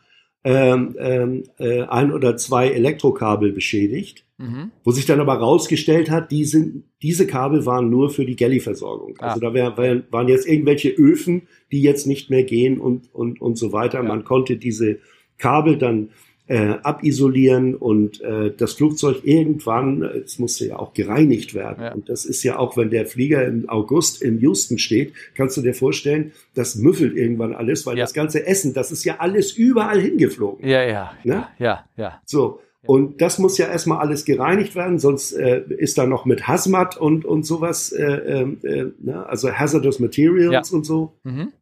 ähm, 0.44 0.94
ähm, 0.98 1.44
äh, 1.58 1.84
ein 1.84 2.12
oder 2.12 2.36
zwei 2.36 2.68
Elektrokabel 2.68 3.52
beschädigt, 3.52 4.25
mhm. 4.38 4.70
wo 4.84 4.90
sich 4.90 5.06
dann 5.06 5.20
aber 5.20 5.34
rausgestellt 5.34 6.10
hat, 6.10 6.30
die 6.30 6.44
sind, 6.44 6.84
diese 7.02 7.26
Kabel 7.26 7.66
waren 7.66 7.90
nur 7.90 8.10
für 8.10 8.24
die 8.24 8.36
Galley-Versorgung. 8.36 9.14
Ah. 9.18 9.28
Also 9.28 9.40
da 9.40 9.54
wär, 9.54 9.76
wär, 9.76 10.02
waren 10.10 10.28
jetzt 10.28 10.46
irgendwelche 10.46 10.90
Öfen, 10.90 11.48
die 11.72 11.82
jetzt 11.82 12.06
nicht 12.06 12.30
mehr 12.30 12.44
gehen 12.44 12.78
und, 12.78 13.12
und, 13.14 13.40
und 13.40 13.56
so 13.56 13.72
weiter. 13.72 13.98
Ja. 13.98 14.04
Man 14.04 14.24
konnte 14.24 14.56
diese 14.56 14.98
Kabel 15.38 15.76
dann 15.76 16.10
äh, 16.48 16.76
abisolieren 16.82 17.74
und 17.74 18.20
äh, 18.20 18.52
das 18.56 18.74
Flugzeug 18.74 19.22
irgendwann, 19.24 20.02
es 20.02 20.38
musste 20.38 20.66
ja 20.66 20.78
auch 20.78 20.94
gereinigt 20.94 21.54
werden. 21.54 21.82
Ja. 21.82 21.92
Und 21.92 22.08
das 22.08 22.24
ist 22.24 22.44
ja 22.44 22.56
auch, 22.58 22.76
wenn 22.76 22.90
der 22.90 23.06
Flieger 23.06 23.44
im 23.44 23.68
August 23.68 24.22
in 24.22 24.38
Houston 24.38 24.78
steht, 24.78 25.12
kannst 25.34 25.56
du 25.56 25.62
dir 25.62 25.74
vorstellen, 25.74 26.32
das 26.54 26.76
müffelt 26.76 27.16
irgendwann 27.16 27.52
alles, 27.52 27.84
weil 27.84 27.98
ja. 27.98 28.04
das 28.04 28.14
ganze 28.14 28.46
Essen, 28.46 28.74
das 28.74 28.92
ist 28.92 29.04
ja 29.04 29.16
alles 29.18 29.52
überall 29.52 30.00
hingeflogen. 30.00 30.68
Ja, 30.68 30.84
ja, 30.84 31.12
ne? 31.24 31.48
ja, 31.58 31.84
ja. 31.96 32.20
So. 32.24 32.60
Und 32.86 33.20
das 33.20 33.38
muss 33.38 33.58
ja 33.58 33.68
erstmal 33.68 33.98
alles 33.98 34.24
gereinigt 34.24 34.74
werden, 34.74 34.98
sonst 34.98 35.32
äh, 35.32 35.62
ist 35.68 35.98
da 35.98 36.06
noch 36.06 36.24
mit 36.24 36.46
Hazmat 36.46 36.96
und, 36.96 37.24
und 37.24 37.44
sowas, 37.44 37.92
äh, 37.92 38.04
ähm, 38.04 38.58
äh, 38.62 38.86
ne? 38.98 39.26
also 39.26 39.52
Hazardous 39.52 39.98
Materials 39.98 40.70
ja. 40.70 40.76
und 40.76 40.84
so. 40.84 41.16
Mhm. 41.24 41.52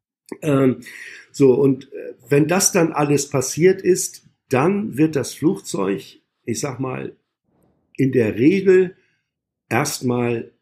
Ähm, 0.43 0.77
so, 1.33 1.55
und 1.55 1.93
äh, 1.93 2.15
wenn 2.29 2.47
das 2.47 2.73
dann 2.73 2.93
alles 2.93 3.29
passiert 3.29 3.83
ist, 3.83 4.25
dann 4.49 4.97
wird 4.97 5.17
das 5.17 5.35
Flugzeug, 5.35 6.21
ich 6.45 6.61
sag 6.61 6.79
mal, 6.79 7.17
in 7.97 8.13
der 8.13 8.37
Regel 8.37 8.97
erstmal 9.69 10.53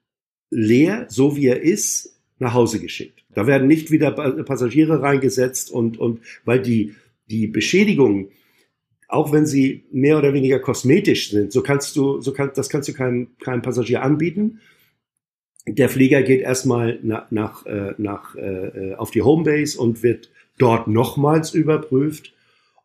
leer, 0.50 1.06
so 1.08 1.36
wie 1.36 1.46
er 1.46 1.62
ist, 1.62 2.20
nach 2.38 2.54
Hause 2.54 2.80
geschickt. 2.80 3.24
Da 3.34 3.46
werden 3.46 3.68
nicht 3.68 3.90
wieder 3.90 4.10
Passagiere 4.10 5.00
reingesetzt 5.00 5.70
und, 5.70 5.98
und 5.98 6.20
weil 6.44 6.60
die, 6.60 6.94
die 7.30 7.46
Beschädigungen, 7.46 8.28
auch 9.12 9.30
wenn 9.30 9.46
sie 9.46 9.84
mehr 9.92 10.18
oder 10.18 10.32
weniger 10.32 10.58
kosmetisch 10.58 11.30
sind, 11.30 11.52
so 11.52 11.62
kannst 11.62 11.96
du, 11.96 12.20
so 12.20 12.32
kann, 12.32 12.50
das 12.54 12.70
kannst 12.70 12.88
du 12.88 12.94
keinem, 12.94 13.28
keinem 13.38 13.62
Passagier 13.62 14.02
anbieten. 14.02 14.60
Der 15.66 15.88
Flieger 15.88 16.22
geht 16.22 16.40
erstmal 16.40 16.98
nach, 17.02 17.30
nach, 17.30 17.66
äh, 17.66 17.94
nach, 17.98 18.34
äh, 18.34 18.94
auf 18.96 19.10
die 19.10 19.22
Homebase 19.22 19.78
und 19.78 20.02
wird 20.02 20.30
dort 20.58 20.88
nochmals 20.88 21.54
überprüft. 21.54 22.32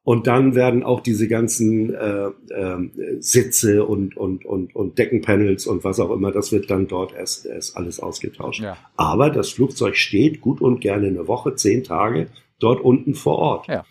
Und 0.03 0.25
dann 0.27 0.55
werden 0.55 0.83
auch 0.83 1.01
diese 1.01 1.27
ganzen 1.27 1.93
äh, 1.93 2.27
äh, 2.49 3.19
Sitze 3.19 3.85
und, 3.85 4.15
und, 4.15 4.45
und, 4.45 4.73
und 4.75 4.97
Deckenpanels 4.97 5.67
und 5.67 5.83
was 5.83 5.99
auch 5.99 6.11
immer, 6.11 6.31
das 6.31 6.51
wird 6.51 6.69
dann 6.69 6.87
dort 6.87 7.13
erst, 7.13 7.45
erst 7.45 7.75
alles 7.75 7.99
ausgetauscht. 7.99 8.61
Ja. 8.61 8.77
Aber 8.95 9.29
das 9.29 9.49
Flugzeug 9.49 9.97
steht 9.97 10.39
gut 10.39 10.61
und 10.61 10.79
gerne 10.79 11.07
eine 11.07 11.27
Woche, 11.27 11.55
zehn 11.55 11.83
Tage 11.83 12.27
dort 12.59 12.81
unten 12.81 13.15
vor 13.15 13.37
Ort. 13.37 13.67
Ja. 13.67 13.85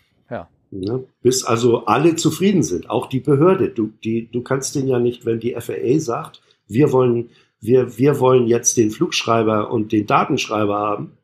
Ja, 0.71 0.99
bis 1.21 1.43
also 1.43 1.85
alle 1.85 2.15
zufrieden 2.15 2.63
sind, 2.63 2.89
auch 2.89 3.07
die 3.07 3.19
Behörde. 3.19 3.69
Du, 3.69 3.93
die, 4.03 4.29
du 4.29 4.41
kannst 4.41 4.75
den 4.75 4.87
ja 4.87 4.99
nicht, 4.99 5.25
wenn 5.25 5.39
die 5.39 5.55
FAA 5.57 5.99
sagt, 5.99 6.41
wir 6.67 6.91
wollen, 6.91 7.29
wir, 7.61 7.97
wir 7.97 8.19
wollen 8.19 8.47
jetzt 8.47 8.77
den 8.77 8.91
Flugschreiber 8.91 9.71
und 9.71 9.91
den 9.91 10.05
Datenschreiber 10.05 10.77
haben, 10.77 11.17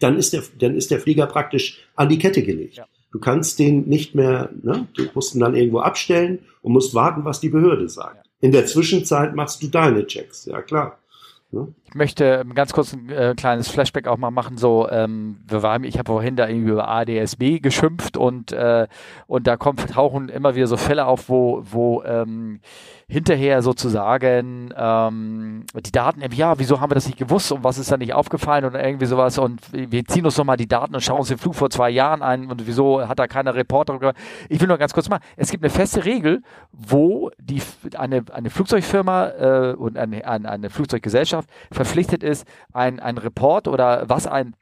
dann 0.00 0.16
ist 0.16 0.32
der, 0.32 0.42
dann 0.58 0.74
ist 0.74 0.90
der 0.90 1.00
Flieger 1.00 1.26
praktisch 1.26 1.86
an 1.94 2.08
die 2.08 2.18
Kette 2.18 2.42
gelegt. 2.42 2.76
Ja. 2.76 2.86
Du 3.12 3.20
kannst 3.20 3.60
den 3.60 3.88
nicht 3.88 4.16
mehr, 4.16 4.50
ne? 4.62 4.88
du 4.94 5.04
musst 5.14 5.34
ihn 5.34 5.40
dann 5.40 5.54
irgendwo 5.54 5.78
abstellen 5.78 6.40
und 6.62 6.72
musst 6.72 6.94
warten, 6.94 7.24
was 7.24 7.38
die 7.38 7.48
Behörde 7.48 7.88
sagt. 7.88 8.16
Ja. 8.16 8.22
In 8.40 8.50
der 8.50 8.66
Zwischenzeit 8.66 9.36
machst 9.36 9.62
du 9.62 9.68
deine 9.68 10.06
Checks, 10.06 10.46
ja 10.46 10.62
klar. 10.62 10.98
Ne? 11.52 11.72
Möchte 11.94 12.44
ganz 12.54 12.72
kurz 12.72 12.92
ein 12.92 13.08
äh, 13.08 13.34
kleines 13.36 13.68
Flashback 13.68 14.08
auch 14.08 14.16
mal 14.16 14.30
machen. 14.30 14.56
So, 14.58 14.88
ähm, 14.90 15.38
wir 15.46 15.62
waren, 15.62 15.84
ich 15.84 15.98
habe 15.98 16.10
vorhin 16.12 16.36
da 16.36 16.48
irgendwie 16.48 16.72
über 16.72 16.88
ADSB 16.88 17.60
geschimpft 17.60 18.16
und 18.16 18.52
äh, 18.52 18.88
und 19.26 19.46
da 19.46 19.56
kommt, 19.56 19.90
tauchen 19.90 20.28
immer 20.28 20.54
wieder 20.56 20.66
so 20.66 20.76
Fälle 20.76 21.06
auf, 21.06 21.28
wo 21.28 21.62
wo 21.64 22.02
ähm, 22.02 22.60
hinterher 23.06 23.62
sozusagen 23.62 24.72
ähm, 24.76 25.64
die 25.74 25.92
Daten, 25.92 26.22
ja, 26.32 26.58
wieso 26.58 26.80
haben 26.80 26.90
wir 26.90 26.94
das 26.94 27.06
nicht 27.06 27.18
gewusst 27.18 27.52
und 27.52 27.62
was 27.62 27.78
ist 27.78 27.92
da 27.92 27.96
nicht 27.96 28.14
aufgefallen 28.14 28.64
oder 28.64 28.84
irgendwie 28.84 29.06
sowas 29.06 29.38
und 29.38 29.60
wir 29.72 30.04
ziehen 30.06 30.24
uns 30.24 30.38
nochmal 30.38 30.56
die 30.56 30.66
Daten 30.66 30.94
und 30.94 31.02
schauen 31.02 31.18
uns 31.18 31.28
den 31.28 31.38
Flug 31.38 31.54
vor 31.54 31.70
zwei 31.70 31.90
Jahren 31.90 32.22
ein 32.22 32.50
und 32.50 32.66
wieso 32.66 33.06
hat 33.06 33.18
da 33.18 33.26
keiner 33.26 33.54
Reporter. 33.54 34.14
Ich 34.48 34.60
will 34.60 34.68
nur 34.68 34.78
ganz 34.78 34.94
kurz 34.94 35.08
mal, 35.08 35.20
es 35.36 35.50
gibt 35.50 35.62
eine 35.62 35.70
feste 35.70 36.04
Regel, 36.04 36.42
wo 36.72 37.30
die 37.38 37.60
eine, 37.96 38.24
eine 38.32 38.50
Flugzeugfirma 38.50 39.28
äh, 39.28 39.74
und 39.74 39.98
eine, 39.98 40.26
eine, 40.26 40.50
eine 40.50 40.70
Flugzeuggesellschaft 40.70 41.48
verpflichtet 41.84 42.22
ist, 42.22 42.46
ein, 42.72 42.98
Report 43.18 43.68
oder 43.68 44.08
was 44.08 44.26
ein 44.26 44.56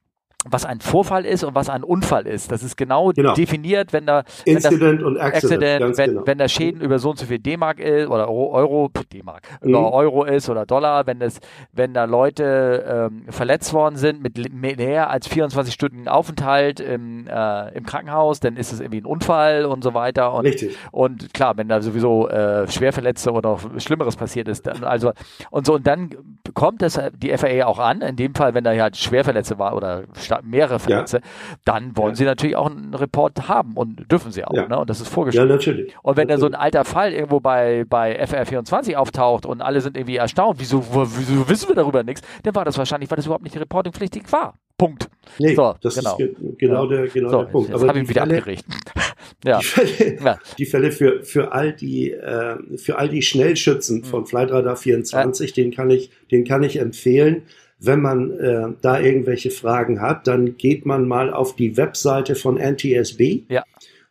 was 0.44 0.64
ein 0.64 0.80
Vorfall 0.80 1.24
ist 1.24 1.44
und 1.44 1.54
was 1.54 1.68
ein 1.68 1.84
Unfall 1.84 2.26
ist. 2.26 2.50
Das 2.50 2.62
ist 2.62 2.76
genau, 2.76 3.12
genau. 3.12 3.34
definiert, 3.34 3.92
wenn 3.92 4.06
da 4.06 4.24
wenn 4.44 4.56
Incident 4.56 5.00
das, 5.00 5.06
und 5.06 5.18
Accident, 5.18 5.62
Accident 5.62 5.98
wenn, 5.98 6.10
genau. 6.10 6.26
wenn 6.26 6.38
da 6.38 6.48
Schäden 6.48 6.80
über 6.80 6.98
so 6.98 7.10
und 7.10 7.18
so 7.18 7.26
viel 7.26 7.38
D-Mark 7.38 7.78
ist 7.78 8.08
oder 8.08 8.28
Euro, 8.28 8.90
D-Mark, 9.12 9.42
mhm. 9.62 9.70
über 9.70 9.92
Euro 9.92 10.24
ist 10.24 10.48
oder 10.48 10.66
Dollar, 10.66 11.06
wenn 11.06 11.20
das, 11.20 11.40
wenn 11.72 11.94
da 11.94 12.04
Leute 12.04 13.10
ähm, 13.12 13.24
verletzt 13.28 13.72
worden 13.72 13.96
sind 13.96 14.22
mit 14.22 14.52
mehr 14.52 15.10
als 15.10 15.28
24 15.28 15.72
Stunden 15.72 16.08
Aufenthalt 16.08 16.80
im, 16.80 17.26
äh, 17.28 17.76
im 17.76 17.86
Krankenhaus, 17.86 18.40
dann 18.40 18.56
ist 18.56 18.72
es 18.72 18.80
irgendwie 18.80 19.00
ein 19.00 19.06
Unfall 19.06 19.64
und 19.64 19.84
so 19.84 19.94
weiter. 19.94 20.32
Und, 20.34 20.46
Richtig. 20.46 20.76
Und 20.90 21.32
klar, 21.34 21.56
wenn 21.56 21.68
da 21.68 21.80
sowieso 21.80 22.28
äh, 22.28 22.68
Schwerverletzte 22.68 23.32
oder 23.32 23.50
auch 23.50 23.60
Schlimmeres 23.78 24.16
passiert 24.16 24.48
ist, 24.48 24.66
dann, 24.66 24.84
also 24.84 25.12
und 25.50 25.66
so 25.66 25.74
und 25.74 25.86
dann 25.86 26.10
kommt 26.54 26.82
das 26.82 27.00
die 27.16 27.36
FAA 27.36 27.66
auch 27.66 27.78
an. 27.78 28.00
In 28.02 28.16
dem 28.16 28.34
Fall, 28.34 28.54
wenn 28.54 28.64
da 28.64 28.72
halt 28.72 28.96
Schwerverletzte 28.96 29.58
war 29.58 29.76
oder 29.76 30.04
mehrere 30.42 30.78
Verletzte, 30.78 31.18
ja. 31.18 31.22
dann 31.64 31.96
wollen 31.96 32.12
ja. 32.12 32.16
sie 32.16 32.24
natürlich 32.24 32.56
auch 32.56 32.70
einen 32.70 32.94
Report 32.94 33.48
haben 33.48 33.74
und 33.74 34.10
dürfen 34.10 34.32
sie 34.32 34.44
auch. 34.44 34.54
Ja. 34.54 34.68
Ne? 34.68 34.78
Und 34.78 34.90
das 34.90 35.00
ist 35.00 35.08
vorgeschrieben. 35.08 35.48
Ja, 35.48 35.54
natürlich. 35.54 35.94
Und 36.02 36.16
wenn 36.16 36.28
natürlich. 36.28 36.40
da 36.40 36.40
so 36.40 36.46
ein 36.46 36.54
alter 36.54 36.84
Fall 36.84 37.12
irgendwo 37.12 37.40
bei, 37.40 37.84
bei 37.88 38.22
FR24 38.24 38.96
auftaucht 38.96 39.46
und 39.46 39.60
alle 39.60 39.80
sind 39.80 39.96
irgendwie 39.96 40.16
erstaunt, 40.16 40.60
wieso, 40.60 40.84
wieso 40.92 41.48
wissen 41.48 41.68
wir 41.68 41.76
darüber 41.76 42.02
nichts, 42.02 42.22
dann 42.42 42.54
war 42.54 42.64
das 42.64 42.78
wahrscheinlich, 42.78 43.10
weil 43.10 43.16
das 43.16 43.26
überhaupt 43.26 43.44
nicht 43.44 43.58
reportingpflichtig 43.58 44.30
war. 44.32 44.54
Punkt. 44.82 45.08
Nee, 45.38 45.54
so, 45.54 45.76
das 45.80 45.94
genau. 45.94 46.16
ist 46.16 46.18
ge 46.18 46.34
genau 46.58 46.86
der, 46.86 47.06
genau 47.06 47.30
so, 47.30 47.38
der 47.42 47.50
Punkt. 47.50 47.70
Jetzt 47.70 47.86
habe 47.86 47.98
ich 47.98 48.04
ihn 48.04 48.08
wieder 48.08 48.26
Fälle, 48.26 48.38
abgerichtet. 48.38 48.74
ja. 49.44 49.58
Die 49.60 49.64
Fälle, 49.64 50.18
ja. 50.24 50.38
die 50.58 50.66
Fälle 50.66 50.90
für, 50.90 51.22
für 51.22 51.52
all 51.52 51.72
die, 51.72 52.10
äh, 52.10 52.56
für 52.78 52.98
all 52.98 53.08
die 53.08 53.22
Schnellschützen 53.22 53.98
mhm. 53.98 54.04
von 54.04 54.26
Flightradar 54.26 54.76
24, 54.76 55.50
ja. 55.50 55.62
den 55.62 55.72
kann 55.72 55.90
ich, 55.90 56.10
den 56.32 56.44
kann 56.44 56.64
ich 56.64 56.80
empfehlen. 56.80 57.42
Wenn 57.84 58.00
man 58.00 58.30
äh, 58.38 58.68
da 58.80 59.00
irgendwelche 59.00 59.50
Fragen 59.50 60.00
hat, 60.00 60.26
dann 60.26 60.56
geht 60.56 60.86
man 60.86 61.06
mal 61.06 61.32
auf 61.32 61.56
die 61.56 61.76
Webseite 61.76 62.34
von 62.34 62.56
NTSB. 62.56 63.42
Ja. 63.48 63.64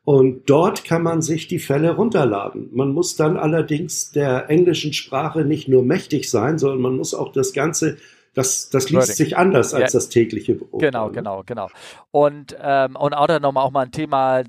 Und 0.03 0.49
dort 0.49 0.84
kann 0.84 1.03
man 1.03 1.22
sich 1.22 1.47
die 1.47 1.59
Fälle 1.59 1.91
runterladen. 1.95 2.69
Man 2.74 2.89
muss 2.89 3.15
dann 3.15 3.38
allerdings 3.38 4.11
der 4.11 4.49
englischen 4.49 4.93
Sprache 4.93 5.45
nicht 5.45 5.67
nur 5.67 5.84
mächtig 5.84 6.30
sein, 6.30 6.57
sondern 6.57 6.82
man 6.82 6.97
muss 6.97 7.13
auch 7.13 7.32
das 7.32 7.53
Ganze 7.53 7.97
das, 8.34 8.69
das 8.69 8.89
liest 8.89 9.09
Wording. 9.09 9.15
sich 9.15 9.38
anders 9.38 9.74
als 9.74 9.91
ja. 9.93 9.99
das 9.99 10.09
tägliche 10.09 10.55
Brot. 10.55 10.82
Genau, 10.82 11.09
genau, 11.09 11.43
genau. 11.45 11.69
Und, 12.11 12.55
ähm, 12.61 12.95
und 12.95 13.13
auch 13.13 13.28
dann 13.28 13.41
nochmal 13.41 13.65
auch 13.65 13.72
mal 13.72 13.82
ein 13.86 13.91
Thema 13.91 14.43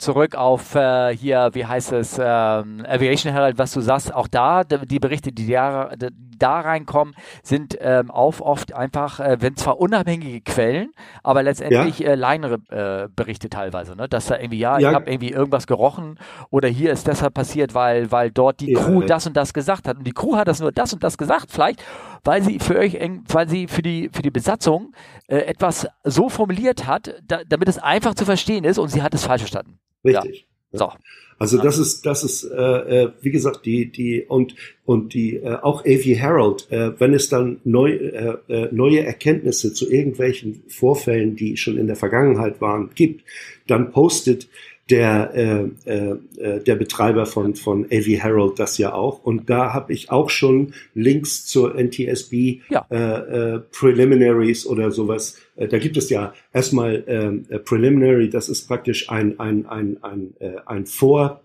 zurück 0.00 0.34
auf 0.34 0.74
äh, 0.74 1.14
hier, 1.14 1.50
wie 1.52 1.66
heißt 1.66 1.92
es, 1.92 2.18
ähm, 2.18 2.84
Aviation 2.88 3.32
Herald, 3.32 3.58
was 3.58 3.72
du 3.72 3.80
sagst, 3.80 4.14
auch 4.14 4.28
da, 4.28 4.64
die 4.64 4.98
Berichte, 4.98 5.32
die 5.32 5.46
da, 5.46 5.90
da 6.38 6.60
reinkommen, 6.60 7.14
sind 7.42 7.76
ähm, 7.80 8.10
auch 8.10 8.40
oft 8.40 8.72
einfach, 8.72 9.20
äh, 9.20 9.36
wenn 9.40 9.56
zwar 9.56 9.78
unabhängige 9.78 10.40
Quellen, 10.40 10.92
aber 11.22 11.42
letztendlich 11.42 11.98
ja. 12.00 12.12
äh, 12.12 12.16
kleinere 12.16 12.54
äh, 12.70 13.08
Berichte 13.14 13.48
teilweise, 13.48 13.94
ne? 13.94 14.08
dass 14.08 14.26
da 14.26 14.38
irgendwie, 14.38 14.58
ja, 14.58 14.78
ja. 14.78 14.88
ich 14.88 14.94
habe 14.94 15.10
irgendwie 15.10 15.30
irgendwas 15.30 15.66
gerochen 15.66 16.18
oder 16.50 16.68
hier 16.68 16.92
ist 16.92 17.06
deshalb 17.06 17.34
passiert, 17.34 17.74
weil, 17.74 18.10
weil 18.10 18.30
dort 18.30 18.60
die 18.60 18.72
ja, 18.72 18.80
Crew 18.80 19.02
das 19.02 19.26
und 19.26 19.36
das 19.36 19.52
gesagt 19.52 19.86
hat. 19.86 19.98
Und 19.98 20.06
die 20.06 20.12
Crew 20.12 20.36
hat 20.36 20.48
das 20.48 20.60
nur 20.60 20.72
das 20.72 20.92
und 20.92 21.04
das 21.04 21.18
gesagt, 21.18 21.50
vielleicht, 21.50 21.84
weil 22.24 22.42
sie 22.42 22.58
für 22.58 22.78
euch, 22.78 22.98
weil 23.28 23.48
sie 23.48 23.66
für 23.66 23.82
die, 23.82 24.08
für 24.12 24.22
die 24.22 24.30
Besatzung 24.30 24.92
äh, 25.28 25.38
etwas 25.38 25.86
so 26.04 26.28
formuliert 26.28 26.86
hat, 26.86 27.14
da, 27.26 27.40
damit 27.46 27.68
es 27.68 27.78
einfach 27.78 28.14
zu 28.14 28.24
verstehen 28.24 28.64
ist 28.64 28.78
und 28.78 28.88
sie 28.88 29.02
hat 29.02 29.14
es 29.14 29.24
falsch 29.24 29.42
verstanden. 29.42 29.78
Richtig. 30.04 30.46
Ja. 30.72 30.78
So. 30.78 30.92
Also 31.40 31.56
das 31.56 31.78
ist, 31.78 32.04
das 32.04 32.22
ist, 32.22 32.44
äh, 32.44 33.04
äh, 33.04 33.12
wie 33.22 33.30
gesagt, 33.30 33.64
die, 33.64 33.90
die 33.90 34.22
und 34.28 34.54
und 34.84 35.14
die 35.14 35.36
äh, 35.36 35.54
auch 35.62 35.86
AV 35.86 36.04
Herald, 36.04 36.70
äh, 36.70 37.00
wenn 37.00 37.14
es 37.14 37.30
dann 37.30 37.60
neu, 37.64 37.92
äh, 37.92 38.36
äh, 38.48 38.68
neue 38.72 39.00
Erkenntnisse 39.00 39.72
zu 39.72 39.90
irgendwelchen 39.90 40.62
Vorfällen, 40.68 41.36
die 41.36 41.56
schon 41.56 41.78
in 41.78 41.86
der 41.86 41.96
Vergangenheit 41.96 42.60
waren, 42.60 42.90
gibt, 42.94 43.24
dann 43.66 43.90
postet 43.90 44.48
der, 44.90 45.32
äh, 45.34 45.90
äh, 45.90 46.16
äh 46.38 46.62
der 46.62 46.74
Betreiber 46.74 47.26
von, 47.26 47.54
von 47.54 47.84
AV 47.86 48.06
Herald 48.06 48.58
das 48.58 48.78
ja 48.78 48.92
auch. 48.92 49.22
Und 49.22 49.48
da 49.48 49.72
habe 49.72 49.92
ich 49.92 50.10
auch 50.10 50.30
schon 50.30 50.74
Links 50.94 51.46
zur 51.46 51.74
NTSB 51.74 52.60
ja. 52.68 52.86
äh, 52.90 52.96
äh, 52.96 53.58
Preliminaries 53.60 54.66
oder 54.66 54.90
sowas. 54.90 55.38
Äh, 55.56 55.68
da 55.68 55.78
gibt 55.78 55.96
es 55.96 56.10
ja 56.10 56.34
erstmal 56.52 57.42
äh, 57.50 57.58
Preliminary, 57.58 58.28
das 58.28 58.48
ist 58.48 58.66
praktisch 58.66 59.10
ein, 59.10 59.38
ein, 59.38 59.66
ein, 59.66 59.98
ein, 60.02 60.34
äh, 60.40 60.56
ein, 60.66 60.86
Vor, 60.86 61.44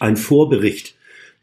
ein 0.00 0.16
Vorbericht. 0.16 0.94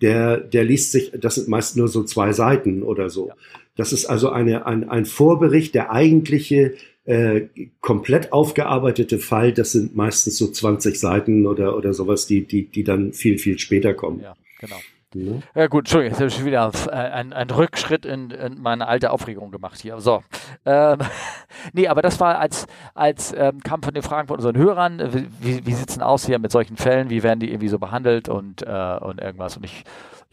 Der, 0.01 0.37
der 0.37 0.65
liest 0.65 0.91
sich, 0.91 1.11
das 1.17 1.35
sind 1.35 1.47
meist 1.47 1.77
nur 1.77 1.87
so 1.87 2.03
zwei 2.03 2.33
Seiten 2.33 2.83
oder 2.83 3.09
so. 3.09 3.29
Ja. 3.29 3.35
Das 3.75 3.91
ist 3.91 4.05
also 4.05 4.29
eine, 4.29 4.65
ein, 4.65 4.89
ein 4.89 5.05
Vorbericht, 5.05 5.73
der 5.73 5.91
eigentliche 5.91 6.73
äh, 7.05 7.49
komplett 7.81 8.31
aufgearbeitete 8.31 9.19
Fall, 9.19 9.51
das 9.51 9.73
sind 9.73 9.95
meistens 9.95 10.37
so 10.37 10.47
20 10.47 10.99
Seiten 10.99 11.45
oder, 11.45 11.75
oder 11.75 11.93
sowas, 11.93 12.27
die, 12.27 12.45
die, 12.45 12.65
die 12.65 12.83
dann 12.83 13.13
viel, 13.13 13.37
viel 13.37 13.59
später 13.59 13.93
kommen. 13.93 14.21
Ja, 14.21 14.35
genau. 14.59 14.77
Ja. 15.15 15.33
ja 15.53 15.67
gut, 15.67 15.81
Entschuldigung, 15.81 16.11
jetzt 16.11 16.19
habe 16.21 16.29
ich 16.29 16.45
wieder 16.45 16.71
ein, 16.91 17.33
ein 17.33 17.49
Rückschritt 17.49 18.05
in, 18.05 18.31
in, 18.31 18.59
meine 18.59 18.87
alte 18.87 19.11
Aufregung 19.11 19.51
gemacht 19.51 19.79
hier. 19.79 19.99
So. 19.99 20.23
Ähm, 20.65 20.97
nee, 21.73 21.87
aber 21.87 22.01
das 22.01 22.19
war 22.19 22.39
als, 22.39 22.65
als 22.95 23.31
ähm, 23.37 23.59
kam 23.61 23.83
von 23.83 23.93
den 23.93 24.01
Fragen 24.01 24.27
von 24.27 24.37
unseren 24.37 24.57
Hörern, 24.57 25.27
wie, 25.39 25.65
wie 25.65 25.73
sieht 25.73 25.89
es 25.89 25.95
denn 25.95 26.03
aus 26.03 26.25
hier 26.25 26.39
mit 26.39 26.51
solchen 26.51 26.77
Fällen, 26.77 27.09
wie 27.09 27.21
werden 27.21 27.39
die 27.39 27.49
irgendwie 27.49 27.67
so 27.67 27.77
behandelt 27.77 28.27
und, 28.27 28.63
äh, 28.63 28.97
und 29.01 29.21
irgendwas. 29.21 29.55
Und 29.55 29.65
ich 29.65 29.83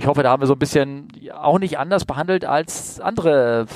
ich 0.01 0.07
hoffe, 0.07 0.23
da 0.23 0.31
haben 0.31 0.41
wir 0.41 0.47
so 0.47 0.55
ein 0.55 0.59
bisschen 0.59 1.09
auch 1.35 1.59
nicht 1.59 1.79
anders 1.79 2.07
behandelt 2.07 2.47
als 2.47 3.01
andere 3.01 3.67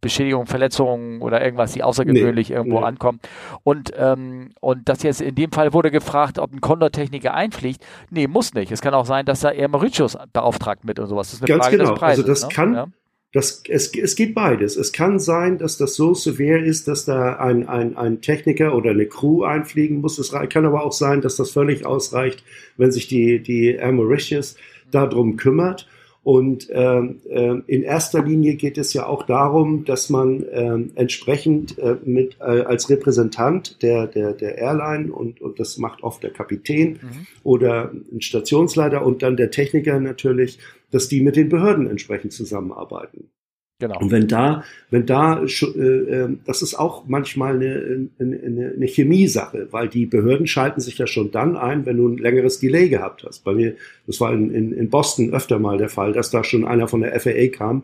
Beschädigungen, 0.00 0.46
Verletzungen 0.46 1.20
oder 1.20 1.44
irgendwas, 1.44 1.72
die 1.72 1.82
außergewöhnlich 1.82 2.50
nee, 2.50 2.54
irgendwo 2.56 2.80
nee. 2.80 2.86
ankommen. 2.86 3.20
Und, 3.62 3.92
ähm, 3.96 4.50
und 4.60 4.88
das 4.88 5.02
jetzt 5.02 5.20
in 5.20 5.34
dem 5.34 5.52
Fall 5.52 5.72
wurde 5.72 5.90
gefragt, 5.90 6.38
ob 6.38 6.52
ein 6.52 6.60
Kondortechniker 6.60 7.34
einfliegt. 7.34 7.84
Nee, 8.10 8.26
muss 8.26 8.54
nicht. 8.54 8.72
Es 8.72 8.80
kann 8.80 8.94
auch 8.94 9.06
sein, 9.06 9.26
dass 9.26 9.40
da 9.40 9.50
eher 9.50 9.68
Mauritius 9.68 10.16
beauftragt 10.32 10.84
mit 10.84 10.98
und 10.98 11.06
sowas. 11.06 11.28
Das 11.28 11.34
ist 11.34 11.42
eine 11.42 11.48
Ganz 11.48 11.64
Frage 11.64 11.76
genau. 11.78 11.90
des 11.90 11.98
Preises. 11.98 12.24
Also 12.24 12.32
das 12.32 12.42
ne? 12.42 12.48
kann, 12.54 12.74
ja? 12.74 12.86
Das, 13.32 13.62
es, 13.68 13.94
es 13.94 14.16
geht 14.16 14.34
beides. 14.34 14.76
Es 14.76 14.92
kann 14.92 15.18
sein, 15.18 15.58
dass 15.58 15.76
das 15.76 15.94
so 15.94 16.14
severe 16.14 16.64
ist, 16.64 16.88
dass 16.88 17.04
da 17.04 17.34
ein, 17.34 17.68
ein, 17.68 17.96
ein 17.96 18.22
Techniker 18.22 18.74
oder 18.74 18.92
eine 18.92 19.04
Crew 19.04 19.44
einfliegen 19.44 20.00
muss. 20.00 20.18
Es 20.18 20.32
kann 20.48 20.64
aber 20.64 20.82
auch 20.82 20.92
sein, 20.92 21.20
dass 21.20 21.36
das 21.36 21.50
völlig 21.50 21.84
ausreicht, 21.84 22.42
wenn 22.78 22.92
sich 22.92 23.08
die, 23.08 23.42
die 23.42 23.74
Air 23.74 23.92
Mauritius 23.92 24.56
darum 24.90 25.36
kümmert. 25.36 25.86
Und 26.26 26.66
ähm, 26.72 27.20
äh, 27.28 27.54
in 27.68 27.84
erster 27.84 28.20
Linie 28.20 28.56
geht 28.56 28.78
es 28.78 28.92
ja 28.92 29.06
auch 29.06 29.26
darum, 29.26 29.84
dass 29.84 30.10
man 30.10 30.42
äh, 30.42 30.76
entsprechend 30.96 31.78
äh, 31.78 31.94
mit 32.04 32.38
äh, 32.40 32.62
als 32.62 32.90
Repräsentant 32.90 33.80
der, 33.80 34.08
der, 34.08 34.32
der 34.32 34.58
Airline 34.58 35.12
und, 35.12 35.40
und 35.40 35.60
das 35.60 35.78
macht 35.78 36.02
oft 36.02 36.24
der 36.24 36.32
Kapitän 36.32 36.94
mhm. 36.94 37.26
oder 37.44 37.92
ein 37.92 38.22
Stationsleiter 38.22 39.06
und 39.06 39.22
dann 39.22 39.36
der 39.36 39.52
Techniker 39.52 40.00
natürlich, 40.00 40.58
dass 40.90 41.06
die 41.06 41.20
mit 41.20 41.36
den 41.36 41.48
Behörden 41.48 41.86
entsprechend 41.86 42.32
zusammenarbeiten. 42.32 43.30
Genau. 43.78 44.00
Und 44.00 44.10
wenn 44.10 44.26
da, 44.26 44.64
wenn 44.90 45.04
da, 45.04 45.42
äh, 45.42 45.80
äh, 45.80 46.36
das 46.46 46.62
ist 46.62 46.74
auch 46.78 47.04
manchmal 47.06 47.56
eine, 47.56 48.08
eine, 48.18 48.72
eine 48.74 48.86
Chemiesache, 48.86 49.68
weil 49.70 49.88
die 49.88 50.06
Behörden 50.06 50.46
schalten 50.46 50.80
sich 50.80 50.96
ja 50.96 51.06
schon 51.06 51.30
dann 51.30 51.56
ein, 51.56 51.84
wenn 51.84 51.98
du 51.98 52.08
ein 52.08 52.16
längeres 52.16 52.58
Delay 52.58 52.88
gehabt 52.88 53.24
hast. 53.24 53.44
Bei 53.44 53.52
mir, 53.52 53.76
das 54.06 54.18
war 54.18 54.32
in, 54.32 54.50
in, 54.50 54.72
in 54.72 54.88
Boston 54.88 55.34
öfter 55.34 55.58
mal 55.58 55.76
der 55.76 55.90
Fall, 55.90 56.14
dass 56.14 56.30
da 56.30 56.42
schon 56.42 56.64
einer 56.64 56.88
von 56.88 57.02
der 57.02 57.18
FAA 57.20 57.48
kam 57.48 57.82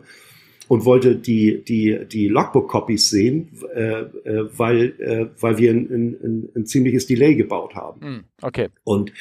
und 0.67 0.85
wollte 0.85 1.15
die, 1.15 1.63
die, 1.63 1.99
die 2.11 2.27
Logbook-Copies 2.27 3.09
sehen, 3.11 3.49
äh, 3.75 4.01
äh, 4.01 4.49
weil, 4.57 4.93
äh, 4.99 5.27
weil 5.39 5.59
wir 5.59 5.71
ein, 5.71 6.17
ein, 6.23 6.49
ein 6.55 6.65
ziemliches 6.65 7.05
Delay 7.05 7.35
gebaut 7.35 7.75
haben. 7.75 8.01
Hm, 8.01 8.23
okay. 8.41 8.69
Und 8.83 9.11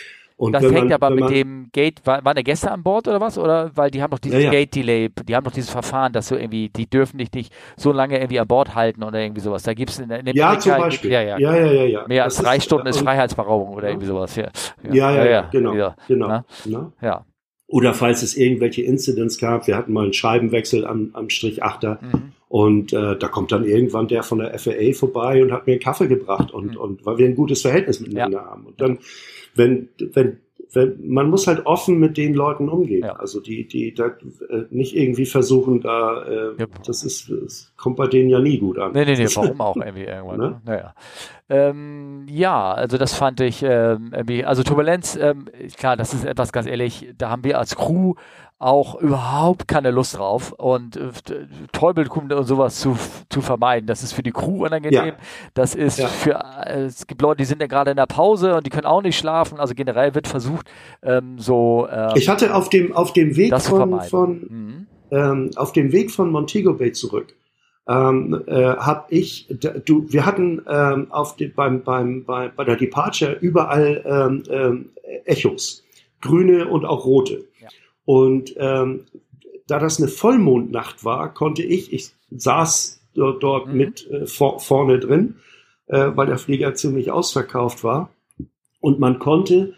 und 0.43 0.55
das 0.55 0.65
hängt 0.65 0.75
man, 0.75 0.93
aber 0.93 1.11
mit 1.11 1.31
dem 1.31 1.69
Gate, 1.71 2.05
war, 2.05 2.25
waren 2.25 2.35
der 2.35 2.43
Gäste 2.43 2.69
an 2.73 2.83
Bord 2.83 3.07
oder 3.07 3.21
was? 3.21 3.39
Oder 3.39 3.71
weil 3.77 3.93
die 3.93 4.03
haben 4.03 4.11
doch 4.11 4.19
dieses 4.19 4.41
ja, 4.41 4.47
ja. 4.47 4.51
Gate-Delay, 4.51 5.11
die 5.29 5.37
haben 5.37 5.45
doch 5.45 5.53
dieses 5.53 5.71
Verfahren, 5.71 6.13
dass 6.13 6.27
so 6.27 6.35
irgendwie, 6.35 6.69
die 6.69 6.91
dürfen 6.91 7.19
dich 7.19 7.31
nicht 7.33 7.55
so 7.77 7.93
lange 7.93 8.17
irgendwie 8.17 8.41
an 8.41 8.49
Bord 8.49 8.75
halten 8.75 9.05
oder 9.05 9.21
irgendwie 9.21 9.41
sowas. 9.41 9.63
Da 9.63 9.73
gibt 9.73 9.91
es 9.91 10.01
in, 10.01 10.11
in 10.11 10.25
der 10.25 10.35
Ja, 10.35 10.59
zum 10.59 10.73
Beispiel. 10.73 11.13
Ja, 11.13 11.23
ja, 11.23 11.39
ja, 11.39 11.55
ja, 11.55 11.85
ja. 11.85 12.09
Mehr 12.09 12.25
das 12.25 12.39
als 12.39 12.45
drei 12.45 12.57
ist, 12.57 12.65
Stunden 12.65 12.89
ist 12.89 12.99
Freiheitsberaubung 12.99 13.73
oder 13.73 13.91
irgendwie 13.91 14.09
sowas. 14.09 14.35
Ja, 14.35 14.51
ja, 14.91 15.25
ja, 15.25 15.43
genau. 15.43 15.95
Genau. 16.09 16.43
Na? 16.65 16.93
Ja. 17.01 17.25
Oder 17.69 17.95
falls 17.95 18.25
es 18.25 18.37
irgendwelche 18.37 18.83
Incidents 18.83 19.39
gab, 19.39 19.69
wir 19.69 19.77
hatten 19.77 19.93
mal 19.93 20.03
einen 20.03 20.13
Scheibenwechsel 20.13 20.85
am, 20.85 21.11
am 21.13 21.31
Strich 21.31 21.63
Achter 21.63 22.01
mhm. 22.03 22.33
und 22.49 22.93
äh, 22.93 23.17
da 23.17 23.29
kommt 23.29 23.53
dann 23.53 23.65
irgendwann 23.65 24.09
der 24.09 24.25
von 24.25 24.41
der 24.41 24.59
FAA 24.59 24.93
vorbei 24.93 25.41
und 25.41 25.53
hat 25.53 25.69
mir 25.69 25.75
einen 25.75 25.81
Kaffee 25.81 26.09
gebracht 26.09 26.51
und, 26.51 26.73
mhm. 26.73 26.79
und 26.79 27.07
weil 27.07 27.19
wir 27.19 27.27
ein 27.27 27.37
gutes 27.37 27.63
Verhältnis 27.63 28.01
miteinander 28.01 28.45
haben. 28.45 28.67
Und 28.67 28.81
dann, 28.81 28.99
wenn, 29.55 29.89
wenn 30.15 30.39
man 31.03 31.29
muss 31.29 31.47
halt 31.47 31.67
offen 31.67 31.99
mit 31.99 32.17
den 32.17 32.33
Leuten 32.33 32.71
umgehen. 32.71 33.05
Ja. 33.05 33.13
Also 33.17 33.41
die, 33.41 33.67
die 33.67 33.93
da 33.93 34.07
äh, 34.07 34.65
nicht 34.71 34.97
irgendwie 34.97 35.27
versuchen, 35.27 35.83
da, 35.83 36.23
äh, 36.23 36.55
ja. 36.59 36.67
das 36.87 37.05
ist, 37.05 37.31
das 37.31 37.73
kommt 37.77 37.97
bei 37.97 38.07
denen 38.07 38.31
ja 38.31 38.41
nie 38.41 38.59
gut 38.59 38.79
an. 38.79 38.93
Nee, 38.93 39.05
nee, 39.05 39.17
nee, 39.17 39.27
warum 39.35 39.61
auch 39.61 39.77
irgendwie 39.77 40.05
irgendwann. 40.05 40.39
ne? 40.39 40.49
ne? 40.49 40.61
Naja. 40.65 40.95
Ähm, 41.51 42.27
ja, 42.31 42.73
also 42.73 42.97
das 42.97 43.13
fand 43.13 43.41
ich 43.41 43.63
ähm, 43.63 44.13
irgendwie, 44.15 44.45
also 44.47 44.63
Turbulenz, 44.63 45.17
ähm, 45.21 45.47
klar, 45.77 45.97
das 45.99 46.15
ist 46.15 46.25
etwas 46.25 46.53
ganz 46.53 46.67
ehrlich, 46.67 47.13
da 47.19 47.29
haben 47.29 47.45
wir 47.45 47.59
als 47.59 47.77
Crew 47.77 48.15
auch 48.63 49.01
überhaupt 49.01 49.67
keine 49.67 49.91
Lust 49.91 50.19
drauf 50.19 50.53
und 50.53 50.97
äh, 50.97 51.11
Teubelkunde 51.73 52.37
und 52.37 52.45
sowas 52.45 52.79
zu, 52.79 52.97
zu 53.29 53.41
vermeiden. 53.41 53.87
Das 53.87 54.03
ist 54.03 54.13
für 54.13 54.23
die 54.23 54.31
Crew 54.31 54.65
unangenehm. 54.65 55.07
Ja. 55.07 55.17
Das 55.55 55.75
ist 55.75 55.99
ja. 55.99 56.07
für, 56.09 56.45
äh, 56.67 56.85
es 56.85 57.07
gibt 57.07 57.23
Leute, 57.23 57.39
die 57.39 57.45
sind 57.45 57.61
ja 57.61 57.67
gerade 57.67 57.91
in 57.91 57.97
der 57.97 58.07
Pause 58.07 58.57
und 58.57 58.67
die 58.67 58.71
können 58.71 58.87
auch 58.87 59.03
nicht 59.03 59.19
schlafen. 59.19 59.59
Also 59.59 59.75
generell 59.75 60.15
wird 60.15 60.29
versucht, 60.29 60.71
ähm, 61.03 61.39
so. 61.39 61.89
Ähm, 61.91 62.13
ich 62.15 62.29
hatte 62.29 62.55
auf 62.55 62.69
dem, 62.69 62.93
auf 62.93 63.13
dem 63.13 63.37
Weg 63.37 63.59
von, 63.61 64.01
von 64.03 64.31
mhm. 64.49 64.87
ähm, 65.11 65.51
auf 65.57 65.73
dem 65.73 65.91
Weg 65.91 66.11
von 66.11 66.31
Montego 66.31 66.75
Bay 66.75 66.93
zurück, 66.93 67.35
ähm, 67.89 68.43
äh, 68.47 68.77
habe 68.77 69.07
ich, 69.11 69.49
du, 69.85 70.07
wir 70.09 70.25
hatten 70.25 70.63
ähm, 70.69 71.09
auf 71.11 71.37
die, 71.37 71.49
beim, 71.49 71.83
beim, 71.83 72.25
bei, 72.25 72.49
bei 72.49 72.65
der 72.65 72.77
Departure 72.77 73.39
überall 73.41 74.03
ähm, 74.07 74.43
ähm, 74.49 74.91
Echos, 75.25 75.85
grüne 76.21 76.69
und 76.69 76.85
auch 76.85 77.05
rote. 77.05 77.45
Und 78.05 78.55
ähm, 78.57 79.05
da 79.67 79.79
das 79.79 79.99
eine 79.99 80.09
Vollmondnacht 80.09 81.05
war, 81.05 81.33
konnte 81.33 81.63
ich, 81.63 81.93
ich 81.93 82.11
saß 82.31 83.01
dort, 83.15 83.43
dort 83.43 83.69
mhm. 83.69 83.77
mit 83.77 84.11
äh, 84.11 84.27
vor, 84.27 84.61
vorne 84.61 84.99
drin, 84.99 85.37
äh, 85.87 86.11
weil 86.15 86.27
der 86.27 86.39
Flieger 86.39 86.75
ziemlich 86.75 87.11
ausverkauft 87.11 87.85
war. 87.85 88.11
Und 88.81 88.99
man 88.99 89.19
konnte 89.19 89.75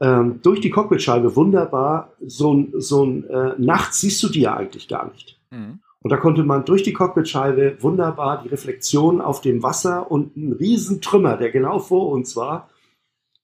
ähm, 0.00 0.40
durch 0.42 0.60
die 0.60 0.70
Cockpitscheibe 0.70 1.36
wunderbar 1.36 2.12
so 2.24 2.54
ein, 2.54 2.72
so 2.76 3.04
ein 3.04 3.28
äh, 3.28 3.54
nachts 3.58 4.00
siehst 4.00 4.22
du 4.22 4.28
die 4.28 4.40
ja 4.40 4.56
eigentlich 4.56 4.88
gar 4.88 5.10
nicht. 5.10 5.38
Mhm. 5.50 5.80
Und 6.02 6.10
da 6.10 6.16
konnte 6.16 6.42
man 6.42 6.64
durch 6.64 6.82
die 6.82 6.94
Cockpitscheibe 6.94 7.76
wunderbar 7.80 8.42
die 8.42 8.48
Reflexion 8.48 9.20
auf 9.20 9.42
dem 9.42 9.62
Wasser 9.62 10.10
und 10.10 10.36
einen 10.36 10.52
riesen 10.52 11.02
Trümmer, 11.02 11.36
der 11.36 11.50
genau 11.50 11.78
vor 11.78 12.08
uns 12.08 12.36
war, 12.36 12.70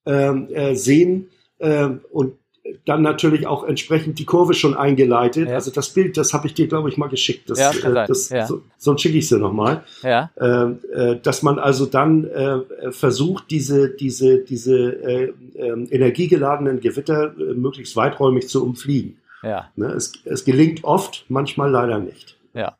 ähm, 0.06 0.48
äh, 0.50 0.74
sehen. 0.74 1.28
Ähm, 1.60 2.00
und 2.10 2.38
dann 2.84 3.02
natürlich 3.02 3.46
auch 3.46 3.64
entsprechend 3.64 4.18
die 4.18 4.24
Kurve 4.24 4.54
schon 4.54 4.74
eingeleitet. 4.76 5.48
Ja. 5.48 5.54
Also 5.54 5.70
das 5.70 5.90
Bild, 5.90 6.16
das 6.16 6.32
habe 6.34 6.46
ich 6.46 6.54
dir, 6.54 6.66
glaube 6.66 6.88
ich, 6.88 6.96
mal 6.96 7.08
geschickt. 7.08 7.48
Das, 7.50 7.58
ja, 7.58 7.70
äh, 7.70 8.06
das, 8.06 8.28
ja. 8.30 8.46
so, 8.46 8.62
sonst 8.76 9.02
schicke 9.02 9.18
ich 9.18 9.24
es 9.24 9.30
dir 9.30 9.38
nochmal. 9.38 9.84
Ja. 10.02 10.30
Ähm, 10.40 10.78
äh, 10.92 11.16
dass 11.16 11.42
man 11.42 11.58
also 11.58 11.86
dann 11.86 12.24
äh, 12.24 12.92
versucht, 12.92 13.50
diese, 13.50 13.90
diese, 13.90 14.38
diese 14.38 14.76
äh, 14.76 15.32
äh, 15.54 15.86
energiegeladenen 15.90 16.80
Gewitter 16.80 17.34
äh, 17.38 17.54
möglichst 17.54 17.96
weiträumig 17.96 18.48
zu 18.48 18.64
umfliegen. 18.64 19.18
Ja. 19.42 19.70
Ne? 19.76 19.86
Es, 19.88 20.12
es 20.24 20.44
gelingt 20.44 20.84
oft, 20.84 21.24
manchmal 21.28 21.70
leider 21.70 21.98
nicht. 21.98 22.36
Ja. 22.54 22.76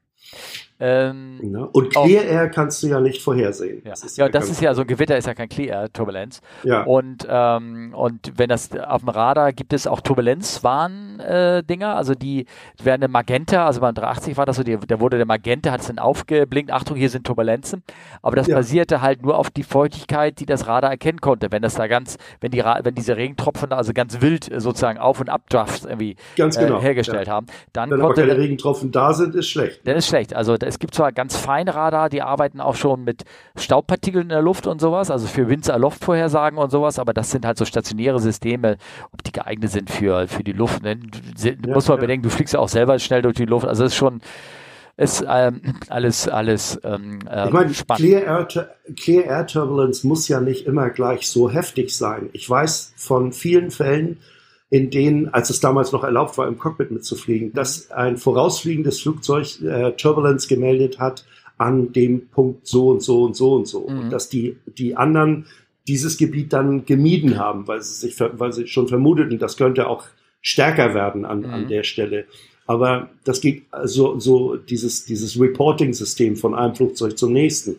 Ähm, 0.79 1.41
ja. 1.43 1.69
Und 1.73 1.91
Clear 1.91 2.25
Air 2.25 2.51
kannst 2.51 2.83
du 2.83 2.89
ja 2.89 3.01
nicht 3.01 3.23
vorhersehen. 3.23 3.81
Ja, 3.85 3.91
das 3.91 4.05
ist 4.05 4.19
ja, 4.19 4.29
das 4.29 4.51
ist 4.51 4.61
ja 4.61 4.75
so 4.75 4.83
ein 4.83 4.87
Gewitter 4.87 5.17
ist 5.17 5.27
ja 5.27 5.35
kein 5.35 5.49
Clear 5.49 5.83
Air 5.83 5.93
Turbulenz. 5.93 6.41
Ja. 6.65 6.83
Und 6.83 7.27
ähm, 7.29 7.95
und 7.95 8.33
wenn 8.37 8.49
das 8.49 8.71
auf 8.77 9.01
dem 9.01 9.09
Radar 9.09 9.53
gibt 9.53 9.73
es 9.73 9.87
auch 9.87 10.01
Turbulenzwarn-Dinger, 10.01 11.87
äh, 11.93 11.97
also 11.97 12.15
die 12.15 12.45
werden 12.83 13.03
eine 13.05 13.13
Magenta, 13.13 13.67
also 13.67 13.81
beim 13.81 13.95
380 13.95 14.37
war 14.37 14.45
das 14.45 14.57
so, 14.57 14.63
die, 14.63 14.77
da 14.77 15.01
wurde 15.01 15.17
der 15.17 15.27
Magenta 15.27 15.71
hat 15.71 15.81
es 15.81 15.87
dann 15.87 15.99
aufgeblinkt, 15.99 16.71
Achtung, 16.71 16.97
hier 16.97 17.09
sind 17.09 17.27
Turbulenzen. 17.27 17.83
Aber 18.21 18.37
das 18.37 18.47
ja. 18.47 18.57
basierte 18.57 19.01
halt 19.01 19.23
nur 19.23 19.39
auf 19.39 19.51
die 19.51 19.63
Feuchtigkeit, 19.63 20.39
die 20.41 20.47
das 20.47 20.67
Radar 20.67 20.91
erkennen 20.91 21.21
konnte. 21.21 21.51
Wenn 21.51 21.63
das 21.63 21.75
da 21.75 21.87
ganz, 21.87 22.19
wenn 22.41 22.51
die 22.51 22.59
wenn 22.59 22.95
diese 22.95 23.17
Regentropfen 23.17 23.73
also 23.73 23.93
ganz 23.93 24.21
wild 24.21 24.51
sozusagen 24.57 24.99
auf 24.99 25.21
und 25.21 25.31
ab 25.31 25.49
Drafts 25.49 25.85
irgendwie 25.85 26.17
ganz 26.37 26.59
genau. 26.59 26.79
äh, 26.79 26.83
hergestellt 26.83 27.29
ja. 27.29 27.33
haben, 27.33 27.47
dann 27.73 27.91
wenn 27.91 28.01
konnte 28.01 28.23
aber 28.23 28.31
keine 28.31 28.43
Regentropfen 28.43 28.93
da 28.93 29.15
sind, 29.15 29.35
ist 29.35 29.49
schlecht. 29.49 29.81
Dann 29.85 29.97
ist 29.97 30.09
schlecht. 30.09 30.35
Also 30.35 30.57
es 30.67 30.79
gibt 30.79 30.95
zwar 30.95 31.13
ganz 31.13 31.37
feine 31.37 31.75
Radar, 31.75 32.09
die 32.09 32.23
arbeiten 32.23 32.61
auch 32.61 32.75
schon 32.75 33.05
mit 33.05 33.25
Staubpartikeln 33.57 34.25
in 34.25 34.29
der 34.31 34.43
Luft 34.43 34.67
und 34.67 34.81
sowas, 34.81 35.11
also 35.11 35.27
für 35.27 35.49
Winzer-Luftvorhersagen 35.49 36.59
und 36.59 36.71
sowas, 36.71 36.99
aber 36.99 37.15
das 37.15 37.31
sind 37.31 37.47
halt 37.47 37.57
so 37.57 37.65
stationäre 37.65 38.19
Systeme, 38.19 38.77
ob 39.13 39.23
die 39.23 39.33
geeignet 39.33 39.71
sind 39.71 39.91
für, 39.91 40.27
für 40.29 40.43
die 40.43 40.53
Luft. 40.53 40.83
Ne? 40.83 40.99
Ja, 41.39 41.53
muss 41.73 41.89
man 41.89 41.99
ja. 41.99 42.01
bedenken, 42.01 42.25
du 42.25 42.31
fliegst 42.31 42.55
ja 42.55 42.61
auch 42.61 42.69
selber 42.69 42.99
schnell 42.99 43.23
durch 43.23 43.37
die 43.37 43.45
Luft, 43.45 43.67
also 43.67 43.85
es 43.85 43.93
ist 43.93 43.97
schon 43.97 44.21
ist 44.99 45.23
ähm, 45.29 45.61
alles, 45.89 46.27
alles 46.27 46.81
ähm, 46.83 47.19
ich 47.23 47.53
meine, 47.53 47.75
spannend. 47.75 48.03
Clear 48.03 48.23
Air, 48.23 48.69
Clear 48.99 49.25
Air 49.25 49.47
Turbulence 49.47 50.07
muss 50.07 50.27
ja 50.27 50.41
nicht 50.41 50.67
immer 50.67 50.89
gleich 50.89 51.29
so 51.29 51.51
heftig 51.51 51.95
sein. 51.95 52.31
Ich 52.33 52.49
weiß 52.49 52.95
von 52.97 53.33
vielen 53.33 53.71
Fällen, 53.71 54.17
in 54.69 54.91
denen, 54.91 55.29
als 55.29 55.51
es 55.51 55.61
damals 55.61 55.93
noch 55.93 56.03
erlaubt 56.03 56.39
war, 56.39 56.49
im 56.49 56.59
Cockpit 56.59 56.91
mitzufliegen, 56.91 57.53
dass 57.53 57.91
ein 57.91 58.17
vorausfliegendes 58.17 59.01
Flugzeug 59.01 59.61
äh, 59.63 59.93
Turbulence 59.93 60.49
gemeldet 60.49 60.99
hat 60.99 61.25
an 61.59 61.93
dem 61.93 62.29
Punkt 62.29 62.67
so 62.67 62.91
und 62.91 63.03
so 63.03 63.25
und 63.25 63.37
so 63.37 63.55
und 63.55 63.67
so. 63.67 63.89
Mhm. 63.89 63.99
Und 64.01 64.11
dass 64.11 64.29
die, 64.29 64.57
die 64.67 64.97
anderen 64.97 65.47
dieses 65.87 66.19
Gebiet 66.19 66.53
dann 66.53 66.85
gemieden 66.85 67.39
haben, 67.39 67.69
weil 67.69 67.81
sie 67.81 67.95
sich, 67.95 68.19
weil 68.19 68.53
sie 68.53 68.67
schon 68.67 68.89
vermuteten, 68.89 69.39
das 69.39 69.57
könnte 69.57 69.89
auch 69.89 70.05
stärker 70.41 70.95
werden 70.95 71.25
an, 71.25 71.41
mhm. 71.41 71.51
an 71.51 71.69
der 71.69 71.85
Stelle. 71.85 72.27
Aber 72.67 73.11
das 73.25 73.41
geht 73.41 73.65
also 73.71 74.19
so 74.19 74.57
dieses, 74.57 75.05
dieses 75.05 75.41
Reporting-System 75.41 76.37
von 76.37 76.55
einem 76.55 76.75
Flugzeug 76.75 77.17
zum 77.17 77.33
nächsten. 77.33 77.77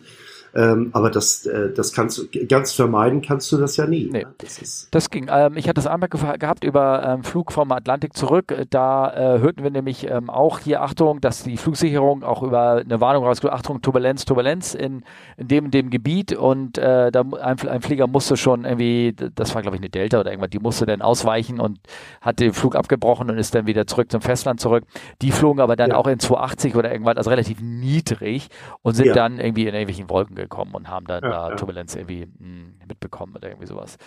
Ähm, 0.57 0.89
aber 0.93 1.11
das, 1.11 1.45
äh, 1.45 1.71
das 1.71 1.93
kannst 1.93 2.17
du 2.17 2.23
ganz 2.47 2.73
vermeiden 2.73 3.21
kannst 3.21 3.51
du 3.51 3.57
das 3.57 3.77
ja 3.77 3.85
nie. 3.85 4.09
Nee. 4.11 4.23
Ne? 4.23 4.33
Das, 4.39 4.59
ist 4.59 4.87
das 4.89 5.11
ging. 5.11 5.27
Ähm, 5.31 5.55
ich 5.55 5.65
hatte 5.65 5.75
das 5.75 5.85
einmal 5.85 6.09
gehabt 6.09 6.63
über 6.63 7.03
ähm, 7.05 7.23
Flug 7.23 7.51
vom 7.51 7.71
Atlantik 7.71 8.17
zurück. 8.17 8.51
Da 8.71 9.35
äh, 9.35 9.39
hörten 9.39 9.61
wir 9.61 9.69
nämlich 9.69 10.09
ähm, 10.09 10.31
auch 10.31 10.57
hier 10.57 10.81
Achtung, 10.81 11.21
dass 11.21 11.43
die 11.43 11.57
Flugsicherung 11.57 12.23
auch 12.23 12.41
über 12.41 12.77
eine 12.83 12.99
Warnung 12.99 13.23
rausgeht, 13.23 13.51
Achtung, 13.51 13.83
Turbulenz, 13.83 14.25
Turbulenz 14.25 14.73
in, 14.73 15.03
in 15.37 15.47
dem 15.47 15.65
in 15.65 15.71
dem 15.71 15.89
Gebiet 15.91 16.33
und 16.35 16.79
äh, 16.79 17.11
da 17.11 17.21
ein, 17.21 17.59
ein 17.59 17.81
Flieger 17.81 18.07
musste 18.07 18.35
schon 18.35 18.65
irgendwie, 18.65 19.13
das 19.35 19.53
war 19.53 19.61
glaube 19.61 19.77
ich 19.77 19.81
eine 19.81 19.91
Delta 19.91 20.19
oder 20.19 20.31
irgendwas, 20.31 20.49
die 20.49 20.59
musste 20.59 20.87
dann 20.87 21.03
ausweichen 21.03 21.59
und 21.59 21.77
hat 22.19 22.39
den 22.39 22.53
Flug 22.53 22.75
abgebrochen 22.75 23.29
und 23.29 23.37
ist 23.37 23.53
dann 23.53 23.67
wieder 23.67 23.85
zurück 23.85 24.11
zum 24.11 24.21
Festland 24.21 24.59
zurück. 24.59 24.85
Die 25.21 25.31
flogen 25.31 25.59
aber 25.59 25.75
dann 25.75 25.91
ja. 25.91 25.97
auch 25.97 26.07
in 26.07 26.17
280 26.17 26.75
oder 26.75 26.91
irgendwas, 26.91 27.17
also 27.17 27.29
relativ 27.29 27.61
niedrig 27.61 28.47
und 28.81 28.95
sind 28.95 29.07
ja. 29.07 29.13
dann 29.13 29.39
irgendwie 29.39 29.67
in 29.67 29.75
irgendwelchen 29.75 30.09
Wolken 30.09 30.46
gekommen 30.49 30.73
und 30.75 30.89
haben 30.89 31.05
dann 31.07 31.23
ja, 31.23 31.49
da 31.49 31.55
Turbulenz 31.55 31.95
irgendwie 31.95 32.25
mh, 32.25 32.31
hm, 32.39 32.73
mitbekommen 32.87 33.35
oder 33.35 33.49
irgendwie 33.49 33.67
sowas. 33.67 33.97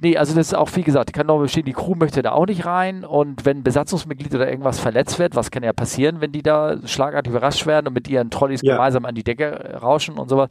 Nee, 0.00 0.16
also 0.16 0.32
das 0.32 0.48
ist 0.48 0.54
auch, 0.54 0.70
wie 0.76 0.84
gesagt, 0.84 1.12
kann 1.12 1.26
noch 1.26 1.40
bestehen, 1.40 1.64
die 1.64 1.72
Crew 1.72 1.96
möchte 1.96 2.22
da 2.22 2.30
auch 2.30 2.46
nicht 2.46 2.64
rein 2.64 3.04
und 3.04 3.44
wenn 3.44 3.64
Besatzungsmitglied 3.64 4.32
oder 4.32 4.48
irgendwas 4.48 4.78
verletzt 4.78 5.18
wird, 5.18 5.34
was 5.34 5.50
kann 5.50 5.64
ja 5.64 5.72
passieren, 5.72 6.20
wenn 6.20 6.30
die 6.30 6.42
da 6.42 6.76
schlagartig 6.86 7.32
überrascht 7.32 7.66
werden 7.66 7.88
und 7.88 7.94
mit 7.94 8.06
ihren 8.06 8.30
Trolleys 8.30 8.62
ja. 8.62 8.74
gemeinsam 8.74 9.04
an 9.06 9.16
die 9.16 9.24
Decke 9.24 9.76
rauschen 9.82 10.16
und 10.16 10.28
sowas. 10.28 10.50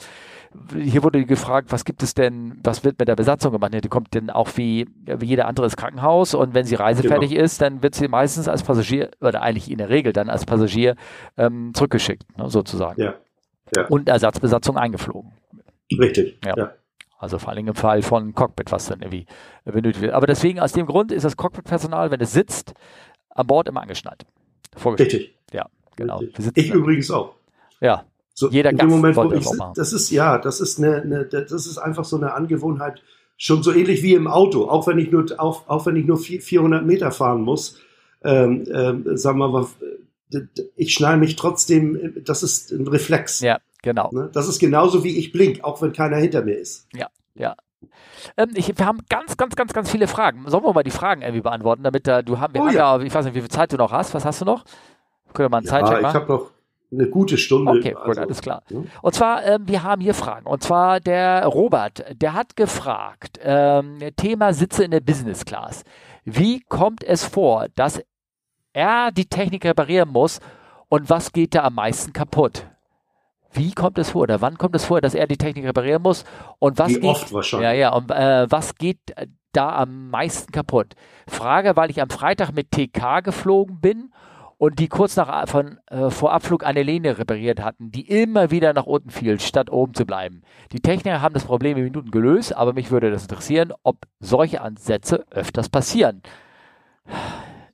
Hier 0.76 1.02
wurde 1.02 1.24
gefragt, 1.26 1.72
was 1.72 1.86
gibt 1.86 2.04
es 2.04 2.14
denn, 2.14 2.60
was 2.62 2.84
wird 2.84 3.00
mit 3.00 3.08
der 3.08 3.16
Besatzung 3.16 3.54
gemacht? 3.54 3.74
Ja, 3.74 3.80
die 3.80 3.88
kommt 3.88 4.14
denn 4.14 4.30
auch 4.30 4.50
wie, 4.56 4.90
wie 5.06 5.26
jeder 5.26 5.48
andere 5.48 5.66
ins 5.66 5.78
Krankenhaus 5.78 6.34
und 6.34 6.54
wenn 6.54 6.66
sie 6.66 6.76
reisefertig 6.76 7.30
genau. 7.30 7.44
ist, 7.44 7.62
dann 7.62 7.82
wird 7.82 7.96
sie 7.96 8.10
meistens 8.10 8.50
als 8.50 8.64
Passagier, 8.64 9.12
oder 9.22 9.42
eigentlich 9.44 9.72
in 9.72 9.78
der 9.78 9.88
Regel 9.88 10.12
dann 10.12 10.30
als 10.30 10.46
Passagier 10.46 10.96
ähm, 11.38 11.74
zurückgeschickt, 11.74 12.38
ne, 12.38 12.50
sozusagen. 12.50 13.02
Ja. 13.02 13.14
Ja. 13.76 13.88
Und 13.88 14.08
Ersatzbesatzung 14.08 14.78
eingeflogen. 14.78 15.32
Richtig. 15.92 16.40
Ja. 16.46 16.54
ja. 16.56 16.72
Also 17.20 17.40
vor 17.40 17.50
allem 17.50 17.68
im 17.68 17.76
Fall 17.76 18.04
von 18.04 18.34
Cockpit, 18.34 18.72
was 18.72 18.86
dann 18.86 19.02
irgendwie 19.02 19.26
benötigt 19.66 20.02
wird. 20.02 20.14
Aber 20.14 20.28
deswegen, 20.28 20.60
aus 20.60 20.74
dem 20.74 20.86
Grund 20.86 21.12
ist 21.12 21.24
das 21.24 21.36
Cockpit-Personal, 21.36 22.12
wenn 22.12 22.22
es 22.22 22.32
sitzt, 22.32 22.74
an 23.30 23.48
Bord 23.48 23.68
immer 23.68 23.82
angeschnallt. 23.82 24.26
Richtig. 24.86 25.36
Ja, 25.52 25.68
genau. 25.96 26.22
Ich 26.54 26.72
übrigens 26.72 27.10
auch. 27.10 27.36
Ja. 27.82 28.04
So, 28.34 28.50
Jeder 28.50 28.70
in 28.70 28.78
dem 28.78 28.90
Moment, 28.90 29.16
wo 29.16 29.32
ich 29.32 29.48
sitze, 29.48 29.72
das 29.76 29.94
ist, 29.94 30.12
ja, 30.12 30.38
das 30.38 30.60
ist 30.60 30.78
eine, 30.78 31.02
eine, 31.02 31.26
das 31.26 31.52
ist 31.52 31.80
einfach 31.80 32.06
so 32.06 32.18
eine 32.18 32.36
Angewohnheit, 32.36 33.02
schon 33.36 33.64
so 33.64 33.72
ähnlich 33.74 34.04
wie 34.04 34.14
im 34.14 34.28
Auto, 34.28 34.68
auch 34.70 34.86
wenn 34.86 35.00
ich 35.00 35.12
nur, 35.12 35.26
auch, 35.38 35.68
auch 35.68 35.88
wenn 35.88 35.96
ich 35.96 36.06
nur 36.06 36.18
400 36.18 36.86
Meter 36.86 37.10
fahren 37.10 37.42
muss, 37.42 37.80
ähm, 38.24 38.66
ähm, 38.72 39.18
sagen 39.18 39.40
wir 39.40 39.48
mal, 39.48 39.66
ich 40.76 40.94
schnall 40.94 41.18
mich 41.18 41.36
trotzdem, 41.36 42.16
das 42.24 42.44
ist 42.44 42.72
ein 42.72 42.88
Reflex. 42.88 43.40
Ja, 43.40 43.60
genau. 43.82 44.10
Ne? 44.12 44.30
Das 44.34 44.48
ist 44.48 44.60
genauso 44.60 45.04
wie 45.04 45.18
ich 45.18 45.32
blink, 45.32 45.64
auch 45.64 45.82
wenn 45.82 45.94
keiner 45.94 46.18
hinter 46.18 46.44
mir 46.44 46.58
ist. 46.58 46.88
Ja, 46.94 47.08
ja. 47.36 47.56
Ähm, 48.36 48.50
ich, 48.56 48.78
wir 48.78 48.86
haben 48.86 49.00
ganz, 49.10 49.38
ganz, 49.38 49.56
ganz, 49.56 49.74
ganz 49.74 49.90
viele 49.92 50.08
Fragen. 50.08 50.44
Sollen 50.48 50.64
wir 50.64 50.74
mal 50.74 50.84
die 50.84 50.92
Fragen 50.92 51.22
irgendwie 51.22 51.42
beantworten, 51.42 51.84
damit 51.84 52.08
uh, 52.08 52.22
du 52.24 52.40
haben, 52.40 52.54
wir 52.54 52.62
oh, 52.62 52.68
haben 52.68 52.76
ja. 52.76 52.98
ja. 52.98 53.04
ich 53.04 53.14
weiß 53.14 53.26
nicht, 53.26 53.36
wie 53.36 53.42
viel 53.42 53.50
Zeit 53.50 53.72
du 53.72 53.78
noch 53.78 53.92
hast. 53.92 54.14
Was 54.14 54.26
hast 54.26 54.42
du 54.42 54.46
noch? 54.46 54.64
Können 55.34 55.46
wir 55.46 55.50
mal 55.50 55.58
einen 55.58 55.68
ja, 55.68 55.72
Zeitcheck 55.72 56.02
machen? 56.02 56.16
Ich 56.16 56.22
habe 56.22 56.34
noch 56.34 56.52
eine 56.92 57.10
gute 57.10 57.38
Stunde. 57.38 57.72
Okay, 57.72 57.96
also, 57.96 58.08
gut, 58.08 58.18
alles 58.18 58.42
klar. 58.42 58.64
Ja. 58.70 58.80
Und 59.02 59.14
zwar, 59.14 59.46
ähm, 59.46 59.68
wir 59.68 59.84
haben 59.84 60.02
hier 60.02 60.14
Fragen. 60.14 60.48
Und 60.48 60.64
zwar 60.64 61.00
der 61.00 61.46
Robert, 61.46 62.06
der 62.22 62.34
hat 62.34 62.56
gefragt, 62.56 63.40
ähm, 63.42 64.00
Thema 64.16 64.54
Sitze 64.54 64.84
in 64.84 64.92
der 64.92 65.02
Business 65.02 65.46
Class. 65.46 65.84
Wie 66.24 66.62
kommt 66.62 67.04
es 67.04 67.24
vor, 67.24 67.68
dass 67.76 68.02
er 68.78 69.12
die 69.12 69.26
Technik 69.26 69.66
reparieren 69.66 70.10
muss 70.10 70.40
und 70.88 71.10
was 71.10 71.34
geht 71.34 71.56
da 71.56 71.64
am 71.64 71.76
meisten 71.76 72.14
kaputt? 72.14 72.68
Wie 73.52 73.72
kommt 73.72 73.98
es 73.98 74.12
vor 74.12 74.24
oder 74.24 74.42
wann 74.42 74.58
kommt 74.58 74.76
es 74.76 74.86
vor, 74.86 75.02
dass 75.02 75.16
er 75.16 75.26
die 75.26 75.38
Technik 75.38 75.66
reparieren 75.66 76.04
muss 76.04 76.26
und 76.60 76.78
was 76.78 76.90
Wie 76.90 77.00
geht, 77.00 77.10
oft 77.10 77.34
wahrscheinlich. 77.34 77.70
Ja, 77.70 77.74
ja, 77.74 77.94
und 77.94 78.12
äh, 78.12 78.46
was 78.50 78.76
geht 78.76 79.00
da 79.52 79.76
am 79.76 80.12
meisten 80.12 80.52
kaputt? 80.52 80.94
Frage, 81.28 81.76
weil 81.76 81.90
ich 81.90 82.02
am 82.02 82.12
Freitag 82.12 82.54
mit 82.54 82.72
TK 82.72 83.22
geflogen 83.24 83.80
bin 83.82 84.14
und 84.60 84.78
die 84.78 84.90
kurz 84.90 85.16
nach 85.16 85.48
von 85.50 85.80
äh, 85.88 86.12
vor 86.12 86.34
Abflug 86.34 86.64
eine 86.64 86.84
Lehne 86.84 87.18
repariert 87.18 87.64
hatten, 87.64 87.90
die 87.90 88.08
immer 88.08 88.52
wieder 88.52 88.74
nach 88.74 88.86
unten 88.86 89.10
fiel, 89.10 89.40
statt 89.40 89.72
oben 89.72 89.96
zu 89.96 90.06
bleiben. 90.06 90.44
Die 90.72 90.82
Techniker 90.82 91.22
haben 91.22 91.34
das 91.34 91.46
Problem 91.46 91.78
in 91.78 91.86
Minuten 91.86 92.12
gelöst, 92.12 92.56
aber 92.56 92.74
mich 92.74 92.92
würde 92.92 93.10
das 93.10 93.24
interessieren, 93.24 93.74
ob 93.82 94.06
solche 94.20 94.62
Ansätze 94.62 95.26
öfters 95.32 95.70
passieren. 95.70 96.22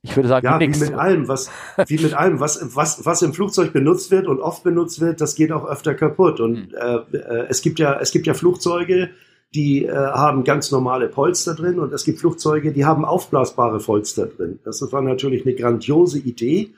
Ich 0.04 0.14
würde 0.16 0.28
sagen, 0.28 0.44
ja, 0.44 0.60
wie 0.60 0.68
mit 0.68 0.92
allem, 0.92 1.28
was, 1.28 1.50
wie 1.86 1.98
mit 1.98 2.12
allem, 2.12 2.38
was, 2.38 2.76
was, 2.76 3.06
was 3.06 3.22
im 3.22 3.32
Flugzeug 3.32 3.72
benutzt 3.72 4.10
wird 4.10 4.26
und 4.26 4.38
oft 4.38 4.62
benutzt 4.62 5.00
wird, 5.00 5.22
das 5.22 5.34
geht 5.34 5.50
auch 5.50 5.64
öfter 5.64 5.94
kaputt. 5.94 6.40
Und 6.40 6.72
mhm. 6.72 6.74
äh, 6.78 7.16
äh, 7.16 7.46
es 7.48 7.62
gibt 7.62 7.78
ja, 7.78 7.98
es 7.98 8.12
gibt 8.12 8.26
ja 8.26 8.34
Flugzeuge, 8.34 9.10
die 9.54 9.86
äh, 9.86 9.92
haben 9.94 10.44
ganz 10.44 10.70
normale 10.70 11.08
Polster 11.08 11.54
drin 11.54 11.78
und 11.78 11.92
es 11.94 12.04
gibt 12.04 12.18
Flugzeuge, 12.18 12.72
die 12.72 12.84
haben 12.84 13.06
aufblasbare 13.06 13.78
Polster 13.78 14.26
drin. 14.26 14.58
Das 14.62 14.82
war 14.92 15.00
natürlich 15.00 15.46
eine 15.46 15.54
grandiose 15.54 16.18
Idee, 16.18 16.74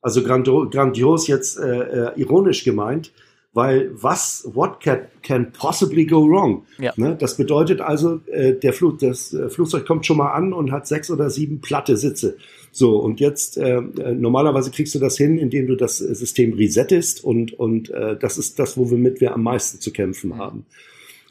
also 0.00 0.22
grandios 0.22 1.26
jetzt 1.26 1.58
äh, 1.58 1.80
äh, 1.80 2.12
ironisch 2.16 2.64
gemeint 2.64 3.12
weil 3.52 3.90
was, 3.92 4.48
what 4.52 4.80
can, 4.80 5.06
can 5.22 5.52
possibly 5.52 6.06
go 6.06 6.24
wrong? 6.24 6.64
Ja. 6.78 6.92
Ne? 6.96 7.16
Das 7.18 7.36
bedeutet 7.36 7.80
also, 7.80 8.20
äh, 8.26 8.54
der 8.54 8.72
Flug, 8.72 9.00
das 9.00 9.34
äh, 9.34 9.48
Flugzeug 9.48 9.86
kommt 9.86 10.06
schon 10.06 10.18
mal 10.18 10.32
an 10.32 10.52
und 10.52 10.70
hat 10.70 10.86
sechs 10.86 11.10
oder 11.10 11.30
sieben 11.30 11.60
platte 11.60 11.96
Sitze. 11.96 12.36
So, 12.70 12.98
und 12.98 13.18
jetzt, 13.18 13.56
äh, 13.56 13.78
äh 13.78 14.14
normalerweise 14.14 14.70
kriegst 14.70 14.94
du 14.94 15.00
das 15.00 15.16
hin, 15.16 15.38
indem 15.38 15.66
du 15.66 15.74
das 15.74 15.98
System 15.98 16.52
resettest 16.52 17.24
und, 17.24 17.52
und 17.52 17.90
äh, 17.90 18.16
das 18.16 18.38
ist 18.38 18.58
das, 18.60 18.76
womit 18.76 19.20
wir 19.20 19.34
am 19.34 19.42
meisten 19.42 19.80
zu 19.80 19.92
kämpfen 19.92 20.36
haben. 20.36 20.66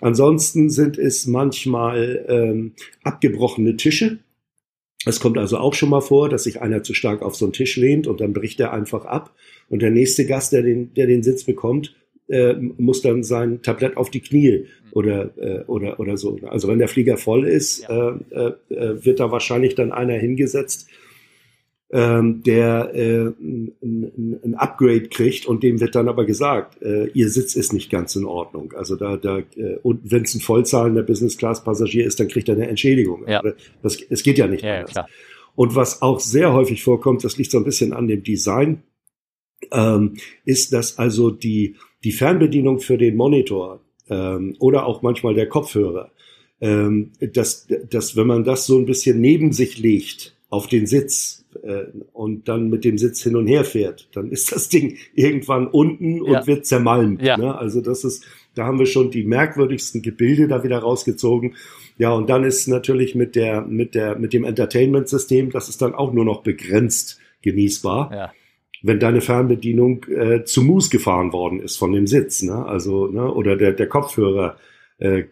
Ansonsten 0.02 0.70
sind 0.70 0.98
es 0.98 1.26
manchmal 1.26 2.26
ähm, 2.28 2.74
abgebrochene 3.04 3.78
Tische. 3.78 4.20
Es 5.06 5.20
kommt 5.22 5.38
also 5.38 5.58
auch 5.58 5.74
schon 5.74 5.90
mal 5.90 6.02
vor, 6.02 6.28
dass 6.28 6.44
sich 6.44 6.62
einer 6.62 6.84
zu 6.84 6.94
stark 6.94 7.22
auf 7.22 7.36
so 7.36 7.46
einen 7.46 7.54
Tisch 7.54 7.78
lehnt 7.78 8.08
und 8.08 8.20
dann 8.20 8.34
bricht 8.34 8.60
er 8.60 8.74
einfach 8.74 9.06
ab. 9.06 9.34
Und 9.70 9.82
der 9.82 9.92
nächste 9.92 10.26
Gast, 10.26 10.52
der 10.52 10.62
den, 10.62 10.94
der 10.94 11.08
den 11.08 11.24
Sitz 11.24 11.46
bekommt, 11.46 11.96
äh, 12.30 12.54
muss 12.54 13.02
dann 13.02 13.24
sein 13.24 13.62
Tablett 13.62 13.98
auf 13.98 14.10
die 14.10 14.22
Knie 14.22 14.66
oder, 14.92 15.32
äh, 15.38 15.64
oder, 15.66 16.00
oder 16.00 16.18
so. 16.18 16.40
Also 16.48 16.68
wenn 16.68 16.80
der 16.80 16.88
Flieger 16.88 17.18
voll 17.18 17.46
ist, 17.46 17.84
ja. 17.84 18.20
äh, 18.32 18.54
äh, 18.74 19.06
wird 19.06 19.20
da 19.20 19.32
wahrscheinlich 19.32 19.76
dann 19.76 19.92
einer 19.92 20.14
hingesetzt, 20.14 20.88
ähm, 21.92 22.44
der 22.44 22.92
äh, 22.94 23.32
ein, 23.42 24.42
ein 24.44 24.56
Upgrade 24.56 25.10
kriegt 25.10 25.48
und 25.48 25.64
dem 25.64 25.80
wird 25.80 25.96
dann 25.96 26.08
aber 26.08 26.26
gesagt, 26.26 26.82
äh, 26.84 27.08
ihr 27.08 27.30
Sitz 27.30 27.56
ist 27.56 27.74
nicht 27.74 27.90
ganz 27.90 28.16
in 28.16 28.26
Ordnung. 28.26 28.74
Also 28.74 28.96
da, 28.96 29.18
da 29.18 29.40
äh, 29.40 29.78
und 29.82 30.12
wenn 30.12 30.22
es 30.22 30.36
ein 30.36 30.42
vollzahlender 30.42 31.02
Business-Class-Passagier 31.02 32.06
ist, 32.06 32.20
dann 32.20 32.28
kriegt 32.28 32.48
er 32.48 32.56
eine 32.56 32.68
Entschädigung. 32.68 33.28
Ja. 33.28 33.42
Das, 33.82 33.98
es 34.08 34.22
geht 34.22 34.38
ja 34.38 34.46
nicht 34.46 34.64
ja, 34.64 34.76
anders. 34.76 34.92
Klar. 34.92 35.10
Und 35.56 35.76
was 35.76 36.04
auch 36.04 36.20
sehr 36.20 36.54
häufig 36.54 36.84
vorkommt, 36.84 37.24
das 37.24 37.38
liegt 37.38 37.50
so 37.50 37.58
ein 37.58 37.64
bisschen 37.64 37.92
an 37.92 38.08
dem 38.08 38.24
Design, 38.24 38.84
ähm, 39.72 40.16
ist, 40.46 40.74
dass 40.74 41.00
also 41.00 41.32
die 41.32 41.76
die 42.04 42.12
Fernbedienung 42.12 42.80
für 42.80 42.98
den 42.98 43.16
Monitor 43.16 43.82
ähm, 44.10 44.56
oder 44.60 44.86
auch 44.86 45.02
manchmal 45.02 45.34
der 45.34 45.48
Kopfhörer, 45.48 46.12
ähm, 46.62 47.12
dass, 47.20 47.68
dass 47.90 48.16
wenn 48.16 48.28
man 48.28 48.44
das 48.44 48.66
so 48.66 48.78
ein 48.78 48.86
bisschen 48.86 49.22
neben 49.22 49.52
sich 49.52 49.78
legt 49.78 50.36
auf 50.50 50.68
den 50.68 50.88
Sitz 50.88 51.46
äh, 51.62 51.84
und 52.12 52.48
dann 52.48 52.70
mit 52.70 52.84
dem 52.84 52.98
Sitz 52.98 53.22
hin 53.22 53.36
und 53.36 53.48
her 53.48 53.64
fährt, 53.64 54.10
dann 54.14 54.32
ist 54.32 54.52
das 54.52 54.70
Ding 54.70 54.98
irgendwann 55.14 55.68
unten 55.68 56.22
und 56.22 56.32
ja. 56.32 56.48
wird 56.48 56.66
zermalmt. 56.66 57.22
Ja. 57.22 57.38
Ne? 57.38 57.56
Also 57.56 57.82
das 57.82 58.04
ist, 58.04 58.26
da 58.56 58.66
haben 58.66 58.80
wir 58.80 58.88
schon 58.88 59.12
die 59.12 59.24
merkwürdigsten 59.24 60.02
Gebilde 60.02 60.48
da 60.48 60.64
wieder 60.64 60.80
rausgezogen. 60.80 61.56
Ja, 61.98 62.14
und 62.14 62.30
dann 62.30 62.44
ist 62.44 62.68
natürlich 62.68 63.14
mit 63.14 63.36
der, 63.36 63.62
mit 63.62 63.94
der, 63.94 64.18
mit 64.18 64.34
dem 64.34 64.44
Entertainment-System, 64.44 65.52
das 65.52 65.70
ist 65.70 65.82
dann 65.82 65.94
auch 65.94 66.14
nur 66.14 66.26
noch 66.26 66.44
begrenzt 66.44 67.20
genießbar. 67.42 68.12
Ja 68.12 68.32
wenn 68.82 69.00
deine 69.00 69.22
Fernbedienung 69.22 70.06
äh, 70.06 70.44
zu 70.44 70.64
Mus 70.64 70.90
gefahren 70.90 71.34
worden 71.34 71.60
ist 71.60 71.78
von 71.78 71.92
dem 71.92 72.08
Sitz, 72.08 72.42
ne? 72.42 72.66
Also, 72.66 73.08
ne, 73.08 73.32
oder 73.32 73.56
der, 73.56 73.74
der 73.74 73.88
Kopfhörer. 73.88 74.58
Äh, 74.98 75.24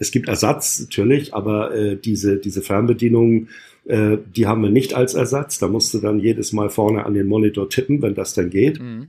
es 0.00 0.10
gibt 0.10 0.28
Ersatz 0.28 0.80
natürlich, 0.80 1.34
aber 1.34 1.74
äh, 1.74 1.96
diese, 1.96 2.38
diese 2.38 2.62
Fernbedienung, 2.62 3.48
äh, 3.84 4.18
die 4.36 4.46
haben 4.46 4.62
wir 4.62 4.70
nicht 4.70 4.94
als 4.94 5.14
Ersatz. 5.14 5.58
Da 5.58 5.68
musst 5.68 5.94
du 5.94 5.98
dann 5.98 6.18
jedes 6.18 6.52
Mal 6.52 6.70
vorne 6.70 7.06
an 7.06 7.14
den 7.14 7.26
Monitor 7.26 7.68
tippen, 7.68 8.02
wenn 8.02 8.14
das 8.14 8.34
dann 8.34 8.50
geht. 8.50 8.80
Mhm. 8.80 9.08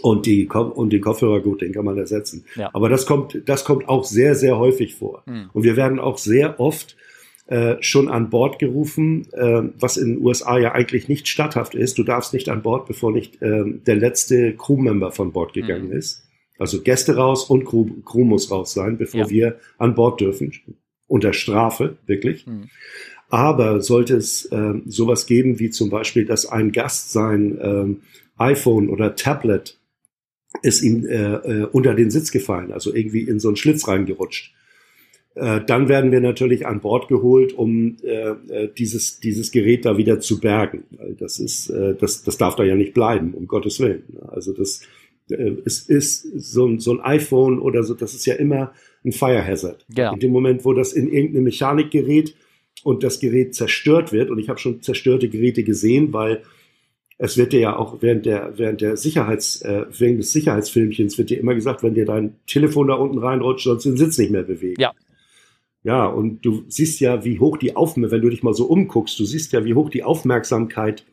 Und 0.00 0.24
die 0.24 0.48
und 0.48 0.92
den 0.92 1.02
Kopfhörer 1.02 1.40
gut, 1.40 1.60
den 1.60 1.72
kann 1.72 1.84
man 1.84 1.98
ersetzen. 1.98 2.44
Ja. 2.56 2.70
Aber 2.72 2.88
das 2.88 3.04
kommt, 3.04 3.42
das 3.44 3.64
kommt 3.64 3.88
auch 3.88 4.04
sehr, 4.04 4.34
sehr 4.34 4.58
häufig 4.58 4.94
vor. 4.94 5.22
Mhm. 5.26 5.50
Und 5.52 5.64
wir 5.64 5.76
werden 5.76 5.98
auch 5.98 6.16
sehr 6.18 6.58
oft 6.60 6.96
äh, 7.46 7.82
schon 7.82 8.08
an 8.08 8.30
Bord 8.30 8.60
gerufen, 8.60 9.26
äh, 9.32 9.62
was 9.78 9.96
in 9.96 10.14
den 10.14 10.24
USA 10.24 10.58
ja 10.58 10.72
eigentlich 10.72 11.08
nicht 11.08 11.26
statthaft 11.26 11.74
ist. 11.74 11.98
Du 11.98 12.04
darfst 12.04 12.32
nicht 12.32 12.48
an 12.48 12.62
Bord, 12.62 12.86
bevor 12.86 13.10
nicht 13.10 13.42
äh, 13.42 13.64
der 13.66 13.96
letzte 13.96 14.54
Crewmember 14.54 15.10
von 15.10 15.32
Bord 15.32 15.52
gegangen 15.52 15.88
mhm. 15.88 15.96
ist. 15.96 16.22
Also 16.58 16.82
Gäste 16.82 17.16
raus 17.16 17.50
und 17.50 17.64
Crew, 17.64 17.86
Crew 18.04 18.24
muss 18.24 18.50
raus 18.52 18.72
sein, 18.72 18.96
bevor 18.96 19.22
ja. 19.22 19.30
wir 19.30 19.58
an 19.76 19.96
Bord 19.96 20.20
dürfen. 20.20 20.52
Unter 21.08 21.32
Strafe, 21.32 21.96
wirklich. 22.06 22.46
Mhm. 22.46 22.70
Aber 23.28 23.80
sollte 23.80 24.16
es 24.16 24.44
äh, 24.46 24.74
sowas 24.86 25.26
geben 25.26 25.58
wie 25.58 25.70
zum 25.70 25.90
Beispiel, 25.90 26.24
dass 26.24 26.46
ein 26.46 26.70
Gast 26.70 27.10
sein 27.10 27.58
äh, 27.58 28.40
iPhone 28.40 28.88
oder 28.88 29.16
Tablet 29.16 29.78
ist 30.62 30.82
ihm 30.82 31.06
unter 31.72 31.94
den 31.94 32.10
Sitz 32.10 32.30
gefallen, 32.30 32.72
also 32.72 32.94
irgendwie 32.94 33.22
in 33.22 33.40
so 33.40 33.48
einen 33.48 33.56
Schlitz 33.56 33.88
reingerutscht. 33.88 34.52
Äh, 35.34 35.60
dann 35.66 35.88
werden 35.88 36.12
wir 36.12 36.20
natürlich 36.20 36.66
an 36.66 36.80
Bord 36.80 37.08
geholt, 37.08 37.54
um 37.54 37.96
äh, 38.02 38.30
äh 38.30 38.68
dieses, 38.76 39.20
dieses 39.20 39.50
Gerät 39.50 39.84
da 39.84 39.96
wieder 39.96 40.20
zu 40.20 40.40
bergen. 40.40 40.84
Das 41.18 41.38
ist, 41.38 41.70
äh, 41.70 41.94
das, 41.94 42.22
das 42.22 42.36
darf 42.36 42.56
da 42.56 42.64
ja 42.64 42.74
nicht 42.74 42.94
bleiben, 42.94 43.34
um 43.34 43.46
Gottes 43.46 43.80
Willen. 43.80 44.02
Also 44.28 44.52
das 44.52 44.82
äh, 45.30 45.56
es 45.64 45.80
ist 45.88 46.22
so 46.40 46.66
ein, 46.66 46.78
so 46.80 46.92
ein 46.92 47.00
iPhone 47.00 47.60
oder 47.60 47.82
so, 47.82 47.94
das 47.94 48.14
ist 48.14 48.26
ja 48.26 48.34
immer 48.34 48.72
ein 49.04 49.12
Fire 49.12 49.44
Hazard. 49.46 49.84
Ja. 49.96 50.12
In 50.12 50.20
dem 50.20 50.32
Moment, 50.32 50.64
wo 50.64 50.72
das 50.72 50.92
in 50.92 51.10
irgendeine 51.10 51.42
Mechanik 51.42 51.90
gerät 51.90 52.34
und 52.84 53.02
das 53.02 53.20
Gerät 53.20 53.54
zerstört 53.54 54.12
wird, 54.12 54.30
und 54.30 54.38
ich 54.38 54.48
habe 54.48 54.58
schon 54.58 54.82
zerstörte 54.82 55.28
Geräte 55.28 55.64
gesehen, 55.64 56.12
weil 56.12 56.42
es 57.18 57.36
wird 57.36 57.52
dir 57.52 57.60
ja 57.60 57.76
auch 57.76 58.02
während 58.02 58.26
der, 58.26 58.54
während 58.56 58.80
der 58.80 58.96
Sicherheits, 58.96 59.62
äh, 59.62 59.84
während 59.96 60.18
des 60.18 60.32
Sicherheitsfilmchens 60.32 61.18
wird 61.18 61.30
dir 61.30 61.38
immer 61.38 61.54
gesagt, 61.54 61.82
wenn 61.82 61.94
dir 61.94 62.04
dein 62.04 62.34
Telefon 62.46 62.88
da 62.88 62.94
unten 62.94 63.18
reinrutscht, 63.18 63.64
sollst 63.64 63.86
du 63.86 63.90
den 63.90 63.98
Sitz 63.98 64.18
nicht 64.18 64.30
mehr 64.30 64.42
bewegen. 64.42 64.80
Ja. 64.80 64.92
Ja, 65.84 66.06
und 66.06 66.44
du 66.44 66.64
siehst 66.68 67.00
ja, 67.00 67.24
wie 67.24 67.40
hoch 67.40 67.56
die 67.56 67.74
Aufmerksamkeit, 67.74 68.12
wenn 68.12 68.22
du 68.22 68.30
dich 68.30 68.42
mal 68.42 68.54
so 68.54 68.66
umguckst, 68.66 69.18
du 69.18 69.24
siehst 69.24 69.52
ja, 69.52 69.64
wie 69.64 69.74
hoch 69.74 69.90
die 69.90 70.04
Aufmerksamkeit 70.04 71.04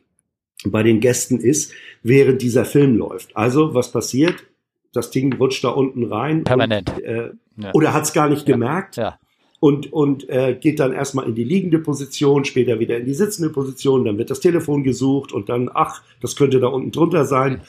bei 0.64 0.82
den 0.82 1.00
Gästen 1.00 1.40
ist, 1.40 1.72
während 2.02 2.42
dieser 2.42 2.64
Film 2.64 2.96
läuft. 2.96 3.36
Also, 3.36 3.74
was 3.74 3.90
passiert? 3.90 4.44
Das 4.92 5.10
Ding 5.10 5.32
rutscht 5.34 5.64
da 5.64 5.70
unten 5.70 6.04
rein. 6.04 6.44
Permanent. 6.44 6.90
Und, 6.94 7.02
äh, 7.02 7.30
ja. 7.56 7.70
Oder 7.74 7.94
hat 7.94 8.04
es 8.04 8.12
gar 8.12 8.28
nicht 8.28 8.46
ja. 8.46 8.54
gemerkt. 8.54 8.96
Ja. 8.96 9.18
Und, 9.58 9.92
und 9.92 10.28
äh, 10.30 10.56
geht 10.58 10.80
dann 10.80 10.92
erstmal 10.92 11.26
in 11.26 11.34
die 11.34 11.44
liegende 11.44 11.78
Position, 11.78 12.44
später 12.44 12.80
wieder 12.80 12.96
in 12.96 13.04
die 13.04 13.14
sitzende 13.14 13.50
Position, 13.50 14.06
dann 14.06 14.16
wird 14.16 14.30
das 14.30 14.40
Telefon 14.40 14.84
gesucht 14.84 15.32
und 15.32 15.50
dann, 15.50 15.70
ach, 15.72 16.02
das 16.22 16.34
könnte 16.34 16.60
da 16.60 16.68
unten 16.68 16.92
drunter 16.92 17.26
sein. 17.26 17.60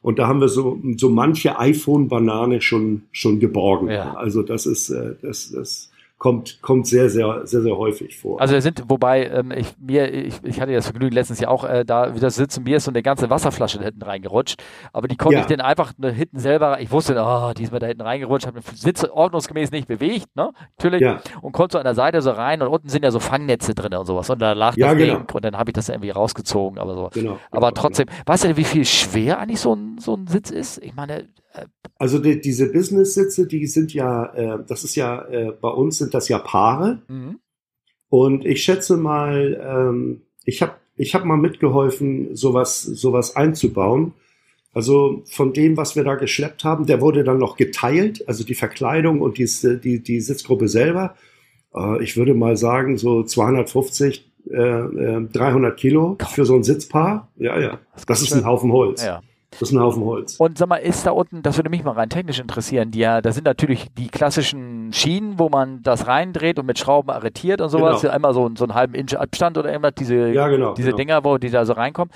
Und 0.00 0.18
da 0.20 0.28
haben 0.28 0.40
wir 0.40 0.48
so, 0.48 0.80
so 0.96 1.08
manche 1.08 1.58
iPhone-Banane 1.58 2.60
schon, 2.60 3.02
schon 3.10 3.40
geborgen. 3.40 3.88
Ja. 3.88 4.14
Also 4.14 4.42
das 4.42 4.66
ist, 4.66 4.90
äh, 4.90 5.16
das, 5.22 5.50
das, 5.50 5.90
kommt, 6.24 6.62
kommt 6.62 6.86
sehr, 6.86 7.10
sehr, 7.10 7.42
sehr, 7.46 7.60
sehr 7.60 7.76
häufig 7.76 8.16
vor. 8.16 8.40
Also 8.40 8.54
wir 8.54 8.62
sind, 8.62 8.84
wobei, 8.88 9.26
ähm, 9.26 9.52
ich, 9.54 9.74
mir, 9.78 10.10
ich, 10.10 10.42
ich 10.42 10.58
hatte 10.58 10.72
das 10.72 10.86
Vergnügen 10.86 11.14
letztens 11.14 11.38
ja 11.38 11.48
auch 11.48 11.64
äh, 11.64 11.84
da 11.84 12.16
wieder 12.16 12.30
sitzen, 12.30 12.64
mir 12.64 12.78
ist 12.78 12.84
so 12.84 12.90
eine 12.90 13.02
ganze 13.02 13.28
Wasserflasche 13.28 13.76
da 13.76 13.84
hinten 13.84 14.00
reingerutscht, 14.00 14.62
aber 14.94 15.06
die 15.06 15.18
konnte 15.18 15.36
ja. 15.36 15.40
ich 15.42 15.48
dann 15.48 15.60
einfach 15.60 15.92
hinten 16.00 16.38
selber, 16.38 16.80
ich 16.80 16.90
wusste, 16.90 17.14
oh, 17.22 17.52
die 17.54 17.64
ist 17.64 17.72
mir 17.72 17.78
da 17.78 17.88
hinten 17.88 18.00
reingerutscht, 18.00 18.46
habe 18.46 18.58
den 18.58 18.74
Sitz 18.74 19.04
ordnungsgemäß 19.04 19.70
nicht 19.70 19.86
bewegt, 19.86 20.34
ne, 20.34 20.52
natürlich, 20.78 21.02
ja. 21.02 21.20
und 21.42 21.52
konnte 21.52 21.74
so 21.74 21.78
an 21.78 21.84
der 21.84 21.94
Seite 21.94 22.22
so 22.22 22.30
rein 22.30 22.62
und 22.62 22.68
unten 22.68 22.88
sind 22.88 23.04
ja 23.04 23.10
so 23.10 23.20
Fangnetze 23.20 23.74
drin 23.74 23.92
und 23.92 24.06
sowas 24.06 24.30
und 24.30 24.40
da 24.40 24.54
lag 24.54 24.78
ja, 24.78 24.94
das 24.94 24.96
genau. 24.96 25.16
Ding 25.18 25.26
und 25.30 25.44
dann 25.44 25.58
habe 25.58 25.72
ich 25.72 25.74
das 25.74 25.90
irgendwie 25.90 26.08
rausgezogen, 26.08 26.78
aber 26.78 26.94
so. 26.94 27.10
Genau, 27.12 27.38
aber 27.50 27.68
genau, 27.68 27.82
trotzdem, 27.82 28.06
genau. 28.06 28.22
weißt 28.24 28.44
du, 28.44 28.56
wie 28.56 28.64
viel 28.64 28.86
schwer 28.86 29.40
eigentlich 29.40 29.60
so 29.60 29.74
ein, 29.74 29.98
so 29.98 30.14
ein 30.14 30.26
Sitz 30.26 30.50
ist? 30.50 30.82
Ich 30.82 30.94
meine, 30.94 31.28
also 31.98 32.18
die, 32.18 32.40
diese 32.40 32.72
Business-Sitze, 32.72 33.46
die 33.46 33.66
sind 33.66 33.94
ja, 33.94 34.26
äh, 34.34 34.58
das 34.66 34.84
ist 34.84 34.96
ja, 34.96 35.24
äh, 35.26 35.52
bei 35.52 35.68
uns 35.68 35.98
sind 35.98 36.14
das 36.14 36.28
ja 36.28 36.38
Paare. 36.38 37.02
Mhm. 37.08 37.38
Und 38.08 38.44
ich 38.44 38.62
schätze 38.62 38.96
mal, 38.96 39.60
ähm, 39.62 40.22
ich 40.44 40.62
habe 40.62 40.74
ich 40.96 41.14
hab 41.14 41.24
mal 41.24 41.36
mitgeholfen, 41.36 42.36
sowas, 42.36 42.82
sowas 42.82 43.34
einzubauen. 43.34 44.14
Also 44.72 45.22
von 45.26 45.52
dem, 45.52 45.76
was 45.76 45.96
wir 45.96 46.04
da 46.04 46.14
geschleppt 46.16 46.64
haben, 46.64 46.86
der 46.86 47.00
wurde 47.00 47.24
dann 47.24 47.38
noch 47.38 47.56
geteilt, 47.56 48.26
also 48.28 48.44
die 48.44 48.54
Verkleidung 48.54 49.20
und 49.20 49.38
die, 49.38 49.48
die, 49.82 50.02
die 50.02 50.20
Sitzgruppe 50.20 50.68
selber. 50.68 51.14
Äh, 51.74 52.02
ich 52.02 52.16
würde 52.16 52.34
mal 52.34 52.56
sagen, 52.56 52.98
so 52.98 53.22
250, 53.22 54.30
äh, 54.50 55.20
300 55.32 55.72
äh, 55.72 55.76
Kilo 55.76 56.18
für 56.28 56.44
so 56.44 56.54
ein 56.56 56.64
Sitzpaar. 56.64 57.32
Ja, 57.36 57.58
ja. 57.60 57.78
Das 58.06 58.22
ist 58.22 58.32
ein 58.32 58.44
Haufen 58.44 58.72
Holz. 58.72 59.04
Ja. 59.04 59.22
Das 59.60 59.70
ist 59.70 59.74
ein 59.74 59.80
Haufen 59.80 60.04
Holz. 60.04 60.36
Und 60.36 60.58
sag 60.58 60.68
mal, 60.68 60.76
ist 60.76 61.06
da 61.06 61.10
unten, 61.10 61.42
das 61.42 61.56
würde 61.56 61.70
mich 61.70 61.84
mal 61.84 61.92
rein 61.92 62.10
technisch 62.10 62.40
interessieren, 62.40 62.90
die 62.90 63.00
ja, 63.00 63.20
da 63.20 63.32
sind 63.32 63.44
natürlich 63.44 63.86
die 63.96 64.08
klassischen 64.08 64.92
Schienen, 64.92 65.38
wo 65.38 65.48
man 65.48 65.82
das 65.82 66.06
reindreht 66.06 66.58
und 66.58 66.66
mit 66.66 66.78
Schrauben 66.78 67.10
arretiert 67.10 67.60
und 67.60 67.68
sowas. 67.68 68.00
Genau. 68.00 68.12
Einmal 68.12 68.34
so, 68.34 68.50
so 68.56 68.64
einen 68.64 68.74
halben 68.74 68.94
Inch 68.94 69.14
Abstand 69.14 69.58
oder 69.58 69.70
irgendwas, 69.70 69.94
diese, 69.98 70.28
ja, 70.28 70.48
genau, 70.48 70.74
diese 70.74 70.88
genau. 70.88 70.96
Dinger, 70.96 71.24
wo 71.24 71.38
die 71.38 71.50
da 71.50 71.64
so 71.64 71.74
reinkommen. 71.74 72.12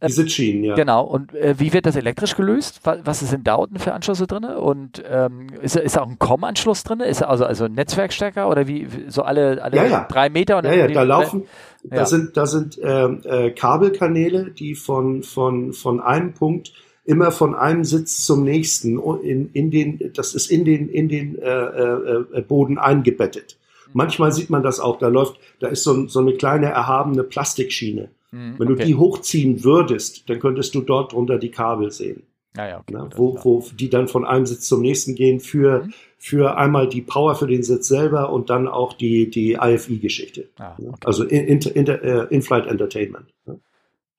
Ähm, 0.00 0.08
die 0.08 0.12
Sitzschienen, 0.12 0.64
ja. 0.64 0.74
Genau. 0.74 1.04
Und 1.04 1.34
äh, 1.34 1.54
wie 1.58 1.72
wird 1.72 1.86
das 1.86 1.96
elektrisch 1.96 2.36
gelöst? 2.36 2.80
Was, 2.84 2.98
was 3.04 3.20
sind 3.20 3.46
da 3.46 3.54
unten 3.54 3.78
für 3.78 3.92
Anschlüsse 3.92 4.26
drin? 4.26 4.44
Und 4.44 5.02
ähm, 5.10 5.48
ist, 5.60 5.76
ist 5.76 5.96
da 5.96 6.02
auch 6.02 6.08
ein 6.08 6.18
COM-Anschluss 6.18 6.84
drin? 6.84 7.00
Ist 7.00 7.22
da 7.22 7.26
also, 7.26 7.44
also 7.44 7.64
ein 7.64 7.72
Netzwerkstecker 7.72 8.48
oder 8.48 8.66
wie, 8.66 8.86
so 9.08 9.22
alle, 9.22 9.62
alle 9.62 9.76
ja, 9.76 9.84
ja. 9.84 10.06
drei 10.08 10.28
Meter? 10.28 10.58
Und 10.58 10.64
ja, 10.64 10.74
ja, 10.74 10.88
da 10.88 11.02
laufen, 11.02 11.44
ja. 11.84 11.96
da 11.96 12.06
sind, 12.06 12.36
da 12.36 12.46
sind 12.46 12.78
äh, 12.78 13.04
äh, 13.04 13.50
Kabelkanäle, 13.50 14.50
die 14.50 14.74
von, 14.74 15.22
von, 15.22 15.72
von 15.72 16.00
einem 16.00 16.32
Punkt 16.32 16.72
immer 17.04 17.32
von 17.32 17.54
einem 17.54 17.84
Sitz 17.84 18.24
zum 18.24 18.44
nächsten 18.44 18.98
in, 19.22 19.50
in 19.52 19.70
den, 19.70 20.12
das 20.14 20.34
ist 20.34 20.50
in 20.50 20.64
den, 20.64 20.88
in 20.88 21.08
den 21.08 21.38
äh, 21.38 21.48
äh, 21.48 22.24
äh, 22.32 22.42
Boden 22.42 22.78
eingebettet. 22.78 23.58
Manchmal 23.92 24.32
sieht 24.32 24.48
man 24.48 24.62
das 24.62 24.80
auch, 24.80 24.98
da 24.98 25.08
läuft, 25.08 25.38
da 25.58 25.68
ist 25.68 25.82
so, 25.82 26.06
so 26.06 26.20
eine 26.20 26.34
kleine 26.34 26.66
erhabene 26.66 27.24
Plastikschiene. 27.24 28.08
Mhm, 28.30 28.54
Wenn 28.58 28.68
du 28.68 28.74
die 28.74 28.94
hochziehen 28.94 29.64
würdest, 29.64 30.30
dann 30.30 30.38
könntest 30.38 30.74
du 30.74 30.80
dort 30.80 31.12
drunter 31.12 31.38
die 31.38 31.50
Kabel 31.50 31.90
sehen. 31.90 32.22
Ah 32.56 32.68
ja, 32.68 32.78
okay, 32.80 32.92
Na, 32.92 33.08
wo, 33.16 33.38
wo 33.42 33.64
die 33.74 33.88
dann 33.88 34.08
von 34.08 34.26
einem 34.26 34.44
Sitz 34.44 34.68
zum 34.68 34.82
nächsten 34.82 35.14
gehen 35.14 35.40
für, 35.40 35.84
mhm. 35.84 35.94
für 36.18 36.56
einmal 36.56 36.88
die 36.88 37.00
Power 37.00 37.34
für 37.34 37.46
den 37.46 37.62
Sitz 37.62 37.88
selber 37.88 38.30
und 38.30 38.50
dann 38.50 38.68
auch 38.68 38.92
die, 38.92 39.30
die 39.30 39.54
IFI-Geschichte. 39.54 40.50
Ah, 40.58 40.74
okay. 40.78 40.90
Also 41.04 41.24
In-Flight 41.24 41.74
in, 41.76 42.30
in, 42.30 42.38
in 42.38 42.70
Entertainment. 42.70 43.32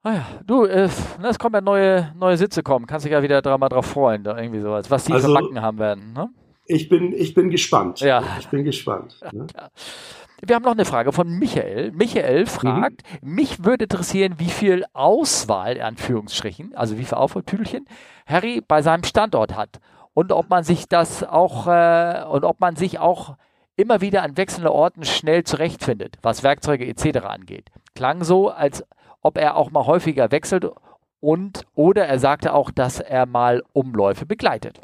Ah 0.05 0.13
ja, 0.13 0.25
du, 0.45 0.65
äh, 0.65 0.89
es 1.23 1.39
kommen 1.39 1.55
ja 1.55 1.61
neue, 1.61 2.13
neue 2.19 2.35
Sitze 2.35 2.61
kommen. 2.61 2.87
Kannst 2.87 3.05
dich 3.05 3.13
ja 3.13 3.23
wieder 3.23 3.41
dra 3.41 3.57
mal 3.57 3.69
drauf 3.69 3.85
freuen, 3.85 4.23
da 4.23 4.37
irgendwie 4.37 4.59
sowas, 4.59 4.91
was 4.91 5.05
die 5.05 5.13
also, 5.13 5.29
für 5.29 5.33
Backen 5.33 5.61
haben 5.61 5.79
werden. 5.79 6.11
Ne? 6.11 6.29
Ich 6.65 6.89
bin, 6.89 7.13
ich 7.13 7.33
bin 7.33 7.49
gespannt. 7.49 8.01
Ja. 8.01 8.21
Ich 8.39 8.47
bin 8.47 8.63
gespannt. 8.63 9.17
Ne? 9.31 9.47
Ja. 9.55 9.69
Wir 10.45 10.55
haben 10.55 10.63
noch 10.63 10.71
eine 10.71 10.83
Frage 10.83 11.13
von 11.13 11.29
Michael. 11.29 11.91
Michael 11.93 12.47
fragt, 12.47 13.03
mhm. 13.21 13.35
mich 13.35 13.63
würde 13.63 13.85
interessieren, 13.85 14.35
wie 14.39 14.49
viel 14.49 14.83
Auswahl, 14.91 15.77
in 15.77 15.81
Anführungsstrichen, 15.81 16.75
also 16.75 16.97
wie 16.97 17.05
viel 17.05 17.17
Aufholtüdelchen, 17.17 17.85
Harry 18.25 18.61
bei 18.61 18.81
seinem 18.81 19.05
Standort 19.05 19.55
hat. 19.55 19.79
Und 20.13 20.33
ob 20.33 20.49
man 20.49 20.65
sich 20.65 20.89
das 20.89 21.23
auch, 21.23 21.67
äh, 21.67 22.25
und 22.29 22.43
ob 22.43 22.59
man 22.59 22.75
sich 22.75 22.99
auch 22.99 23.37
immer 23.77 24.01
wieder 24.01 24.21
an 24.23 24.35
wechselnden 24.35 24.71
Orten 24.71 25.05
schnell 25.05 25.45
zurechtfindet, 25.45 26.17
was 26.21 26.43
Werkzeuge 26.43 26.85
etc. 26.85 27.25
angeht. 27.25 27.69
Klang 27.95 28.23
so, 28.23 28.49
als 28.49 28.83
ob 29.21 29.37
er 29.37 29.55
auch 29.55 29.71
mal 29.71 29.85
häufiger 29.85 30.31
wechselt 30.31 30.69
und 31.21 31.65
oder 31.73 32.05
er 32.05 32.19
sagte 32.19 32.53
auch, 32.53 32.69
dass 32.69 32.99
er 32.99 33.25
mal 33.25 33.63
Umläufe 33.71 34.25
begleitet. 34.25 34.81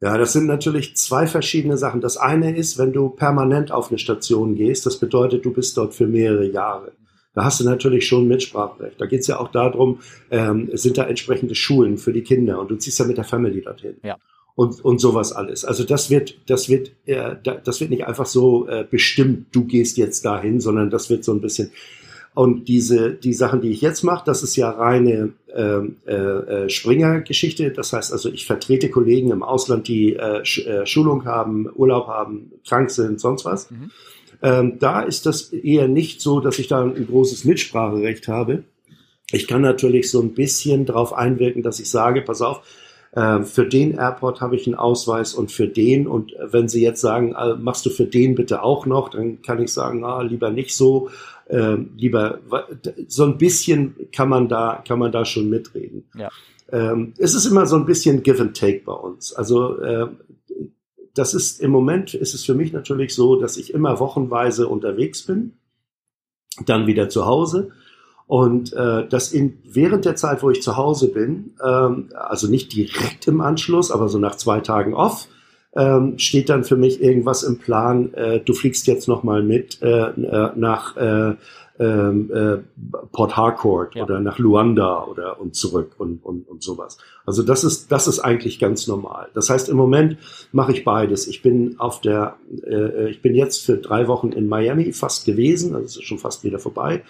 Ja. 0.00 0.16
Das 0.16 0.32
sind 0.32 0.46
natürlich 0.46 0.96
zwei 0.96 1.26
verschiedene 1.26 1.76
Sachen. 1.76 2.00
Das 2.00 2.16
eine 2.16 2.56
ist, 2.56 2.78
wenn 2.78 2.92
du 2.92 3.10
permanent 3.10 3.70
auf 3.70 3.90
eine 3.90 3.98
Station 3.98 4.54
gehst, 4.54 4.86
das 4.86 4.98
bedeutet, 4.98 5.44
du 5.44 5.52
bist 5.52 5.76
dort 5.76 5.94
für 5.94 6.06
mehrere 6.06 6.46
Jahre. 6.46 6.92
Da 7.34 7.44
hast 7.44 7.60
du 7.60 7.64
natürlich 7.64 8.06
schon 8.08 8.26
Mitspracherecht. 8.26 9.00
Da 9.00 9.06
geht 9.06 9.20
es 9.20 9.26
ja 9.28 9.38
auch 9.38 9.48
darum, 9.48 10.00
ähm, 10.30 10.68
sind 10.72 10.98
da 10.98 11.04
entsprechende 11.04 11.54
Schulen 11.54 11.96
für 11.96 12.12
die 12.12 12.22
Kinder 12.22 12.58
und 12.58 12.70
du 12.70 12.76
ziehst 12.76 12.98
ja 12.98 13.04
mit 13.04 13.18
der 13.18 13.24
Family 13.24 13.62
dorthin. 13.62 13.96
Ja. 14.02 14.16
Und, 14.56 14.84
und 14.84 15.00
sowas 15.00 15.32
alles. 15.32 15.64
Also 15.64 15.84
das 15.84 16.10
wird, 16.10 16.36
das 16.50 16.68
wird, 16.68 16.92
äh, 17.06 17.36
das 17.42 17.80
wird 17.80 17.90
nicht 17.90 18.06
einfach 18.06 18.26
so 18.26 18.66
äh, 18.66 18.84
bestimmt, 18.88 19.46
du 19.52 19.64
gehst 19.64 19.96
jetzt 19.96 20.24
dahin, 20.24 20.60
sondern 20.60 20.90
das 20.90 21.08
wird 21.08 21.24
so 21.24 21.32
ein 21.32 21.40
bisschen, 21.40 21.70
und 22.34 22.68
diese, 22.68 23.10
die 23.12 23.32
Sachen, 23.32 23.60
die 23.60 23.70
ich 23.70 23.80
jetzt 23.80 24.02
mache, 24.04 24.24
das 24.24 24.42
ist 24.42 24.56
ja 24.56 24.70
reine 24.70 25.32
ähm, 25.54 25.96
äh, 26.06 26.14
äh, 26.14 26.70
Springer-Geschichte. 26.70 27.70
Das 27.72 27.92
heißt 27.92 28.12
also, 28.12 28.28
ich 28.28 28.46
vertrete 28.46 28.88
Kollegen 28.88 29.30
im 29.30 29.42
Ausland, 29.42 29.88
die 29.88 30.14
äh, 30.14 30.44
Sch 30.44 30.64
äh, 30.66 30.86
Schulung 30.86 31.24
haben, 31.24 31.68
Urlaub 31.74 32.06
haben, 32.06 32.52
krank 32.66 32.90
sind, 32.90 33.20
sonst 33.20 33.44
was. 33.44 33.70
Mhm. 33.70 33.90
Ähm, 34.42 34.78
da 34.78 35.02
ist 35.02 35.26
das 35.26 35.52
eher 35.52 35.88
nicht 35.88 36.20
so, 36.20 36.40
dass 36.40 36.58
ich 36.58 36.68
da 36.68 36.82
ein 36.82 37.06
großes 37.06 37.44
Mitspracherecht 37.44 38.28
habe. 38.28 38.64
Ich 39.32 39.46
kann 39.46 39.62
natürlich 39.62 40.10
so 40.10 40.20
ein 40.20 40.32
bisschen 40.34 40.86
darauf 40.86 41.12
einwirken, 41.12 41.62
dass 41.62 41.80
ich 41.80 41.90
sage, 41.90 42.22
pass 42.22 42.42
auf, 42.42 42.62
äh, 43.12 43.42
für 43.42 43.66
den 43.66 43.92
Airport 43.92 44.40
habe 44.40 44.56
ich 44.56 44.66
einen 44.66 44.76
Ausweis 44.76 45.34
und 45.34 45.50
für 45.50 45.66
den. 45.66 46.06
Und 46.06 46.32
wenn 46.40 46.68
Sie 46.68 46.82
jetzt 46.82 47.00
sagen, 47.00 47.34
äh, 47.34 47.54
machst 47.54 47.84
du 47.86 47.90
für 47.90 48.06
den 48.06 48.34
bitte 48.34 48.62
auch 48.62 48.86
noch, 48.86 49.08
dann 49.08 49.42
kann 49.42 49.60
ich 49.60 49.72
sagen, 49.72 50.04
ah, 50.04 50.22
lieber 50.22 50.50
nicht 50.50 50.76
so 50.76 51.10
äh, 51.50 51.76
lieber 51.96 52.38
so 53.08 53.24
ein 53.24 53.38
bisschen 53.38 53.96
kann 54.12 54.28
man 54.28 54.48
da 54.48 54.82
kann 54.86 54.98
man 54.98 55.12
da 55.12 55.24
schon 55.24 55.50
mitreden. 55.50 56.04
Ja. 56.16 56.28
Ähm, 56.70 57.14
es 57.18 57.34
ist 57.34 57.46
immer 57.46 57.66
so 57.66 57.76
ein 57.76 57.86
bisschen 57.86 58.22
Give 58.22 58.40
and 58.40 58.56
Take 58.56 58.82
bei 58.84 58.92
uns. 58.92 59.32
Also 59.32 59.78
äh, 59.80 60.06
das 61.14 61.34
ist 61.34 61.60
im 61.60 61.72
Moment 61.72 62.14
ist 62.14 62.34
es 62.34 62.44
für 62.44 62.54
mich 62.54 62.72
natürlich 62.72 63.14
so, 63.14 63.40
dass 63.40 63.56
ich 63.56 63.74
immer 63.74 63.98
wochenweise 63.98 64.68
unterwegs 64.68 65.22
bin, 65.22 65.54
dann 66.66 66.86
wieder 66.86 67.08
zu 67.08 67.26
Hause 67.26 67.72
und 68.30 68.72
äh, 68.74 69.08
das 69.08 69.32
in 69.32 69.58
während 69.64 70.04
der 70.04 70.14
Zeit, 70.14 70.44
wo 70.44 70.50
ich 70.50 70.62
zu 70.62 70.76
Hause 70.76 71.08
bin, 71.08 71.54
ähm, 71.66 72.10
also 72.14 72.46
nicht 72.46 72.72
direkt 72.72 73.26
im 73.26 73.40
Anschluss, 73.40 73.90
aber 73.90 74.08
so 74.08 74.20
nach 74.20 74.36
zwei 74.36 74.60
Tagen 74.60 74.94
off, 74.94 75.26
ähm, 75.74 76.16
steht 76.16 76.48
dann 76.48 76.62
für 76.62 76.76
mich 76.76 77.02
irgendwas 77.02 77.42
im 77.42 77.58
Plan, 77.58 78.14
äh, 78.14 78.38
du 78.38 78.52
fliegst 78.52 78.86
jetzt 78.86 79.08
nochmal 79.08 79.42
mit 79.42 79.82
äh, 79.82 80.10
äh, 80.10 80.50
nach, 80.54 80.96
äh, 80.96 81.34
ähm, 81.80 82.30
äh, 82.32 82.58
Port 83.10 83.36
Harcourt 83.36 83.96
ja. 83.96 84.04
oder 84.04 84.20
nach 84.20 84.38
Luanda 84.38 85.06
oder 85.06 85.40
und 85.40 85.56
zurück 85.56 85.96
und, 85.98 86.24
und, 86.24 86.46
und 86.46 86.62
sowas. 86.62 86.98
Also 87.26 87.42
das 87.42 87.64
ist, 87.64 87.90
das 87.90 88.06
ist 88.06 88.20
eigentlich 88.20 88.60
ganz 88.60 88.86
normal. 88.86 89.26
Das 89.34 89.50
heißt, 89.50 89.68
im 89.68 89.76
Moment 89.76 90.18
mache 90.52 90.70
ich 90.70 90.84
beides. 90.84 91.26
Ich 91.26 91.42
bin 91.42 91.80
auf 91.80 92.00
der, 92.00 92.36
äh, 92.64 93.10
ich 93.10 93.22
bin 93.22 93.34
jetzt 93.34 93.66
für 93.66 93.76
drei 93.78 94.06
Wochen 94.06 94.30
in 94.30 94.46
Miami 94.46 94.92
fast 94.92 95.24
gewesen, 95.24 95.74
also 95.74 95.98
ist 95.98 96.04
schon 96.04 96.18
fast 96.18 96.44
wieder 96.44 96.60
vorbei. 96.60 97.02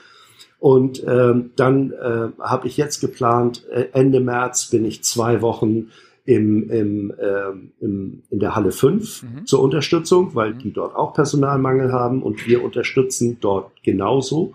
Und 0.61 1.03
ähm, 1.07 1.51
dann 1.57 1.91
äh, 1.93 2.29
habe 2.39 2.67
ich 2.67 2.77
jetzt 2.77 3.01
geplant, 3.01 3.65
äh, 3.71 3.87
Ende 3.93 4.21
März 4.21 4.67
bin 4.67 4.85
ich 4.85 5.03
zwei 5.03 5.41
Wochen 5.41 5.89
im, 6.27 6.69
im, 6.71 7.11
äh, 7.13 7.85
im, 7.85 8.23
in 8.29 8.39
der 8.39 8.55
Halle 8.55 8.71
5 8.71 9.23
mhm. 9.23 9.47
zur 9.47 9.63
Unterstützung, 9.63 10.35
weil 10.35 10.53
mhm. 10.53 10.59
die 10.59 10.73
dort 10.73 10.95
auch 10.95 11.15
Personalmangel 11.15 11.93
haben 11.93 12.23
und 12.23 12.47
wir 12.47 12.63
unterstützen 12.63 13.39
dort 13.41 13.73
genauso 13.83 14.55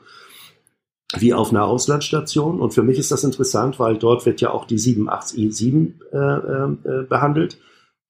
wie 1.18 1.34
auf 1.34 1.50
einer 1.50 1.66
Auslandsstation. 1.66 2.60
Und 2.60 2.74
für 2.74 2.84
mich 2.84 3.00
ist 3.00 3.12
das 3.12 3.24
interessant, 3.24 3.80
weil 3.80 3.98
dort 3.98 4.28
wird 4.28 4.42
ja 4.42 4.52
auch 4.52 4.66
die 4.66 4.78
787i7 4.78 5.92
äh, 6.12 7.00
äh, 7.00 7.04
behandelt. 7.04 7.58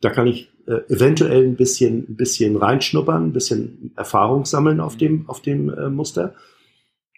Da 0.01 0.09
kann 0.09 0.27
ich 0.27 0.49
äh, 0.67 0.93
eventuell 0.93 1.43
ein 1.43 1.55
bisschen, 1.55 2.05
ein 2.09 2.15
bisschen 2.15 2.57
reinschnuppern, 2.57 3.27
ein 3.27 3.33
bisschen 3.33 3.93
Erfahrung 3.95 4.45
sammeln 4.45 4.81
auf 4.81 4.95
mhm. 4.95 4.99
dem, 4.99 5.29
auf 5.29 5.41
dem 5.41 5.69
äh, 5.69 5.89
Muster. 5.89 6.33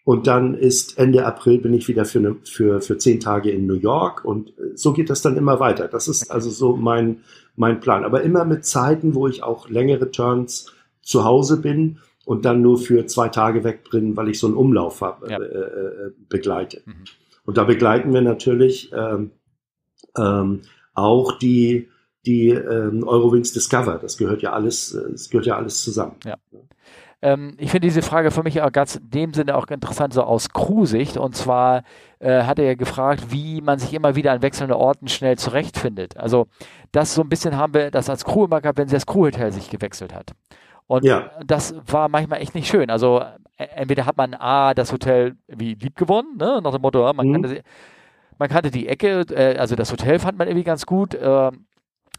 Und 0.07 0.25
dann 0.25 0.53
ist 0.53 0.97
Ende 0.97 1.25
April 1.25 1.57
bin 1.57 1.73
ich 1.73 1.89
wieder 1.89 2.05
für, 2.05 2.19
eine, 2.19 2.37
für, 2.45 2.79
für 2.79 2.97
zehn 2.97 3.19
Tage 3.19 3.51
in 3.51 3.67
New 3.67 3.73
York 3.73 4.23
und 4.23 4.57
äh, 4.57 4.71
so 4.73 4.93
geht 4.93 5.09
das 5.09 5.21
dann 5.21 5.35
immer 5.35 5.59
weiter. 5.59 5.89
Das 5.89 6.07
ist 6.07 6.31
also 6.31 6.49
so 6.49 6.77
mein, 6.77 7.23
mein 7.57 7.81
Plan. 7.81 8.05
Aber 8.05 8.21
immer 8.21 8.45
mit 8.45 8.63
Zeiten, 8.63 9.15
wo 9.15 9.27
ich 9.27 9.43
auch 9.43 9.67
längere 9.67 10.09
Turns 10.09 10.71
zu 11.01 11.25
Hause 11.25 11.59
bin 11.59 11.97
und 12.23 12.45
dann 12.45 12.61
nur 12.61 12.77
für 12.77 13.05
zwei 13.07 13.27
Tage 13.27 13.65
wegbringen, 13.65 14.15
weil 14.15 14.29
ich 14.29 14.39
so 14.39 14.47
einen 14.47 14.55
Umlauf 14.55 15.01
hab, 15.01 15.29
ja. 15.29 15.39
äh, 15.39 15.43
äh, 15.43 16.11
begleite. 16.29 16.83
Mhm. 16.85 17.03
Und 17.43 17.57
da 17.57 17.65
begleiten 17.65 18.13
wir 18.13 18.21
natürlich 18.21 18.93
ähm, 18.93 19.31
ähm, 20.17 20.61
auch 20.93 21.37
die, 21.37 21.89
die 22.25 22.51
ähm, 22.51 23.05
Eurowings 23.05 23.51
Discover. 23.51 23.99
Das 24.01 24.15
gehört 24.17 24.41
ja 24.41 24.53
alles, 24.53 24.93
äh, 24.93 25.11
das 25.11 25.29
gehört 25.29 25.47
ja 25.47 25.57
alles 25.57 25.83
zusammen. 25.83 26.15
Ja. 26.23 26.37
Ähm, 27.21 27.55
ich 27.57 27.71
finde 27.71 27.87
diese 27.87 28.01
Frage 28.01 28.31
für 28.31 28.43
mich 28.43 28.61
auch 28.61 28.71
ganz 28.71 28.95
in 28.95 29.09
dem 29.09 29.33
Sinne 29.33 29.55
auch 29.55 29.67
interessant, 29.67 30.13
so 30.13 30.23
aus 30.23 30.49
Crew-Sicht. 30.49 31.17
Und 31.17 31.35
zwar 31.35 31.83
äh, 32.19 32.43
hat 32.43 32.59
er 32.59 32.65
ja 32.65 32.75
gefragt, 32.75 33.31
wie 33.31 33.61
man 33.61 33.79
sich 33.79 33.93
immer 33.93 34.15
wieder 34.15 34.31
an 34.31 34.41
wechselnden 34.41 34.75
Orten 34.75 35.07
schnell 35.07 35.37
zurechtfindet. 35.37 36.17
Also 36.17 36.47
das 36.91 37.15
so 37.15 37.21
ein 37.21 37.29
bisschen 37.29 37.57
haben 37.57 37.73
wir 37.73 37.91
das 37.91 38.09
als 38.09 38.23
Crew 38.23 38.45
immer 38.45 38.61
gehabt, 38.61 38.77
wenn 38.77 38.87
sie 38.87 38.95
das 38.95 39.05
Crewhotel 39.05 39.51
sich 39.51 39.69
gewechselt 39.69 40.13
hat. 40.13 40.31
Und 40.85 41.03
ja. 41.03 41.31
das 41.45 41.75
war 41.85 42.07
manchmal 42.07 42.41
echt 42.41 42.55
nicht 42.55 42.67
schön. 42.67 42.89
Also 42.89 43.21
äh, 43.57 43.65
entweder 43.75 44.05
hat 44.05 44.17
man 44.17 44.33
A, 44.33 44.73
das 44.73 44.93
Hotel 44.93 45.35
wie 45.47 45.73
lieb 45.73 45.95
gewonnen, 45.95 46.37
ne? 46.37 46.61
nach 46.63 46.71
dem 46.71 46.81
Motto, 46.81 47.11
man, 47.13 47.27
mhm. 47.27 47.33
kannte, 47.33 47.63
man 48.37 48.49
kannte 48.49 48.71
die 48.71 48.87
Ecke, 48.87 49.25
äh, 49.31 49.57
also 49.57 49.75
das 49.75 49.91
Hotel 49.91 50.19
fand 50.19 50.37
man 50.37 50.47
irgendwie 50.47 50.63
ganz 50.63 50.85
gut. 50.85 51.13
Äh, 51.15 51.51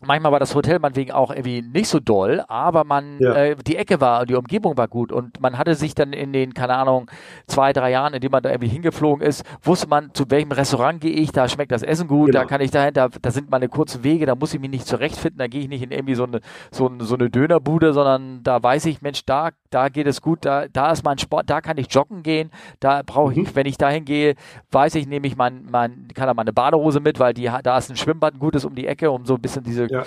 Manchmal 0.01 0.31
war 0.31 0.39
das 0.39 0.55
Hotel 0.55 0.79
meinetwegen 0.79 1.11
auch 1.11 1.31
irgendwie 1.31 1.62
nicht 1.62 1.89
so 1.89 1.99
doll, 1.99 2.45
aber 2.47 2.85
man, 2.85 3.19
ja. 3.19 3.35
äh, 3.35 3.57
die 3.57 3.77
Ecke 3.77 4.01
war, 4.01 4.27
die 4.27 4.35
Umgebung 4.35 4.77
war 4.77 4.87
gut 4.87 5.11
und 5.11 5.41
man 5.41 5.59
hatte 5.59 5.75
sich 5.75 5.95
dann 5.95 6.12
in 6.12 6.33
den, 6.33 6.55
keine 6.55 6.75
Ahnung, 6.75 7.11
zwei, 7.49 7.73
drei 7.73 7.91
Jahren, 7.91 8.15
in 8.15 8.20
denen 8.20 8.31
man 8.31 8.43
da 8.43 8.51
irgendwie 8.51 8.69
hingeflogen 8.69 9.27
ist, 9.27 9.45
wusste 9.62 9.89
man, 9.89 10.15
zu 10.15 10.31
welchem 10.31 10.53
Restaurant 10.53 11.01
gehe 11.01 11.11
ich, 11.11 11.33
da 11.33 11.49
schmeckt 11.49 11.73
das 11.73 11.83
Essen 11.83 12.07
gut, 12.07 12.29
genau. 12.29 12.41
da 12.41 12.45
kann 12.47 12.61
ich 12.61 12.70
dahin, 12.70 12.95
da, 12.95 13.09
da 13.09 13.31
sind 13.31 13.51
meine 13.51 13.69
kurzen 13.69 14.05
Wege, 14.05 14.25
da 14.25 14.37
muss 14.37 14.55
ich 14.55 14.61
mich 14.61 14.70
nicht 14.70 14.87
zurechtfinden, 14.87 15.39
da 15.39 15.49
gehe 15.49 15.62
ich 15.62 15.69
nicht 15.69 15.83
in 15.83 15.91
irgendwie 15.91 16.15
so 16.15 16.25
eine, 16.25 16.41
so, 16.70 16.91
so 17.01 17.16
eine 17.16 17.29
Dönerbude, 17.29 17.93
sondern 17.93 18.43
da 18.45 18.62
weiß 18.62 18.87
ich, 18.87 19.03
Mensch, 19.03 19.25
da, 19.27 19.51
da 19.70 19.89
geht 19.89 20.07
es 20.07 20.23
gut, 20.23 20.45
da, 20.45 20.69
da 20.69 20.93
ist 20.93 21.05
mein 21.05 21.19
Sport, 21.19 21.51
da 21.51 21.61
kann 21.61 21.77
ich 21.77 21.93
joggen 21.93 22.23
gehen, 22.23 22.51
da 22.79 23.03
brauche 23.05 23.33
ich, 23.33 23.39
mhm. 23.39 23.57
wenn 23.57 23.66
ich 23.66 23.79
dahin 23.79 24.05
gehe, 24.05 24.37
weiß 24.70 24.95
ich, 24.95 25.09
nehme 25.09 25.27
ich 25.27 25.37
mein, 25.37 25.66
mein, 25.70 26.07
kann 26.15 26.29
da 26.29 26.35
meine 26.35 26.53
Badehose 26.53 27.01
mit, 27.01 27.19
weil 27.19 27.35
die, 27.35 27.51
da 27.62 27.79
ist 27.79 27.91
ein 27.91 27.97
Schwimmbad 27.97 28.35
ein 28.35 28.39
gutes 28.39 28.65
um 28.65 28.75
die 28.75 28.87
Ecke, 28.87 29.11
um 29.11 29.27
so 29.27 29.35
ein 29.35 29.41
bisschen 29.41 29.65
diese 29.65 29.88
ja. 29.90 30.05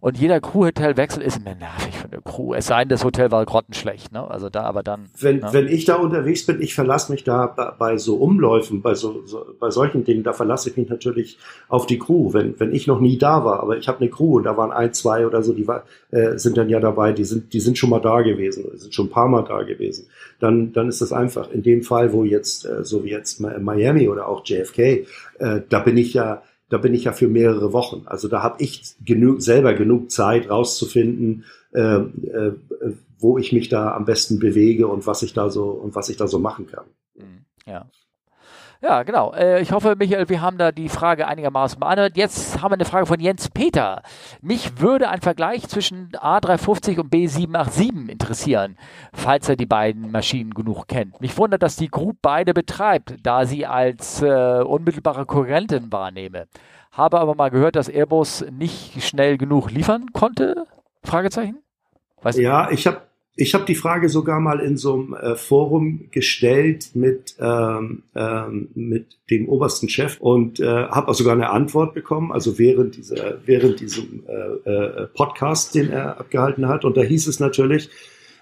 Und 0.00 0.18
jeder 0.18 0.40
Crewhotelwechsel 0.40 1.22
ist 1.22 1.44
mir 1.44 1.54
nervig 1.54 1.94
für 1.96 2.10
eine 2.10 2.22
Crew. 2.22 2.54
Es 2.54 2.66
sei 2.66 2.80
denn, 2.80 2.90
das 2.90 3.04
Hotel 3.04 3.30
war 3.30 3.44
grottenschlecht, 3.44 4.12
ne? 4.12 4.28
Also 4.30 4.48
da, 4.48 4.62
aber 4.62 4.82
dann. 4.82 5.10
Wenn, 5.18 5.38
ne? 5.38 5.48
wenn 5.52 5.68
ich 5.68 5.84
da 5.84 5.96
unterwegs 5.96 6.46
bin, 6.46 6.60
ich 6.60 6.74
verlasse 6.74 7.12
mich 7.12 7.24
da 7.24 7.46
bei, 7.46 7.72
bei 7.78 7.96
so 7.98 8.16
Umläufen, 8.16 8.82
bei 8.82 8.94
so, 8.94 9.26
so, 9.26 9.44
bei 9.58 9.70
solchen 9.70 10.04
Dingen, 10.04 10.22
da 10.22 10.32
verlasse 10.32 10.70
ich 10.70 10.76
mich 10.76 10.88
natürlich 10.88 11.38
auf 11.68 11.86
die 11.86 11.98
Crew. 11.98 12.32
Wenn, 12.32 12.58
wenn 12.58 12.72
ich 12.72 12.86
noch 12.86 13.00
nie 13.00 13.18
da 13.18 13.44
war, 13.44 13.60
aber 13.60 13.76
ich 13.76 13.88
habe 13.88 14.00
eine 14.00 14.10
Crew 14.10 14.36
und 14.36 14.44
da 14.44 14.56
waren 14.56 14.72
ein, 14.72 14.92
zwei 14.92 15.26
oder 15.26 15.42
so, 15.42 15.52
die 15.52 15.66
war, 15.66 15.84
äh, 16.10 16.38
sind 16.38 16.56
dann 16.56 16.68
ja 16.68 16.80
dabei, 16.80 17.12
die 17.12 17.24
sind, 17.24 17.52
die 17.52 17.60
sind 17.60 17.78
schon 17.78 17.90
mal 17.90 18.00
da 18.00 18.22
gewesen, 18.22 18.64
sind 18.74 18.94
schon 18.94 19.06
ein 19.06 19.10
paar 19.10 19.28
Mal 19.28 19.42
da 19.42 19.62
gewesen. 19.62 20.06
Dann, 20.38 20.72
dann 20.72 20.88
ist 20.88 21.00
das 21.00 21.12
einfach. 21.12 21.50
In 21.50 21.62
dem 21.62 21.82
Fall, 21.82 22.12
wo 22.12 22.24
jetzt, 22.24 22.64
äh, 22.64 22.84
so 22.84 23.04
wie 23.04 23.10
jetzt 23.10 23.40
Miami 23.40 24.08
oder 24.08 24.28
auch 24.28 24.44
JFK, 24.44 25.06
äh, 25.38 25.60
da 25.68 25.80
bin 25.80 25.96
ich 25.96 26.14
ja, 26.14 26.42
da 26.72 26.78
bin 26.78 26.94
ich 26.94 27.04
ja 27.04 27.12
für 27.12 27.28
mehrere 27.28 27.74
Wochen. 27.74 28.02
Also 28.06 28.28
da 28.28 28.42
habe 28.42 28.62
ich 28.62 28.94
genug, 29.04 29.42
selber 29.42 29.74
genug 29.74 30.10
Zeit 30.10 30.48
rauszufinden, 30.48 31.44
äh, 31.72 31.96
äh, 31.96 32.52
wo 33.18 33.36
ich 33.36 33.52
mich 33.52 33.68
da 33.68 33.94
am 33.94 34.06
besten 34.06 34.38
bewege 34.38 34.86
und 34.88 35.06
was 35.06 35.22
ich 35.22 35.34
da 35.34 35.50
so 35.50 35.66
und 35.66 35.94
was 35.94 36.08
ich 36.08 36.16
da 36.16 36.26
so 36.26 36.38
machen 36.38 36.66
kann. 36.66 36.86
Mhm. 37.14 37.44
Ja. 37.66 37.90
Ja, 38.82 39.04
genau. 39.04 39.32
Äh, 39.32 39.62
ich 39.62 39.70
hoffe, 39.70 39.94
Michael, 39.96 40.28
wir 40.28 40.40
haben 40.40 40.58
da 40.58 40.72
die 40.72 40.88
Frage 40.88 41.28
einigermaßen 41.28 41.78
beantwortet. 41.78 42.16
Jetzt 42.16 42.60
haben 42.60 42.72
wir 42.72 42.74
eine 42.74 42.84
Frage 42.84 43.06
von 43.06 43.20
Jens 43.20 43.48
Peter. 43.48 44.02
Mich 44.40 44.80
würde 44.80 45.08
ein 45.08 45.20
Vergleich 45.20 45.68
zwischen 45.68 46.10
A350 46.10 46.98
und 46.98 47.12
B787 47.12 48.08
interessieren, 48.08 48.76
falls 49.12 49.48
er 49.48 49.54
die 49.54 49.66
beiden 49.66 50.10
Maschinen 50.10 50.52
genug 50.52 50.88
kennt. 50.88 51.20
Mich 51.20 51.38
wundert, 51.38 51.62
dass 51.62 51.76
die 51.76 51.90
Group 51.90 52.16
beide 52.22 52.54
betreibt, 52.54 53.14
da 53.22 53.46
sie 53.46 53.66
als 53.66 54.20
äh, 54.20 54.62
unmittelbare 54.64 55.26
Konkurrentin 55.26 55.92
wahrnehme. 55.92 56.48
Habe 56.90 57.20
aber 57.20 57.36
mal 57.36 57.50
gehört, 57.50 57.76
dass 57.76 57.88
Airbus 57.88 58.44
nicht 58.50 59.00
schnell 59.04 59.38
genug 59.38 59.70
liefern 59.70 60.06
konnte? 60.12 60.66
Fragezeichen? 61.04 61.58
Weißt 62.20 62.38
ja, 62.38 62.68
ich 62.70 62.88
habe 62.88 63.02
ich 63.34 63.54
habe 63.54 63.64
die 63.64 63.74
Frage 63.74 64.08
sogar 64.08 64.40
mal 64.40 64.60
in 64.60 64.76
so 64.76 64.94
einem 64.94 65.14
äh, 65.14 65.36
Forum 65.36 66.08
gestellt 66.10 66.90
mit, 66.94 67.36
ähm, 67.40 68.02
ähm, 68.14 68.68
mit 68.74 69.18
dem 69.30 69.48
obersten 69.48 69.88
Chef 69.88 70.20
und 70.20 70.60
äh, 70.60 70.66
habe 70.66 71.08
auch 71.08 71.14
sogar 71.14 71.32
eine 71.32 71.50
Antwort 71.50 71.94
bekommen, 71.94 72.30
also 72.30 72.58
während, 72.58 72.96
dieser, 72.96 73.38
während 73.46 73.80
diesem 73.80 74.24
äh, 74.26 74.70
äh, 74.70 75.06
Podcast, 75.06 75.74
den 75.74 75.90
er 75.90 76.20
abgehalten 76.20 76.68
hat. 76.68 76.84
Und 76.84 76.96
da 76.98 77.02
hieß 77.02 77.26
es 77.26 77.40
natürlich, 77.40 77.88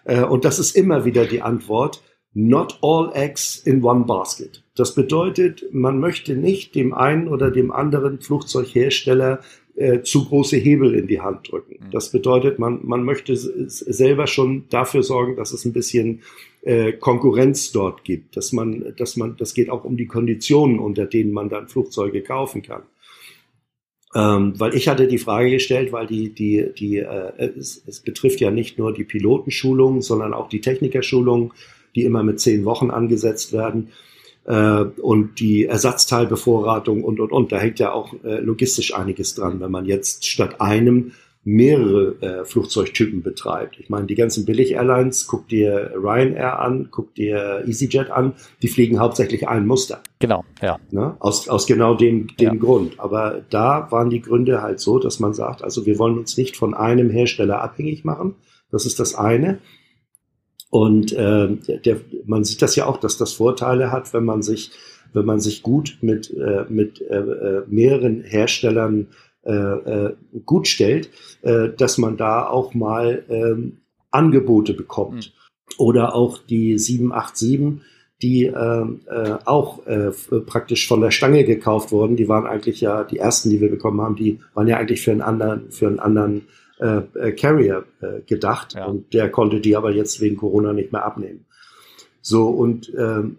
äh, 0.05 0.25
und 0.25 0.45
das 0.45 0.59
ist 0.59 0.75
immer 0.75 1.05
wieder 1.05 1.25
die 1.25 1.43
Antwort, 1.43 2.03
not 2.33 2.79
all 2.83 3.13
eggs 3.15 3.57
in 3.59 3.85
one 3.85 4.07
basket. 4.07 4.65
Das 4.75 4.95
bedeutet, 4.95 5.65
man 5.73 6.01
möchte 6.01 6.35
nicht 6.35 6.75
dem 6.75 6.95
einen 6.95 7.29
oder 7.29 7.51
dem 7.51 7.71
anderen 7.71 8.21
Flugzeughersteller 8.21 9.41
äh, 9.81 10.03
zu 10.03 10.27
große 10.27 10.59
Hebel 10.59 10.95
in 10.95 11.07
die 11.07 11.21
Hand 11.21 11.51
drücken. 11.51 11.77
Mhm. 11.81 11.91
Das 11.91 12.13
bedeutet, 12.13 12.59
man, 12.59 12.81
man 12.83 13.03
möchte 13.03 13.35
selber 13.35 14.27
schon 14.27 14.67
dafür 14.69 15.03
sorgen, 15.03 15.37
dass 15.37 15.53
es 15.53 15.65
ein 15.65 15.73
bisschen 15.73 16.21
äh, 16.61 16.93
Konkurrenz 16.93 17.73
dort 17.73 18.05
gibt, 18.05 18.37
dass 18.37 18.53
man, 18.53 18.93
dass 18.99 19.17
man, 19.17 19.39
das 19.39 19.55
geht 19.55 19.71
auch 19.71 19.85
um 19.85 19.97
die 19.97 20.07
Konditionen, 20.07 20.79
unter 20.79 21.07
denen 21.07 21.33
man 21.33 21.49
dann 21.49 21.69
Flugzeuge 21.69 22.21
kaufen 22.21 22.61
kann. 22.61 22.83
Ähm, 24.15 24.53
weil 24.59 24.75
ich 24.75 24.87
hatte 24.87 25.07
die 25.07 25.17
Frage 25.17 25.51
gestellt, 25.51 25.93
weil 25.93 26.07
die, 26.07 26.35
die, 26.35 26.67
die, 26.77 26.99
äh, 26.99 27.51
es, 27.57 27.83
es 27.87 28.01
betrifft 28.01 28.41
ja 28.41 28.51
nicht 28.51 28.79
nur 28.79 28.93
die 28.93 29.05
Pilotenschulung, 29.05 30.03
sondern 30.03 30.35
auch 30.35 30.51
die 30.51 30.61
Technikerschulung, 30.61 31.55
die 31.95 32.03
immer 32.03 32.23
mit 32.23 32.39
zehn 32.39 32.67
Wochen 32.67 32.91
angesetzt 32.91 33.55
werden 33.55 33.89
äh, 34.51 34.85
und 35.01 35.39
die 35.39 35.67
Ersatzteilbevorratung 35.67 37.05
und, 37.05 37.21
und, 37.21 37.31
und. 37.31 37.53
Da 37.53 37.59
hängt 37.59 37.79
ja 37.79 37.93
auch 37.93 38.13
äh, 38.25 38.41
logistisch 38.41 38.95
einiges 38.95 39.35
dran, 39.35 39.61
wenn 39.61 39.71
man 39.71 39.87
jetzt 39.87 40.27
statt 40.27 40.61
einem 40.61 41.13
mehrere 41.43 42.21
äh, 42.21 42.45
Flugzeugtypen 42.45 43.23
betreibt. 43.23 43.79
Ich 43.79 43.89
meine, 43.89 44.07
die 44.07 44.15
ganzen 44.15 44.45
Billig-Airlines, 44.45 45.27
guck 45.27 45.49
dir 45.49 45.93
Ryanair 45.95 46.59
an, 46.59 46.89
guck 46.91 47.15
dir 47.15 47.65
EasyJet 47.67 48.11
an, 48.11 48.35
die 48.61 48.69
fliegen 48.69 48.99
hauptsächlich 48.99 49.49
ein 49.49 49.67
Muster. 49.67 50.03
Genau, 50.19 50.45
ja. 50.61 50.79
Ne? 50.91 51.17
Aus, 51.19 51.49
aus 51.49 51.67
genau 51.67 51.95
dem, 51.95 52.27
dem 52.37 52.55
ja. 52.55 52.55
Grund. 52.55 53.01
Aber 53.01 53.41
da 53.49 53.87
waren 53.91 54.11
die 54.11 54.21
Gründe 54.21 54.61
halt 54.61 54.81
so, 54.81 54.99
dass 54.99 55.19
man 55.19 55.33
sagt, 55.33 55.65
also 55.65 55.87
wir 55.87 55.99
wollen 55.99 56.19
uns 56.19 56.37
nicht 56.37 56.59
von 56.59 56.75
einem 56.75 57.09
Hersteller 57.09 57.63
abhängig 57.63 58.05
machen. 58.05 58.35
Das 58.71 58.85
ist 58.85 59.01
das 59.01 59.15
eine. 59.15 59.61
Und 60.71 61.13
äh, 61.13 61.57
der, 61.85 62.01
man 62.25 62.45
sieht 62.45 62.63
das 62.63 62.77
ja 62.77 62.87
auch, 62.87 62.97
dass 62.97 63.19
das 63.19 63.33
Vorteile 63.33 63.91
hat, 63.91 64.15
wenn 64.15 64.25
man 64.25 64.43
sich, 64.43 64.71
wenn 65.13 65.27
man 65.27 65.41
sich 65.41 65.63
gut 65.63 65.99
mit, 66.01 66.31
äh, 66.31 66.65
mit 66.69 67.01
äh, 67.01 67.17
äh 67.17 67.63
mehreren 67.67 68.23
Herstellern 68.23 69.09
äh, 69.43 69.53
äh, 69.53 70.17
gut 70.45 70.69
stellt, 70.69 71.11
äh, 71.43 71.71
dass 71.77 71.99
man 71.99 72.17
da 72.17 72.47
auch 72.47 72.75
mal 72.75 73.25
äh, 73.29 73.73
Angebote 74.11 74.75
bekommt. 74.75 75.33
Mhm. 75.35 75.75
Oder 75.79 76.15
auch 76.15 76.39
die 76.39 76.79
787, 76.79 77.81
die 78.23 78.45
äh, 78.45 78.53
äh, 78.53 79.39
auch 79.47 79.87
äh, 79.87 80.11
praktisch 80.45 80.87
von 80.87 81.01
der 81.01 81.11
Stange 81.11 81.45
gekauft 81.45 81.91
wurden. 81.91 82.17
Die 82.17 82.29
waren 82.29 82.47
eigentlich 82.47 82.81
ja 82.81 83.03
die 83.03 83.19
ersten, 83.19 83.51
die 83.51 83.61
wir 83.61 83.71
bekommen 83.71 84.01
haben, 84.01 84.17
die 84.17 84.41
waren 84.55 84.69
ja 84.69 84.77
eigentlich 84.77 85.03
für 85.03 85.13
einen 85.13 85.23
anderen, 85.23 85.71
für 85.71 85.87
einen 85.87 86.01
anderen 86.01 86.43
äh, 86.81 87.03
äh, 87.15 87.33
Carrier 87.33 87.85
äh, 88.01 88.21
gedacht 88.23 88.75
ja. 88.75 88.87
und 88.87 89.13
der 89.13 89.31
konnte 89.31 89.61
die 89.61 89.77
aber 89.77 89.91
jetzt 89.93 90.21
wegen 90.21 90.37
Corona 90.37 90.73
nicht 90.73 90.93
mehr 90.93 91.05
abnehmen. 91.05 91.47
So 92.23 92.49
und 92.49 92.93
ähm, 92.97 93.39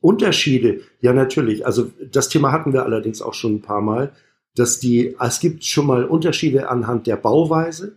Unterschiede, 0.00 0.82
ja 1.00 1.12
natürlich, 1.12 1.66
also 1.66 1.90
das 2.10 2.28
Thema 2.28 2.52
hatten 2.52 2.72
wir 2.72 2.84
allerdings 2.84 3.22
auch 3.22 3.34
schon 3.34 3.56
ein 3.56 3.62
paar 3.62 3.80
Mal, 3.80 4.12
dass 4.54 4.78
die, 4.78 5.16
es 5.18 5.40
gibt 5.40 5.64
schon 5.64 5.86
mal 5.86 6.04
Unterschiede 6.04 6.68
anhand 6.68 7.06
der 7.06 7.16
Bauweise. 7.16 7.96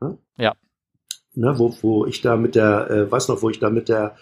Ne? 0.00 0.18
Ja. 0.36 0.54
Ne, 1.34 1.58
wo, 1.58 1.74
wo 1.82 2.06
ich 2.06 2.22
da 2.22 2.36
mit 2.36 2.54
der, 2.54 2.90
äh, 2.90 3.10
weiß 3.10 3.28
noch, 3.28 3.42
wo 3.42 3.50
ich 3.50 3.58
da 3.58 3.70
mit 3.70 3.88
der 3.88 4.16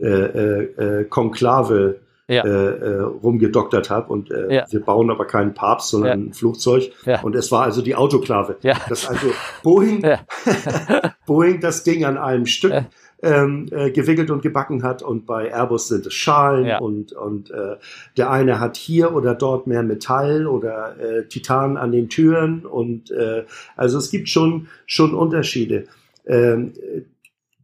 äh, 0.00 0.06
äh, 0.06 1.00
äh 1.00 1.04
Konklave 1.04 2.00
ja. 2.30 2.44
äh, 2.44 2.48
äh, 2.48 3.00
rumgedoktert 3.00 3.90
habe 3.90 4.12
und 4.12 4.30
äh, 4.30 4.54
ja. 4.54 4.66
wir 4.70 4.80
bauen 4.80 5.10
aber 5.10 5.26
keinen 5.26 5.54
Papst, 5.54 5.90
sondern 5.90 6.20
ja. 6.20 6.26
ein 6.26 6.32
Flugzeug. 6.32 6.92
Und 7.22 7.34
es 7.34 7.50
war 7.50 7.62
also 7.62 7.82
die 7.82 7.94
Autoklave. 7.94 8.56
Das 8.88 9.08
also 9.08 9.26
Boeing, 9.62 10.02
Boeing 11.26 11.60
das 11.60 11.82
Ding 11.82 12.04
an 12.04 12.16
einem 12.16 12.46
Stück 12.46 12.72
ähm, 13.22 13.66
äh, 13.70 13.90
gewickelt 13.90 14.30
und 14.30 14.42
gebacken 14.42 14.82
hat 14.82 15.02
und 15.02 15.26
bei 15.26 15.52
Airbus 15.52 15.88
sind 15.88 16.06
es 16.06 16.14
Schalen 16.14 16.66
ja. 16.66 16.78
und, 16.78 17.12
und 17.12 17.50
äh, 17.50 17.76
der 18.16 18.30
eine 18.30 18.60
hat 18.60 18.76
hier 18.76 19.14
oder 19.14 19.34
dort 19.34 19.66
mehr 19.66 19.82
Metall 19.82 20.46
oder 20.46 20.96
äh, 20.98 21.26
Titan 21.26 21.76
an 21.76 21.92
den 21.92 22.08
Türen 22.08 22.64
und 22.64 23.10
äh, 23.10 23.44
also 23.76 23.98
es 23.98 24.10
gibt 24.10 24.28
schon, 24.28 24.68
schon 24.86 25.14
Unterschiede. 25.14 25.84
Ähm, 26.26 26.72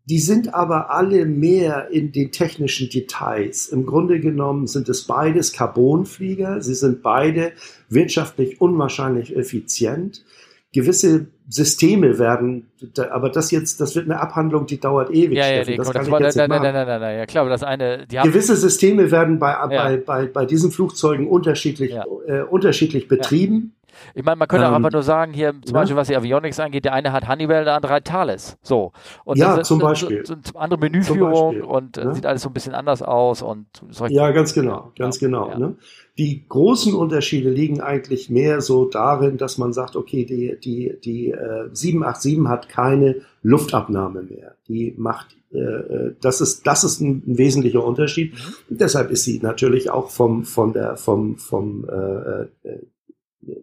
die 0.08 0.20
sind 0.20 0.54
aber 0.54 0.90
alle 0.90 1.26
mehr 1.26 1.88
in 1.90 2.12
den 2.12 2.30
technischen 2.30 2.88
Details. 2.88 3.66
Im 3.66 3.86
Grunde 3.86 4.20
genommen 4.20 4.68
sind 4.68 4.88
es 4.88 5.02
beides 5.02 5.52
Carbonflieger. 5.52 6.62
Sie 6.62 6.74
sind 6.74 7.02
beide 7.02 7.52
wirtschaftlich 7.88 8.60
unwahrscheinlich 8.60 9.36
effizient. 9.36 10.24
Gewisse 10.72 11.26
Systeme 11.48 12.18
werden, 12.18 12.68
aber 13.10 13.30
das 13.30 13.50
jetzt, 13.50 13.80
das 13.80 13.94
wird 13.94 14.06
eine 14.06 14.20
Abhandlung, 14.20 14.66
die 14.66 14.78
dauert 14.78 15.10
ewig. 15.10 15.38
Ja, 15.38 15.48
ja, 15.48 15.64
nee, 15.64 15.76
das, 15.76 15.90
das 15.90 16.10
war, 16.10 16.20
nein, 16.20 16.32
nein, 16.34 16.48
nein, 16.48 16.72
nein, 16.72 17.00
nein, 17.00 17.18
ja 17.18 17.26
klar, 17.26 17.42
aber 17.42 17.50
das 17.50 17.62
eine, 17.62 18.06
die 18.06 18.18
haben 18.18 18.28
Gewisse 18.28 18.56
Systeme 18.56 19.10
werden 19.10 19.38
bei, 19.38 19.50
ja. 19.50 19.66
bei, 19.66 19.96
bei, 19.96 20.26
bei 20.26 20.44
diesen 20.44 20.72
Flugzeugen 20.72 21.28
unterschiedlich, 21.28 21.92
ja. 21.92 22.04
äh, 22.26 22.42
unterschiedlich 22.42 23.06
betrieben. 23.06 23.75
Ich 24.14 24.24
meine, 24.24 24.36
man 24.36 24.48
könnte 24.48 24.66
ähm, 24.66 24.72
auch 24.72 24.76
einfach 24.76 24.92
nur 24.92 25.02
sagen, 25.02 25.32
hier 25.32 25.52
zum 25.52 25.74
ja. 25.74 25.80
Beispiel, 25.80 25.96
was 25.96 26.08
die 26.08 26.16
Avionics 26.16 26.58
angeht, 26.60 26.84
der 26.84 26.92
eine 26.92 27.12
hat 27.12 27.28
Honeywell, 27.28 27.64
der 27.64 27.74
andere 27.74 27.94
hat 27.94 28.04
Thales. 28.04 28.56
So. 28.62 28.92
Und 29.24 29.38
ja, 29.38 29.56
das 29.56 29.68
zum 29.68 29.78
Beispiel. 29.78 30.24
So, 30.26 30.34
so 30.42 30.58
andere 30.58 30.80
Menüführung 30.80 31.62
und 31.62 31.98
äh, 31.98 32.14
sieht 32.14 32.26
alles 32.26 32.42
so 32.42 32.50
ein 32.50 32.52
bisschen 32.52 32.74
anders 32.74 33.02
aus 33.02 33.42
und 33.42 33.66
solche 33.90 34.14
Ja, 34.14 34.30
ganz 34.30 34.54
genau, 34.54 34.92
ganz 34.98 35.20
ja. 35.20 35.26
genau. 35.28 35.50
Ja. 35.50 35.58
Ne? 35.58 35.76
Die 36.18 36.46
großen 36.48 36.94
Unterschiede 36.94 37.50
liegen 37.50 37.80
eigentlich 37.80 38.30
mehr 38.30 38.62
so 38.62 38.86
darin, 38.86 39.36
dass 39.36 39.58
man 39.58 39.72
sagt, 39.72 39.96
okay, 39.96 40.24
die, 40.24 40.58
die, 40.58 40.96
die 41.04 41.30
äh, 41.30 41.68
787 41.72 42.46
hat 42.46 42.68
keine 42.68 43.16
Luftabnahme 43.42 44.22
mehr. 44.22 44.54
Die 44.66 44.94
macht 44.96 45.36
äh, 45.52 45.58
äh, 45.58 46.14
das 46.20 46.40
ist, 46.40 46.66
das 46.66 46.84
ist 46.84 47.00
ein, 47.00 47.22
ein 47.26 47.38
wesentlicher 47.38 47.84
Unterschied. 47.84 48.34
Mhm. 48.34 48.78
deshalb 48.78 49.10
ist 49.10 49.24
sie 49.24 49.40
natürlich 49.40 49.90
auch 49.90 50.10
vom, 50.10 50.44
von 50.44 50.72
der, 50.72 50.96
vom, 50.96 51.36
vom 51.36 51.84
äh 51.88 52.46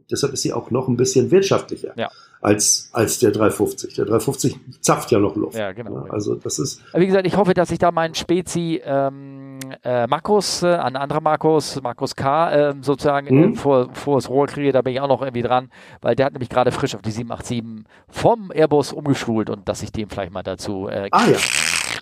deshalb 0.09 0.33
ist 0.33 0.41
sie 0.41 0.53
auch 0.53 0.71
noch 0.71 0.87
ein 0.87 0.97
bisschen 0.97 1.31
wirtschaftlicher 1.31 1.93
ja. 1.97 2.09
als, 2.41 2.89
als 2.93 3.19
der 3.19 3.31
350. 3.31 3.95
Der 3.95 4.05
350 4.05 4.55
zapft 4.81 5.11
ja 5.11 5.19
noch 5.19 5.35
Luft. 5.35 5.57
Ja, 5.57 5.71
genau. 5.71 6.05
Also 6.09 6.35
das 6.35 6.59
ist. 6.59 6.81
Wie 6.93 7.07
gesagt, 7.07 7.27
ich 7.27 7.37
hoffe, 7.37 7.53
dass 7.53 7.71
ich 7.71 7.79
da 7.79 7.91
meinen 7.91 8.15
Spezi 8.15 8.81
ähm, 8.83 9.32
äh, 9.83 10.07
Markus, 10.07 10.63
äh, 10.63 10.75
ein 10.75 10.95
anderer 10.95 11.21
Markus, 11.21 11.81
Markus 11.81 12.15
K. 12.15 12.51
Äh, 12.51 12.75
sozusagen 12.81 13.35
mhm. 13.35 13.55
vor, 13.55 13.89
vor 13.93 14.17
das 14.17 14.29
Rohr 14.29 14.47
kriege, 14.47 14.71
da 14.71 14.81
bin 14.81 14.93
ich 14.93 15.01
auch 15.01 15.07
noch 15.07 15.21
irgendwie 15.21 15.41
dran, 15.41 15.69
weil 16.01 16.15
der 16.15 16.27
hat 16.27 16.33
nämlich 16.33 16.49
gerade 16.49 16.71
frisch 16.71 16.95
auf 16.95 17.01
die 17.01 17.11
787 17.11 17.85
vom 18.09 18.51
Airbus 18.51 18.93
umgeschult 18.93 19.49
und 19.49 19.67
dass 19.67 19.83
ich 19.83 19.91
dem 19.91 20.09
vielleicht 20.09 20.33
mal 20.33 20.43
dazu 20.43 20.87
äh, 20.87 21.09
ah, 21.11 21.25
ja 21.27 21.37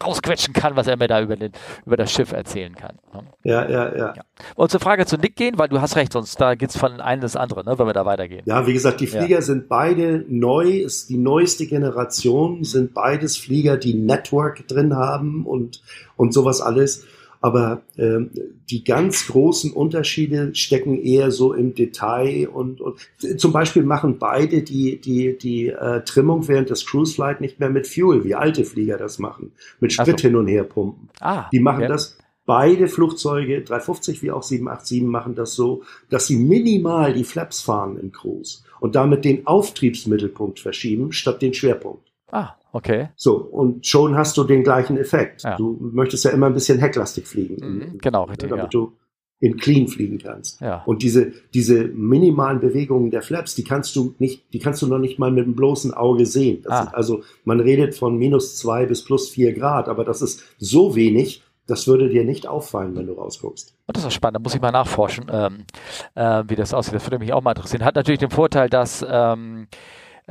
rausquetschen 0.03 0.53
kann, 0.53 0.75
was 0.75 0.87
er 0.87 0.97
mir 0.97 1.07
da 1.07 1.21
über, 1.21 1.35
den, 1.35 1.51
über 1.85 1.97
das 1.97 2.11
Schiff 2.11 2.31
erzählen 2.31 2.75
kann. 2.75 2.97
Ne? 3.13 3.23
Ja, 3.43 3.69
ja, 3.69 3.95
ja, 3.95 4.13
ja. 4.15 4.23
Und 4.55 4.71
zur 4.71 4.79
Frage 4.79 5.05
zu 5.05 5.17
Nick 5.17 5.35
gehen, 5.35 5.57
weil 5.57 5.69
du 5.69 5.81
hast 5.81 5.95
recht, 5.95 6.13
sonst 6.13 6.39
da 6.39 6.55
geht 6.55 6.69
es 6.69 6.77
von 6.77 6.99
einem 6.99 7.23
ins 7.23 7.35
andere, 7.35 7.63
ne, 7.63 7.77
wenn 7.77 7.85
wir 7.85 7.93
da 7.93 8.05
weitergehen. 8.05 8.43
Ja, 8.45 8.65
wie 8.67 8.73
gesagt, 8.73 8.99
die 9.01 9.07
Flieger 9.07 9.35
ja. 9.35 9.41
sind 9.41 9.67
beide 9.69 10.25
neu, 10.27 10.69
ist 10.69 11.09
die 11.09 11.17
neueste 11.17 11.67
Generation, 11.67 12.63
sind 12.63 12.93
beides 12.93 13.37
Flieger, 13.37 13.77
die 13.77 13.93
Network 13.93 14.67
drin 14.67 14.95
haben 14.95 15.45
und, 15.45 15.81
und 16.17 16.33
sowas 16.33 16.61
alles. 16.61 17.05
Aber 17.41 17.81
ähm, 17.97 18.29
die 18.69 18.83
ganz 18.83 19.27
großen 19.27 19.73
Unterschiede 19.73 20.53
stecken 20.53 21.01
eher 21.01 21.31
so 21.31 21.53
im 21.53 21.73
Detail 21.73 22.47
und, 22.47 22.81
und 22.81 22.99
zum 23.37 23.51
Beispiel 23.51 23.83
machen 23.83 24.19
beide 24.19 24.61
die, 24.61 25.01
die, 25.01 25.37
die 25.37 25.67
äh, 25.67 26.03
Trimmung 26.03 26.47
während 26.47 26.69
des 26.69 26.85
Cruise 26.85 27.15
Flight 27.15 27.41
nicht 27.41 27.59
mehr 27.59 27.69
mit 27.69 27.87
Fuel, 27.87 28.23
wie 28.23 28.35
alte 28.35 28.63
Flieger 28.63 28.97
das 28.97 29.17
machen, 29.17 29.53
mit 29.79 29.91
Sprit 29.91 30.19
so. 30.19 30.27
hin 30.27 30.35
und 30.35 30.47
her 30.47 30.63
pumpen. 30.63 31.09
Ah, 31.19 31.49
die 31.51 31.59
machen 31.59 31.79
okay. 31.79 31.87
das 31.87 32.17
Beide 32.45 32.87
Flugzeuge, 32.87 33.61
350 33.61 34.23
wie 34.23 34.31
auch 34.31 34.43
787, 34.43 35.03
machen 35.03 35.35
das 35.35 35.53
so, 35.53 35.83
dass 36.09 36.27
sie 36.27 36.37
minimal 36.37 37.13
die 37.13 37.23
Flaps 37.23 37.61
fahren 37.61 37.97
im 37.97 38.11
Cruise 38.11 38.63
und 38.79 38.95
damit 38.95 39.25
den 39.25 39.45
Auftriebsmittelpunkt 39.45 40.59
verschieben 40.59 41.11
statt 41.11 41.41
den 41.41 41.53
Schwerpunkt. 41.53 42.11
Ah, 42.31 42.55
okay. 42.71 43.09
So, 43.15 43.35
und 43.35 43.85
schon 43.85 44.15
hast 44.15 44.37
du 44.37 44.43
den 44.43 44.63
gleichen 44.63 44.97
Effekt. 44.97 45.43
Ja. 45.43 45.57
Du 45.57 45.77
möchtest 45.93 46.25
ja 46.25 46.31
immer 46.31 46.47
ein 46.47 46.53
bisschen 46.53 46.79
hecklastig 46.79 47.27
fliegen. 47.27 47.55
Mhm, 47.55 47.97
genau, 47.99 48.23
richtig. 48.23 48.49
Damit 48.49 48.73
ja. 48.73 48.79
du 48.79 48.93
in 49.41 49.57
clean 49.57 49.87
fliegen 49.87 50.19
kannst. 50.19 50.61
Ja. 50.61 50.83
Und 50.85 51.01
diese, 51.01 51.31
diese 51.53 51.85
minimalen 51.85 52.59
Bewegungen 52.59 53.09
der 53.09 53.23
Flaps, 53.23 53.55
die 53.55 53.63
kannst 53.63 53.95
du 53.95 54.13
nicht, 54.19 54.53
die 54.53 54.59
kannst 54.59 54.83
du 54.83 54.87
noch 54.87 54.99
nicht 54.99 55.17
mal 55.17 55.31
mit 55.31 55.45
dem 55.45 55.55
bloßen 55.55 55.93
Auge 55.93 56.27
sehen. 56.27 56.63
Ah. 56.67 56.83
Sind, 56.83 56.95
also 56.95 57.23
man 57.43 57.59
redet 57.59 57.95
von 57.95 58.17
minus 58.17 58.57
zwei 58.57 58.85
bis 58.85 59.03
plus 59.03 59.29
vier 59.29 59.53
Grad, 59.53 59.89
aber 59.89 60.05
das 60.05 60.21
ist 60.21 60.43
so 60.59 60.95
wenig, 60.95 61.41
das 61.65 61.87
würde 61.87 62.09
dir 62.09 62.23
nicht 62.23 62.47
auffallen, 62.47 62.95
wenn 62.95 63.07
du 63.07 63.13
rausguckst. 63.13 63.75
Und 63.87 63.97
das 63.97 64.05
ist 64.05 64.13
spannend, 64.13 64.37
da 64.37 64.39
muss 64.41 64.53
ich 64.53 64.61
mal 64.61 64.71
nachforschen, 64.71 65.25
ähm, 65.31 65.65
äh, 66.13 66.43
wie 66.47 66.55
das 66.55 66.73
aussieht. 66.73 66.93
Das 66.93 67.05
würde 67.05 67.17
mich 67.17 67.33
auch 67.33 67.41
mal 67.41 67.51
interessieren. 67.51 67.83
Hat 67.83 67.95
natürlich 67.95 68.19
den 68.19 68.29
Vorteil, 68.29 68.69
dass 68.69 69.03
ähm, 69.09 69.67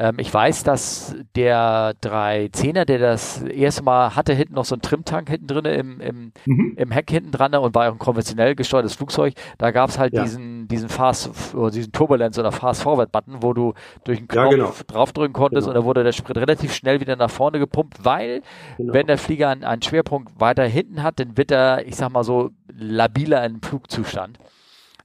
ähm, 0.00 0.14
ich 0.16 0.32
weiß, 0.32 0.64
dass 0.64 1.14
der 1.36 1.94
310er, 2.02 2.86
der 2.86 2.98
das 2.98 3.42
erste 3.42 3.82
Mal 3.82 4.16
hatte, 4.16 4.32
hinten 4.32 4.54
noch 4.54 4.64
so 4.64 4.74
einen 4.74 4.80
Trimtank 4.80 5.28
hinten 5.28 5.46
drin 5.46 5.66
im, 5.66 6.00
im, 6.00 6.32
mhm. 6.46 6.74
im 6.78 6.90
Heck 6.90 7.10
hinten 7.10 7.32
dran 7.32 7.54
und 7.54 7.74
war 7.74 7.88
auch 7.88 7.92
ein 7.92 7.98
konventionell 7.98 8.54
gesteuertes 8.54 8.94
Flugzeug. 8.94 9.34
Da 9.58 9.72
gab 9.72 9.90
es 9.90 9.98
halt 9.98 10.14
ja. 10.14 10.22
diesen, 10.22 10.68
diesen 10.68 10.88
Fast, 10.88 11.54
oder 11.54 11.70
diesen 11.70 11.92
Turbulence 11.92 12.40
oder 12.40 12.50
Fast 12.50 12.82
Forward 12.82 13.12
Button, 13.12 13.42
wo 13.42 13.52
du 13.52 13.74
durch 14.04 14.18
einen 14.18 14.28
Knopf 14.28 14.44
ja, 14.44 14.50
genau. 14.50 14.72
draufdrücken 14.86 15.34
konntest 15.34 15.66
genau. 15.66 15.78
und 15.78 15.82
da 15.82 15.86
wurde 15.86 16.02
der 16.02 16.12
Sprit 16.12 16.38
relativ 16.38 16.72
schnell 16.72 17.00
wieder 17.00 17.16
nach 17.16 17.30
vorne 17.30 17.58
gepumpt, 17.58 18.02
weil 18.02 18.40
genau. 18.78 18.94
wenn 18.94 19.06
der 19.06 19.18
Flieger 19.18 19.50
einen, 19.50 19.64
einen 19.64 19.82
Schwerpunkt 19.82 20.40
weiter 20.40 20.64
hinten 20.64 21.02
hat, 21.02 21.20
dann 21.20 21.36
wird 21.36 21.50
er, 21.50 21.86
ich 21.86 21.96
sag 21.96 22.10
mal 22.10 22.24
so, 22.24 22.52
labiler 22.74 23.44
im 23.44 23.60
Flugzustand. 23.60 24.38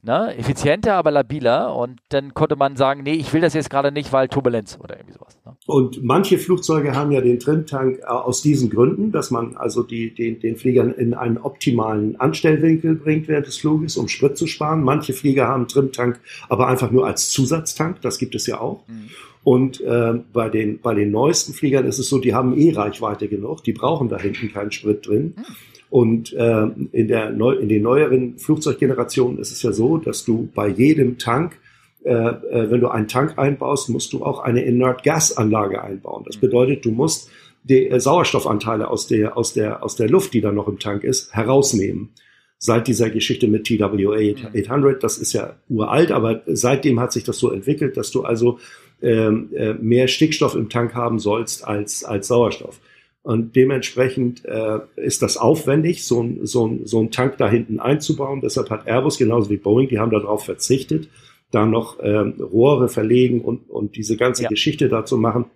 Ne? 0.06 0.36
Effizienter, 0.38 0.94
aber 0.94 1.10
labiler. 1.10 1.74
Und 1.74 1.98
dann 2.10 2.32
konnte 2.32 2.54
man 2.54 2.76
sagen, 2.76 3.02
nee, 3.02 3.14
ich 3.14 3.32
will 3.32 3.40
das 3.40 3.54
jetzt 3.54 3.70
gerade 3.70 3.90
nicht, 3.90 4.12
weil 4.12 4.28
Turbulenz 4.28 4.78
oder 4.80 4.96
irgendwie 4.96 5.14
sowas. 5.14 5.36
Ne? 5.44 5.56
Und 5.66 6.04
manche 6.04 6.38
Flugzeuge 6.38 6.94
haben 6.94 7.10
ja 7.10 7.20
den 7.20 7.40
Trimtank 7.40 7.98
äh, 7.98 8.04
aus 8.06 8.40
diesen 8.40 8.70
Gründen, 8.70 9.10
dass 9.10 9.32
man 9.32 9.56
also 9.56 9.82
die, 9.82 10.14
den, 10.14 10.38
den 10.38 10.54
Fliegern 10.54 10.92
in 10.92 11.14
einen 11.14 11.38
optimalen 11.38 12.14
Anstellwinkel 12.20 12.94
bringt 12.94 13.26
während 13.26 13.48
des 13.48 13.56
Fluges, 13.56 13.96
um 13.96 14.06
Sprit 14.06 14.38
zu 14.38 14.46
sparen. 14.46 14.84
Manche 14.84 15.12
Flieger 15.12 15.48
haben 15.48 15.66
Trimtank 15.66 16.20
aber 16.48 16.68
einfach 16.68 16.92
nur 16.92 17.04
als 17.04 17.30
Zusatztank. 17.30 18.00
Das 18.02 18.18
gibt 18.18 18.36
es 18.36 18.46
ja 18.46 18.60
auch. 18.60 18.86
Mhm. 18.86 19.10
Und 19.42 19.80
äh, 19.80 20.14
bei, 20.32 20.48
den, 20.48 20.80
bei 20.80 20.94
den 20.94 21.10
neuesten 21.10 21.52
Fliegern 21.52 21.84
ist 21.84 21.98
es 21.98 22.08
so, 22.08 22.20
die 22.20 22.32
haben 22.32 22.56
eh 22.56 22.72
Reichweite 22.72 23.26
genug, 23.26 23.64
die 23.64 23.72
brauchen 23.72 24.08
da 24.08 24.18
hinten 24.20 24.52
keinen 24.52 24.70
Sprit 24.70 25.04
drin. 25.04 25.34
Mhm. 25.36 25.44
Und 25.90 26.32
äh, 26.32 26.66
in, 26.92 27.08
der 27.08 27.30
neu, 27.30 27.52
in 27.52 27.68
den 27.68 27.82
neueren 27.82 28.38
Flugzeuggenerationen 28.38 29.38
ist 29.38 29.52
es 29.52 29.62
ja 29.62 29.72
so, 29.72 29.98
dass 29.98 30.24
du 30.24 30.48
bei 30.54 30.68
jedem 30.68 31.18
Tank, 31.18 31.58
äh, 32.04 32.10
äh, 32.10 32.70
wenn 32.70 32.80
du 32.80 32.88
einen 32.88 33.08
Tank 33.08 33.38
einbaust, 33.38 33.88
musst 33.88 34.12
du 34.12 34.24
auch 34.24 34.40
eine 34.40 34.62
Inert 34.64 35.04
Gas 35.04 35.36
Anlage 35.36 35.82
einbauen. 35.82 36.24
Das 36.26 36.38
bedeutet, 36.38 36.84
du 36.84 36.90
musst 36.90 37.30
die 37.62 37.88
äh, 37.88 38.00
Sauerstoffanteile 38.00 38.88
aus 38.88 39.06
der, 39.06 39.36
aus, 39.36 39.52
der, 39.52 39.82
aus 39.82 39.96
der 39.96 40.08
Luft, 40.08 40.34
die 40.34 40.40
da 40.40 40.52
noch 40.52 40.68
im 40.68 40.78
Tank 40.78 41.04
ist, 41.04 41.34
herausnehmen. 41.34 42.10
Seit 42.58 42.88
dieser 42.88 43.10
Geschichte 43.10 43.48
mit 43.48 43.64
TWA 43.64 44.16
800, 44.54 45.02
das 45.02 45.18
ist 45.18 45.34
ja 45.34 45.56
uralt, 45.68 46.10
aber 46.10 46.42
seitdem 46.46 46.98
hat 47.00 47.12
sich 47.12 47.22
das 47.22 47.38
so 47.38 47.50
entwickelt, 47.50 47.98
dass 47.98 48.10
du 48.10 48.22
also 48.22 48.58
ähm, 49.02 49.50
äh, 49.54 49.74
mehr 49.74 50.08
Stickstoff 50.08 50.54
im 50.54 50.70
Tank 50.70 50.94
haben 50.94 51.18
sollst 51.18 51.66
als, 51.66 52.02
als 52.02 52.28
Sauerstoff. 52.28 52.80
Und 53.26 53.56
dementsprechend 53.56 54.44
äh, 54.44 54.78
ist 54.94 55.20
das 55.20 55.36
aufwendig, 55.36 56.04
so 56.04 56.22
ein, 56.22 56.46
so, 56.46 56.68
ein, 56.68 56.86
so 56.86 57.00
ein 57.00 57.10
Tank 57.10 57.38
da 57.38 57.50
hinten 57.50 57.80
einzubauen. 57.80 58.40
Deshalb 58.40 58.70
hat 58.70 58.86
Airbus 58.86 59.18
genauso 59.18 59.50
wie 59.50 59.56
Boeing, 59.56 59.88
die 59.88 59.98
haben 59.98 60.12
darauf 60.12 60.44
verzichtet, 60.44 61.08
da 61.50 61.66
noch 61.66 61.98
ähm, 62.00 62.34
Rohre 62.40 62.88
verlegen 62.88 63.40
und, 63.40 63.68
und 63.68 63.96
diese 63.96 64.16
ganze 64.16 64.44
ja. 64.44 64.48
Geschichte 64.48 64.88
dazu 64.88 65.18
machen. 65.18 65.46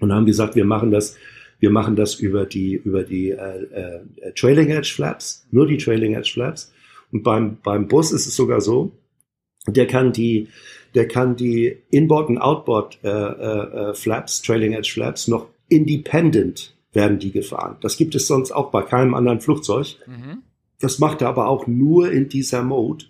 Und 0.00 0.14
haben 0.14 0.24
gesagt, 0.24 0.56
wir 0.56 0.64
machen 0.64 0.90
das, 0.90 1.14
wir 1.58 1.68
machen 1.68 1.94
das 1.94 2.14
über 2.14 2.46
die, 2.46 2.72
über 2.72 3.02
die 3.02 3.32
äh, 3.32 3.36
äh, 3.36 4.32
Trailing 4.34 4.70
Edge 4.70 4.94
Flaps, 4.94 5.46
nur 5.50 5.66
die 5.66 5.76
Trailing 5.76 6.14
Edge 6.14 6.30
Flaps. 6.32 6.72
Und 7.12 7.22
beim, 7.22 7.58
beim 7.62 7.86
Bus 7.86 8.12
ist 8.12 8.26
es 8.26 8.34
sogar 8.34 8.62
so, 8.62 8.92
der 9.66 9.86
kann 9.86 10.14
die, 10.14 10.48
der 10.94 11.06
kann 11.06 11.36
die 11.36 11.76
Inboard 11.90 12.30
und 12.30 12.38
Outboard 12.38 12.98
äh, 13.04 13.08
äh, 13.10 13.90
äh 13.90 13.94
Flaps, 13.94 14.40
Trailing 14.40 14.72
Edge 14.72 14.92
Flaps 14.94 15.28
noch 15.28 15.48
independent 15.68 16.73
werden 16.94 17.18
die 17.18 17.32
gefahren. 17.32 17.76
Das 17.80 17.96
gibt 17.96 18.14
es 18.14 18.26
sonst 18.26 18.52
auch 18.52 18.70
bei 18.70 18.82
keinem 18.82 19.14
anderen 19.14 19.40
Flugzeug. 19.40 19.96
Mhm. 20.06 20.42
Das 20.80 20.98
macht 20.98 21.22
er 21.22 21.28
aber 21.28 21.48
auch 21.48 21.66
nur 21.66 22.10
in 22.10 22.28
dieser 22.28 22.62
Mode 22.62 23.06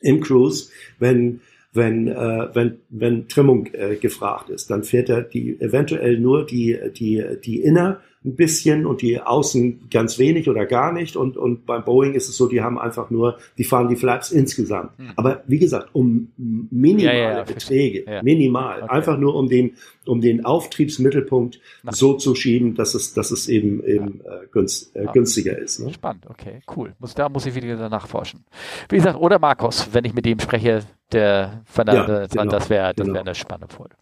im 0.00 0.20
Cruise, 0.20 0.70
wenn 0.98 1.40
wenn, 1.72 2.08
äh, 2.08 2.48
wenn, 2.52 2.78
wenn 2.88 3.28
Trimmung 3.28 3.66
äh, 3.72 3.96
gefragt 3.96 4.50
ist. 4.50 4.70
Dann 4.70 4.82
fährt 4.82 5.08
er 5.08 5.22
die 5.22 5.60
eventuell 5.60 6.18
nur 6.18 6.44
die, 6.44 6.76
die, 6.96 7.24
die 7.44 7.60
Inner 7.60 8.00
ein 8.22 8.36
bisschen 8.36 8.84
und 8.84 9.00
die 9.00 9.18
Außen 9.18 9.88
ganz 9.90 10.18
wenig 10.18 10.50
oder 10.50 10.66
gar 10.66 10.92
nicht. 10.92 11.16
Und, 11.16 11.38
und 11.38 11.64
beim 11.64 11.84
Boeing 11.84 12.12
ist 12.12 12.28
es 12.28 12.36
so, 12.36 12.48
die 12.48 12.60
haben 12.60 12.78
einfach 12.78 13.08
nur, 13.08 13.38
die 13.56 13.64
fahren 13.64 13.88
die 13.88 13.96
Flaps 13.96 14.30
insgesamt. 14.30 14.90
Hm. 14.98 15.12
Aber 15.16 15.42
wie 15.46 15.58
gesagt, 15.58 15.88
um 15.94 16.30
minimale 16.36 17.18
ja, 17.18 17.36
ja, 17.38 17.42
Beträge, 17.44 18.04
ja. 18.04 18.22
minimal, 18.22 18.82
okay. 18.82 18.90
einfach 18.90 19.16
nur 19.16 19.34
um 19.34 19.48
den, 19.48 19.76
um 20.04 20.20
den 20.20 20.44
Auftriebsmittelpunkt 20.44 21.60
Na. 21.82 21.92
so 21.92 22.12
zu 22.14 22.34
schieben, 22.34 22.74
dass 22.74 22.94
es, 22.94 23.14
dass 23.14 23.30
es 23.30 23.48
eben, 23.48 23.82
eben 23.84 24.20
äh, 24.20 24.46
günst, 24.52 24.94
äh, 24.94 25.06
günstiger 25.14 25.56
ist. 25.56 25.80
Ne? 25.80 25.90
Spannend, 25.90 26.26
okay, 26.28 26.60
cool. 26.76 26.92
Muss, 26.98 27.14
da 27.14 27.30
muss 27.30 27.46
ich 27.46 27.54
wieder 27.54 27.88
nachforschen. 27.88 28.44
Wie 28.90 28.96
gesagt, 28.96 29.18
oder 29.18 29.38
Markus, 29.38 29.88
wenn 29.92 30.04
ich 30.04 30.12
mit 30.12 30.26
dem 30.26 30.40
spreche, 30.40 30.82
der, 31.12 31.62
von 31.64 31.86
der, 31.86 32.06
der 32.06 32.28
genau. 32.28 32.44
das 32.44 32.68
wäre 32.68 32.92
das 32.94 33.06
genau. 33.06 33.14
wär 33.14 33.20
eine 33.22 33.34
spannende 33.34 33.74
Folge. 33.74 33.96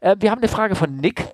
Äh, 0.00 0.16
wir 0.20 0.30
haben 0.30 0.38
eine 0.38 0.48
Frage 0.48 0.76
von 0.76 0.96
Nick. 0.96 1.24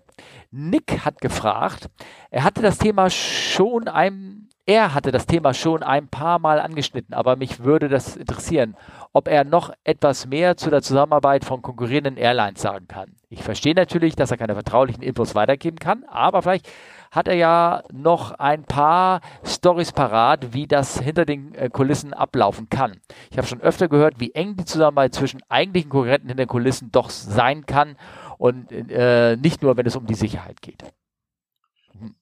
Nick 0.57 1.05
hat 1.05 1.21
gefragt, 1.21 1.91
er 2.31 2.45
hatte 2.45 2.63
das 2.63 2.79
Thema 2.79 3.11
schon 3.11 3.89
ein, 3.89 4.49
er 4.67 4.95
hatte 4.95 5.11
das 5.11 5.27
Thema 5.27 5.53
schon 5.53 5.83
ein 5.83 6.07
paar 6.07 6.39
Mal 6.39 6.61
angeschnitten, 6.61 7.13
aber 7.13 7.35
mich 7.35 7.65
würde 7.65 7.89
das 7.89 8.17
interessieren, 8.17 8.77
ob 9.13 9.27
er 9.27 9.43
noch 9.43 9.73
etwas 9.83 10.27
mehr 10.27 10.57
zu 10.57 10.71
der 10.71 10.81
Zusammenarbeit 10.81 11.45
von 11.45 11.61
konkurrierenden 11.61 12.17
Airlines 12.17 12.63
sagen 12.63 12.87
kann. 12.87 13.17
Ich 13.31 13.43
verstehe 13.43 13.75
natürlich, 13.75 14.15
dass 14.15 14.31
er 14.31 14.37
keine 14.37 14.55
vertraulichen 14.55 15.03
Infos 15.03 15.35
weitergeben 15.35 15.81
kann, 15.81 16.05
aber 16.05 16.41
vielleicht 16.41 16.69
hat 17.11 17.27
er 17.27 17.35
ja 17.35 17.83
noch 17.93 18.33
ein 18.33 18.63
paar 18.63 19.23
Stories 19.45 19.93
parat, 19.93 20.53
wie 20.53 20.69
das 20.69 21.01
hinter 21.01 21.25
den 21.25 21.55
äh, 21.55 21.69
Kulissen 21.69 22.13
ablaufen 22.13 22.69
kann. 22.69 23.01
Ich 23.31 23.39
habe 23.39 23.47
schon 23.47 23.61
öfter 23.61 23.89
gehört, 23.89 24.21
wie 24.21 24.33
eng 24.35 24.57
die 24.57 24.65
Zusammenarbeit 24.65 25.15
zwischen 25.15 25.41
eigentlichen 25.49 25.91
Konkurrenten 25.91 26.29
hinter 26.29 26.45
den 26.45 26.49
Kulissen 26.49 26.91
doch 26.93 27.11
sein 27.11 27.67
kann 27.67 27.97
und 28.39 28.71
äh, 28.73 29.37
nicht 29.37 29.63
nur, 29.63 29.77
wenn 29.77 29.87
es 29.87 29.97
um 29.97 30.07
die 30.07 30.15
Sicherheit 30.15 30.63
geht. 30.63 30.85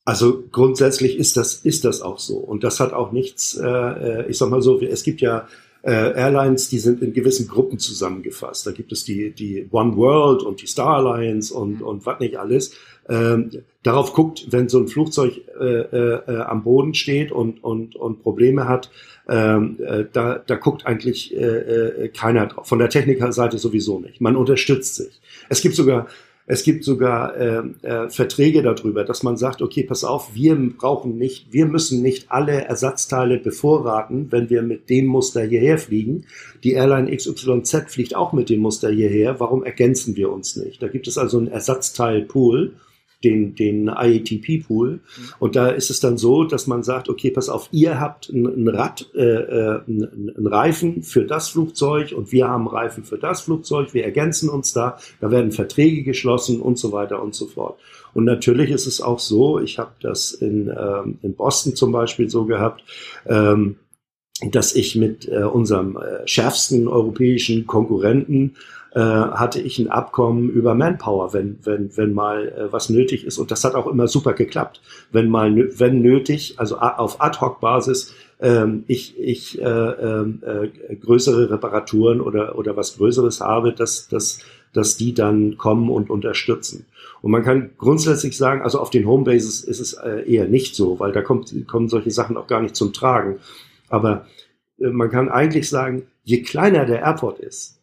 Also 0.05 0.45
grundsätzlich 0.51 1.17
ist 1.17 1.37
das, 1.37 1.55
ist 1.55 1.85
das 1.85 2.03
auch 2.03 2.19
so. 2.19 2.37
Und 2.37 2.63
das 2.63 2.81
hat 2.81 2.93
auch 2.93 3.13
nichts, 3.13 3.57
äh, 3.57 3.67
äh 3.67 4.31
ich 4.31 4.39
sag 4.39 4.51
mal 4.51 4.63
so, 4.63 4.81
es 4.81 5.03
gibt 5.03 5.21
ja 5.21 5.49
äh, 5.83 5.91
Airlines, 5.91 6.69
die 6.69 6.79
sind 6.79 7.03
in 7.03 7.13
gewissen 7.13 7.49
Gruppen 7.49 7.79
zusammengefasst. 7.79 8.67
Da 8.67 8.73
gibt 8.73 8.93
es 8.93 9.05
die, 9.05 9.33
die 9.33 9.69
One 9.71 9.97
World 9.97 10.43
und 10.43 10.63
die 10.63 10.67
Star 10.67 10.99
Alliance 10.99 11.53
und, 11.53 11.81
mhm. 11.81 11.87
und 11.87 12.07
was 12.07 12.21
nicht 12.21 12.37
alles. 12.37 12.75
Ähm, 13.09 13.51
darauf 13.83 14.13
guckt, 14.13 14.47
wenn 14.51 14.69
so 14.69 14.79
ein 14.79 14.87
Flugzeug 14.87 15.41
äh, 15.61 15.65
äh, 15.65 16.21
äh, 16.29 16.41
am 16.43 16.63
Boden 16.63 16.95
steht 16.95 17.33
und, 17.33 17.65
und, 17.65 17.97
und 17.97 18.23
Probleme 18.23 18.69
hat, 18.69 18.91
ähm, 19.29 19.79
äh, 19.85 20.05
da, 20.13 20.43
da 20.45 20.57
guckt 20.57 20.87
eigentlich 20.87 21.35
äh, 21.35 21.39
äh, 21.39 22.09
keiner 22.09 22.47
drauf. 22.47 22.69
Von 22.69 22.79
der 22.79 22.89
Technikerseite 22.89 23.59
sowieso 23.59 24.01
nicht. 24.01 24.21
Man 24.21 24.37
unterstützt 24.37 24.97
sich. 24.97 25.21
Es 25.49 25.61
gibt 25.61 25.77
sogar 25.77 26.09
es 26.45 26.65
gibt 26.65 26.83
sogar 26.85 27.37
äh, 27.37 27.63
äh, 27.83 28.11
Verträge 28.11 28.63
darüber, 28.63 29.05
dass 29.05 29.23
man 29.23 29.37
sagt, 29.37 29.63
okay, 29.63 29.85
pass 29.85 30.03
auf, 30.03 30.35
wir 30.35 30.57
brauchen 30.77 31.17
nicht, 31.17 31.53
wir 31.53 31.67
müssen 31.67 32.03
nicht 32.03 32.33
alle 32.33 32.65
Ersatzteile 32.65 33.39
bevorraten, 33.39 34.27
wenn 34.31 34.51
wir 34.51 34.63
mit 34.63 34.91
dem 34.91 35.07
Muster 35.07 35.43
hierher 35.43 35.79
fliegen. 35.79 36.27
Die 36.65 36.73
Airline 36.73 37.15
XYZ 37.17 37.85
fliegt 37.89 38.17
auch 38.17 38.33
mit 38.33 38.51
dem 38.51 38.61
Muster 38.61 38.91
hierher. 38.91 39.39
Warum 39.39 39.63
ergänzen 39.63 40.17
wir 40.17 40.33
uns 40.33 40.57
nicht? 40.57 40.83
Da 40.83 40.89
gibt 40.89 41.07
es 41.07 41.17
also 41.17 41.39
einen 41.39 41.49
Ersatzteilpool 41.49 42.75
den, 43.25 43.55
den 43.55 43.89
IATP-Pool. 43.89 44.91
Mhm. 44.91 45.01
Und 45.39 45.57
da 45.57 45.69
ist 45.69 45.91
es 45.91 46.01
dann 46.01 46.19
so, 46.19 46.45
dass 46.45 46.67
man 46.67 46.83
sagt, 46.83 47.09
okay, 47.09 47.31
pass 47.31 47.49
auf, 47.49 47.69
ihr 47.73 48.01
habt 48.01 48.29
ein, 48.29 48.69
Rad, 48.69 49.09
äh, 49.15 49.23
äh 49.23 49.81
ein, 49.87 50.33
ein 50.37 50.47
Reifen 50.47 51.03
für 51.03 51.25
das 51.25 51.49
Flugzeug 51.49 52.13
und 52.13 52.33
wir 52.33 52.49
haben 52.49 52.67
Reifen 52.69 53.05
für 53.05 53.19
das 53.19 53.43
Flugzeug. 53.43 53.95
Wir 53.95 54.05
ergänzen 54.05 54.49
uns 54.49 54.73
da. 54.73 54.99
Da 55.21 55.31
werden 55.31 55.53
Verträge 55.53 56.03
geschlossen 56.03 56.61
und 56.61 56.79
so 56.79 56.93
weiter 56.93 57.23
und 57.23 57.35
so 57.35 57.47
fort. 57.47 57.79
Und 58.15 58.25
natürlich 58.25 58.71
ist 58.71 58.87
es 58.87 59.01
auch 59.01 59.19
so, 59.19 59.59
ich 59.59 59.79
habe 59.79 59.93
das 60.01 60.33
in, 60.33 60.69
ähm, 60.69 61.19
in 61.23 61.35
Boston 61.35 61.75
zum 61.75 61.93
Beispiel 61.93 62.29
so 62.29 62.45
gehabt, 62.45 62.85
ähm, 63.27 63.77
dass 64.51 64.75
ich 64.75 64.97
mit 64.97 65.29
äh, 65.29 65.45
unserem 65.45 65.97
äh, 65.97 66.27
schärfsten 66.27 66.89
europäischen 66.89 67.67
Konkurrenten 67.67 68.57
äh, 68.95 69.01
hatte 69.01 69.61
ich 69.61 69.79
ein 69.79 69.91
Abkommen 69.91 70.51
über 70.51 70.75
Manpower, 70.75 71.33
wenn, 71.33 71.59
wenn, 71.65 71.97
wenn 71.97 72.13
mal 72.13 72.49
äh, 72.49 72.73
was 72.73 72.91
nötig 72.91 73.25
ist. 73.25 73.39
Und 73.39 73.51
das 73.51 73.65
hat 73.65 73.75
auch 73.75 73.87
immer 73.87 74.07
super 74.07 74.35
geklappt. 74.35 74.81
Wenn 75.11 75.31
mal, 75.31 75.55
wenn 75.79 76.03
nötig, 76.03 76.55
also 76.59 76.79
auf 76.79 77.21
Ad-Hoc-Basis, 77.21 78.15
ähm, 78.41 78.85
ich, 78.89 79.19
ich 79.19 79.61
äh, 79.61 79.65
ähm, 79.65 80.43
äh, 80.45 80.97
größere 80.97 81.51
Reparaturen 81.51 82.21
oder, 82.21 82.59
oder 82.59 82.77
was 82.77 82.97
Größeres 82.97 83.41
habe, 83.41 83.73
dass, 83.73 84.09
dass, 84.09 84.41
dass 84.75 84.97
die 84.97 85.15
dann 85.15 85.57
kommen 85.57 85.89
und 85.89 86.11
unterstützen. 86.11 86.87
Und 87.23 87.31
man 87.31 87.45
kann 87.45 87.71
grundsätzlich 87.79 88.37
sagen, 88.37 88.63
also 88.63 88.81
auf 88.81 88.91
den 88.91 89.07
Homebases 89.07 89.63
ist 89.63 89.81
es 89.81 89.93
äh, 89.95 90.31
eher 90.31 90.49
nicht 90.49 90.75
so, 90.75 90.99
weil 90.99 91.13
da 91.13 91.23
kommt, 91.23 91.55
kommen 91.69 91.89
solche 91.89 92.11
Sachen 92.11 92.37
auch 92.37 92.49
gar 92.49 92.61
nicht 92.61 92.77
zum 92.77 92.93
Tragen. 92.93 93.39
Aber 93.89 94.27
äh, 94.79 94.89
man 94.89 95.09
kann 95.11 95.31
eigentlich 95.31 95.69
sagen, 95.69 96.03
je 96.25 96.43
kleiner 96.43 96.85
der 96.85 97.01
Airport 97.01 97.39
ist, 97.39 97.79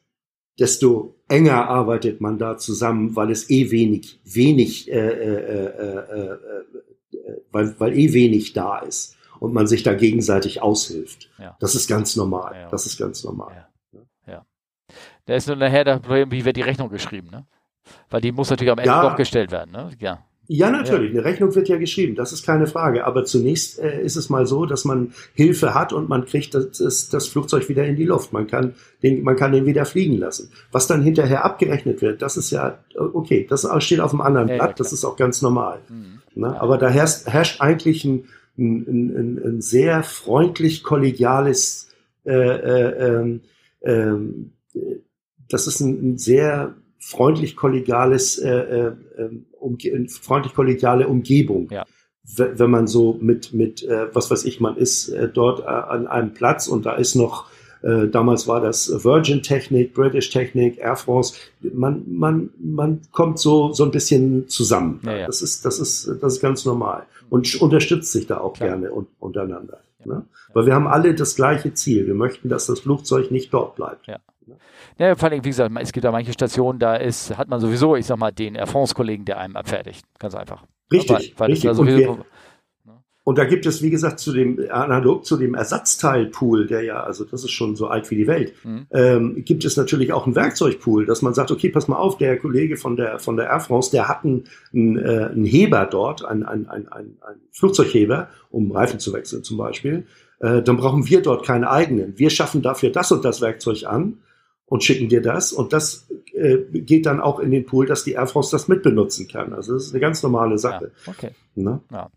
desto 0.59 1.15
enger 1.27 1.67
arbeitet 1.69 2.21
man 2.21 2.37
da 2.37 2.57
zusammen, 2.57 3.15
weil 3.15 3.31
es 3.31 3.49
eh 3.49 3.71
wenig, 3.71 4.19
wenig, 4.23 4.91
äh, 4.91 4.97
äh, 4.97 5.65
äh, 5.65 6.37
weil, 7.51 7.79
weil 7.79 7.97
eh 7.97 8.13
wenig 8.13 8.53
da 8.53 8.79
ist 8.79 9.15
und 9.39 9.53
man 9.53 9.67
sich 9.67 9.83
da 9.83 9.93
gegenseitig 9.93 10.61
aushilft. 10.61 11.29
Ja. 11.37 11.55
Das 11.59 11.75
ist 11.75 11.87
ganz 11.87 12.15
normal. 12.15 12.53
Ja, 12.55 12.69
das 12.69 12.85
ist 12.85 12.97
ganz 12.97 13.23
normal. 13.23 13.67
Ja. 13.93 14.01
ja. 14.27 14.45
Da 15.25 15.35
ist 15.35 15.47
nur 15.47 15.55
nachher 15.55 15.83
das 15.83 16.01
Problem, 16.01 16.31
wie 16.31 16.45
wird 16.45 16.57
die 16.57 16.61
Rechnung 16.61 16.89
geschrieben, 16.89 17.29
ne? 17.29 17.45
Weil 18.09 18.21
die 18.21 18.31
muss 18.31 18.49
natürlich 18.49 18.71
am 18.71 18.77
Ende 18.77 18.91
doch 18.91 19.15
gestellt 19.15 19.51
werden, 19.51 19.71
ne? 19.71 19.91
Ja. 19.99 20.25
Ja, 20.51 20.71
natürlich. 20.71 21.11
Eine 21.11 21.23
Rechnung 21.25 21.53
wird 21.53 21.69
ja 21.69 21.77
geschrieben, 21.77 22.15
das 22.15 22.33
ist 22.33 22.43
keine 22.43 22.65
Frage. 22.65 23.05
Aber 23.05 23.23
zunächst 23.23 23.77
äh, 23.77 24.01
ist 24.01 24.15
es 24.15 24.31
mal 24.31 24.47
so, 24.47 24.65
dass 24.65 24.83
man 24.83 25.13
Hilfe 25.35 25.75
hat 25.75 25.93
und 25.93 26.09
man 26.09 26.25
kriegt 26.25 26.55
das, 26.55 26.71
das, 26.79 27.07
das, 27.07 27.27
Flugzeug 27.27 27.69
wieder 27.69 27.85
in 27.85 27.95
die 27.95 28.05
Luft. 28.05 28.33
Man 28.33 28.47
kann, 28.47 28.73
den, 29.03 29.21
man 29.21 29.35
kann 29.35 29.51
den 29.51 29.67
wieder 29.67 29.85
fliegen 29.85 30.17
lassen. 30.17 30.49
Was 30.71 30.87
dann 30.87 31.03
hinterher 31.03 31.45
abgerechnet 31.45 32.01
wird, 32.01 32.23
das 32.23 32.35
ist 32.35 32.49
ja, 32.49 32.79
okay, 32.95 33.45
das 33.47 33.67
steht 33.77 33.99
auf 33.99 34.11
einem 34.11 34.21
anderen 34.21 34.47
ja, 34.47 34.55
Blatt, 34.55 34.69
ja, 34.69 34.75
das 34.75 34.91
ist 34.91 35.05
auch 35.05 35.17
ganz 35.17 35.43
normal. 35.43 35.81
Mhm. 35.87 36.21
Ne? 36.33 36.59
Aber 36.59 36.79
da 36.79 36.89
herrscht, 36.89 37.27
herrscht 37.27 37.61
eigentlich 37.61 38.03
ein, 38.03 38.23
ein, 38.57 38.87
ein, 38.87 39.41
ein 39.45 39.61
sehr 39.61 40.01
freundlich 40.01 40.81
kollegiales, 40.81 41.89
äh, 42.25 42.31
äh, 42.33 43.39
äh, 43.81 44.15
das 45.47 45.67
ist 45.67 45.79
ein, 45.79 46.13
ein 46.13 46.17
sehr 46.17 46.73
freundlich 46.97 47.55
kollegiales, 47.55 48.41
äh, 49.61 49.87
äh, 49.87 49.91
ähm, 49.91 50.01
um, 50.01 50.07
freundlich 50.09 50.53
kollegiale 50.53 51.07
Umgebung. 51.07 51.69
Ja. 51.71 51.85
Wenn 52.35 52.69
man 52.69 52.85
so 52.87 53.17
mit, 53.19 53.53
mit 53.53 53.83
äh, 53.83 54.13
was 54.13 54.29
weiß 54.29 54.45
ich, 54.45 54.59
man 54.59 54.77
ist 54.77 55.09
äh, 55.09 55.29
dort 55.29 55.61
äh, 55.61 55.65
an 55.65 56.07
einem 56.07 56.33
Platz 56.33 56.67
und 56.67 56.85
da 56.85 56.93
ist 56.93 57.15
noch, 57.15 57.49
äh, 57.81 58.07
damals 58.07 58.47
war 58.47 58.61
das 58.61 59.03
Virgin 59.03 59.41
Technik, 59.41 59.95
British 59.95 60.29
Technik, 60.29 60.77
Air 60.77 60.95
France, 60.95 61.33
man, 61.61 62.03
man, 62.07 62.51
man 62.59 63.01
kommt 63.11 63.39
so, 63.39 63.73
so 63.73 63.83
ein 63.83 63.91
bisschen 63.91 64.47
zusammen. 64.47 64.99
Ja, 65.03 65.17
ja. 65.17 65.25
Das 65.25 65.41
ist, 65.41 65.65
das 65.65 65.79
ist, 65.79 66.07
das 66.21 66.33
ist 66.33 66.41
ganz 66.41 66.65
normal 66.65 67.07
und 67.29 67.61
unterstützt 67.61 68.11
sich 68.11 68.27
da 68.27 68.39
auch 68.39 68.53
Klar. 68.53 68.69
gerne 68.69 68.91
un 68.93 69.07
untereinander. 69.19 69.79
Ne? 70.05 70.25
Weil 70.53 70.65
wir 70.65 70.73
haben 70.73 70.87
alle 70.87 71.13
das 71.13 71.35
gleiche 71.35 71.73
Ziel. 71.73 72.07
Wir 72.07 72.13
möchten, 72.13 72.49
dass 72.49 72.67
das 72.67 72.81
Flugzeug 72.81 73.31
nicht 73.31 73.53
dort 73.53 73.75
bleibt. 73.75 74.07
Ja. 74.07 74.19
Ja, 74.99 75.15
vor 75.15 75.29
allem, 75.29 75.43
wie 75.45 75.49
gesagt, 75.49 75.73
es 75.81 75.93
gibt 75.93 76.03
ja 76.03 76.11
manche 76.11 76.33
Stationen, 76.33 76.77
da 76.77 76.95
ist, 76.95 77.35
hat 77.37 77.47
man 77.47 77.61
sowieso, 77.61 77.95
ich 77.95 78.05
sag 78.05 78.17
mal, 78.17 78.31
den 78.31 78.55
Air 78.55 78.67
France-Kollegen, 78.67 79.23
der 79.23 79.39
einem 79.39 79.55
abfertigt. 79.55 80.05
Ganz 80.19 80.35
einfach. 80.35 80.65
Richtig. 80.91 81.09
Weil, 81.09 81.39
weil 81.39 81.51
richtig. 81.51 81.69
Da 81.69 81.73
sowieso, 81.73 82.11
und, 82.11 82.17
wir, 82.17 82.25
ne? 82.85 82.99
und, 83.23 83.37
da 83.37 83.45
gibt 83.45 83.65
es, 83.65 83.81
wie 83.81 83.91
gesagt, 83.91 84.19
zu 84.19 84.33
dem, 84.33 84.59
analog 84.69 85.25
zu 85.25 85.37
dem 85.37 85.55
Ersatzteilpool, 85.55 86.67
der 86.67 86.83
ja, 86.83 87.01
also 87.01 87.23
das 87.23 87.45
ist 87.45 87.51
schon 87.51 87.77
so 87.77 87.87
alt 87.87 88.11
wie 88.11 88.17
die 88.17 88.27
Welt, 88.27 88.53
mhm. 88.65 88.87
ähm, 88.91 89.43
gibt 89.45 89.63
es 89.63 89.77
natürlich 89.77 90.11
auch 90.11 90.25
einen 90.25 90.35
Werkzeugpool, 90.35 91.05
dass 91.05 91.21
man 91.21 91.33
sagt, 91.33 91.51
okay, 91.51 91.69
pass 91.69 91.87
mal 91.87 91.95
auf, 91.95 92.17
der 92.17 92.37
Kollege 92.37 92.75
von 92.75 92.97
der, 92.97 93.19
von 93.19 93.37
der 93.37 93.45
Air 93.45 93.61
France, 93.61 93.91
der 93.91 94.09
hat 94.09 94.25
einen, 94.25 94.43
einen, 94.73 94.97
äh, 94.97 95.29
einen 95.31 95.45
Heber 95.45 95.85
dort, 95.85 96.25
einen, 96.25 96.43
einen, 96.43 96.67
einen, 96.67 96.89
einen 96.89 97.15
Flugzeugheber, 97.53 98.27
um 98.49 98.69
Reifen 98.73 98.99
zu 98.99 99.13
wechseln 99.13 99.45
zum 99.45 99.55
Beispiel. 99.55 100.07
Äh, 100.41 100.61
dann 100.61 100.75
brauchen 100.75 101.07
wir 101.07 101.21
dort 101.21 101.45
keine 101.45 101.69
eigenen. 101.69 102.19
Wir 102.19 102.29
schaffen 102.29 102.61
dafür 102.61 102.89
das 102.89 103.13
und 103.13 103.23
das 103.23 103.39
Werkzeug 103.39 103.85
an 103.87 104.17
und 104.69 104.83
schicken 104.83 105.09
dir 105.09 105.21
das. 105.21 105.51
Und 105.51 105.73
das 105.73 106.07
äh, 106.33 106.57
geht 106.71 107.05
dann 107.05 107.19
auch 107.19 107.39
in 107.39 107.51
den 107.51 107.65
Pool, 107.65 107.85
dass 107.85 108.03
die 108.03 108.13
Air 108.13 108.27
France 108.27 108.51
das 108.51 108.67
mitbenutzen 108.67 109.27
kann. 109.27 109.53
Also 109.53 109.73
das 109.73 109.87
ist 109.87 109.93
eine 109.93 109.99
ganz 109.99 110.23
normale 110.23 110.57
Sache. 110.57 110.91
Ja, 111.05 111.11
okay. 111.11 111.31
Ne? 111.55 111.81
Ja. 111.91 112.09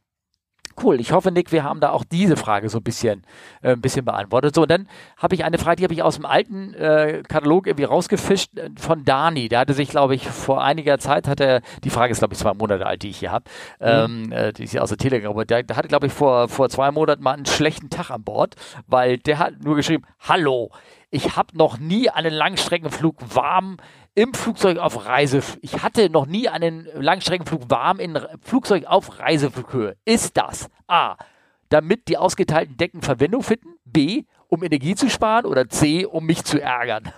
Cool. 0.80 1.00
Ich 1.00 1.12
hoffe, 1.12 1.32
Nick, 1.32 1.52
wir 1.52 1.64
haben 1.64 1.80
da 1.80 1.90
auch 1.90 2.04
diese 2.04 2.36
Frage 2.36 2.68
so 2.68 2.78
ein 2.78 2.84
bisschen, 2.84 3.22
äh, 3.62 3.72
ein 3.72 3.80
bisschen 3.80 4.04
beantwortet. 4.04 4.54
So, 4.54 4.62
und 4.62 4.70
dann 4.70 4.88
habe 5.16 5.34
ich 5.34 5.44
eine 5.44 5.58
Frage, 5.58 5.76
die 5.76 5.84
habe 5.84 5.94
ich 5.94 6.02
aus 6.02 6.16
dem 6.16 6.26
alten 6.26 6.74
äh, 6.74 7.22
Katalog 7.28 7.66
irgendwie 7.66 7.84
rausgefischt 7.84 8.56
äh, 8.58 8.70
von 8.78 9.04
Dani. 9.04 9.48
Der 9.48 9.60
hatte 9.60 9.74
sich, 9.74 9.88
glaube 9.88 10.14
ich, 10.14 10.28
vor 10.28 10.62
einiger 10.62 10.98
Zeit 10.98 11.28
hat 11.28 11.40
er, 11.40 11.62
die 11.84 11.90
Frage 11.90 12.12
ist, 12.12 12.18
glaube 12.18 12.34
ich, 12.34 12.40
zwei 12.40 12.54
Monate 12.54 12.86
alt, 12.86 13.02
die 13.02 13.10
ich 13.10 13.18
hier 13.18 13.32
habe, 13.32 13.44
mhm. 13.80 13.86
ähm, 14.28 14.32
äh, 14.32 14.52
die 14.52 14.64
ist 14.64 14.72
ja 14.72 14.82
aus 14.82 14.90
der 14.90 14.98
Telegram, 14.98 15.34
der, 15.46 15.62
der 15.62 15.76
hatte, 15.76 15.88
glaube 15.88 16.06
ich, 16.06 16.12
vor, 16.12 16.48
vor 16.48 16.68
zwei 16.68 16.90
Monaten 16.90 17.22
mal 17.22 17.34
einen 17.34 17.46
schlechten 17.46 17.90
Tag 17.90 18.10
an 18.10 18.22
Bord, 18.22 18.54
weil 18.86 19.18
der 19.18 19.38
hat 19.38 19.62
nur 19.62 19.76
geschrieben, 19.76 20.04
hallo, 20.20 20.70
ich 21.10 21.36
habe 21.36 21.56
noch 21.56 21.78
nie 21.78 22.08
einen 22.08 22.32
Langstreckenflug 22.32 23.16
warm 23.34 23.76
im 24.14 24.34
Flugzeug 24.34 24.78
auf 24.78 25.06
Reise. 25.06 25.42
Ich 25.60 25.82
hatte 25.82 26.10
noch 26.10 26.26
nie 26.26 26.48
einen 26.48 26.88
Langstreckenflug 26.94 27.70
warm 27.70 27.98
in 27.98 28.18
Flugzeug 28.42 28.84
auf 28.86 29.18
Reiseflughöhe. 29.18 29.96
Ist 30.04 30.36
das 30.36 30.68
A, 30.86 31.16
damit 31.68 32.08
die 32.08 32.18
ausgeteilten 32.18 32.76
Decken 32.76 33.02
Verwendung 33.02 33.42
finden? 33.42 33.74
B, 33.84 34.24
um 34.48 34.62
Energie 34.62 34.94
zu 34.94 35.08
sparen? 35.08 35.46
Oder 35.46 35.68
C, 35.68 36.04
um 36.04 36.26
mich 36.26 36.44
zu 36.44 36.60
ärgern? 36.60 37.12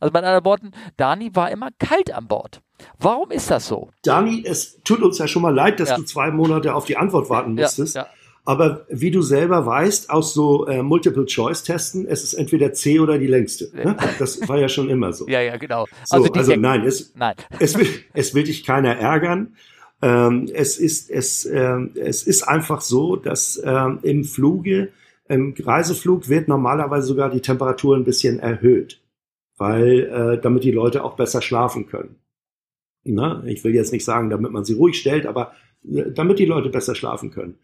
Also 0.00 0.12
mit 0.12 0.24
anderen 0.24 0.44
Worten, 0.44 0.70
Dani 0.96 1.34
war 1.34 1.50
immer 1.50 1.68
kalt 1.78 2.10
an 2.12 2.28
Bord. 2.28 2.62
Warum 2.98 3.30
ist 3.30 3.50
das 3.50 3.68
so? 3.68 3.90
Dani, 4.02 4.42
es 4.44 4.80
tut 4.82 5.02
uns 5.02 5.18
ja 5.18 5.28
schon 5.28 5.42
mal 5.42 5.54
leid, 5.54 5.80
dass 5.80 5.90
ja. 5.90 5.96
du 5.96 6.02
zwei 6.02 6.30
Monate 6.30 6.74
auf 6.74 6.86
die 6.86 6.96
Antwort 6.96 7.30
warten 7.30 7.54
musstest. 7.54 7.94
Ja, 7.94 8.02
ja. 8.02 8.08
Aber 8.46 8.86
wie 8.88 9.10
du 9.10 9.22
selber 9.22 9.66
weißt, 9.66 10.08
aus 10.08 10.32
so 10.32 10.66
äh, 10.66 10.80
Multiple-Choice-Testen, 10.80 12.06
es 12.06 12.22
ist 12.22 12.34
entweder 12.34 12.72
C 12.72 13.00
oder 13.00 13.18
die 13.18 13.26
längste. 13.26 13.70
Ne? 13.76 13.96
Das 14.20 14.48
war 14.48 14.56
ja 14.56 14.68
schon 14.68 14.88
immer 14.88 15.12
so. 15.12 15.28
ja, 15.28 15.40
ja, 15.40 15.56
genau. 15.56 15.86
So, 16.04 16.16
also, 16.16 16.32
also 16.32 16.54
nein, 16.54 16.84
es, 16.84 17.12
nein. 17.16 17.34
Es, 17.58 17.76
will, 17.76 17.88
es 18.14 18.34
will 18.34 18.44
dich 18.44 18.64
keiner 18.64 18.96
ärgern. 18.96 19.56
Ähm, 20.00 20.48
es, 20.54 20.78
ist, 20.78 21.10
es, 21.10 21.44
äh, 21.44 21.78
es 21.96 22.22
ist 22.22 22.44
einfach 22.44 22.82
so, 22.82 23.16
dass 23.16 23.60
ähm, 23.64 23.98
im 24.02 24.22
Fluge, 24.24 24.92
im 25.28 25.54
Reiseflug 25.58 26.28
wird 26.28 26.46
normalerweise 26.46 27.08
sogar 27.08 27.30
die 27.30 27.40
Temperatur 27.40 27.96
ein 27.96 28.04
bisschen 28.04 28.38
erhöht, 28.38 29.00
weil 29.56 30.04
äh, 30.04 30.40
damit 30.40 30.62
die 30.62 30.70
Leute 30.70 31.02
auch 31.02 31.16
besser 31.16 31.42
schlafen 31.42 31.88
können. 31.88 32.14
Na, 33.02 33.42
ich 33.44 33.64
will 33.64 33.74
jetzt 33.74 33.92
nicht 33.92 34.04
sagen, 34.04 34.30
damit 34.30 34.52
man 34.52 34.64
sie 34.64 34.74
ruhig 34.74 34.98
stellt, 34.98 35.26
aber 35.26 35.52
äh, 35.84 36.12
damit 36.12 36.38
die 36.38 36.46
Leute 36.46 36.68
besser 36.68 36.94
schlafen 36.94 37.32
können. 37.32 37.58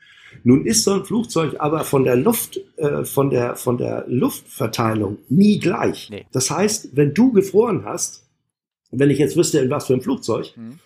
Nun 0.45 0.67
ist 0.67 0.85
so 0.85 0.93
ein 0.93 1.05
Flugzeug 1.05 1.57
aber 1.59 1.85
von 1.85 2.05
der 2.05 2.17
Luft, 2.17 2.61
äh, 2.77 3.05
von 3.05 3.31
der, 3.31 3.57
von 3.57 3.79
der 3.79 4.05
Luftverteilung 4.09 5.19
nie 5.29 5.59
gleich. 5.59 6.11
Nee. 6.11 6.27
Das 6.33 6.51
heißt, 6.51 6.97
wenn 6.97 7.15
du 7.15 7.33
gefroren 7.33 7.85
hast, 7.85 8.25
wenn 8.91 9.11
ich 9.11 9.19
jetzt 9.19 9.37
wüsste, 9.37 9.59
in 9.61 9.71
was 9.71 9.87
für 9.87 9.95
ein 9.95 10.03
Flugzeug 10.03 10.53
mhm. 10.57 10.79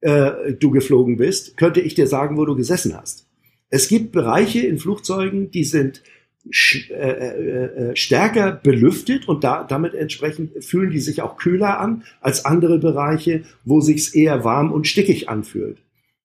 äh, 0.00 0.52
du 0.52 0.70
geflogen 0.70 1.16
bist, 1.16 1.56
könnte 1.56 1.80
ich 1.80 1.94
dir 1.94 2.06
sagen, 2.06 2.36
wo 2.36 2.44
du 2.44 2.54
gesessen 2.54 2.96
hast. 2.96 3.26
Es 3.70 3.88
gibt 3.88 4.12
Bereiche 4.12 4.60
in 4.60 4.78
Flugzeugen, 4.78 5.50
die 5.50 5.64
sind 5.64 6.02
äh, 6.50 6.96
äh, 6.96 7.90
äh, 7.90 7.96
stärker 7.96 8.52
belüftet 8.52 9.28
und 9.28 9.44
da, 9.44 9.62
damit 9.62 9.94
entsprechend 9.94 10.64
fühlen 10.64 10.90
die 10.90 10.98
sich 10.98 11.20
auch 11.20 11.36
kühler 11.36 11.78
an 11.78 12.02
als 12.22 12.46
andere 12.46 12.78
Bereiche, 12.78 13.42
wo 13.64 13.82
sich's 13.82 14.14
eher 14.14 14.42
warm 14.42 14.72
und 14.72 14.86
stickig 14.86 15.28
anfühlt. 15.28 15.78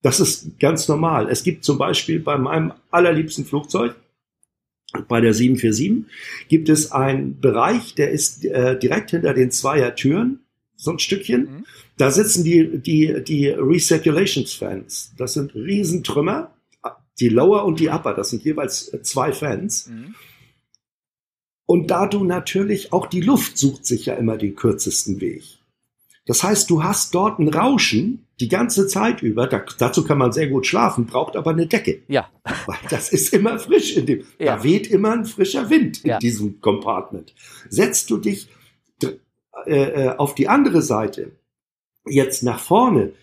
Das 0.05 0.19
ist 0.19 0.59
ganz 0.59 0.87
normal. 0.87 1.31
Es 1.31 1.41
gibt 1.41 1.63
zum 1.63 1.79
Beispiel 1.79 2.19
bei 2.19 2.37
meinem 2.37 2.73
allerliebsten 2.91 3.43
Flugzeug, 3.43 3.95
bei 5.07 5.19
der 5.19 5.33
747, 5.33 6.05
gibt 6.47 6.69
es 6.69 6.91
einen 6.91 7.39
Bereich, 7.41 7.95
der 7.95 8.11
ist 8.11 8.45
äh, 8.45 8.77
direkt 8.77 9.09
hinter 9.09 9.33
den 9.33 9.49
Zweiertüren, 9.49 10.41
so 10.75 10.91
ein 10.91 10.99
Stückchen. 10.99 11.41
Mhm. 11.41 11.65
Da 11.97 12.11
sitzen 12.11 12.43
die, 12.43 12.77
die, 12.77 13.23
die 13.23 13.47
Recirculations-Fans. 13.47 15.13
Das 15.17 15.33
sind 15.33 15.55
Riesentrümmer. 15.55 16.53
Die 17.19 17.29
Lower 17.29 17.65
und 17.65 17.79
die 17.79 17.89
Upper, 17.89 18.13
das 18.13 18.29
sind 18.29 18.43
jeweils 18.43 18.91
zwei 19.01 19.33
Fans. 19.33 19.87
Mhm. 19.87 20.13
Und 21.65 21.89
da 21.89 22.05
du 22.05 22.23
natürlich 22.23 22.93
auch 22.93 23.07
die 23.07 23.21
Luft 23.21 23.57
sucht 23.57 23.87
sich 23.87 24.05
ja 24.05 24.13
immer 24.13 24.37
den 24.37 24.55
kürzesten 24.55 25.19
Weg. 25.19 25.45
Das 26.25 26.43
heißt, 26.43 26.69
du 26.69 26.83
hast 26.83 27.13
dort 27.13 27.39
ein 27.39 27.49
Rauschen 27.49 28.25
die 28.39 28.49
ganze 28.49 28.87
Zeit 28.87 29.21
über. 29.21 29.47
Da, 29.47 29.63
dazu 29.77 30.03
kann 30.03 30.17
man 30.17 30.31
sehr 30.31 30.47
gut 30.47 30.65
schlafen, 30.65 31.05
braucht 31.05 31.35
aber 31.35 31.51
eine 31.51 31.67
Decke. 31.67 32.01
Ja. 32.07 32.29
Weil 32.65 32.77
das 32.89 33.09
ist 33.09 33.33
immer 33.33 33.59
frisch 33.59 33.95
in 33.95 34.05
dem. 34.05 34.23
Ja. 34.39 34.57
Da 34.57 34.63
weht 34.63 34.87
immer 34.87 35.13
ein 35.13 35.25
frischer 35.25 35.69
Wind 35.69 36.03
in 36.03 36.11
ja. 36.11 36.19
diesem 36.19 36.61
Compartment. 36.61 37.33
Setzt 37.69 38.09
du 38.09 38.17
dich 38.17 38.49
äh, 39.65 40.07
äh, 40.07 40.15
auf 40.17 40.35
die 40.35 40.47
andere 40.47 40.81
Seite, 40.81 41.31
jetzt 42.05 42.43
nach 42.43 42.59
vorne, 42.59 43.13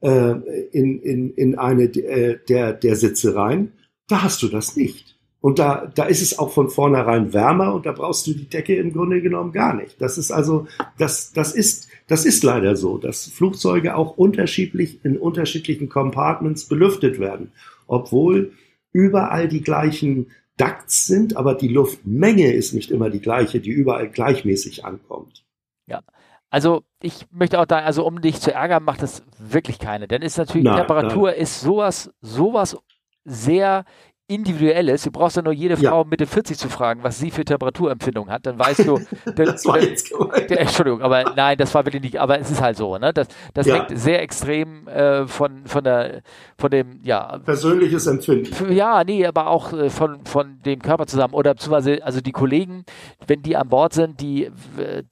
äh, 0.00 0.32
in, 0.72 1.00
in, 1.00 1.30
in 1.30 1.58
eine 1.58 1.84
äh, 1.84 2.38
der, 2.48 2.72
der 2.72 2.96
Sitze 2.96 3.34
rein, 3.34 3.72
da 4.08 4.22
hast 4.22 4.42
du 4.42 4.48
das 4.48 4.76
nicht. 4.76 5.16
Und 5.40 5.58
da, 5.58 5.90
da 5.94 6.04
ist 6.04 6.22
es 6.22 6.38
auch 6.38 6.50
von 6.50 6.70
vornherein 6.70 7.32
wärmer 7.32 7.72
und 7.72 7.86
da 7.86 7.92
brauchst 7.92 8.26
du 8.26 8.32
die 8.32 8.48
Decke 8.48 8.74
im 8.76 8.92
Grunde 8.92 9.22
genommen 9.22 9.52
gar 9.52 9.74
nicht. 9.74 10.00
Das 10.00 10.18
ist 10.18 10.32
also, 10.32 10.66
das, 10.98 11.32
das 11.32 11.54
ist, 11.54 11.88
das 12.06 12.24
ist 12.24 12.44
leider 12.44 12.76
so, 12.76 12.98
dass 12.98 13.26
Flugzeuge 13.26 13.96
auch 13.96 14.16
unterschiedlich 14.16 15.04
in 15.04 15.18
unterschiedlichen 15.18 15.88
Compartments 15.88 16.66
belüftet 16.66 17.18
werden, 17.18 17.52
obwohl 17.86 18.52
überall 18.92 19.48
die 19.48 19.62
gleichen 19.62 20.30
Ducts 20.56 21.06
sind, 21.06 21.36
aber 21.36 21.54
die 21.54 21.68
Luftmenge 21.68 22.52
ist 22.52 22.72
nicht 22.72 22.90
immer 22.90 23.10
die 23.10 23.20
gleiche, 23.20 23.60
die 23.60 23.70
überall 23.70 24.08
gleichmäßig 24.08 24.84
ankommt. 24.84 25.44
Ja. 25.86 26.00
Also 26.48 26.84
ich 27.02 27.26
möchte 27.30 27.60
auch 27.60 27.66
da, 27.66 27.80
also 27.80 28.06
um 28.06 28.20
dich 28.20 28.40
zu 28.40 28.52
ärgern, 28.52 28.84
macht 28.84 29.02
das 29.02 29.22
wirklich 29.38 29.78
keine. 29.78 30.08
Denn 30.08 30.22
ist 30.22 30.38
natürlich, 30.38 30.64
nein, 30.64 30.78
Temperatur 30.78 31.30
nein. 31.30 31.40
ist 31.40 31.60
sowas, 31.60 32.10
sowas 32.20 32.78
sehr 33.24 33.84
individuell 34.28 34.88
ist. 34.88 35.06
Du 35.06 35.12
brauchst 35.12 35.36
ja 35.36 35.42
nur 35.42 35.52
jede 35.52 35.76
Frau 35.76 36.02
ja. 36.02 36.08
Mitte 36.08 36.26
40 36.26 36.58
zu 36.58 36.68
fragen, 36.68 37.04
was 37.04 37.18
sie 37.18 37.30
für 37.30 37.44
Temperaturempfindung 37.44 38.28
hat. 38.28 38.44
Dann 38.46 38.58
weißt 38.58 38.86
du. 38.86 39.00
das 39.36 39.64
war 39.66 39.80
jetzt 39.80 40.10
gemeint. 40.10 40.50
Entschuldigung, 40.50 41.00
aber 41.00 41.32
nein, 41.36 41.56
das 41.56 41.72
war 41.74 41.84
wirklich 41.84 42.02
nicht. 42.02 42.18
Aber 42.18 42.38
es 42.38 42.50
ist 42.50 42.60
halt 42.60 42.76
so. 42.76 42.98
Ne? 42.98 43.12
Das, 43.12 43.28
das 43.54 43.66
ja. 43.66 43.76
hängt 43.76 43.98
sehr 43.98 44.22
extrem 44.22 44.88
äh, 44.88 45.26
von, 45.28 45.66
von, 45.66 45.84
der, 45.84 46.22
von 46.58 46.70
dem, 46.70 47.00
ja. 47.02 47.38
Persönliches 47.38 48.06
Empfinden. 48.08 48.72
Ja, 48.72 49.04
nee, 49.04 49.24
aber 49.24 49.46
auch 49.46 49.72
äh, 49.72 49.90
von, 49.90 50.24
von 50.24 50.60
dem 50.64 50.80
Körper 50.82 51.06
zusammen. 51.06 51.34
Oder 51.34 51.54
beziehungsweise, 51.54 52.04
also 52.04 52.20
die 52.20 52.32
Kollegen, 52.32 52.84
wenn 53.28 53.42
die 53.42 53.56
an 53.56 53.68
Bord 53.68 53.92
sind, 53.92 54.20
die, 54.20 54.50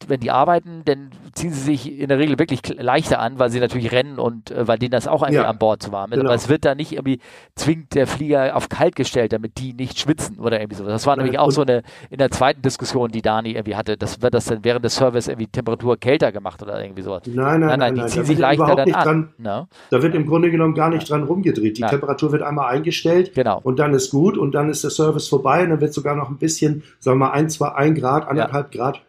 wenn 0.09 0.21
die 0.21 0.33
arbeiten, 0.33 0.83
dann 0.85 1.11
ziehen 1.35 1.53
sie 1.53 1.61
sich 1.61 2.01
in 2.01 2.09
der 2.09 2.19
Regel 2.19 2.39
wirklich 2.39 2.61
leichter 2.77 3.21
an, 3.21 3.39
weil 3.39 3.51
sie 3.51 3.61
natürlich 3.61 3.93
rennen 3.93 4.19
und 4.19 4.51
äh, 4.51 4.67
weil 4.67 4.79
denen 4.79 4.93
das 4.93 5.07
auch 5.07 5.23
irgendwie 5.23 5.37
ja. 5.37 5.49
an 5.49 5.59
Bord 5.59 5.83
zu 5.83 5.93
warm 5.93 6.13
ist. 6.13 6.19
Genau. 6.19 6.31
Aber 6.31 6.35
es 6.35 6.49
wird 6.49 6.65
da 6.65 6.75
nicht 6.75 6.93
irgendwie 6.93 7.21
zwingt 7.55 7.95
der 7.95 8.07
Flieger 8.07 8.57
auf 8.57 8.69
kalt 8.69 8.97
gestellt, 9.05 9.33
damit 9.33 9.59
die 9.59 9.73
nicht 9.73 9.99
schwitzen 9.99 10.39
oder 10.39 10.61
irgendwie 10.61 10.77
so. 10.77 10.85
Das 10.85 11.07
war 11.07 11.17
nämlich 11.17 11.39
auch 11.39 11.51
so 11.51 11.63
eine 11.63 11.83
in 12.11 12.19
der 12.19 12.31
zweiten 12.31 12.63
Diskussion, 12.63 13.11
die 13.11 13.23
Dani 13.23 13.53
irgendwie 13.53 13.77
hatte. 13.77 13.97
Das 13.97 14.23
wird 14.23 14.35
das 14.35 14.47
dann 14.47 14.65
während 14.65 14.85
des 14.85 14.97
Service 14.97 15.29
irgendwie 15.29 15.47
Temperatur 15.47 15.97
kälter 15.97 16.33
gemacht 16.33 16.63
oder 16.63 16.83
irgendwie 16.83 17.03
sowas. 17.03 17.23
Nein, 17.27 17.61
nein, 17.61 17.61
nein, 17.61 17.79
nein, 17.79 17.95
die 17.95 18.01
nein, 18.01 18.11
ziehen 18.11 18.25
sich 18.25 18.39
leichter 18.39 18.75
dann 18.75 18.93
an. 18.93 19.05
Dran, 19.05 19.35
no? 19.39 19.51
Ne? 19.61 19.69
Da 19.91 20.03
wird 20.03 20.15
im 20.15 20.27
Grunde 20.27 20.51
genommen 20.51 20.75
gar 20.75 20.91
nicht 20.91 21.09
dran 21.09 21.25
rumgedreht. 21.25 21.77
Die 21.77 21.83
nein. 21.83 21.91
Temperatur 21.91 22.33
wird 22.33 22.43
einmal 22.43 22.73
eingestellt 22.73 23.33
genau. 23.35 23.61
und 23.63 23.79
dann 23.79 23.95
ist 23.95 24.11
gut 24.11 24.37
und 24.37 24.53
dann 24.53 24.69
ist 24.69 24.83
der 24.83 24.91
Service 24.91 25.29
vorbei 25.29 25.63
und 25.63 25.71
dann 25.71 25.81
wird 25.81 25.95
sogar 25.95 26.17
noch 26.17 26.31
ein 26.31 26.39
bisschen, 26.39 26.83
sagen 26.99 27.19
wir 27.19 27.27
mal, 27.27 27.33
ein, 27.33 27.49
zwei, 27.49 27.73
ein 27.73 27.95
Grad, 27.95 28.27
anderthalb 28.27 28.75
ja. 28.75 28.81
Grad 28.81 29.03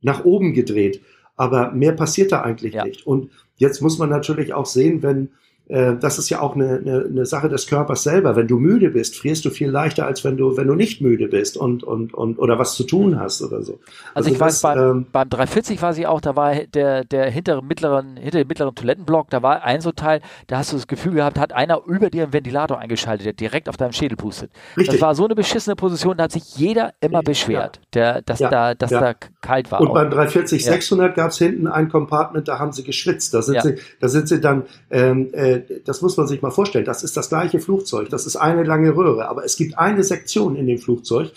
nach 0.00 0.24
oben 0.24 0.54
gedreht. 0.54 1.02
Aber 1.36 1.72
mehr 1.72 1.92
passiert 1.92 2.32
da 2.32 2.42
eigentlich 2.42 2.74
ja. 2.74 2.84
nicht. 2.84 3.06
Und 3.06 3.30
jetzt 3.56 3.80
muss 3.80 3.98
man 3.98 4.10
natürlich 4.10 4.52
auch 4.54 4.66
sehen, 4.66 5.02
wenn 5.02 5.30
äh, 5.70 5.96
das 6.00 6.18
ist 6.18 6.28
ja 6.30 6.40
auch 6.40 6.56
eine, 6.56 6.78
eine, 6.84 7.04
eine 7.04 7.26
Sache 7.26 7.48
des 7.48 7.66
Körpers 7.66 8.02
selber. 8.02 8.34
Wenn 8.34 8.48
du 8.48 8.58
müde 8.58 8.90
bist, 8.90 9.16
frierst 9.16 9.44
du 9.44 9.50
viel 9.50 9.70
leichter, 9.70 10.04
als 10.06 10.24
wenn 10.24 10.36
du, 10.36 10.56
wenn 10.56 10.66
du 10.66 10.74
nicht 10.74 11.00
müde 11.00 11.28
bist 11.28 11.56
und, 11.56 11.84
und, 11.84 12.12
und 12.12 12.38
oder 12.38 12.58
was 12.58 12.74
zu 12.74 12.84
tun 12.84 13.20
hast 13.20 13.40
oder 13.40 13.62
so. 13.62 13.74
Also, 13.74 13.80
also 14.14 14.30
ich 14.30 14.38
das, 14.38 14.62
weiß, 14.62 14.62
beim, 14.62 14.78
ähm, 14.78 15.06
beim 15.12 15.28
340 15.28 15.80
war 15.80 15.92
sie 15.92 16.06
auch, 16.06 16.20
da 16.20 16.34
war 16.34 16.54
der, 16.54 17.04
der 17.04 17.30
hintere 17.30 17.62
mittleren, 17.62 18.16
hinter 18.16 18.38
dem 18.38 18.48
mittleren 18.48 18.74
Toilettenblock, 18.74 19.30
da 19.30 19.42
war 19.42 19.62
ein 19.62 19.80
so 19.80 19.92
Teil, 19.92 20.20
da 20.48 20.58
hast 20.58 20.72
du 20.72 20.76
das 20.76 20.88
Gefühl 20.88 21.14
gehabt, 21.14 21.38
hat 21.38 21.52
einer 21.52 21.82
über 21.86 22.10
dir 22.10 22.24
einen 22.24 22.32
Ventilator 22.32 22.78
eingeschaltet, 22.78 23.26
der 23.26 23.32
direkt 23.34 23.68
auf 23.68 23.76
deinem 23.76 23.92
Schädel 23.92 24.16
pustet. 24.16 24.50
Richtig. 24.76 24.94
Das 24.96 25.00
war 25.00 25.14
so 25.14 25.24
eine 25.24 25.36
beschissene 25.36 25.76
Position, 25.76 26.16
da 26.16 26.24
hat 26.24 26.32
sich 26.32 26.56
jeder 26.56 26.94
immer 27.00 27.22
beschwert, 27.22 27.80
der, 27.94 28.22
dass 28.22 28.40
ja. 28.40 28.50
da, 28.50 28.74
dass 28.74 28.90
ja. 28.90 29.00
da 29.00 29.14
kalt 29.40 29.70
war. 29.70 29.80
Und 29.80 29.88
auch. 29.88 29.94
beim 29.94 30.10
340 30.10 30.64
600 30.64 31.14
gab 31.14 31.30
es 31.30 31.38
hinten 31.38 31.68
ein 31.68 31.88
Compartment, 31.88 32.48
da 32.48 32.58
haben 32.58 32.72
sie 32.72 32.82
geschwitzt. 32.82 33.32
Da 33.34 33.42
sind 33.42 33.62
sie, 33.62 33.76
da 34.00 34.08
sind 34.08 34.28
sie 34.28 34.40
dann 34.40 34.64
ähm, 34.90 35.28
äh, 35.32 35.59
das 35.84 36.02
muss 36.02 36.16
man 36.16 36.26
sich 36.26 36.42
mal 36.42 36.50
vorstellen, 36.50 36.84
das 36.84 37.02
ist 37.02 37.16
das 37.16 37.28
gleiche 37.28 37.60
Flugzeug, 37.60 38.08
das 38.10 38.26
ist 38.26 38.36
eine 38.36 38.64
lange 38.64 38.94
Röhre, 38.96 39.28
aber 39.28 39.44
es 39.44 39.56
gibt 39.56 39.78
eine 39.78 40.02
Sektion 40.02 40.56
in 40.56 40.66
dem 40.66 40.78
Flugzeug, 40.78 41.32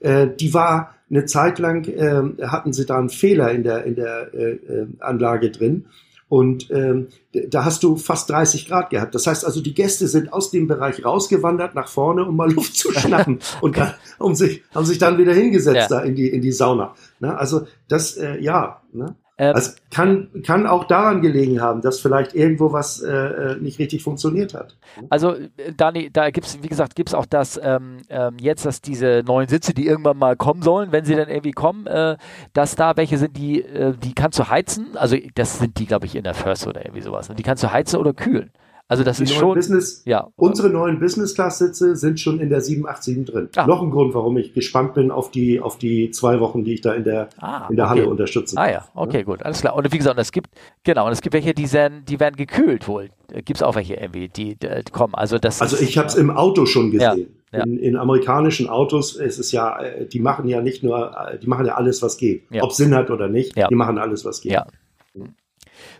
äh, 0.00 0.28
die 0.28 0.52
war 0.54 0.94
eine 1.10 1.24
Zeit 1.26 1.58
lang, 1.58 1.86
äh, 1.88 2.46
hatten 2.46 2.72
sie 2.72 2.86
da 2.86 2.98
einen 2.98 3.10
Fehler 3.10 3.50
in 3.52 3.62
der, 3.62 3.84
in 3.84 3.94
der 3.94 4.34
äh, 4.34 4.58
Anlage 5.00 5.50
drin. 5.50 5.86
Und 6.28 6.70
ähm, 6.70 7.08
da 7.32 7.64
hast 7.64 7.82
du 7.84 7.96
fast 7.96 8.30
30 8.30 8.66
Grad 8.66 8.90
gehabt. 8.90 9.14
Das 9.14 9.26
heißt 9.26 9.44
also, 9.44 9.60
die 9.60 9.74
Gäste 9.74 10.08
sind 10.08 10.32
aus 10.32 10.50
dem 10.50 10.66
Bereich 10.66 11.04
rausgewandert 11.04 11.74
nach 11.74 11.86
vorne, 11.86 12.24
um 12.24 12.34
mal 12.34 12.50
Luft 12.52 12.76
zu 12.76 12.92
schnappen 12.92 13.38
und 13.60 13.76
dann, 13.76 13.94
um 14.18 14.34
sich, 14.34 14.62
haben 14.74 14.86
sich 14.86 14.98
dann 14.98 15.18
wieder 15.18 15.34
hingesetzt 15.34 15.90
ja. 15.90 15.98
da 15.98 16.00
in 16.00 16.14
die, 16.14 16.28
in 16.28 16.40
die 16.40 16.52
Sauna. 16.52 16.94
Ne? 17.20 17.36
Also 17.36 17.66
das, 17.88 18.16
äh, 18.16 18.40
ja. 18.40 18.82
Ne? 18.92 19.14
Ähm, 19.36 19.54
also 19.54 19.72
kann, 19.90 20.28
kann 20.46 20.66
auch 20.66 20.84
daran 20.84 21.20
gelegen 21.20 21.60
haben, 21.60 21.80
dass 21.80 21.98
vielleicht 21.98 22.34
irgendwo 22.34 22.72
was 22.72 23.02
äh, 23.02 23.10
äh 23.10 23.56
nicht 23.56 23.80
richtig 23.80 24.04
funktioniert 24.04 24.54
hat. 24.54 24.76
Also, 25.10 25.34
äh, 25.34 25.72
Dani, 25.76 26.10
da 26.12 26.30
gibt 26.30 26.46
es, 26.46 26.62
wie 26.62 26.68
gesagt, 26.68 26.94
gibt 26.94 27.08
es 27.08 27.14
auch 27.14 27.26
das 27.26 27.60
ähm, 27.62 28.02
ähm, 28.10 28.36
jetzt, 28.38 28.64
dass 28.64 28.80
diese 28.80 29.24
neuen 29.26 29.48
Sitze, 29.48 29.74
die 29.74 29.88
irgendwann 29.88 30.18
mal 30.18 30.36
kommen 30.36 30.62
sollen, 30.62 30.92
wenn 30.92 31.04
sie 31.04 31.16
dann 31.16 31.28
irgendwie 31.28 31.50
kommen, 31.50 31.88
äh, 31.88 32.16
dass 32.52 32.76
da 32.76 32.96
welche 32.96 33.18
sind, 33.18 33.36
die, 33.36 33.62
äh, 33.62 33.94
die 33.96 34.14
kannst 34.14 34.38
du 34.38 34.48
heizen. 34.48 34.96
Also, 34.96 35.16
das 35.34 35.58
sind 35.58 35.80
die, 35.80 35.86
glaube 35.86 36.06
ich, 36.06 36.14
in 36.14 36.22
der 36.22 36.34
First 36.34 36.68
oder 36.68 36.84
irgendwie 36.84 37.02
sowas. 37.02 37.28
Und 37.28 37.36
die 37.38 37.42
kannst 37.42 37.64
du 37.64 37.72
heizen 37.72 37.98
oder 37.98 38.12
kühlen. 38.12 38.52
Also 38.86 39.02
das 39.02 39.16
die 39.16 39.24
ist 39.24 39.32
schon. 39.32 39.54
Business, 39.54 40.02
ja. 40.04 40.28
Unsere 40.36 40.68
neuen 40.68 41.00
Business 41.00 41.34
Class 41.34 41.58
Sitze 41.58 41.96
sind 41.96 42.20
schon 42.20 42.38
in 42.38 42.50
der 42.50 42.60
787 42.60 43.24
drin. 43.24 43.48
Ah. 43.56 43.66
Noch 43.66 43.82
ein 43.82 43.90
Grund, 43.90 44.14
warum 44.14 44.36
ich 44.36 44.52
gespannt 44.52 44.92
bin 44.94 45.10
auf 45.10 45.30
die 45.30 45.58
auf 45.60 45.78
die 45.78 46.10
zwei 46.10 46.38
Wochen, 46.40 46.64
die 46.64 46.74
ich 46.74 46.80
da 46.82 46.92
in 46.92 47.04
der 47.04 47.30
ah, 47.38 47.66
in 47.70 47.76
der 47.76 47.86
okay. 47.86 48.00
Halle 48.00 48.08
unterstütze. 48.10 48.58
Ah 48.58 48.70
ja, 48.70 48.88
okay, 48.94 49.22
gut, 49.22 49.42
alles 49.42 49.62
klar. 49.62 49.74
Und 49.74 49.90
wie 49.90 49.98
gesagt, 49.98 50.18
es 50.18 50.32
gibt 50.32 50.50
genau, 50.82 51.06
und 51.06 51.12
es 51.12 51.22
gibt 51.22 51.32
welche, 51.32 51.54
die 51.54 51.72
werden, 51.72 52.04
die 52.04 52.20
werden 52.20 52.36
gekühlt 52.36 52.86
wohl. 52.86 53.08
Gibt 53.32 53.56
es 53.56 53.62
auch 53.62 53.74
welche 53.74 53.94
irgendwie, 53.94 54.28
die, 54.28 54.56
die, 54.56 54.68
kommen. 54.92 55.14
Also 55.14 55.38
das. 55.38 55.62
Also 55.62 55.78
ich 55.78 55.96
habe 55.96 56.08
es 56.08 56.14
im 56.14 56.30
Auto 56.30 56.66
schon 56.66 56.90
gesehen. 56.90 57.34
Ja, 57.52 57.58
ja. 57.58 57.64
In, 57.64 57.78
in, 57.78 57.96
amerikanischen 57.96 58.68
Autos 58.68 59.16
ist 59.16 59.38
es 59.38 59.50
ja, 59.50 59.80
äh, 59.80 60.06
die 60.06 60.20
machen 60.20 60.46
ja 60.46 60.60
nicht 60.60 60.82
nur, 60.82 61.16
äh, 61.16 61.38
die 61.38 61.46
machen 61.46 61.64
ja 61.64 61.76
alles, 61.76 62.02
was 62.02 62.18
geht. 62.18 62.44
Ja. 62.50 62.62
Ob 62.62 62.72
Sinn 62.72 62.94
hat 62.94 63.10
oder 63.10 63.28
nicht, 63.28 63.56
die 63.56 63.74
machen 63.74 63.96
alles, 63.96 64.26
was 64.26 64.42
geht. 64.42 64.52
Ja. 64.52 64.66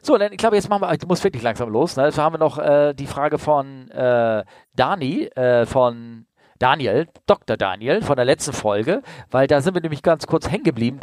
So, 0.05 0.19
dann, 0.19 0.33
ich 0.33 0.39
glaube, 0.39 0.57
jetzt 0.57 0.69
machen 0.69 0.83
wir, 0.83 0.93
ich 0.93 1.07
muss 1.07 1.25
wirklich 1.25 1.43
langsam 1.43 1.71
los. 1.71 1.97
Ne? 1.97 2.05
Jetzt 2.05 2.19
haben 2.19 2.35
wir 2.35 2.39
noch 2.39 2.59
äh, 2.59 2.93
die 2.93 3.07
Frage 3.07 3.39
von 3.39 3.91
äh, 3.91 4.45
Dani, 4.75 5.25
äh, 5.35 5.65
von 5.65 6.27
Daniel, 6.59 7.09
Dr. 7.27 7.57
Daniel, 7.57 8.03
von 8.03 8.17
der 8.17 8.27
letzten 8.27 8.53
Folge, 8.53 9.01
weil 9.31 9.47
da 9.47 9.63
sind 9.63 9.75
wir 9.75 9.81
nämlich 9.81 10.03
ganz 10.03 10.27
kurz 10.27 10.51
hängen 10.51 10.63
geblieben. 10.65 11.01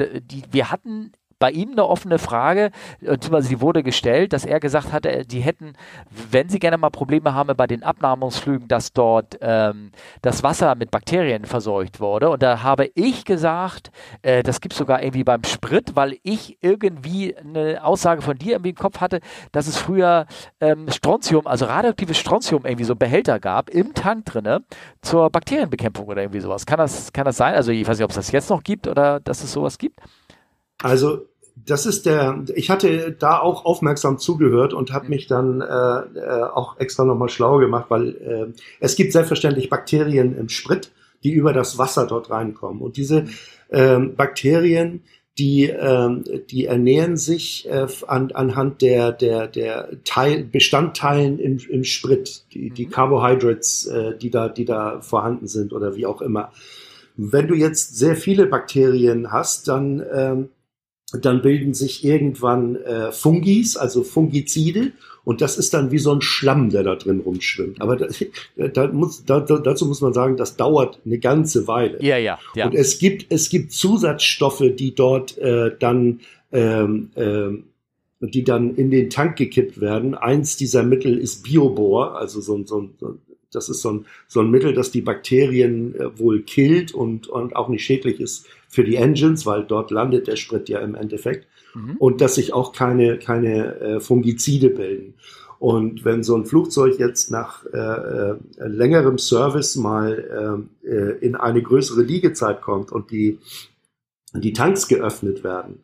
Wir 0.52 0.72
hatten 0.72 1.14
bei 1.42 1.52
ihm 1.52 1.72
eine 1.72 1.88
offene 1.88 2.20
Frage, 2.20 2.70
beziehungsweise 3.00 3.48
sie 3.48 3.62
wurde 3.62 3.82
gestellt, 3.82 4.32
dass 4.32 4.46
er 4.46 4.60
gesagt 4.60 4.94
hatte, 4.94 5.26
die 5.26 5.42
hätten, 5.42 5.74
wenn 6.30 6.50
sie 6.50 6.60
gerne 6.60 6.78
mal 6.78 6.92
Probleme 6.92 7.34
haben 7.34 7.58
bei 7.58 7.66
den 7.66 7.82
Abnahmungsflügen, 7.82 8.68
dass 8.68 8.94
dort 8.94 9.40
ähm, 9.42 9.92
das 10.22 10.44
Wasser 10.44 10.76
mit 10.76 10.92
Bakterien 10.92 11.46
verseucht 11.46 12.00
wurde. 12.00 12.30
Und 12.30 12.44
da 12.44 12.62
habe 12.62 12.92
ich 12.94 13.26
gesagt, 13.26 13.92
äh, 14.22 14.44
das 14.44 14.62
gibt 14.62 14.74
es 14.74 14.78
sogar 14.78 15.02
irgendwie 15.02 15.24
beim 15.24 15.44
Sprit, 15.44 15.96
weil 15.96 16.18
ich 16.22 16.60
irgendwie 16.62 17.36
eine 17.36 17.84
Aussage 17.84 18.22
von 18.22 18.38
dir 18.38 18.58
im 18.64 18.76
Kopf 18.76 19.02
hatte, 19.02 19.20
dass 19.52 19.66
es 19.66 19.78
früher 19.78 20.28
ähm, 20.60 20.90
Strontium, 20.90 21.48
also 21.48 21.66
radioaktives 21.66 22.20
Strontium 22.20 22.66
irgendwie 22.66 22.86
so 22.86 22.96
Behälter 22.96 23.40
gab 23.40 23.72
im 23.72 23.96
Tank 23.96 24.26
drinne 24.26 24.62
zur 25.02 25.32
Bakterienbekämpfung 25.32 26.06
oder 26.06 26.22
irgendwie 26.22 26.42
sowas. 26.42 26.68
Kann 26.68 26.78
das, 26.78 27.12
kann 27.12 27.26
das 27.26 27.38
sein? 27.38 27.56
Also 27.56 27.72
ich 27.72 27.88
weiß 27.88 27.98
nicht, 27.98 28.06
ob 28.06 28.12
es 28.12 28.18
das 28.18 28.32
jetzt 28.32 28.52
noch 28.52 28.62
gibt 28.62 28.88
oder 28.88 29.20
dass 29.20 29.44
es 29.44 29.52
sowas 29.52 29.80
gibt. 29.80 30.00
Also 30.84 31.31
das 31.66 31.86
ist 31.86 32.06
der, 32.06 32.44
ich 32.56 32.70
hatte 32.70 33.12
da 33.12 33.40
auch 33.40 33.66
aufmerksam 33.66 34.18
zugehört 34.18 34.74
und 34.74 34.92
habe 34.92 35.10
mich 35.10 35.28
dann 35.28 35.62
äh, 35.62 35.66
äh, 35.66 36.44
auch 36.44 36.80
extra 36.80 37.04
nochmal 37.04 37.30
schlau 37.30 37.58
gemacht, 37.58 37.86
weil 37.90 38.10
äh, 38.16 38.62
es 38.80 38.96
gibt 38.96 39.12
selbstverständlich 39.12 39.70
Bakterien 39.70 40.38
im 40.38 40.50
Sprit, 40.50 40.92
die 41.24 41.32
über 41.32 41.54
das 41.54 41.78
Wasser 41.78 42.08
dort 42.08 42.30
reinkommen. 42.30 42.82
Und 42.82 42.98
diese 42.98 43.26
äh, 43.70 44.00
Bakterien, 44.00 45.04
die, 45.38 45.70
äh, 45.70 46.42
die 46.50 46.66
ernähren 46.66 47.18
sich 47.18 47.68
äh, 47.70 47.88
an, 48.08 48.32
anhand 48.32 48.82
der, 48.82 49.12
der, 49.12 49.48
der 49.48 49.90
Teil, 50.04 50.44
Bestandteilen 50.44 51.40
im, 51.40 51.58
im 51.70 51.84
Sprit, 51.84 52.46
die, 52.54 52.70
die 52.70 52.88
mhm. 52.88 52.92
Carbohydrates, 52.92 53.88
äh, 53.88 54.18
die, 54.18 54.30
da, 54.30 54.50
die 54.50 54.66
da 54.66 55.02
vorhanden 55.02 55.48
sind 55.48 55.74
oder 55.74 55.96
wie 55.96 56.06
auch 56.06 56.22
immer. 56.22 56.52
Wenn 57.18 57.48
du 57.48 57.56
jetzt 57.56 57.98
sehr 57.98 58.16
viele 58.16 58.48
Bakterien 58.48 59.32
hast, 59.32 59.68
dann 59.68 60.04
ähm, 60.14 60.50
dann 61.20 61.42
bilden 61.42 61.74
sich 61.74 62.04
irgendwann 62.06 62.76
äh, 62.78 63.12
Fungis, 63.12 63.78
also 63.78 64.04
Fungizide, 64.04 64.92
und 65.24 65.42
das 65.42 65.58
ist 65.58 65.74
dann 65.74 65.92
wie 65.92 66.00
so 66.00 66.12
ein 66.12 66.22
Schlamm, 66.22 66.70
der 66.70 66.84
da 66.84 66.96
drin 66.96 67.20
rumschwimmt. 67.20 67.82
Aber 67.82 67.96
da, 67.96 68.08
da 68.74 68.88
muss, 68.88 69.24
da, 69.26 69.40
dazu 69.40 69.86
muss 69.86 70.02
man 70.02 70.14
sagen, 70.14 70.38
das 70.38 70.58
dauert 70.58 71.00
eine 71.06 71.20
ganze 71.20 71.68
Weile. 71.68 72.04
Ja, 72.04 72.18
ja, 72.18 72.40
ja. 72.56 72.66
Und 72.66 72.74
es 72.74 72.98
gibt, 72.98 73.32
es 73.32 73.50
gibt 73.50 73.72
Zusatzstoffe, 73.72 74.64
die 74.76 74.96
dort 74.96 75.38
äh, 75.38 75.72
dann 75.78 76.22
ähm, 76.52 77.12
ähm, 77.16 77.66
die 78.22 78.44
dann 78.44 78.76
in 78.76 78.92
den 78.92 79.10
Tank 79.10 79.38
gekippt 79.38 79.82
werden. 79.82 80.14
Eins 80.14 80.56
dieser 80.56 80.84
Mittel 80.84 81.18
ist 81.18 81.44
Biobor, 81.44 82.18
also 82.18 82.40
so, 82.40 82.64
so, 82.66 82.90
so 83.00 83.18
das 83.52 83.68
ist 83.68 83.82
so 83.82 83.92
ein, 83.92 84.06
so 84.28 84.42
ein 84.42 84.52
Mittel, 84.52 84.74
das 84.74 84.92
die 84.92 85.02
Bakterien 85.02 85.96
äh, 85.96 86.20
wohl 86.20 86.44
killt 86.44 86.94
und, 86.94 87.28
und 87.28 87.56
auch 87.56 87.68
nicht 87.68 87.84
schädlich 87.84 88.20
ist 88.20 88.46
für 88.72 88.84
die 88.84 88.96
Engines, 88.96 89.46
weil 89.46 89.64
dort 89.64 89.92
landet 89.92 90.28
der 90.28 90.38
Sprit 90.38 90.70
ja 90.70 90.80
im 90.80 90.96
Endeffekt. 90.96 91.46
Mhm. 91.76 91.98
Und 91.98 92.22
dass 92.22 92.36
sich 92.36 92.54
auch 92.54 92.72
keine, 92.72 93.20
keine 93.20 93.80
äh, 93.80 94.00
Fungizide 94.00 94.70
bilden. 94.70 95.14
Und 95.60 96.06
wenn 96.06 96.24
so 96.24 96.36
ein 96.36 96.46
Flugzeug 96.46 96.98
jetzt 96.98 97.30
nach 97.30 97.66
äh, 97.66 97.78
äh, 97.78 98.36
längerem 98.58 99.20
Service 99.20 99.76
mal 99.76 100.66
äh, 100.84 100.90
äh 100.90 101.18
in 101.20 101.36
eine 101.36 101.62
größere 101.62 102.02
Liegezeit 102.02 102.62
kommt 102.62 102.92
und 102.92 103.12
die, 103.12 103.38
die 104.34 104.54
Tanks 104.54 104.88
geöffnet 104.88 105.44
werden, 105.44 105.84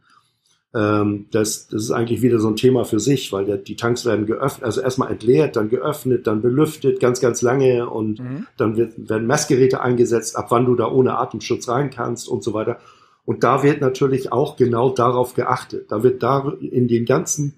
ähm, 0.78 1.26
das, 1.32 1.68
das 1.68 1.84
ist 1.86 1.91
eigentlich 1.91 2.22
wieder 2.22 2.40
so 2.40 2.48
ein 2.48 2.56
Thema 2.56 2.86
für 2.86 2.99
sich, 2.99 3.32
weil 3.34 3.45
der, 3.45 3.58
die 3.58 3.76
Tanks 3.76 4.06
werden 4.06 4.28
geöffnet, 4.28 4.64
also 4.64 4.82
erstmal 4.82 5.12
entleert, 5.12 5.56
dann 5.56 5.70
geöffnet, 5.70 6.28
dann 6.28 6.41
belüftet, 6.41 6.99
ganz, 6.99 7.20
ganz 7.20 7.41
lange 7.41 7.90
und 7.90 8.20
mhm. 8.20 8.48
dann 8.58 8.78
wird, 8.78 9.10
werden 9.10 9.26
Messgeräte 9.26 9.82
eingesetzt, 9.82 10.36
ab 10.36 10.48
wann 10.49 10.66
du 10.66 10.76
da 10.76 10.91
ohne 10.91 11.18
Atemschutz 11.18 11.68
rein 11.68 11.90
kannst 11.90 12.30
und 12.30 12.44
so 12.44 12.54
weiter. 12.54 12.78
Und 13.26 13.44
da 13.44 13.64
wird 13.64 13.82
natürlich 13.82 14.32
auch 14.32 14.56
genau 14.56 14.90
darauf 14.90 15.34
geachtet. 15.34 15.91
Da 15.91 16.04
wird 16.04 16.22
da 16.22 16.54
in 16.62 16.88
den 16.88 17.06
ganzen, 17.06 17.56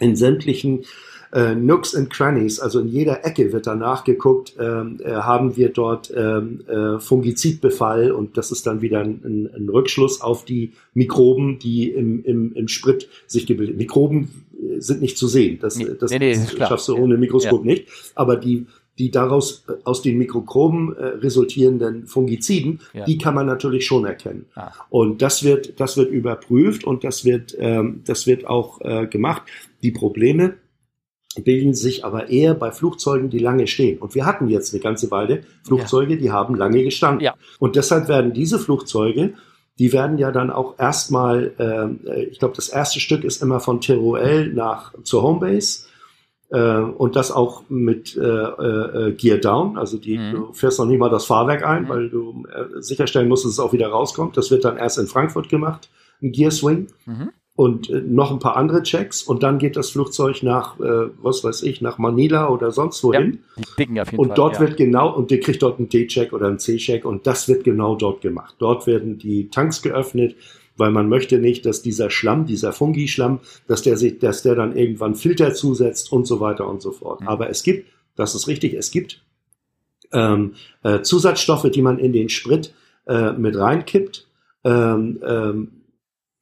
in 0.00 0.16
sämtlichen 0.16 0.84
äh, 1.32 1.54
Nooks 1.54 1.94
and 1.94 2.10
Crannies, 2.10 2.60
also 2.60 2.80
in 2.80 2.88
jeder 2.88 3.24
Ecke 3.24 3.52
wird 3.52 3.66
danach 3.66 4.04
geguckt, 4.04 4.54
ähm, 4.58 4.98
äh, 5.02 5.12
haben 5.12 5.56
wir 5.56 5.68
dort 5.68 6.12
ähm, 6.14 6.60
äh, 6.66 6.98
Fungizidbefall 6.98 8.10
und 8.10 8.36
das 8.36 8.50
ist 8.50 8.66
dann 8.66 8.82
wieder 8.82 9.00
ein, 9.00 9.20
ein, 9.24 9.50
ein 9.54 9.68
Rückschluss 9.68 10.20
auf 10.20 10.44
die 10.44 10.72
Mikroben, 10.94 11.58
die 11.58 11.90
im, 11.90 12.24
im, 12.24 12.52
im 12.54 12.68
Sprit 12.68 13.08
sich 13.26 13.46
gebildet. 13.46 13.76
Mikroben 13.76 14.44
äh, 14.60 14.80
sind 14.80 15.00
nicht 15.00 15.18
zu 15.18 15.28
sehen, 15.28 15.58
das, 15.60 15.76
nee, 15.76 15.86
das, 15.98 16.10
nee, 16.10 16.18
nee, 16.18 16.32
das 16.32 16.68
schaffst 16.68 16.88
du 16.88 16.96
ohne 16.96 17.16
Mikroskop 17.16 17.64
ja. 17.64 17.72
nicht, 17.72 17.88
aber 18.14 18.36
die 18.36 18.66
die 18.98 19.10
daraus 19.10 19.64
äh, 19.68 19.72
aus 19.84 20.02
den 20.02 20.18
Mikrochromen 20.18 20.94
äh, 20.94 21.04
resultierenden 21.06 22.06
Fungiziden, 22.06 22.80
ja. 22.92 23.06
die 23.06 23.18
kann 23.18 23.34
man 23.34 23.46
natürlich 23.46 23.86
schon 23.86 24.04
erkennen. 24.04 24.46
Ah. 24.54 24.72
Und 24.90 25.22
das 25.22 25.42
wird 25.42 25.80
das 25.80 25.96
wird 25.96 26.10
überprüft 26.10 26.84
und 26.84 27.02
das 27.02 27.24
wird 27.24 27.56
ähm, 27.58 28.02
das 28.04 28.26
wird 28.26 28.46
auch 28.46 28.80
äh, 28.82 29.06
gemacht. 29.06 29.42
Die 29.82 29.90
Probleme 29.90 30.56
bilden 31.36 31.74
sich 31.74 32.04
aber 32.04 32.28
eher 32.28 32.54
bei 32.54 32.72
Flugzeugen, 32.72 33.30
die 33.30 33.38
lange 33.38 33.66
stehen. 33.66 33.98
Und 33.98 34.14
wir 34.14 34.26
hatten 34.26 34.48
jetzt 34.48 34.74
eine 34.74 34.82
ganze 34.82 35.10
Weile 35.10 35.42
Flugzeuge, 35.64 36.14
ja. 36.14 36.20
die 36.20 36.32
haben 36.32 36.54
lange 36.56 36.82
gestanden. 36.82 37.24
Ja. 37.24 37.34
Und 37.58 37.76
deshalb 37.76 38.08
werden 38.08 38.32
diese 38.32 38.58
Flugzeuge, 38.58 39.34
die 39.78 39.92
werden 39.92 40.18
ja 40.18 40.32
dann 40.32 40.50
auch 40.50 40.78
erstmal, 40.78 41.52
äh, 41.58 42.24
ich 42.24 42.38
glaube, 42.38 42.56
das 42.56 42.68
erste 42.68 43.00
Stück 43.00 43.24
ist 43.24 43.42
immer 43.42 43.60
von 43.60 43.80
Teruel 43.80 44.52
nach 44.52 44.92
zur 45.04 45.22
Homebase. 45.22 45.86
Äh, 46.50 46.80
und 46.80 47.14
das 47.14 47.30
auch 47.30 47.62
mit 47.68 48.16
äh, 48.16 48.20
äh, 48.20 49.12
Gear 49.12 49.38
Down, 49.38 49.78
also 49.78 49.98
die, 49.98 50.18
mhm. 50.18 50.32
du 50.32 50.52
fährst 50.52 50.80
noch 50.80 50.86
nicht 50.86 50.98
mal 50.98 51.08
das 51.08 51.26
Fahrwerk 51.26 51.64
ein, 51.64 51.84
mhm. 51.84 51.88
weil 51.88 52.10
du 52.10 52.44
äh, 52.52 52.82
sicherstellen 52.82 53.28
musst, 53.28 53.44
dass 53.44 53.52
es 53.52 53.60
auch 53.60 53.72
wieder 53.72 53.88
rauskommt. 53.88 54.36
Das 54.36 54.50
wird 54.50 54.64
dann 54.64 54.76
erst 54.76 54.98
in 54.98 55.06
Frankfurt 55.06 55.48
gemacht, 55.48 55.88
ein 56.20 56.32
Gear 56.32 56.50
Swing. 56.50 56.88
Mhm 57.06 57.30
und 57.60 57.90
äh, 57.90 58.00
noch 58.00 58.30
ein 58.30 58.38
paar 58.38 58.56
andere 58.56 58.82
Checks 58.82 59.22
und 59.22 59.42
dann 59.42 59.58
geht 59.58 59.76
das 59.76 59.90
Flugzeug 59.90 60.42
nach, 60.42 60.80
äh, 60.80 61.10
was 61.20 61.44
weiß 61.44 61.62
ich, 61.64 61.82
nach 61.82 61.98
Manila 61.98 62.48
oder 62.48 62.70
sonst 62.70 63.04
wohin. 63.04 63.40
Ja, 63.54 63.62
dicken 63.78 64.00
auf 64.00 64.10
jeden 64.10 64.18
und 64.18 64.28
Fall, 64.28 64.36
dort 64.36 64.54
ja. 64.54 64.60
wird 64.60 64.78
genau, 64.78 65.14
und 65.14 65.30
der 65.30 65.40
kriegt 65.40 65.62
dort 65.62 65.78
einen 65.78 65.90
D-Check 65.90 66.32
oder 66.32 66.46
einen 66.46 66.58
C-Check 66.58 67.04
und 67.04 67.26
das 67.26 67.48
wird 67.48 67.64
genau 67.64 67.96
dort 67.96 68.22
gemacht. 68.22 68.54
Dort 68.60 68.86
werden 68.86 69.18
die 69.18 69.50
Tanks 69.50 69.82
geöffnet, 69.82 70.36
weil 70.78 70.90
man 70.90 71.10
möchte 71.10 71.38
nicht, 71.38 71.66
dass 71.66 71.82
dieser 71.82 72.08
Schlamm, 72.08 72.46
dieser 72.46 72.72
Fungi-Schlamm, 72.72 73.40
dass 73.68 73.82
der 73.82 73.98
sich, 73.98 74.18
dass 74.18 74.42
der 74.42 74.54
dann 74.54 74.74
irgendwann 74.74 75.14
Filter 75.14 75.52
zusetzt 75.52 76.10
und 76.12 76.26
so 76.26 76.40
weiter 76.40 76.66
und 76.66 76.80
so 76.80 76.92
fort. 76.92 77.20
Mhm. 77.20 77.28
Aber 77.28 77.50
es 77.50 77.62
gibt, 77.62 77.90
das 78.16 78.34
ist 78.34 78.48
richtig, 78.48 78.72
es 78.72 78.90
gibt 78.90 79.20
ähm, 80.14 80.54
äh, 80.82 81.02
Zusatzstoffe, 81.02 81.70
die 81.70 81.82
man 81.82 81.98
in 81.98 82.14
den 82.14 82.30
Sprit 82.30 82.72
äh, 83.06 83.32
mit 83.32 83.54
reinkippt. 83.54 84.26
Ähm, 84.64 85.20
ähm, 85.26 85.68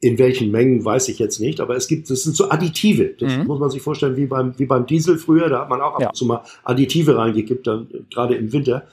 in 0.01 0.19
welchen 0.19 0.51
Mengen 0.51 0.85
weiß 0.85 1.09
ich 1.09 1.19
jetzt 1.19 1.41
nicht, 1.41 1.61
aber 1.61 1.75
es 1.77 1.89
gibt, 1.89 2.09
das 2.09 2.23
sind 2.23 2.37
so 2.37 2.51
Additive. 2.51 3.15
Das 3.19 3.37
mhm. 3.37 3.47
muss 3.47 3.59
man 3.59 3.71
sich 3.71 3.83
vorstellen, 3.83 4.17
wie 4.17 4.27
beim, 4.27 4.57
wie 4.59 4.67
beim 4.67 4.87
Diesel 4.87 5.19
früher, 5.19 5.49
da 5.49 5.61
hat 5.63 5.71
man 5.71 5.81
auch 5.81 5.95
ab 5.97 6.11
und 6.11 6.17
zu 6.17 6.25
mal 6.25 6.43
Additive 6.63 7.17
reingekippt, 7.17 7.67
dann, 7.67 7.89
gerade 8.13 8.37
im 8.37 8.53
Winter. 8.53 8.87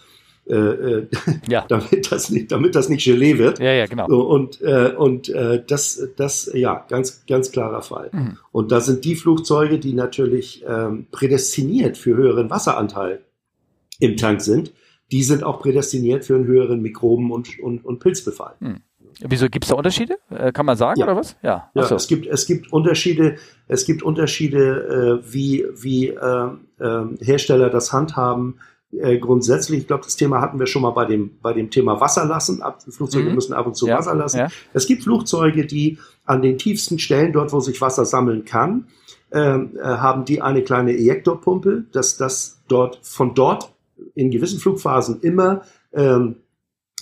Äh, 0.47 0.55
äh, 0.55 1.07
ja. 1.49 1.65
damit 1.67 2.11
das 2.11 2.29
nicht, 2.29 2.51
damit 2.51 2.75
das 2.75 2.87
nicht 2.87 3.03
Gelee 3.03 3.39
wird. 3.39 3.57
Ja, 3.57 3.73
ja, 3.73 3.87
genau. 3.87 4.05
Und 4.05 4.61
äh, 4.61 4.93
und 4.95 5.29
äh, 5.29 5.63
das, 5.65 6.07
das, 6.17 6.51
ja, 6.53 6.85
ganz, 6.87 7.25
ganz 7.25 7.51
klarer 7.51 7.81
Fall. 7.81 8.11
Mhm. 8.11 8.37
Und 8.51 8.71
da 8.71 8.79
sind 8.79 9.05
die 9.05 9.15
Flugzeuge, 9.15 9.79
die 9.79 9.93
natürlich 9.93 10.63
ähm, 10.67 11.07
prädestiniert 11.11 11.97
für 11.97 12.15
höheren 12.15 12.51
Wasseranteil 12.51 13.21
im 13.99 14.17
Tank 14.17 14.41
sind, 14.41 14.71
die 15.11 15.23
sind 15.23 15.43
auch 15.43 15.61
prädestiniert 15.61 16.25
für 16.25 16.35
einen 16.35 16.45
höheren 16.45 16.81
Mikroben- 16.81 17.31
und, 17.31 17.59
und, 17.59 17.83
und 17.83 17.99
Pilzbefall. 17.99 18.53
Mhm. 18.59 18.81
Wieso 19.21 19.47
gibt 19.49 19.65
es 19.65 19.69
da 19.69 19.75
Unterschiede? 19.75 20.17
Äh, 20.29 20.51
kann 20.51 20.65
man 20.65 20.75
sagen 20.77 20.99
Ja. 20.99 21.05
oder 21.05 21.15
was? 21.15 21.35
Ja. 21.41 21.69
Ja, 21.73 21.81
Achso. 21.83 21.95
es 21.95 22.07
gibt 22.07 22.25
es 22.27 22.45
gibt 22.47 22.71
Unterschiede. 22.73 23.35
Es 23.67 23.85
gibt 23.85 24.03
Unterschiede, 24.03 25.21
äh, 25.23 25.33
wie 25.33 25.65
wie 25.75 26.09
äh, 26.09 26.47
äh, 26.79 27.05
Hersteller 27.21 27.69
das 27.69 27.93
handhaben. 27.93 28.59
Äh, 28.91 29.17
grundsätzlich, 29.17 29.81
ich 29.81 29.87
glaube, 29.87 30.03
das 30.03 30.15
Thema 30.15 30.41
hatten 30.41 30.59
wir 30.59 30.67
schon 30.67 30.81
mal 30.81 30.91
bei 30.91 31.05
dem 31.05 31.37
bei 31.41 31.53
dem 31.53 31.69
Thema 31.69 31.99
Wasser 31.99 32.25
lassen. 32.25 32.61
Ab, 32.61 32.79
Flugzeuge 32.89 33.29
Mhm. 33.29 33.35
müssen 33.35 33.53
ab 33.53 33.65
und 33.67 33.75
zu 33.75 33.87
Ja, 33.87 33.97
Wasser 33.97 34.15
lassen. 34.15 34.47
Es 34.73 34.85
gibt 34.87 35.03
Flugzeuge, 35.03 35.65
die 35.65 35.97
an 36.25 36.41
den 36.41 36.57
tiefsten 36.57 36.99
Stellen, 36.99 37.33
dort 37.33 37.51
wo 37.53 37.59
sich 37.59 37.79
Wasser 37.81 38.05
sammeln 38.05 38.45
kann, 38.45 38.87
ähm, 39.31 39.77
äh, 39.77 39.83
haben 39.83 40.25
die 40.25 40.41
eine 40.41 40.61
kleine 40.63 40.93
Ejektorpumpe, 40.93 41.85
dass 41.91 42.17
das 42.17 42.61
dort 42.67 42.99
von 43.03 43.33
dort 43.33 43.71
in 44.13 44.29
gewissen 44.31 44.59
Flugphasen 44.59 45.21
immer 45.21 45.61
ähm, 45.93 46.37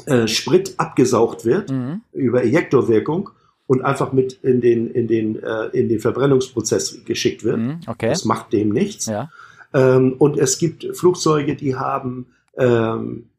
äh, 0.05 0.27
Sprit 0.27 0.75
abgesaugt 0.77 1.45
wird 1.45 1.71
Mhm. 1.71 2.01
über 2.13 2.43
Ejektorwirkung 2.43 3.29
und 3.67 3.81
einfach 3.83 4.11
mit 4.11 4.33
in 4.43 4.59
den, 4.61 4.91
in 4.91 5.07
den, 5.07 5.41
äh, 5.41 5.65
in 5.67 5.87
den 5.89 5.99
Verbrennungsprozess 5.99 7.05
geschickt 7.05 7.43
wird. 7.43 7.57
Mhm. 7.57 7.79
Okay. 7.87 8.09
Das 8.09 8.25
macht 8.25 8.53
dem 8.53 8.69
nichts. 8.69 9.05
Ja. 9.05 9.31
Ähm, 9.73 10.15
und 10.17 10.37
es 10.37 10.57
gibt 10.57 10.85
Flugzeuge, 10.97 11.55
die 11.55 11.75
haben, 11.75 12.27
ähm, 12.57 13.29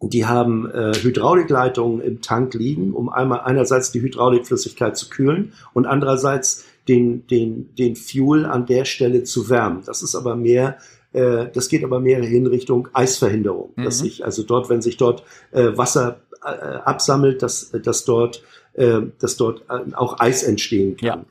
die 0.00 0.26
haben 0.26 0.70
äh, 0.70 0.92
Hydraulikleitungen 0.94 2.00
im 2.00 2.20
Tank 2.22 2.54
liegen, 2.54 2.92
um 2.92 3.08
einmal 3.08 3.40
einerseits 3.40 3.92
die 3.92 4.02
Hydraulikflüssigkeit 4.02 4.96
zu 4.96 5.08
kühlen 5.08 5.52
und 5.74 5.86
andererseits 5.86 6.64
den, 6.88 7.26
den, 7.28 7.74
den 7.76 7.94
Fuel 7.96 8.44
an 8.44 8.66
der 8.66 8.84
Stelle 8.84 9.22
zu 9.22 9.48
wärmen. 9.48 9.82
Das 9.86 10.02
ist 10.02 10.14
aber 10.16 10.34
mehr, 10.34 10.78
äh, 11.12 11.46
das 11.52 11.68
geht 11.68 11.84
aber 11.84 12.00
mehr 12.00 12.20
in 12.20 12.46
Richtung 12.46 12.88
Eisverhinderung. 12.92 13.72
Mhm. 13.76 13.84
Dass 13.84 13.98
sich 13.98 14.24
also 14.24 14.42
dort, 14.42 14.68
wenn 14.70 14.82
sich 14.82 14.96
dort 14.96 15.24
äh, 15.52 15.76
Wasser 15.76 16.20
äh, 16.44 16.46
absammelt, 16.46 17.42
dass, 17.42 17.70
dass 17.70 18.04
dort, 18.04 18.42
äh, 18.74 19.00
dass 19.18 19.36
dort 19.36 19.62
äh, 19.68 19.94
auch 19.94 20.20
Eis 20.20 20.42
entstehen 20.42 20.96
kann. 20.96 21.06
Ja. 21.06 21.24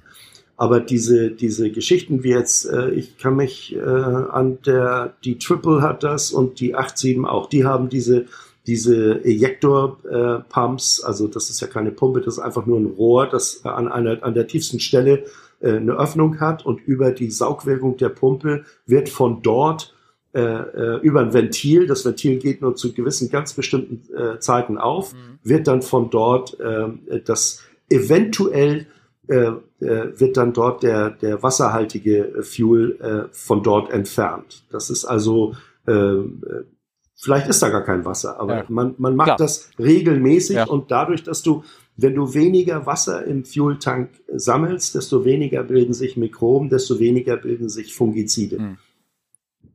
Aber 0.58 0.80
diese, 0.80 1.32
diese 1.32 1.72
Geschichten 1.72 2.24
wie 2.24 2.30
jetzt, 2.30 2.66
äh, 2.66 2.92
ich 2.92 3.18
kann 3.18 3.36
mich 3.36 3.76
äh, 3.76 3.80
an 3.80 4.60
der, 4.64 5.16
die 5.24 5.40
Triple 5.40 5.82
hat 5.82 6.04
das 6.04 6.32
und 6.32 6.60
die 6.60 6.76
87 6.76 7.26
auch, 7.26 7.50
die 7.50 7.66
haben 7.66 7.90
diese, 7.90 8.26
diese 8.68 9.26
Ejektor-Pumps, 9.26 11.02
also 11.04 11.28
das 11.28 11.50
ist 11.50 11.62
ja 11.62 11.68
keine 11.68 11.90
Pumpe, 11.90 12.22
das 12.22 12.36
ist 12.36 12.44
einfach 12.44 12.68
nur 12.68 12.80
ein 12.80 12.86
Rohr, 12.86 13.28
das 13.28 13.66
an 13.66 13.92
einer, 13.92 14.24
an 14.24 14.36
der 14.36 14.46
tiefsten 14.46 14.80
Stelle 14.80 15.24
äh, 15.62 15.78
eine 15.78 15.94
Öffnung 15.94 16.40
hat 16.40 16.66
und 16.66 16.82
über 16.88 17.12
die 17.12 17.32
Saugwirkung 17.32 17.98
der 17.98 18.10
Pumpe 18.10 18.64
wird 18.86 19.10
von 19.10 19.42
dort 19.42 19.94
äh, 20.34 20.40
äh, 20.42 21.00
über 21.02 21.20
ein 21.20 21.34
Ventil, 21.34 21.88
das 21.88 22.06
Ventil 22.06 22.40
geht 22.40 22.62
nur 22.62 22.76
zu 22.76 22.94
gewissen 22.94 23.30
ganz 23.30 23.54
bestimmten 23.54 24.02
äh, 24.16 24.40
Zeiten 24.40 24.78
auf, 24.78 25.14
Mhm. 25.14 25.40
wird 25.44 25.68
dann 25.68 25.82
von 25.82 26.10
dort 26.10 26.58
äh, 26.60 26.88
das 27.26 27.62
eventuell 27.90 28.88
wird 29.80 30.36
dann 30.36 30.52
dort 30.52 30.84
der, 30.84 31.10
der 31.12 31.42
wasserhaltige 31.42 32.42
Fuel 32.44 33.30
von 33.32 33.64
dort 33.64 33.90
entfernt. 33.92 34.66
Das 34.72 34.90
ist 34.90 35.06
also, 35.06 35.54
vielleicht 37.16 37.48
ist 37.48 37.62
da 37.62 37.70
gar 37.70 37.84
kein 37.86 38.04
Wasser, 38.04 38.40
aber 38.40 38.58
Ja. 38.58 38.66
man, 38.68 38.96
man 38.98 39.16
macht 39.16 39.28
Klar. 39.28 39.38
das 39.38 39.70
regelmäßig 39.80 40.58
Ja. 40.58 40.66
und 40.68 40.92
dadurch, 40.92 41.24
dass 41.24 41.44
du, 41.44 41.64
wenn 42.02 42.16
du 42.16 42.34
weniger 42.34 42.86
Wasser 42.86 43.26
im 43.26 43.46
Fueltank 43.46 44.10
sammelst, 44.34 44.96
desto 44.96 45.26
weniger 45.26 45.64
bilden 45.64 45.94
sich 45.94 46.18
Mikroben, 46.18 46.70
desto 46.70 47.00
weniger 47.00 47.38
bilden 47.38 47.70
sich 47.70 47.94
Fungizide. 47.94 48.60
Mhm. 48.60 48.78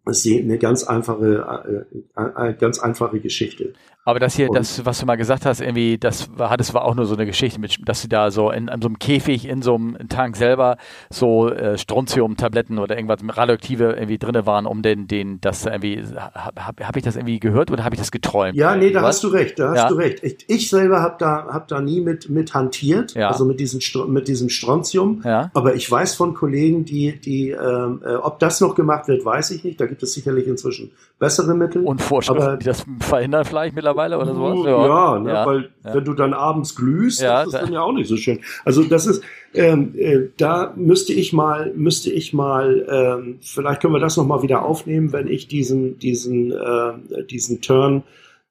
Das 0.05 0.24
ist 0.24 0.40
eine 0.40 0.59
ganz 0.59 0.85
einfache, 0.85 1.86
äh, 2.16 2.20
äh, 2.20 2.51
äh, 2.51 2.55
ganz 2.55 2.78
einfache 2.78 3.20
Geschichte. 3.20 3.73
Aber 4.07 4.20
das 4.20 4.37
hier, 4.37 4.49
Und- 4.49 4.55
das, 4.57 4.87
was 4.87 5.01
du 5.01 5.05
mal 5.07 5.16
gesagt 5.16 5.45
hast, 5.45 5.61
irgendwie, 5.61 5.99
das 5.99 6.31
war, 6.39 6.57
das 6.57 6.73
war 6.73 6.85
auch 6.85 6.95
nur 6.95 7.07
so 7.07 7.15
eine 7.16 7.27
Geschichte, 7.27 7.59
mit, 7.61 7.77
dass 7.89 8.01
sie 8.03 8.09
da 8.09 8.31
so 8.31 8.53
in, 8.53 8.69
in 8.69 8.81
so 8.81 8.87
einem 8.87 9.01
Käfig, 9.01 9.47
in 9.49 9.62
so 9.62 9.74
einem 9.74 9.99
Tank 10.09 10.37
selber 10.37 10.77
so 11.11 11.51
äh, 11.51 11.77
Strontium-Tabletten 11.77 12.78
oder 12.78 12.97
irgendwas 12.97 13.19
radioaktive 13.37 13.95
irgendwie 13.95 14.19
drinne 14.19 14.47
waren, 14.47 14.66
um 14.66 14.83
den, 14.83 15.09
den, 15.09 15.41
das 15.41 15.66
irgendwie, 15.66 16.03
habe 16.35 16.87
hab, 16.87 16.97
ich 16.97 17.03
das 17.03 17.16
irgendwie 17.16 17.41
gehört 17.41 17.73
oder 17.73 17.83
habe 17.85 17.97
ich 17.97 18.01
das 18.01 18.12
geträumt? 18.12 18.55
Ja, 18.57 18.77
nee, 18.77 18.91
da 18.93 19.03
Was? 19.03 19.16
hast 19.16 19.24
du 19.24 19.28
recht, 19.28 19.59
da 19.59 19.70
hast 19.70 19.77
Ja. 19.77 19.89
du 19.89 19.95
recht. 19.97 20.23
Ich, 20.23 20.37
ich 20.49 20.70
selber 20.70 21.01
habe 21.01 21.16
da, 21.19 21.49
hab 21.53 21.66
da 21.66 21.81
nie 21.81 22.01
mit, 22.01 22.31
mit 22.31 22.55
hantiert, 22.55 23.15
Ja. 23.15 23.28
also 23.28 23.45
mit, 23.45 23.59
diesen, 23.59 23.81
mit 24.09 24.28
diesem 24.28 24.49
Strontium. 24.51 25.23
Ja. 25.24 25.51
Aber 25.53 25.74
ich 25.74 25.91
weiß 25.91 26.15
von 26.15 26.35
Kollegen, 26.35 26.85
die, 26.85 27.19
die 27.19 27.51
ähm, 27.51 28.03
äh, 28.07 28.15
ob 28.15 28.39
das 28.39 28.61
noch 28.61 28.77
gemacht 28.77 29.09
wird, 29.09 29.24
weiß 29.24 29.51
ich 29.51 29.65
nicht. 29.65 29.81
Da 29.81 29.87
gibt 29.87 30.03
es 30.05 30.15
sicherlich 30.15 30.47
inzwischen 30.47 30.93
bessere 31.18 31.55
Mittel. 31.55 31.82
Und 31.84 32.02
Vorschriften, 32.02 32.43
Aber- 32.43 32.56
die 32.56 32.66
das 32.66 32.84
verhindern 33.01 33.44
vielleicht 33.44 33.74
mittlerweile 33.74 34.18
oder 34.18 34.34
sowas? 34.34 34.59
Ja, 34.66 35.18
ne, 35.18 35.30
ja. 35.32 35.47
weil 35.47 35.70
ja. 35.84 35.94
wenn 35.94 36.05
du 36.05 36.12
dann 36.12 36.34
abends 36.34 36.76
glühst, 36.76 37.20
Ja, 37.22 37.38
das 37.38 37.47
ist 37.47 37.52
da- 37.55 37.60
dann 37.62 37.72
ja 37.72 37.80
auch 37.82 37.93
nicht 37.93 38.09
so 38.09 38.16
schön. 38.16 38.40
Also 38.64 38.82
das 38.84 39.06
ist, 39.06 39.22
ähm, 39.55 39.94
äh, 39.97 40.28
da 40.36 40.72
müsste 40.76 41.12
ich 41.14 41.32
mal, 41.32 41.72
müsste 41.74 42.10
ich 42.12 42.32
mal, 42.34 42.86
ähm, 42.90 43.38
vielleicht 43.40 43.80
können 43.80 43.94
wir 43.94 44.01
das 44.01 44.16
noch 44.16 44.26
mal 44.26 44.43
wieder 44.43 44.64
aufnehmen, 44.64 45.12
wenn 45.12 45.28
ich 45.28 45.48
diesen, 45.48 45.98
diesen, 45.98 46.52
äh, 46.52 47.24
diesen 47.30 47.60
Turn 47.62 48.02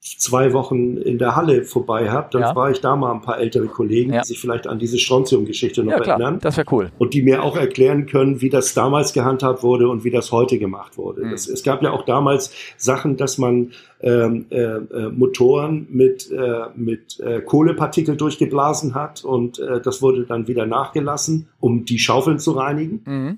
zwei 0.06 0.54
Wochen 0.54 0.98
in 0.98 1.18
der 1.18 1.36
Halle 1.36 1.64
vorbei 1.64 2.10
habe, 2.12 2.28
dann 2.32 2.42
Ja. 2.42 2.54
frage 2.54 2.74
ich 2.74 2.82
da 2.82 2.96
mal 2.96 3.12
ein 3.12 3.22
paar 3.22 3.40
ältere 3.40 3.66
Kollegen, 3.66 4.14
Ja. 4.14 4.22
die 4.22 4.28
sich 4.28 4.40
vielleicht 4.40 4.68
an 4.68 4.78
diese 4.78 5.00
Strontium-Geschichte 5.00 5.84
noch 5.84 5.94
Ja, 5.94 6.00
klar, 6.00 6.20
erinnern 6.20 6.40
das 6.42 6.58
wäre 6.58 6.68
cool. 6.72 6.92
und 7.00 7.14
die 7.16 7.24
mir 7.24 7.44
auch 7.44 7.58
erklären 7.58 8.06
können, 8.06 8.40
wie 8.42 8.50
das 8.50 8.74
damals 8.76 9.14
gehandhabt 9.14 9.64
wurde 9.64 9.90
und 9.90 10.04
wie 10.04 10.12
das 10.12 10.32
heute 10.32 10.60
gemacht 10.60 10.98
wurde. 10.98 11.26
Mhm. 11.26 11.32
Das, 11.32 11.48
es 11.48 11.64
gab 11.64 11.82
ja 11.82 11.92
auch 11.92 12.06
damals 12.06 12.52
Sachen, 12.78 13.18
dass 13.18 13.38
man 13.38 13.72
ähm, 14.02 14.46
äh, 14.52 14.58
äh, 14.62 15.10
Motoren 15.10 15.88
mit, 15.90 16.30
äh, 16.32 16.66
mit 16.76 17.20
äh, 17.22 17.42
Kohlepartikel 17.42 18.16
durchgeblasen 18.16 18.94
hat 18.94 19.24
und 19.24 19.58
äh, 19.60 19.82
das 19.82 20.02
wurde 20.04 20.26
dann 20.26 20.48
wieder 20.48 20.66
nachgelassen, 20.68 21.48
um 21.60 21.86
die 21.86 21.98
Schaufeln 21.98 22.38
zu 22.38 22.52
reinigen. 22.52 23.02
Mhm. 23.06 23.38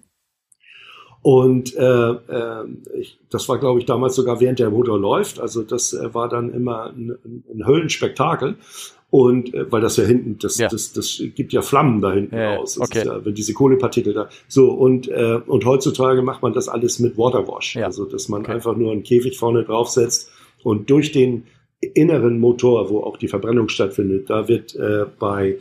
Und 1.30 1.76
äh, 1.76 1.82
äh, 1.84 2.64
ich, 2.98 3.20
das 3.30 3.50
war, 3.50 3.58
glaube 3.58 3.80
ich, 3.82 3.86
damals 3.86 4.16
sogar 4.16 4.40
während 4.40 4.60
der 4.60 4.70
Motor 4.70 4.98
läuft. 4.98 5.42
Also 5.42 5.62
das 5.62 5.92
äh, 5.92 6.14
war 6.14 6.30
dann 6.30 6.54
immer 6.54 6.94
ein, 6.96 7.18
ein 7.54 7.68
Höllenspektakel. 7.68 8.56
Und 9.10 9.54
äh, 9.54 9.70
weil 9.70 9.82
das 9.82 9.98
ja 9.98 10.06
hinten, 10.06 10.38
das, 10.40 10.58
Ja. 10.58 10.70
das, 10.70 10.94
das 10.94 11.22
gibt 11.36 11.52
ja 11.52 11.62
Flammen 11.62 12.00
da 12.00 12.14
hinten 12.14 12.34
Ja. 12.34 12.62
Das 12.62 12.80
okay. 12.80 13.06
ja, 13.06 13.26
wenn 13.26 13.34
diese 13.34 13.52
Kohlepartikel 13.54 14.14
da. 14.14 14.30
So, 14.48 14.72
und, 14.72 15.10
äh, 15.10 15.42
und 15.46 15.66
heutzutage 15.66 16.22
macht 16.22 16.44
man 16.44 16.54
das 16.54 16.70
alles 16.70 17.00
mit 17.00 17.18
Waterwash. 17.18 17.76
Ja. 17.76 17.88
Also 17.88 18.06
dass 18.06 18.30
man 18.30 18.44
Okay. 18.44 18.54
einfach 18.54 18.78
nur 18.78 18.94
einen 18.94 19.04
Käfig 19.04 19.38
vorne 19.38 19.66
draufsetzt 19.66 20.32
und 20.64 20.90
durch 20.90 21.12
den 21.12 21.44
inneren 21.94 22.40
Motor, 22.40 22.90
wo 22.90 23.02
auch 23.02 23.18
die 23.18 23.28
Verbrennung 23.28 23.68
stattfindet, 23.68 24.30
da 24.30 24.48
wird 24.48 24.76
äh, 24.78 25.04
bei 25.20 25.58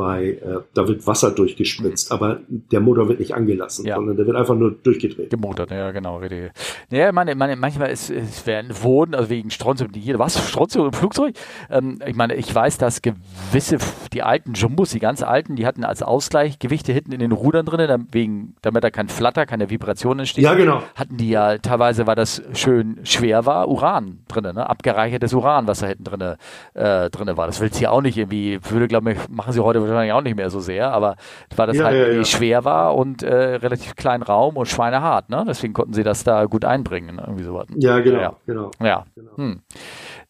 bei, 0.00 0.28
äh, 0.28 0.62
da 0.72 0.88
wird 0.88 1.06
Wasser 1.06 1.30
durchgespritzt, 1.30 2.10
aber 2.10 2.40
der 2.48 2.80
Motor 2.80 3.10
wird 3.10 3.20
nicht 3.20 3.34
angelassen. 3.34 3.84
Ja. 3.84 3.96
sondern 3.96 4.16
der 4.16 4.26
wird 4.26 4.34
einfach 4.34 4.54
nur 4.54 4.70
durchgedreht. 4.70 5.28
Gemotert, 5.28 5.70
ja, 5.70 5.90
genau, 5.90 6.16
richtig. 6.16 6.52
Ja, 6.90 7.12
meine, 7.12 7.34
meine, 7.34 7.54
manchmal 7.56 7.90
ist, 7.90 8.08
es 8.08 8.46
werden 8.46 8.72
Wohnen, 8.82 9.14
also 9.14 9.28
wegen 9.28 9.50
Strontium, 9.50 9.92
die, 9.92 10.18
was, 10.18 10.48
Strontium 10.48 10.86
im 10.86 10.94
Flugzeug? 10.94 11.34
Ähm, 11.68 11.98
ich 12.06 12.16
meine, 12.16 12.34
ich 12.34 12.52
weiß, 12.54 12.78
dass 12.78 13.02
gewisse, 13.02 13.76
die 14.14 14.22
alten 14.22 14.54
Jumbos, 14.54 14.88
die 14.88 15.00
ganz 15.00 15.22
alten, 15.22 15.54
die 15.54 15.66
hatten 15.66 15.84
als 15.84 16.02
Ausgleich 16.02 16.58
Gewichte 16.58 16.94
hinten 16.94 17.12
in 17.12 17.20
den 17.20 17.32
Rudern 17.32 17.66
drin, 17.66 17.86
damit, 17.86 18.14
wegen, 18.14 18.54
damit 18.62 18.82
da 18.82 18.90
kein 18.90 19.10
Flatter, 19.10 19.44
keine 19.44 19.68
Vibration 19.68 20.18
entsteht. 20.18 20.44
Ja, 20.44 20.54
genau. 20.54 20.82
Hatten 20.94 21.18
die 21.18 21.28
ja 21.28 21.58
teilweise, 21.58 22.06
weil 22.06 22.16
das 22.16 22.42
schön 22.54 23.00
schwer 23.02 23.44
war, 23.44 23.68
Uran 23.68 24.20
drin, 24.28 24.44
ne? 24.54 24.66
abgereichertes 24.66 25.34
Uran, 25.34 25.66
was 25.66 25.80
da 25.80 25.88
hinten 25.88 26.04
drin 26.04 26.36
äh, 26.72 27.10
drinne 27.10 27.36
war. 27.36 27.46
Das 27.46 27.60
willst 27.60 27.78
du 27.78 27.84
ja 27.84 27.90
auch 27.90 28.00
nicht 28.00 28.16
irgendwie, 28.16 28.58
würde, 28.70 28.88
glaube 28.88 29.12
ich, 29.12 29.18
machen 29.28 29.52
sie 29.52 29.62
heute 29.62 29.80
wahrscheinlich 29.90 30.12
auch 30.12 30.22
nicht 30.22 30.36
mehr 30.36 30.50
so 30.50 30.60
sehr, 30.60 30.90
aber 30.92 31.16
weil 31.56 31.66
das 31.66 31.76
Ja, 31.76 31.84
halt 31.84 32.14
ja, 32.16 32.24
schwer 32.24 32.64
war 32.64 32.94
und 32.96 33.22
äh, 33.22 33.34
relativ 33.56 33.96
kleinen 33.96 34.22
Raum 34.22 34.56
und 34.56 34.66
schweinehart, 34.66 35.28
ne? 35.30 35.44
Deswegen 35.46 35.72
konnten 35.72 35.92
sie 35.92 36.02
das 36.02 36.24
da 36.24 36.44
gut 36.46 36.64
einbringen, 36.64 37.16
ne? 37.16 37.22
irgendwie 37.26 37.44
sowas. 37.44 37.66
Ja, 37.76 38.00
genau, 38.00 38.20
Ja, 38.20 38.36
genau. 38.46 38.70
ja. 38.82 39.04
genau. 39.14 39.36
Hm. 39.36 39.60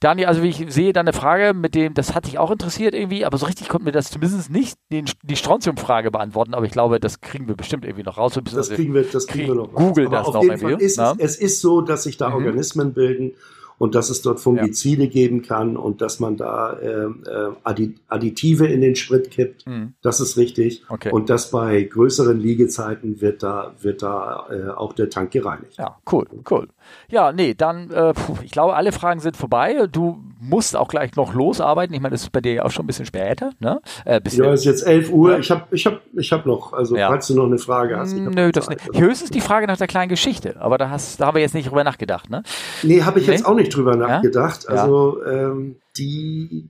Dani, 0.00 0.24
also 0.24 0.42
wie 0.42 0.48
ich 0.48 0.64
sehe, 0.68 0.92
deine 0.92 1.12
Frage 1.12 1.52
mit 1.52 1.74
dem, 1.74 1.92
das 1.94 2.14
hat 2.14 2.26
dich 2.26 2.38
auch 2.38 2.50
interessiert 2.50 2.94
irgendwie, 2.94 3.24
aber 3.24 3.36
so 3.36 3.46
richtig 3.46 3.68
konnten 3.68 3.84
wir 3.86 3.92
das 3.92 4.10
zumindest 4.10 4.50
nicht 4.50 4.78
den, 4.90 5.04
die 5.22 5.36
Strontium-Frage 5.36 6.10
beantworten, 6.10 6.54
aber 6.54 6.64
ich 6.64 6.72
glaube, 6.72 7.00
das 7.00 7.20
kriegen 7.20 7.48
wir 7.48 7.54
bestimmt 7.54 7.84
irgendwie 7.84 8.04
noch 8.04 8.16
raus. 8.16 8.38
Das 8.54 8.70
kriegen 8.70 8.94
wir, 8.94 9.02
das 9.04 9.26
kriegen 9.26 9.48
wir 9.48 9.54
noch. 9.54 9.72
Google 9.74 10.06
Aber 10.06 10.16
das 10.16 10.26
auf 10.28 10.34
noch 10.34 10.42
jeden 10.42 10.54
irgendwie, 10.56 10.72
Fall 10.74 10.82
ist 10.82 10.98
ne? 10.98 11.14
es, 11.18 11.36
es 11.36 11.40
ist 11.40 11.60
so, 11.60 11.82
dass 11.82 12.04
sich 12.04 12.16
da 12.16 12.30
Mhm. 12.30 12.36
Organismen 12.36 12.94
bilden 12.94 13.32
und 13.80 13.94
dass 13.94 14.10
es 14.10 14.20
dort 14.20 14.40
Fungizide 14.40 15.08
geben 15.08 15.40
kann 15.40 15.78
und 15.78 16.02
dass 16.02 16.20
man 16.20 16.36
da 16.36 16.74
äh, 16.74 16.86
äh, 16.86 17.52
Addi- 17.64 17.94
Additive 18.08 18.66
in 18.66 18.82
den 18.82 18.94
Sprit 18.94 19.30
kippt. 19.30 19.64
Hm. 19.64 19.94
Das 20.02 20.20
ist 20.20 20.36
richtig. 20.36 20.82
Okay. 20.90 21.10
Und 21.10 21.30
dass 21.30 21.50
bei 21.50 21.82
größeren 21.84 22.38
Liegezeiten 22.38 23.22
wird 23.22 23.42
da, 23.42 23.72
wird 23.80 24.02
da 24.02 24.48
äh, 24.50 24.68
auch 24.68 24.92
der 24.92 25.08
Tank 25.08 25.30
gereinigt. 25.30 25.78
Ja, 25.78 25.96
cool, 26.12 26.26
cool. 26.50 26.68
Ja, 27.08 27.32
nee, 27.32 27.54
dann, 27.54 27.90
äh, 27.90 28.12
ich 28.44 28.50
glaube, 28.50 28.74
alle 28.74 28.92
Fragen 28.92 29.20
sind 29.20 29.38
vorbei. 29.38 29.86
Du 29.90 30.18
musst 30.40 30.74
auch 30.76 30.88
gleich 30.88 31.14
noch 31.16 31.34
losarbeiten. 31.34 31.94
Ich 31.94 32.00
meine, 32.00 32.12
das 32.12 32.22
ist 32.22 32.32
bei 32.32 32.40
dir 32.40 32.54
ja 32.54 32.64
auch 32.64 32.70
schon 32.70 32.84
ein 32.84 32.86
bisschen 32.86 33.06
später, 33.06 33.50
ne? 33.60 33.80
Äh, 34.04 34.20
bisschen, 34.20 34.44
Ja, 34.44 34.52
es 34.52 34.60
ist 34.60 34.66
jetzt 34.66 34.86
11 34.86 35.10
Uhr. 35.12 35.32
Ja. 35.32 35.38
Ich 35.38 35.50
habe 35.50 35.64
ich 35.70 35.86
hab, 35.86 36.00
ich 36.14 36.32
hab 36.32 36.46
noch, 36.46 36.72
also 36.72 36.96
Ja. 36.96 37.08
falls 37.08 37.26
du 37.26 37.34
noch 37.34 37.46
eine 37.46 37.58
Frage 37.58 37.96
hast. 37.98 38.14
Nö, 38.16 38.50
das 38.50 38.68
nicht. 38.68 38.80
Höchstens 38.94 39.30
die 39.30 39.40
Frage 39.40 39.66
nach 39.66 39.76
der 39.76 39.86
kleinen 39.86 40.08
Geschichte, 40.08 40.56
aber 40.58 40.78
da, 40.78 40.90
hast, 40.90 41.20
da 41.20 41.26
haben 41.26 41.34
wir 41.34 41.42
jetzt 41.42 41.54
nicht 41.54 41.68
drüber 41.70 41.84
nachgedacht, 41.84 42.30
ne? 42.30 42.42
Nee, 42.82 43.02
habe 43.02 43.20
ich 43.20 43.26
Nee? 43.26 43.34
jetzt 43.34 43.46
auch 43.46 43.54
nicht 43.54 43.74
drüber 43.74 43.96
nachgedacht. 43.96 44.68
Also 44.68 45.22
ähm, 45.24 45.76
die 45.98 46.68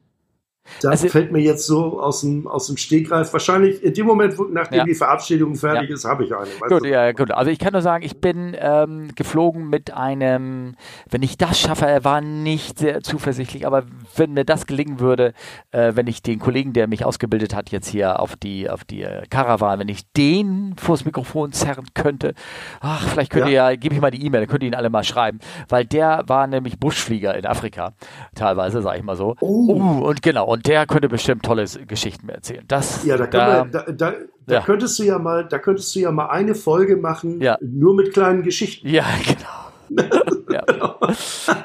Das 0.82 0.90
also, 0.92 1.09
fällt 1.09 1.32
mir 1.32 1.40
jetzt 1.40 1.66
so 1.66 2.01
aus 2.01 2.22
dem, 2.22 2.47
aus 2.47 2.66
dem 2.66 2.76
Stegreif. 2.76 3.32
Wahrscheinlich 3.32 3.82
in 3.82 3.94
dem 3.94 4.06
Moment, 4.06 4.34
nachdem 4.52 4.78
ja. 4.78 4.84
die 4.84 4.94
Verabschiedung 4.94 5.55
fertig 5.55 5.90
ja. 5.90 5.94
ist, 5.94 6.05
habe 6.05 6.24
ich 6.24 6.34
eine. 6.34 6.48
Gut, 6.68 6.86
ja, 6.86 7.12
gut. 7.12 7.30
Also 7.30 7.51
ich 7.51 7.59
kann 7.59 7.72
nur 7.72 7.82
sagen, 7.82 8.05
ich 8.05 8.20
bin 8.20 8.56
ähm, 8.59 9.10
geflogen 9.14 9.68
mit 9.68 9.92
einem, 9.92 10.74
wenn 11.09 11.22
ich 11.22 11.38
das 11.38 11.60
schaffe, 11.60 11.86
er 11.86 12.05
war 12.05 12.20
nicht 12.20 12.78
sehr 12.78 13.02
zuversichtlich, 13.02 13.66
aber 13.66 13.84
wenn 14.16 14.32
mir 14.32 14.44
das 14.44 14.66
gelingen 14.66 15.01
würde, 15.01 15.32
äh, 15.70 15.92
wenn 15.94 16.06
ich 16.06 16.22
den 16.22 16.38
Kollegen, 16.38 16.72
der 16.72 16.88
mich 16.88 17.05
ausgebildet 17.05 17.55
hat, 17.55 17.70
jetzt 17.70 17.88
hier 17.88 18.20
auf 18.20 18.36
die, 18.36 18.68
auf 18.68 18.84
die 18.84 19.02
äh, 19.02 19.22
Caravan, 19.30 19.78
wenn 19.78 19.88
ich 19.88 20.10
den 20.12 20.74
vors 20.76 21.05
Mikrofon 21.05 21.52
zerren 21.52 21.86
könnte, 21.94 22.34
ach, 22.80 23.09
vielleicht 23.09 23.30
könnt 23.30 23.47
ja. 23.47 23.51
ihr 23.51 23.60
ja, 23.60 23.76
gebe 23.76 23.94
ich 23.94 24.01
mal 24.01 24.10
die 24.10 24.24
E-Mail, 24.24 24.47
könnt 24.47 24.62
ihr 24.62 24.68
ihn 24.68 24.74
alle 24.74 24.90
mal 24.90 25.05
schreiben, 25.05 25.38
weil 25.68 25.84
der 25.84 26.24
war 26.26 26.47
nämlich 26.47 26.78
Buschflieger 26.78 27.36
in 27.36 27.47
Afrika, 27.47 27.92
teilweise, 28.34 28.80
sage 28.82 28.98
ich 28.98 29.05
mal 29.05 29.16
so. 29.16 29.36
Oh. 29.40 29.74
Uh, 29.74 30.05
und 30.06 30.22
genau, 30.22 30.47
und 30.47 30.60
der 30.66 30.87
könnte 30.87 31.09
bestimmt 31.09 31.45
tolle 31.45 31.65
Geschichten 31.87 32.28
erzählen. 32.28 32.65
Das, 32.69 33.05
ja, 33.05 33.16
da, 33.16 33.27
da, 33.27 33.65
wir, 33.65 33.70
da, 33.70 33.93
da, 33.93 34.15
da 34.47 34.55
ja. 34.55 34.61
könntest 34.62 34.99
du 34.99 35.05
ja 35.05 35.19
mal, 35.19 35.47
da 35.47 35.59
könntest 35.59 35.95
du 35.95 36.01
ja 36.01 36.11
mal 36.11 36.28
eine 36.28 36.55
Folge 36.55 36.97
machen, 36.97 37.41
ja. 37.41 37.57
nur 37.61 37.95
mit 37.95 38.12
kleinen 38.12 38.43
Geschichten. 38.43 38.89
Ja, 38.89 39.05
genau. 39.24 39.70
ja. 40.51 40.99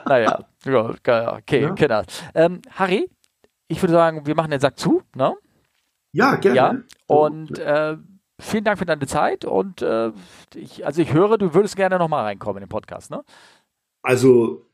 naja, 0.05 0.39
okay, 0.65 1.61
ja. 1.61 1.69
genau. 1.73 2.01
Ähm, 2.33 2.61
Harry, 2.71 3.09
ich 3.67 3.81
würde 3.81 3.93
sagen, 3.93 4.25
wir 4.25 4.35
machen 4.35 4.51
den 4.51 4.59
Sack 4.59 4.79
zu, 4.79 5.01
ne? 5.15 5.35
Ja, 6.11 6.35
gerne. 6.35 6.55
Ja, 6.55 6.75
und 7.07 7.59
äh, 7.59 7.97
vielen 8.39 8.63
Dank 8.63 8.79
für 8.79 8.85
deine 8.85 9.05
Zeit 9.05 9.45
und 9.45 9.81
äh, 9.81 10.11
ich, 10.55 10.85
also 10.85 11.01
ich 11.01 11.13
höre, 11.13 11.37
du 11.37 11.53
würdest 11.53 11.75
gerne 11.75 11.99
nochmal 11.99 12.23
reinkommen 12.23 12.63
in 12.63 12.67
den 12.67 12.69
Podcast, 12.69 13.11
ne? 13.11 13.21
Also 14.01 14.64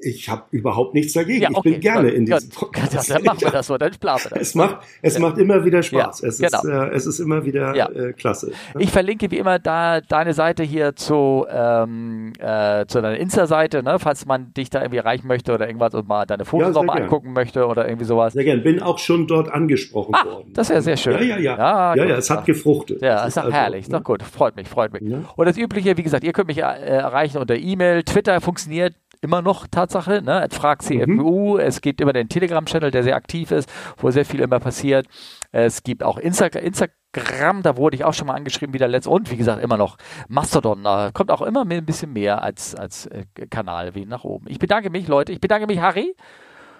ich 0.00 0.28
habe 0.28 0.44
überhaupt 0.50 0.94
nichts 0.94 1.12
dagegen. 1.12 1.42
Ja, 1.42 1.48
okay. 1.52 1.70
Ich 1.70 1.74
bin 1.74 1.80
gerne 1.80 2.10
in 2.10 2.24
diesem 2.24 2.50
Podcast. 2.50 3.10
dann 3.10 3.22
machen 3.24 3.40
wir 3.40 3.50
das 3.50 3.66
so, 3.66 3.76
dann 3.76 3.90
planen 3.98 4.20
das. 4.30 4.40
Es 4.40 4.54
macht, 4.54 4.78
es 5.02 5.14
ja. 5.14 5.20
macht 5.20 5.38
immer 5.38 5.64
wieder 5.64 5.82
Spaß. 5.82 6.20
Ja, 6.20 6.28
es, 6.28 6.38
genau. 6.38 6.58
ist, 6.58 6.64
äh, 6.64 6.94
es 6.94 7.06
ist 7.06 7.18
immer 7.18 7.44
wieder 7.44 7.74
äh, 7.74 8.12
klasse. 8.12 8.52
Ich 8.78 8.90
verlinke 8.90 9.30
wie 9.30 9.38
immer 9.38 9.58
da 9.58 10.00
deine 10.00 10.34
Seite 10.34 10.62
hier 10.62 10.94
zu, 10.94 11.46
ähm, 11.50 12.32
äh, 12.38 12.86
zu 12.86 13.00
deiner 13.00 13.18
Insta-Seite, 13.18 13.82
ne, 13.82 13.98
falls 13.98 14.26
man 14.26 14.52
dich 14.54 14.70
da 14.70 14.80
irgendwie 14.80 14.98
erreichen 14.98 15.26
möchte 15.26 15.52
oder 15.52 15.66
irgendwas 15.66 15.94
und 15.94 16.08
mal 16.08 16.26
deine 16.26 16.44
Fotos 16.44 16.76
auch 16.76 16.84
mal 16.84 16.94
gern. 16.94 17.04
angucken 17.04 17.32
möchte 17.32 17.66
oder 17.66 17.86
irgendwie 17.86 18.06
sowas. 18.06 18.32
Sehr 18.34 18.44
gerne. 18.44 18.62
Bin 18.62 18.80
auch 18.80 18.98
schon 18.98 19.26
dort 19.26 19.50
angesprochen 19.50 20.14
ah, 20.14 20.24
worden. 20.24 20.52
Das 20.54 20.70
ist 20.70 20.74
ja 20.74 20.80
sehr 20.80 20.96
schön. 20.96 21.14
Ja, 21.14 21.20
ja, 21.20 21.38
ja. 21.38 21.56
Ja, 21.58 21.94
ja, 21.96 22.04
ja 22.04 22.16
es 22.16 22.30
hat 22.30 22.44
gefruchtet. 22.44 23.02
Ja, 23.02 23.26
ist 23.26 23.36
doch 23.36 23.44
also, 23.44 23.56
herrlich. 23.56 23.82
Ist 23.82 23.92
doch 23.92 24.04
gut. 24.04 24.22
Freut 24.22 24.56
mich, 24.56 24.68
freut 24.68 24.92
mich. 24.92 25.02
Und 25.02 25.46
das 25.46 25.56
Übliche, 25.56 25.96
wie 25.96 26.02
gesagt, 26.02 26.24
ihr 26.24 26.32
könnt 26.32 26.48
mich 26.48 26.58
äh, 26.58 26.62
erreichen 26.62 27.38
unter 27.38 27.56
E-Mail. 27.56 28.04
Twitter 28.04 28.40
funktioniert 28.40 28.94
immer 29.20 29.42
noch 29.42 29.66
Tatsache, 29.66 30.22
ne? 30.22 30.46
Frag 30.50 30.82
CFU, 30.82 31.54
mhm. 31.54 31.60
es 31.60 31.80
gibt 31.80 32.00
immer 32.00 32.12
den 32.12 32.28
Telegram-Channel, 32.28 32.90
der 32.90 33.02
sehr 33.02 33.16
aktiv 33.16 33.50
ist, 33.50 33.70
wo 33.96 34.10
sehr 34.10 34.24
viel 34.24 34.40
immer 34.40 34.60
passiert. 34.60 35.06
Es 35.52 35.82
gibt 35.82 36.02
auch 36.02 36.18
Insta 36.18 36.46
Instagram, 36.46 37.62
da 37.62 37.76
wurde 37.76 37.96
ich 37.96 38.04
auch 38.04 38.14
schon 38.14 38.26
mal 38.26 38.34
angeschrieben 38.34 38.74
wieder 38.74 38.88
letzt 38.88 39.08
und 39.08 39.30
wie 39.30 39.36
gesagt 39.36 39.62
immer 39.62 39.76
noch 39.76 39.96
Mastodon, 40.28 40.84
da 40.84 41.10
kommt 41.12 41.30
auch 41.30 41.42
immer 41.42 41.64
mehr, 41.64 41.78
ein 41.78 41.86
bisschen 41.86 42.12
mehr 42.12 42.42
als, 42.42 42.74
als 42.74 43.06
äh, 43.06 43.24
Kanal 43.50 43.94
wie 43.94 44.06
nach 44.06 44.24
oben. 44.24 44.46
Ich 44.48 44.58
bedanke 44.58 44.90
mich, 44.90 45.08
Leute, 45.08 45.32
ich 45.32 45.40
bedanke 45.40 45.66
mich, 45.66 45.80
Harry. 45.80 46.14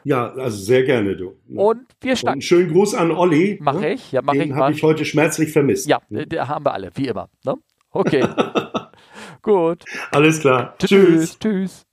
Ja, 0.04 0.32
also 0.32 0.56
sehr 0.56 0.84
gerne, 0.84 1.16
du. 1.16 1.36
Und 1.54 1.86
wir 2.00 2.16
starten. 2.16 2.34
einen 2.34 2.42
schönen 2.42 2.72
Gruß 2.72 2.94
an 2.94 3.10
Olli. 3.10 3.58
Mache 3.60 3.80
ne? 3.80 3.92
ich, 3.94 4.12
ja, 4.12 4.22
mache 4.22 4.36
ich. 4.38 4.42
Den 4.44 4.56
habe 4.56 4.72
ich 4.72 4.82
heute 4.82 5.04
schmerzlich 5.04 5.52
vermisst. 5.52 5.88
Ja, 5.88 6.00
ne? 6.08 6.26
haben 6.46 6.64
wir 6.64 6.72
alle, 6.72 6.90
wie 6.94 7.08
immer. 7.08 7.28
Ne? 7.44 7.56
Okay. 7.90 8.24
Gut. 9.42 9.84
Alles 10.12 10.40
klar. 10.40 10.74
Tschüss. 10.78 11.38
Tschüss. 11.38 11.87